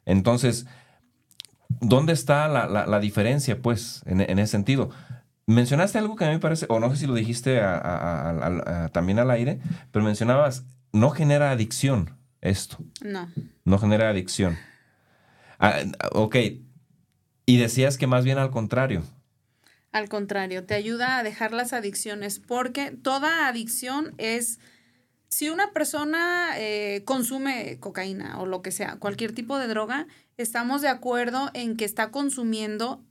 Entonces, 0.07 0.67
¿dónde 1.81 2.13
está 2.13 2.49
la, 2.49 2.67
la- 2.67 2.87
la 2.87 3.01
diferencia, 3.01 3.61
pues, 3.61 4.03
en, 4.07 4.21
en 4.21 4.39
ese 4.39 4.53
sentido? 4.53 4.91
Mencionaste 5.47 5.99
algo 5.99 6.17
que 6.17 6.25
a 6.25 6.29
mí 6.29 6.35
me 6.35 6.41
parece, 6.41 6.67
o 6.69 6.81
no 6.81 6.91
sé 6.91 6.97
si 6.97 7.07
lo 7.07 7.15
dijiste 7.15 7.61
a- 7.61 7.77
a- 7.77 8.31
a- 8.31 8.31
a- 8.31 8.85
a- 8.85 8.89
también 8.89 9.19
al 9.19 9.31
aire, 9.31 9.59
pero 9.93 10.05
mencionabas, 10.05 10.65
no 10.93 11.11
genera 11.11 11.51
adicción 11.51 12.17
esto, 12.41 12.79
No. 13.03 13.29
no 13.65 13.79
genera 13.79 14.09
adicción. 14.09 14.57
Ah, 15.59 15.81
ok, 16.13 16.37
y 17.47 17.57
decías 17.59 17.99
que 17.99 18.07
más 18.07 18.25
bien 18.25 18.39
al 18.39 18.51
contrario. 18.51 19.03
Al 19.93 20.09
contrario, 20.09 20.65
te 20.65 20.75
ayuda 20.75 21.19
a 21.19 21.23
dejar 21.23 21.53
las 21.53 21.73
adicciones 21.73 22.41
porque 22.41 22.91
toda 22.91 23.47
adicción 23.47 24.15
es, 24.19 24.59
si 25.35 25.49
una 25.49 25.73
persona 25.73 26.51
eh, 26.59 27.03
consume 27.05 27.79
cocaína 27.81 28.39
o 28.39 28.47
lo 28.47 28.63
que 28.63 28.71
sea, 28.71 28.99
cualquier 29.01 29.35
tipo 29.35 29.59
de 29.59 29.67
droga, 29.67 30.07
estamos 30.37 30.81
de 30.81 30.87
acuerdo 30.87 31.51
en 31.55 31.77
que 31.77 31.85
está 31.85 32.13
consumiendo 32.13 33.03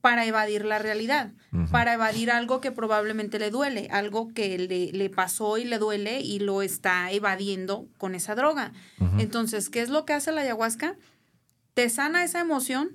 para 0.00 0.24
evadir 0.24 0.64
la 0.64 0.78
realidad, 0.78 1.32
para 1.70 1.92
evadir 1.92 2.30
algo 2.30 2.62
que 2.62 2.72
probablemente 2.72 3.38
le 3.38 3.50
duele, 3.50 3.88
algo 3.92 4.32
que 4.32 4.56
le, 4.56 4.92
le 4.92 5.10
pasó 5.10 5.58
y 5.58 5.64
le 5.66 5.76
duele 5.76 6.22
y 6.22 6.38
lo 6.38 6.62
está 6.62 7.12
evadiendo 7.12 7.86
con 7.98 8.14
esa 8.14 8.34
droga. 8.34 8.72
Entonces, 9.18 9.68
¿qué 9.68 9.82
es 9.82 9.90
lo 9.90 10.06
que 10.06 10.14
hace 10.14 10.32
la 10.32 10.40
ayahuasca? 10.40 10.96
Te 11.74 11.90
sana 11.90 12.24
esa 12.24 12.40
emoción, 12.40 12.92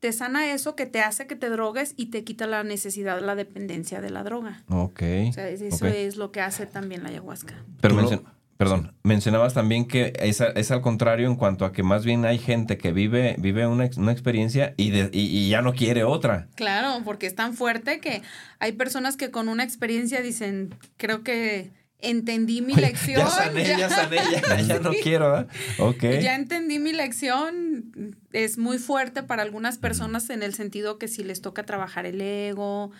te 0.00 0.12
sana 0.12 0.52
eso 0.52 0.74
que 0.76 0.86
te 0.86 1.00
hace 1.00 1.26
que 1.26 1.36
te 1.36 1.48
drogues 1.50 1.94
y 1.96 2.06
te 2.06 2.24
quita 2.24 2.46
la 2.46 2.62
necesidad, 2.64 3.20
la 3.20 3.34
dependencia 3.34 4.00
de 4.00 4.10
la 4.10 4.22
droga. 4.22 4.62
Ok. 4.68 5.02
O 5.28 5.32
sea, 5.32 5.48
es- 5.48 5.60
eso 5.62 5.86
es 5.86 6.16
lo 6.16 6.32
que 6.32 6.40
hace 6.40 6.66
también 6.66 7.02
la 7.02 7.10
ayahuasca. 7.10 7.54
Pero 7.80 7.94
mencion- 7.94 8.22
perdón, 8.56 8.92
mencionabas 9.02 9.54
también 9.54 9.86
que 9.86 10.12
es, 10.18 10.40
es 10.40 10.70
al 10.70 10.80
contrario 10.82 11.26
en 11.26 11.36
cuanto 11.36 11.64
a 11.64 11.72
que 11.72 11.82
más 11.82 12.04
bien 12.04 12.24
hay 12.26 12.38
gente 12.38 12.76
que 12.78 12.92
vive, 12.92 13.36
vive 13.38 13.66
una, 13.66 13.88
una 13.96 14.12
experiencia 14.12 14.74
y, 14.76 14.90
de- 14.90 15.10
y- 15.12 15.26
y 15.38 15.48
ya 15.48 15.62
no 15.62 15.72
quiere 15.74 16.04
otra. 16.04 16.48
Claro, 16.56 17.02
porque 17.04 17.26
es 17.26 17.34
tan 17.34 17.54
fuerte 17.54 18.00
que 18.00 18.22
hay 18.58 18.72
personas 18.72 19.16
que 19.16 19.30
con 19.30 19.48
una 19.48 19.64
experiencia 19.64 20.20
dicen, 20.22 20.74
creo 20.98 21.22
que 21.22 21.70
entendí 22.02 22.60
mi 22.62 22.74
lección. 22.86 23.18
ya 23.20 23.28
sané, 23.28 23.64
ya, 23.66 23.88
sané, 23.90 24.16
ya, 24.16 24.60
ya 24.60 24.78
no 24.80 24.92
quiero. 25.02 25.30
¿verdad? 25.30 25.48
Ok. 25.78 26.02
Ya 26.20 26.34
entendí 26.34 26.78
mi 26.78 26.92
lección. 26.92 28.16
Es 28.32 28.58
muy 28.58 28.78
fuerte 28.78 29.22
para 29.22 29.42
algunas 29.42 29.78
personas 29.78 30.30
en 30.30 30.42
el 30.42 30.54
sentido 30.54 30.98
que 30.98 31.08
si 31.08 31.24
les 31.24 31.40
toca 31.40 31.64
trabajar 31.64 32.06
el 32.06 32.20
ego, 32.20 32.90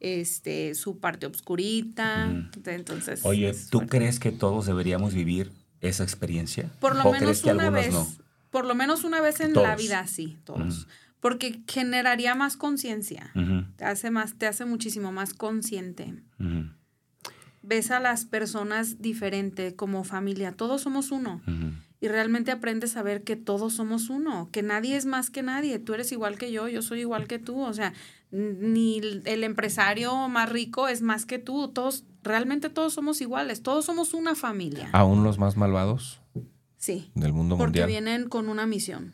este, 0.00 0.74
su 0.74 0.98
parte 0.98 1.26
obscurita. 1.26 2.30
Entonces. 2.66 3.20
Oye, 3.24 3.52
¿tú 3.70 3.78
fuerte. 3.78 3.98
crees 3.98 4.20
que 4.20 4.32
todos 4.32 4.66
deberíamos 4.66 5.14
vivir 5.14 5.52
esa 5.80 6.02
experiencia? 6.04 6.70
Por 6.80 6.96
lo 6.96 7.02
¿O 7.04 7.10
crees 7.10 7.20
menos 7.22 7.42
que 7.42 7.50
una 7.52 7.70
vez. 7.70 7.92
no? 7.92 8.06
Por 8.50 8.64
lo 8.64 8.74
menos 8.74 9.04
una 9.04 9.20
vez 9.20 9.40
en 9.40 9.52
Todos. 9.52 9.66
la 9.68 9.76
vida, 9.76 10.06
sí, 10.06 10.38
todos. 10.44 10.86
Porque 11.20 11.60
generaría 11.66 12.34
más 12.34 12.56
conciencia. 12.56 13.30
Te 13.76 13.84
hace 13.84 14.10
más, 14.10 14.38
te 14.38 14.46
hace 14.46 14.64
muchísimo 14.64 15.12
más 15.12 15.34
consciente. 15.34 16.14
Ves 17.68 17.90
a 17.90 18.00
las 18.00 18.24
personas 18.24 19.02
diferente, 19.02 19.76
como 19.76 20.02
familia. 20.04 20.52
Todos 20.52 20.80
somos 20.82 21.10
uno. 21.10 21.40
y 22.00 22.06
realmente 22.06 22.52
aprendes 22.52 22.96
a 22.96 23.02
ver 23.02 23.24
que 23.24 23.34
todos 23.34 23.74
somos 23.74 24.08
uno, 24.08 24.48
que 24.52 24.62
nadie 24.62 24.96
es 24.96 25.04
más 25.04 25.30
que 25.30 25.42
nadie, 25.42 25.80
tú 25.80 25.94
eres 25.94 26.12
igual 26.12 26.38
que 26.38 26.52
yo, 26.52 26.68
yo 26.68 26.80
soy 26.80 27.00
igual 27.00 27.26
que 27.26 27.40
tú, 27.40 27.60
o 27.60 27.72
sea, 27.74 27.92
ni 28.30 28.98
el 29.24 29.42
empresario 29.42 30.28
más 30.28 30.48
rico 30.48 30.86
es 30.86 31.02
más 31.02 31.26
que 31.26 31.40
tú, 31.40 31.66
todos, 31.68 32.04
realmente 32.22 32.70
todos 32.70 32.92
somos 32.94 33.20
iguales, 33.20 33.64
todos 33.64 33.84
somos 33.84 34.14
una 34.14 34.36
familia. 34.36 34.88
Aún 34.92 35.24
los 35.24 35.38
más 35.38 35.56
malvados 35.56 36.20
Sí, 36.76 37.10
del 37.16 37.32
mundo 37.32 37.56
porque 37.58 37.80
mundial. 37.80 37.88
vienen 37.88 38.28
con 38.28 38.48
una 38.48 38.64
misión. 38.64 39.12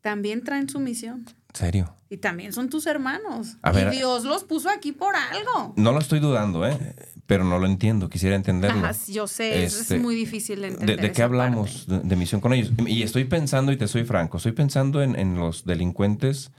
También 0.00 0.44
traen 0.44 0.68
su 0.68 0.78
misión. 0.78 1.26
Serio. 1.52 1.96
Y 2.08 2.18
también 2.18 2.52
son 2.52 2.70
tus 2.70 2.86
hermanos. 2.86 3.56
A 3.62 3.72
y 3.72 3.74
ver- 3.74 3.90
Dios 3.90 4.22
los 4.24 4.44
puso 4.44 4.70
aquí 4.70 4.92
por 4.92 5.16
algo. 5.16 5.74
No 5.76 5.90
lo 5.92 5.98
estoy 5.98 6.20
dudando, 6.20 6.64
¿eh? 6.64 6.94
Pero 7.30 7.44
no 7.44 7.60
lo 7.60 7.66
entiendo. 7.66 8.08
Quisiera 8.08 8.34
entenderlo. 8.34 8.84
Ajá, 8.84 8.98
yo 9.08 9.28
sé, 9.28 9.62
es- 9.62 9.82
Este, 9.82 9.96
es 9.96 10.02
muy 10.02 10.16
difícil 10.16 10.56
de 10.56 10.66
¿De, 10.66 10.72
entender. 10.72 11.00
de 11.00 11.12
qué 11.12 11.22
hablamos 11.22 11.86
de, 11.86 12.00
de 12.00 12.16
misión 12.16 12.40
con 12.40 12.52
ellos? 12.52 12.72
Y 12.88 13.04
estoy 13.04 13.22
pensando, 13.24 13.70
y 13.70 13.76
te 13.76 13.86
soy 13.86 14.02
franco, 14.02 14.38
estoy 14.38 14.50
pensando 14.50 15.00
en, 15.00 15.16
en 15.16 15.36
los 15.36 15.64
delincuentes 15.64 16.50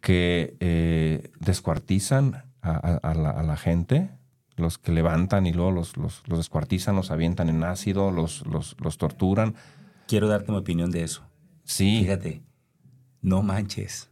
que 0.00 0.56
eh, 0.60 1.30
descuartizan 1.38 2.44
a, 2.62 2.70
a- 2.70 3.10
a 3.10 3.14
la, 3.14 3.30
a 3.30 3.42
la 3.42 3.58
gente, 3.58 4.10
los 4.56 4.78
que 4.78 4.90
levantan 4.90 5.44
y 5.46 5.52
luego 5.52 5.70
los, 5.70 5.98
los, 5.98 6.22
los 6.26 6.38
descuartizan, 6.38 6.96
los 6.96 7.10
avientan 7.10 7.50
en 7.50 7.62
ácido, 7.62 8.10
los, 8.10 8.46
los, 8.46 8.74
los 8.80 8.96
torturan. 8.96 9.54
Quiero 10.08 10.28
darte 10.28 10.50
mi 10.50 10.56
opinión 10.56 10.90
de 10.90 11.02
eso. 11.02 11.24
Sí. 11.64 11.98
Fíjate, 12.00 12.42
no 13.20 13.42
manches. 13.42 14.08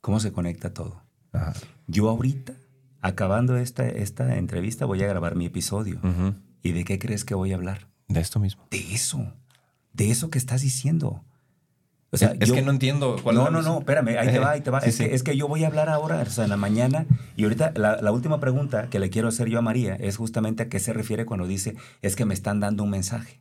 ¿Cómo 0.00 0.18
se 0.18 0.32
conecta 0.32 0.74
todo? 0.74 1.00
Ajá. 1.32 1.52
Yo 1.86 2.08
ahorita, 2.08 2.54
acabando 3.00 3.56
esta, 3.56 3.88
esta 3.88 4.36
entrevista, 4.36 4.84
voy 4.86 5.02
a 5.02 5.06
grabar 5.06 5.34
mi 5.36 5.46
episodio. 5.46 6.00
¿Y 6.62 6.72
de 6.72 6.84
qué 6.84 6.98
crees 6.98 7.24
que 7.24 7.34
voy 7.34 7.52
a 7.52 7.56
hablar? 7.56 7.88
De 8.08 8.20
esto 8.20 8.40
mismo. 8.40 8.66
De 8.70 8.94
eso. 8.94 9.32
De 9.92 10.10
eso 10.10 10.30
que 10.30 10.38
estás 10.38 10.62
diciendo. 10.62 11.24
O 12.10 12.16
sea, 12.16 12.34
es, 12.40 12.48
yo- 12.48 12.54
que 12.54 12.62
no 12.62 12.70
entiendo 12.70 13.16
cuál 13.22 13.36
No, 13.36 13.50
no, 13.50 13.60
no, 13.60 13.80
espérame, 13.80 14.16
ahí 14.18 14.28
te 14.28 14.38
va, 14.38 14.50
ahí 14.52 14.60
te 14.62 14.70
va. 14.70 14.80
Sí, 14.80 14.88
es, 14.88 14.96
sí. 14.96 15.04
Que, 15.04 15.14
es 15.14 15.22
que 15.22 15.36
yo 15.36 15.46
voy 15.46 15.64
a 15.64 15.66
hablar 15.66 15.90
ahora, 15.90 16.22
o 16.22 16.26
sea, 16.30 16.44
en 16.44 16.50
la 16.50 16.56
mañana, 16.56 17.04
y 17.36 17.42
ahorita 17.44 17.72
la, 17.76 18.00
la 18.00 18.12
última 18.12 18.40
pregunta 18.40 18.88
que 18.88 18.98
le 18.98 19.10
quiero 19.10 19.28
hacer 19.28 19.48
yo 19.48 19.58
a 19.58 19.62
María 19.62 19.94
es 19.94 20.16
justamente 20.16 20.62
a 20.62 20.68
qué 20.70 20.80
se 20.80 20.94
refiere 20.94 21.26
cuando 21.26 21.46
dice, 21.46 21.76
es 22.00 22.16
que 22.16 22.24
me 22.24 22.32
están 22.32 22.60
dando 22.60 22.82
un 22.82 22.90
mensaje. 22.90 23.40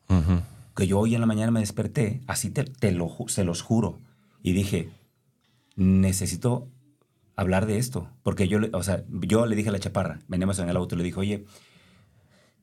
Que 0.76 0.86
yo 0.86 1.00
hoy 1.00 1.16
en 1.16 1.22
la 1.22 1.28
mañana 1.28 1.50
me 1.52 1.62
desperté, 1.62 2.22
así 2.28 2.50
te, 2.52 2.66
te 2.66 2.92
lo, 2.92 3.10
se 3.30 3.44
los 3.46 3.62
juro, 3.62 4.02
y 4.44 4.52
dije, 4.52 4.90
necesito 5.76 6.68
hablar 7.38 7.66
de 7.68 7.78
esto, 7.78 8.10
porque 8.24 8.48
yo, 8.50 8.60
le- 8.60 8.70
o 8.74 8.84
sea, 8.84 9.04
yo 9.10 9.46
le 9.46 9.56
dije 9.56 9.70
a 9.70 9.72
la 9.72 9.80
chaparra, 9.80 10.20
veníamos 10.28 10.60
en 10.60 10.68
el 10.70 10.76
auto, 10.76 10.96
le 10.98 11.04
dije, 11.06 11.20
oye, 11.20 11.46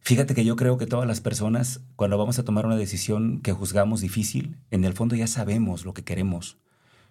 fíjate 0.00 0.34
que 0.34 0.44
yo 0.44 0.56
creo 0.56 0.76
que 0.78 0.86
todas 0.86 1.06
las 1.06 1.20
personas, 1.20 1.80
cuando 1.96 2.18
vamos 2.18 2.38
a 2.38 2.44
tomar 2.44 2.66
una 2.66 2.76
decisión 2.76 3.40
que 3.40 3.52
juzgamos 3.52 4.00
difícil, 4.00 4.58
en 4.70 4.84
el 4.84 4.92
fondo 4.92 5.16
ya 5.16 5.26
sabemos 5.26 5.84
lo 5.84 5.94
que 5.94 6.04
queremos, 6.04 6.58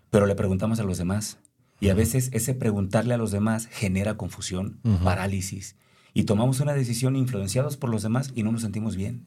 pero 0.09 0.25
le 0.25 0.35
preguntamos 0.35 0.79
a 0.79 0.83
los 0.83 0.97
demás. 0.97 1.39
Y 1.79 1.89
a 1.89 1.95
veces 1.95 2.29
ese 2.33 2.53
preguntarle 2.53 3.13
a 3.13 3.17
los 3.17 3.31
demás 3.31 3.65
genera 3.67 4.15
confusión, 4.15 4.79
parálisis. 5.03 5.75
Y 6.13 6.23
tomamos 6.25 6.59
una 6.59 6.73
decisión 6.73 7.15
influenciados 7.15 7.75
por 7.75 7.89
los 7.89 8.03
demás 8.03 8.31
y 8.35 8.43
no 8.43 8.51
nos 8.51 8.61
sentimos 8.61 8.95
bien. 8.95 9.23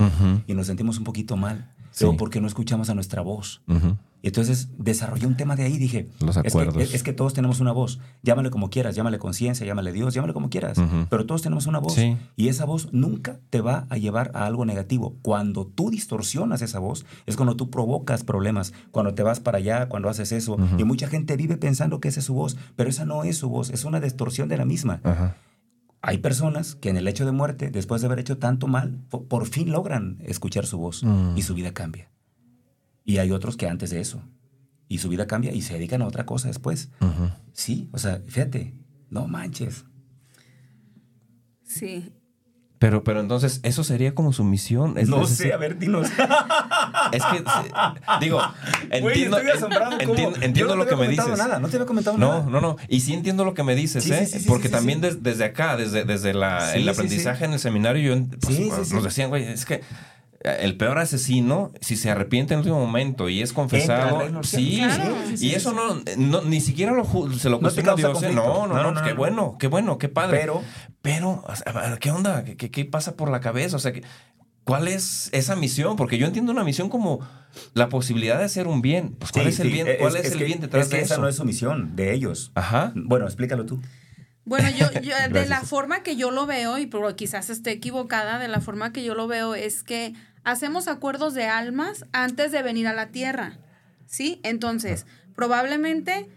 Y 0.46 0.54
nos 0.54 0.68
sentimos 0.68 0.98
un 0.98 1.04
poquito 1.04 1.36
mal. 1.36 1.74
Sí. 1.96 2.04
Luego 2.04 2.18
porque 2.18 2.42
no 2.42 2.46
escuchamos 2.46 2.90
a 2.90 2.94
nuestra 2.94 3.22
voz. 3.22 3.62
Ujú. 3.68 3.96
Y 4.20 4.28
entonces 4.28 4.68
desarrollé 4.76 5.26
un 5.26 5.36
tema 5.36 5.56
de 5.56 5.62
ahí. 5.64 5.78
Dije, 5.78 6.08
Los 6.20 6.36
es 6.36 6.42
que, 6.42 6.48
acuerdos. 6.48 6.92
es, 6.92 7.02
que 7.02 7.14
todos 7.14 7.32
tenemos 7.32 7.60
una 7.60 7.72
voz. 7.72 8.00
Llámale 8.22 8.50
como 8.50 8.68
quieras, 8.68 8.94
llámale 8.94 9.18
conciencia, 9.18 9.64
llámale 9.66 9.92
Dios, 9.92 10.12
llámale 10.12 10.34
como 10.34 10.50
quieras. 10.50 10.76
Ujú. 10.76 11.06
Pero 11.08 11.24
todos 11.24 11.40
tenemos 11.40 11.66
una 11.66 11.78
voz. 11.78 11.94
Sí. 11.94 12.18
Y 12.36 12.48
esa 12.48 12.66
voz 12.66 12.92
nunca 12.92 13.38
te 13.48 13.62
va 13.62 13.86
a 13.88 13.96
llevar 13.96 14.30
a 14.34 14.44
algo 14.44 14.66
negativo. 14.66 15.14
Cuando 15.22 15.64
tú 15.66 15.88
distorsionas 15.90 16.60
esa 16.60 16.80
voz, 16.80 17.06
es 17.24 17.36
cuando 17.36 17.56
tú 17.56 17.70
provocas 17.70 18.24
problemas. 18.24 18.74
Cuando 18.90 19.14
te 19.14 19.22
vas 19.22 19.40
para 19.40 19.56
allá, 19.56 19.88
cuando 19.88 20.10
haces 20.10 20.32
eso. 20.32 20.54
Ujú. 20.54 20.78
Y 20.78 20.84
mucha 20.84 21.08
gente 21.08 21.34
vive 21.36 21.56
pensando 21.56 22.00
que 22.00 22.08
esa 22.08 22.20
es 22.20 22.26
su 22.26 22.34
voz, 22.34 22.58
pero 22.76 22.90
esa 22.90 23.06
no 23.06 23.24
es 23.24 23.38
su 23.38 23.48
voz, 23.48 23.70
es 23.70 23.86
una 23.86 24.00
distorsión 24.00 24.50
de 24.50 24.58
la 24.58 24.66
misma. 24.66 25.00
Ajá. 25.02 25.36
Hay 26.08 26.18
personas 26.18 26.74
que 26.74 26.88
en 26.88 26.96
el 26.96 27.08
hecho 27.08 27.24
de 27.26 27.32
muerte, 27.32 27.70
después 27.70 28.00
de 28.00 28.06
haber 28.06 28.18
hecho 28.20 28.38
tanto 28.38 28.66
mal, 28.68 28.98
po- 29.10 29.24
por 29.24 29.46
fin 29.46 29.70
logran 29.70 30.18
escuchar 30.24 30.64
su 30.66 30.78
voz 30.78 31.02
Mm. 31.02 31.36
y 31.36 31.42
su 31.42 31.54
vida 31.54 31.72
cambia. 31.74 32.10
Y 33.04 33.18
hay 33.18 33.30
otros 33.30 33.56
que 33.56 33.68
antes 33.68 33.90
de 33.90 34.00
eso. 34.00 34.22
y 34.88 34.98
su 34.98 35.08
vida 35.08 35.26
cambia 35.26 35.52
y 35.52 35.62
se 35.62 35.74
dedican 35.74 36.00
a 36.02 36.06
otra 36.06 36.26
cosa 36.26 36.46
después. 36.46 36.90
Sí, 37.52 37.88
o 37.92 37.98
sea, 37.98 38.20
fíjate, 38.24 38.72
no 39.10 39.26
manches. 39.26 39.84
Sí. 41.64 42.12
Pero, 42.78 43.02
pero 43.04 43.20
entonces, 43.20 43.60
eso 43.62 43.84
sería 43.84 44.14
como 44.14 44.34
su 44.34 44.44
misión. 44.44 44.98
Es, 44.98 45.08
no 45.08 45.26
sé, 45.26 45.52
a 45.52 45.56
ver, 45.56 45.78
dinos. 45.78 46.08
Es 47.12 47.22
que, 47.24 47.42
digo, 48.20 48.40
Güey, 49.00 49.22
entiendo, 49.24 49.38
entiendo, 49.98 50.36
entiendo 50.42 50.76
no 50.76 50.76
lo 50.76 50.84
te 50.84 50.88
que 50.90 50.94
había 50.94 51.08
me 51.08 51.16
comentado 51.16 51.30
dices. 51.30 51.38
Nada, 51.46 51.58
no 51.58 51.68
te 51.68 51.76
había 51.76 51.86
comentado 51.86 52.18
No, 52.18 52.28
nada. 52.28 52.46
no, 52.50 52.60
no. 52.60 52.76
Y 52.88 53.00
sí 53.00 53.14
entiendo 53.14 53.44
lo 53.46 53.54
que 53.54 53.62
me 53.62 53.74
dices, 53.74 54.04
Sí, 54.04 54.12
¿eh? 54.12 54.26
sí, 54.26 54.32
sí, 54.32 54.38
sí, 54.40 54.48
Porque 54.48 54.68
también 54.68 55.00
des- 55.00 55.22
desde 55.22 55.44
acá, 55.44 55.76
desde, 55.76 56.04
desde 56.04 56.34
la, 56.34 56.74
el 56.74 56.86
aprendizaje 56.88 57.46
en 57.46 57.54
el 57.54 57.58
seminario, 57.60 58.14
yo, 58.14 58.22
pues, 58.40 58.92
nos 58.92 59.04
decían, 59.04 59.30
güey, 59.30 59.44
es 59.44 59.64
que 59.64 59.80
el 60.54 60.76
peor 60.76 60.98
asesino, 60.98 61.72
si 61.80 61.96
se 61.96 62.10
arrepiente 62.10 62.54
en 62.54 62.60
el 62.60 62.66
último 62.66 62.80
momento 62.84 63.28
y 63.28 63.42
es 63.42 63.52
confesado, 63.52 64.22
Entra 64.22 64.42
sí, 64.42 64.76
cielo. 64.76 64.94
Claro. 64.94 65.16
Sí, 65.28 65.36
sí, 65.36 65.46
y 65.48 65.54
eso 65.54 65.72
no, 65.72 66.02
no- 66.16 66.42
ni 66.42 66.60
siquiera 66.60 66.92
lo, 66.92 67.04
se 67.04 67.48
lo 67.50 67.56
No 67.56 67.60
cuestiona 67.62 67.94
causa 67.96 68.08
Dios. 68.28 68.34
No, 68.34 68.66
no, 68.66 68.66
No, 68.68 68.74
no, 68.74 68.82
no, 68.84 68.92
no, 68.92 69.02
qué 69.02 69.10
no. 69.10 69.16
bueno, 69.16 69.56
qué 69.58 69.66
bueno, 69.66 69.98
qué 69.98 70.08
padre. 70.08 70.38
Pero, 70.40 70.62
Pero, 71.02 71.44
¿qué 72.00 72.10
onda? 72.10 72.44
¿Qué, 72.44 72.56
qué, 72.56 72.70
qué 72.70 72.84
pasa 72.84 73.16
por 73.16 73.30
la 73.30 73.40
cabeza? 73.40 73.76
O 73.76 73.78
sea, 73.80 73.92
¿cuál 74.64 74.88
es 74.88 75.28
esa 75.32 75.56
misión? 75.56 75.96
Porque 75.96 76.18
yo 76.18 76.26
entiendo 76.26 76.52
una 76.52 76.64
misión 76.64 76.88
como 76.88 77.20
la 77.74 77.88
posibilidad 77.88 78.38
de 78.38 78.44
hacer 78.44 78.66
un 78.68 78.82
bien. 78.82 79.16
Pues, 79.18 79.32
¿Cuál 79.32 79.46
sí, 79.46 79.50
es 79.50 79.60
el 79.60 79.66
sí, 79.68 79.72
bien? 79.72 79.86
¿Cuál 79.98 80.16
es, 80.16 80.32
el 80.32 80.38
que- 80.38 80.44
bien 80.44 80.60
detrás 80.60 80.84
es 80.86 80.90
que 80.90 80.96
de 80.98 81.02
esa 81.02 81.14
eso? 81.14 81.22
no 81.22 81.28
es 81.28 81.36
su 81.36 81.44
misión, 81.44 81.96
de 81.96 82.12
ellos. 82.14 82.52
Ajá. 82.54 82.92
Bueno, 82.94 83.26
explícalo 83.26 83.66
tú. 83.66 83.80
Bueno, 84.44 84.68
yo, 84.70 84.86
yo 85.00 85.12
de 85.32 85.46
la 85.48 85.62
forma 85.62 86.04
que 86.04 86.14
yo 86.16 86.30
lo 86.30 86.46
veo, 86.46 86.78
y 86.78 86.86
pero 86.86 87.16
quizás 87.16 87.50
esté 87.50 87.72
equivocada, 87.72 88.38
de 88.38 88.46
la 88.48 88.60
forma 88.60 88.92
que 88.92 89.02
yo 89.02 89.14
lo 89.16 89.26
veo 89.26 89.54
es 89.56 89.82
que 89.82 90.14
hacemos 90.46 90.86
acuerdos 90.86 91.34
de 91.34 91.46
almas 91.46 92.06
antes 92.12 92.52
de 92.52 92.62
venir 92.62 92.86
a 92.86 92.94
la 92.94 93.08
tierra. 93.08 93.58
¿Sí? 94.06 94.40
Entonces, 94.44 95.04
probablemente, 95.34 96.30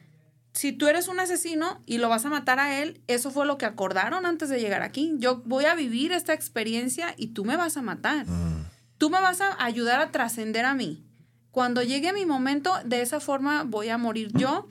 si 0.52 0.72
tú 0.72 0.88
eres 0.88 1.08
un 1.08 1.20
asesino 1.20 1.80
y 1.86 2.00
lo 2.00 2.10
vas 2.10 2.26
a 2.26 2.30
matar 2.30 2.60
a 2.60 2.82
él, 2.82 3.02
eso 3.08 3.30
fue 3.30 3.46
lo 3.46 3.60
que 3.60 3.68
acordaron 3.68 4.26
antes 4.26 4.50
de 4.50 4.60
llegar 4.60 4.82
aquí. 4.82 5.14
Yo 5.20 5.44
voy 5.46 5.66
a 5.66 5.76
vivir 5.76 6.12
esta 6.12 6.34
experiencia 6.34 7.14
y 7.18 7.28
tú 7.28 7.46
me 7.46 7.56
vas 7.56 7.78
a 7.78 7.84
matar. 7.84 8.26
Tú 8.98 9.12
me 9.12 9.22
vas 9.22 9.42
a 9.42 9.64
ayudar 9.64 10.02
a 10.02 10.12
trascender 10.12 10.66
a 10.66 10.74
mí. 10.74 11.06
Cuando 11.52 11.84
llegue 11.84 12.12
mi 12.12 12.26
momento, 12.26 12.74
de 12.84 13.04
esa 13.04 13.20
forma 13.20 13.64
voy 13.64 13.90
a 13.90 14.00
morir 14.00 14.32
yo 14.34 14.68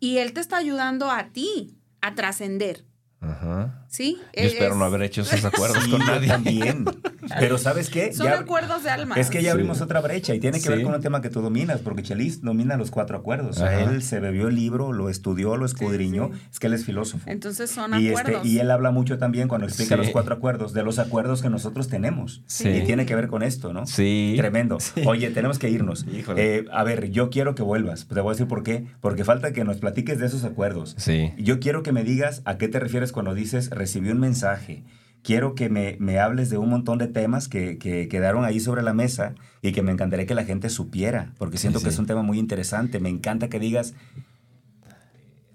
y 0.00 0.18
él 0.18 0.32
te 0.32 0.40
está 0.40 0.56
ayudando 0.56 1.08
a 1.08 1.28
ti 1.28 1.78
a 2.00 2.16
trascender. 2.16 2.84
Ajá. 3.20 3.81
¿Sí? 3.92 4.16
Yo 4.34 4.42
espero 4.44 4.72
Es- 4.72 4.78
no 4.78 4.84
haber 4.86 5.02
hecho 5.02 5.20
esos 5.20 5.44
acuerdos 5.44 5.84
Sí, 5.84 5.90
con 5.90 6.00
yo 6.00 6.06
nadie. 6.06 6.28
también. 6.28 6.84
Pero 7.38 7.58
¿sabes 7.58 7.90
qué? 7.90 8.12
Son 8.14 8.26
Ya- 8.26 8.38
acuerdos 8.40 8.82
de 8.84 8.90
alma. 8.90 9.16
Es 9.16 9.28
que 9.28 9.38
ya 9.42 9.50
Sí. 9.50 9.52
abrimos 9.52 9.82
otra 9.82 10.00
brecha 10.00 10.34
y 10.34 10.40
tiene 10.40 10.60
que 10.62 10.68
ver 10.70 10.82
con 10.82 10.94
un 10.94 11.00
tema 11.02 11.20
que 11.20 11.28
tú 11.28 11.42
dominas, 11.42 11.80
porque 11.80 12.02
Chelis 12.02 12.40
domina 12.40 12.76
los 12.78 12.90
cuatro 12.90 13.18
acuerdos. 13.18 13.56
O 13.56 13.60
sea, 13.60 13.68
Ajá. 13.78 13.90
él 13.90 14.02
se 14.02 14.18
bebió 14.18 14.48
el 14.48 14.54
libro, 14.56 14.92
lo 14.92 15.10
estudió, 15.10 15.56
lo 15.58 15.66
escudriñó. 15.66 16.30
sí. 16.32 16.40
Es 16.50 16.58
que 16.58 16.66
él 16.68 16.72
es 16.74 16.84
filósofo. 16.86 17.28
Entonces 17.30 17.70
son 17.70 17.92
Y, 18.00 18.08
acuerdos. 18.08 18.36
este, 18.36 18.48
y 18.48 18.58
él 18.60 18.70
habla 18.70 18.90
mucho 18.92 19.18
también 19.18 19.46
cuando 19.46 19.66
explica 19.66 19.94
Sí. 19.96 20.00
los 20.02 20.10
cuatro 20.10 20.34
acuerdos, 20.34 20.72
de 20.72 20.82
los 20.82 20.98
acuerdos 20.98 21.42
que 21.42 21.50
nosotros 21.50 21.88
tenemos. 21.88 22.42
Sí. 22.46 22.68
Y 22.70 22.80
tiene 22.84 23.04
que 23.06 23.14
ver 23.14 23.28
con 23.28 23.42
esto, 23.42 23.72
¿no? 23.74 23.86
Sí. 23.86 24.34
Tremendo. 24.38 24.80
Sí. 24.80 25.02
Oye, 25.06 25.28
tenemos 25.30 25.58
que 25.58 25.68
irnos. 25.68 26.06
Híjole. 26.12 26.56
Eh, 26.60 26.64
a 26.72 26.82
ver, 26.82 27.10
yo 27.10 27.28
quiero 27.30 27.54
que 27.54 27.62
vuelvas. 27.62 28.06
Te 28.06 28.20
voy 28.20 28.30
a 28.30 28.32
decir 28.32 28.46
por 28.48 28.62
qué. 28.62 28.86
Porque 29.00 29.24
falta 29.24 29.52
que 29.52 29.64
nos 29.64 29.76
platiques 29.76 30.18
de 30.18 30.26
esos 30.26 30.44
acuerdos. 30.44 30.94
Sí. 30.98 31.32
Yo 31.38 31.60
quiero 31.60 31.82
que 31.82 31.92
me 31.92 32.04
digas 32.04 32.40
a 32.46 32.56
qué 32.58 32.68
te 32.68 32.80
refieres 32.80 33.12
cuando 33.12 33.34
dices 33.34 33.70
recibí 33.82 34.10
un 34.10 34.20
mensaje. 34.20 34.82
Quiero 35.22 35.54
que 35.54 35.68
me, 35.68 35.96
me 36.00 36.18
hables 36.18 36.50
de 36.50 36.58
un 36.58 36.68
montón 36.68 36.98
de 36.98 37.06
temas 37.06 37.46
que, 37.48 37.78
que 37.78 38.08
quedaron 38.08 38.44
ahí 38.44 38.58
sobre 38.58 38.82
la 38.82 38.92
mesa 38.92 39.34
y 39.60 39.70
que 39.72 39.82
me 39.82 39.92
encantaría 39.92 40.26
que 40.26 40.34
la 40.34 40.44
gente 40.44 40.68
supiera, 40.68 41.32
porque 41.38 41.58
siento 41.58 41.78
Sí, 41.78 41.84
que 41.84 41.90
sí. 41.90 41.94
es 41.94 41.98
un 42.00 42.06
tema 42.06 42.22
muy 42.22 42.38
interesante. 42.38 42.98
Me 43.00 43.08
encanta 43.08 43.48
que 43.48 43.58
digas. 43.60 43.94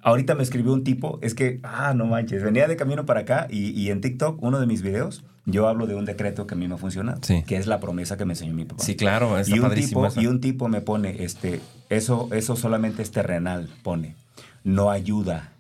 Ahorita 0.02 0.36
me 0.36 0.44
escribió 0.44 0.72
un 0.74 0.84
tipo, 0.86 1.20
es 1.22 1.34
que, 1.34 1.60
ah, 1.64 1.94
no 1.94 2.06
manches, 2.06 2.42
venía 2.42 2.68
de 2.68 2.78
camino 2.78 3.06
para 3.06 3.22
acá 3.22 3.48
y, 3.50 3.72
y 3.72 3.90
en 3.90 4.00
TikTok, 4.00 4.42
uno 4.42 4.60
de 4.60 4.66
mis 4.68 4.82
videos, 4.82 5.26
yo 5.46 5.68
hablo 5.68 5.86
de 5.86 5.96
un 5.96 6.06
decreto 6.06 6.48
que 6.48 6.54
a 6.54 6.58
mí 6.58 6.66
me 6.68 6.76
ha 6.76 6.78
funcionado, 6.78 7.20
Sí. 7.24 7.44
que 7.46 7.58
es 7.58 7.68
la 7.68 7.80
promesa 7.82 8.16
que 8.16 8.24
me 8.24 8.34
enseñó 8.34 8.54
mi 8.54 8.64
papá. 8.64 8.82
Sí, 8.84 8.96
claro, 8.96 9.38
está 9.38 9.54
y 9.54 9.60
un, 9.60 9.66
padrísimo 9.66 10.02
tipo, 10.02 10.08
eso. 10.08 10.22
y 10.22 10.28
un 10.28 10.40
tipo 10.40 10.70
me 10.70 10.80
pone, 10.82 11.24
este, 11.24 11.60
eso, 11.90 12.30
eso 12.32 12.56
solamente 12.56 13.02
es 13.02 13.12
terrenal, 13.12 13.70
pone, 13.84 14.16
no 14.64 14.92
ayuda 14.92 15.52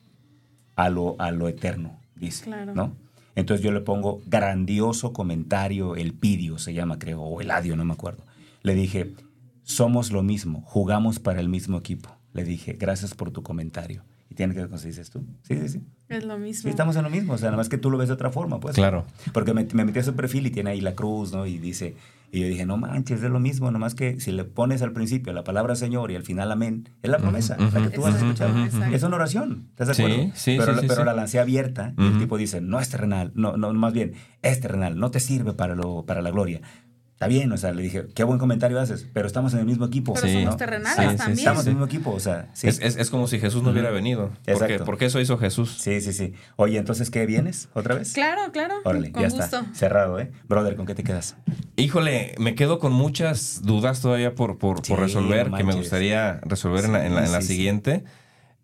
a 0.77 0.89
lo, 0.89 1.15
a 1.19 1.31
lo 1.31 1.49
eterno, 1.49 1.99
dice, 2.19 2.45
Claro. 2.45 2.73
¿no? 2.73 2.95
Entonces 3.35 3.63
yo 3.63 3.71
le 3.71 3.81
pongo 3.81 4.21
grandioso 4.25 5.13
comentario, 5.13 5.95
el 5.95 6.13
pidio 6.13 6.57
se 6.57 6.73
llama, 6.73 6.97
creo, 6.97 7.21
o 7.21 7.39
el 7.41 7.51
adio, 7.51 7.75
no 7.75 7.85
me 7.85 7.93
acuerdo. 7.93 8.23
Le 8.63 8.73
dije, 8.73 9.13
somos 9.63 10.11
lo 10.11 10.23
mismo, 10.23 10.61
jugamos 10.65 11.19
para 11.19 11.39
el 11.39 11.47
mismo 11.49 11.77
equipo. 11.77 12.09
Le 12.33 12.43
dije, 12.43 12.73
gracias 12.73 13.13
por 13.13 13.31
tu 13.31 13.43
comentario. 13.43 14.03
Y 14.29 14.35
tiene 14.35 14.53
que 14.53 14.59
ver 14.61 14.69
con 14.69 14.79
que 14.79 14.87
dices 14.87 15.09
tú. 15.09 15.23
Sí, 15.43 15.55
sí, 15.59 15.69
sí. 15.69 15.81
Es 16.09 16.23
lo 16.25 16.37
mismo. 16.37 16.63
Sí, 16.63 16.69
estamos 16.69 16.95
en 16.95 17.03
lo 17.03 17.09
mismo. 17.09 17.33
O 17.33 17.37
sea, 17.37 17.47
nada 17.47 17.57
más 17.57 17.69
que 17.69 17.77
tú 17.77 17.89
lo 17.91 17.97
ves 17.97 18.07
de 18.09 18.13
otra 18.15 18.31
forma, 18.31 18.59
pues. 18.59 18.75
Claro. 18.75 19.05
Porque 19.33 19.53
me, 19.53 19.65
me 19.73 19.85
metí 19.85 19.99
a 19.99 20.03
su 20.03 20.15
perfil 20.15 20.47
y 20.47 20.51
tiene 20.51 20.71
ahí 20.71 20.81
la 20.81 20.95
cruz, 20.95 21.31
¿no? 21.31 21.45
Y 21.45 21.57
dice, 21.59 21.95
y 22.31 22.41
yo 22.41 22.47
dije, 22.47 22.65
no 22.65 22.77
manches, 22.77 23.23
es 23.23 23.29
lo 23.29 23.39
mismo, 23.39 23.71
nomás 23.71 23.95
que 23.95 24.19
si 24.19 24.31
le 24.31 24.43
pones 24.43 24.81
al 24.81 24.91
principio 24.91 25.31
la 25.33 25.43
palabra 25.43 25.75
Señor 25.75 26.11
y 26.11 26.15
al 26.15 26.23
final 26.23 26.51
amén, 26.51 26.89
es 27.01 27.09
la 27.09 27.19
promesa, 27.19 27.57
la 27.57 27.81
que 27.83 27.89
tú 27.89 28.01
vas 28.01 28.15
a 28.15 28.17
escuchar. 28.17 28.51
Es 28.91 29.03
una 29.03 29.15
oración, 29.15 29.67
¿estás 29.69 29.95
de 29.95 30.03
acuerdo? 30.03 30.31
sí, 30.33 30.55
pero 30.57 30.73
sí, 30.73 30.81
sí, 30.81 30.87
pero 30.87 31.01
sí. 31.01 31.05
la 31.05 31.13
lancé 31.13 31.39
abierta 31.39 31.93
y 31.97 32.05
el 32.05 32.19
tipo 32.19 32.37
dice, 32.37 32.59
no 32.61 32.79
es 32.79 32.89
terrenal, 32.89 33.31
no, 33.35 33.55
no, 33.57 33.73
más 33.73 33.93
bien, 33.93 34.13
es 34.41 34.59
terrenal, 34.59 34.97
no 34.99 35.09
te 35.11 35.19
sirve 35.19 35.53
para, 35.53 35.75
lo, 35.75 36.05
para 36.05 36.21
la 36.21 36.31
gloria. 36.31 36.61
Está 37.17 37.25
bien, 37.25 37.51
o 37.51 37.57
sea, 37.57 37.71
le 37.71 37.81
dije, 37.81 38.05
qué 38.13 38.23
buen 38.23 38.37
comentario 38.37 38.79
haces, 38.79 39.07
pero 39.11 39.25
estamos 39.25 39.51
en 39.53 39.59
el 39.61 39.65
mismo 39.65 39.87
equipo. 39.87 40.13
Pero 40.13 40.27
Sí. 40.27 40.33
somos 40.43 40.55
terrenales 40.55 40.95
Sí, 41.03 41.09
sí, 41.09 41.17
también. 41.17 41.37
Estamos 41.39 41.63
en 41.63 41.69
el 41.69 41.73
mismo 41.73 41.85
equipo, 41.87 42.11
o 42.11 42.19
sea, 42.19 42.47
sí. 42.53 42.67
Es, 42.67 42.79
es- 42.79 42.95
es 42.95 43.09
como 43.09 43.25
si 43.27 43.39
Jesús 43.39 43.63
no 43.63 43.71
hubiera 43.71 43.89
venido. 43.89 44.29
Porque, 44.45 44.51
Exacto. 44.51 44.85
porque 44.85 45.05
eso 45.05 45.19
hizo 45.19 45.35
Jesús. 45.39 45.77
Sí, 45.79 45.99
sí, 45.99 46.13
sí. 46.13 46.33
Oye, 46.57 46.77
entonces, 46.77 47.09
¿qué 47.09 47.25
vienes 47.25 47.69
otra 47.73 47.95
vez? 47.95 48.13
Claro, 48.13 48.51
claro. 48.51 48.75
Órale, 48.85 49.11
con 49.11 49.23
ya 49.23 49.29
gusto. 49.29 49.43
está. 49.43 49.65
Cerrado, 49.73 50.19
¿eh? 50.19 50.31
Brother, 50.47 50.75
¿con 50.75 50.85
qué 50.85 50.93
te 50.93 51.03
quedas? 51.03 51.37
Híjole, 51.75 52.35
me 52.37 52.53
quedo 52.53 52.77
con 52.77 52.93
muchas 52.93 53.63
dudas 53.63 53.99
todavía 53.99 54.35
por, 54.35 54.59
por, 54.59 54.85
Sí, 54.85 54.91
por 54.91 54.99
resolver, 54.99 55.49
no 55.49 55.57
que 55.57 55.63
me 55.63 55.73
gustaría 55.73 56.39
resolver 56.43 56.85
en 56.85 56.91
la, 56.93 57.03
en 57.07 57.15
la- 57.15 57.25
en 57.25 57.31
la 57.31 57.41
Sí, 57.41 57.47
sí, 57.47 57.53
sí. 57.53 57.55
siguiente. 57.55 58.03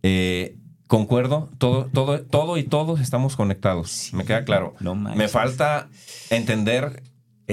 Eh, 0.03 0.57
concuerdo, 0.85 1.49
todo, 1.57 1.85
todo, 1.91 2.21
todo 2.21 2.57
y 2.59 2.63
todos 2.65 2.99
estamos 2.99 3.35
conectados. 3.35 3.89
Sí. 3.89 4.15
Me 4.15 4.25
queda 4.25 4.45
claro. 4.45 4.75
No 4.79 4.93
me 4.93 5.27
falta 5.27 5.89
entender 6.29 7.01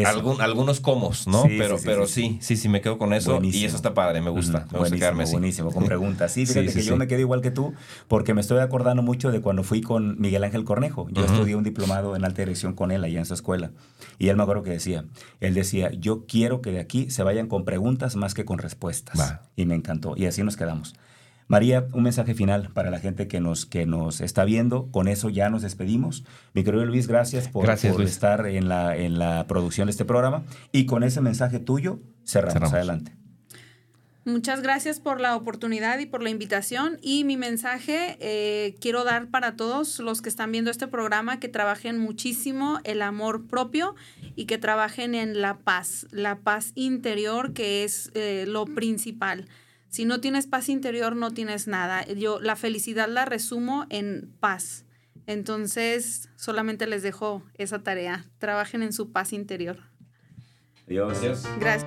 Eso. 0.02 0.10
algún- 0.10 0.40
algunos 0.40 0.80
comos, 0.80 1.26
¿no? 1.26 1.42
Sí, 1.42 1.56
pero 1.58 1.76
sí, 1.76 1.82
sí, 1.82 1.88
pero 1.88 2.06
sí, 2.06 2.38
sí, 2.40 2.56
sí, 2.56 2.68
me 2.68 2.80
quedo 2.80 2.98
con 2.98 3.12
eso. 3.12 3.32
Buenísimo. 3.32 3.62
Y 3.62 3.66
eso 3.66 3.76
está 3.76 3.94
padre, 3.94 4.20
me 4.20 4.30
gusta. 4.30 4.58
Ujú, 4.58 4.58
Me 4.58 4.62
gusta 4.64 4.78
buenísimo, 4.78 4.98
quedarme 5.00 5.22
así. 5.24 5.32
buenísimo, 5.32 5.70
con 5.72 5.84
preguntas. 5.84 6.32
Sí, 6.32 6.46
fíjate 6.46 6.72
que 6.72 6.82
yo 6.82 6.96
me 6.96 7.06
quedé 7.06 7.20
igual 7.20 7.40
que 7.40 7.50
tú, 7.50 7.72
porque 8.08 8.34
me 8.34 8.40
estoy 8.40 8.58
acordando 8.60 9.02
mucho 9.02 9.30
de 9.30 9.40
cuando 9.40 9.62
fui 9.62 9.80
con 9.80 10.20
Miguel 10.20 10.44
Ángel 10.44 10.64
Cornejo. 10.64 11.08
Yo 11.10 11.24
estudié 11.24 11.54
un 11.56 11.64
diplomado 11.64 12.16
en 12.16 12.24
alta 12.24 12.42
dirección 12.42 12.74
con 12.74 12.90
él 12.90 13.04
allá 13.04 13.18
en 13.18 13.26
su 13.26 13.34
escuela. 13.34 13.70
Y 14.18 14.28
él 14.28 14.36
me 14.36 14.42
acuerdo 14.42 14.62
que 14.62 14.70
decía, 14.70 15.04
él 15.40 15.54
decía, 15.54 15.90
yo 15.92 16.26
quiero 16.26 16.60
que 16.60 16.70
de 16.72 16.80
aquí 16.80 17.10
se 17.10 17.22
vayan 17.22 17.46
con 17.48 17.64
preguntas 17.64 18.16
más 18.16 18.34
que 18.34 18.44
con 18.44 18.58
respuestas. 18.58 19.40
Y 19.56 19.66
me 19.66 19.74
encantó. 19.74 20.14
Y 20.16 20.26
así 20.26 20.42
nos 20.42 20.56
quedamos. 20.56 20.94
María, 21.50 21.88
un 21.94 22.04
mensaje 22.04 22.34
final 22.34 22.70
para 22.72 22.92
la 22.92 23.00
gente 23.00 23.26
que 23.26 23.40
nos, 23.40 23.66
que 23.66 23.84
nos 23.84 24.20
está 24.20 24.44
viendo. 24.44 24.88
Con 24.92 25.08
eso 25.08 25.30
ya 25.30 25.50
nos 25.50 25.62
despedimos. 25.62 26.22
Mi 26.54 26.62
querido 26.62 26.84
Luis, 26.84 27.08
gracias 27.08 27.48
por, 27.48 27.64
Gracias, 27.64 27.92
por 27.92 28.02
Luis. 28.02 28.12
estar 28.12 28.46
en 28.46 28.68
la, 28.68 28.96
en 28.96 29.18
la 29.18 29.48
producción 29.48 29.86
de 29.86 29.90
este 29.90 30.04
programa. 30.04 30.44
Y 30.70 30.86
con 30.86 31.02
ese 31.02 31.20
mensaje 31.20 31.58
tuyo, 31.58 31.98
cerramos. 32.24 32.52
Cerramos. 32.52 32.72
Adelante. 32.72 33.16
Muchas 34.24 34.62
gracias 34.62 35.00
por 35.00 35.20
la 35.20 35.34
oportunidad 35.34 35.98
y 35.98 36.06
por 36.06 36.22
la 36.22 36.30
invitación. 36.30 36.98
Y 37.02 37.24
mi 37.24 37.36
mensaje 37.36 38.16
eh, 38.20 38.76
quiero 38.80 39.02
dar 39.02 39.26
para 39.26 39.56
todos 39.56 39.98
los 39.98 40.22
que 40.22 40.28
están 40.28 40.52
viendo 40.52 40.70
este 40.70 40.86
programa 40.86 41.40
que 41.40 41.48
trabajen 41.48 41.98
muchísimo 41.98 42.78
el 42.84 43.02
amor 43.02 43.48
propio 43.48 43.96
y 44.36 44.44
que 44.44 44.58
trabajen 44.58 45.16
en 45.16 45.40
la 45.40 45.58
paz, 45.58 46.06
la 46.12 46.36
paz 46.38 46.70
interior 46.76 47.54
que 47.54 47.82
es 47.82 48.12
eh, 48.14 48.44
lo 48.46 48.66
principal. 48.66 49.48
Si 49.90 50.04
no 50.04 50.20
tienes 50.20 50.46
paz 50.46 50.68
interior, 50.68 51.16
no 51.16 51.32
tienes 51.32 51.66
nada. 51.66 52.06
Yo 52.06 52.40
la 52.40 52.56
felicidad 52.56 53.08
la 53.08 53.24
resumo 53.24 53.86
en 53.90 54.32
paz. 54.40 54.84
Entonces, 55.26 56.28
solamente 56.36 56.86
les 56.86 57.02
dejo 57.02 57.42
esa 57.54 57.82
tarea. 57.82 58.24
Trabajen 58.38 58.82
en 58.82 58.92
su 58.92 59.12
paz 59.12 59.32
interior. 59.32 59.78
Adiós. 60.86 61.46
Gracias. 61.58 61.86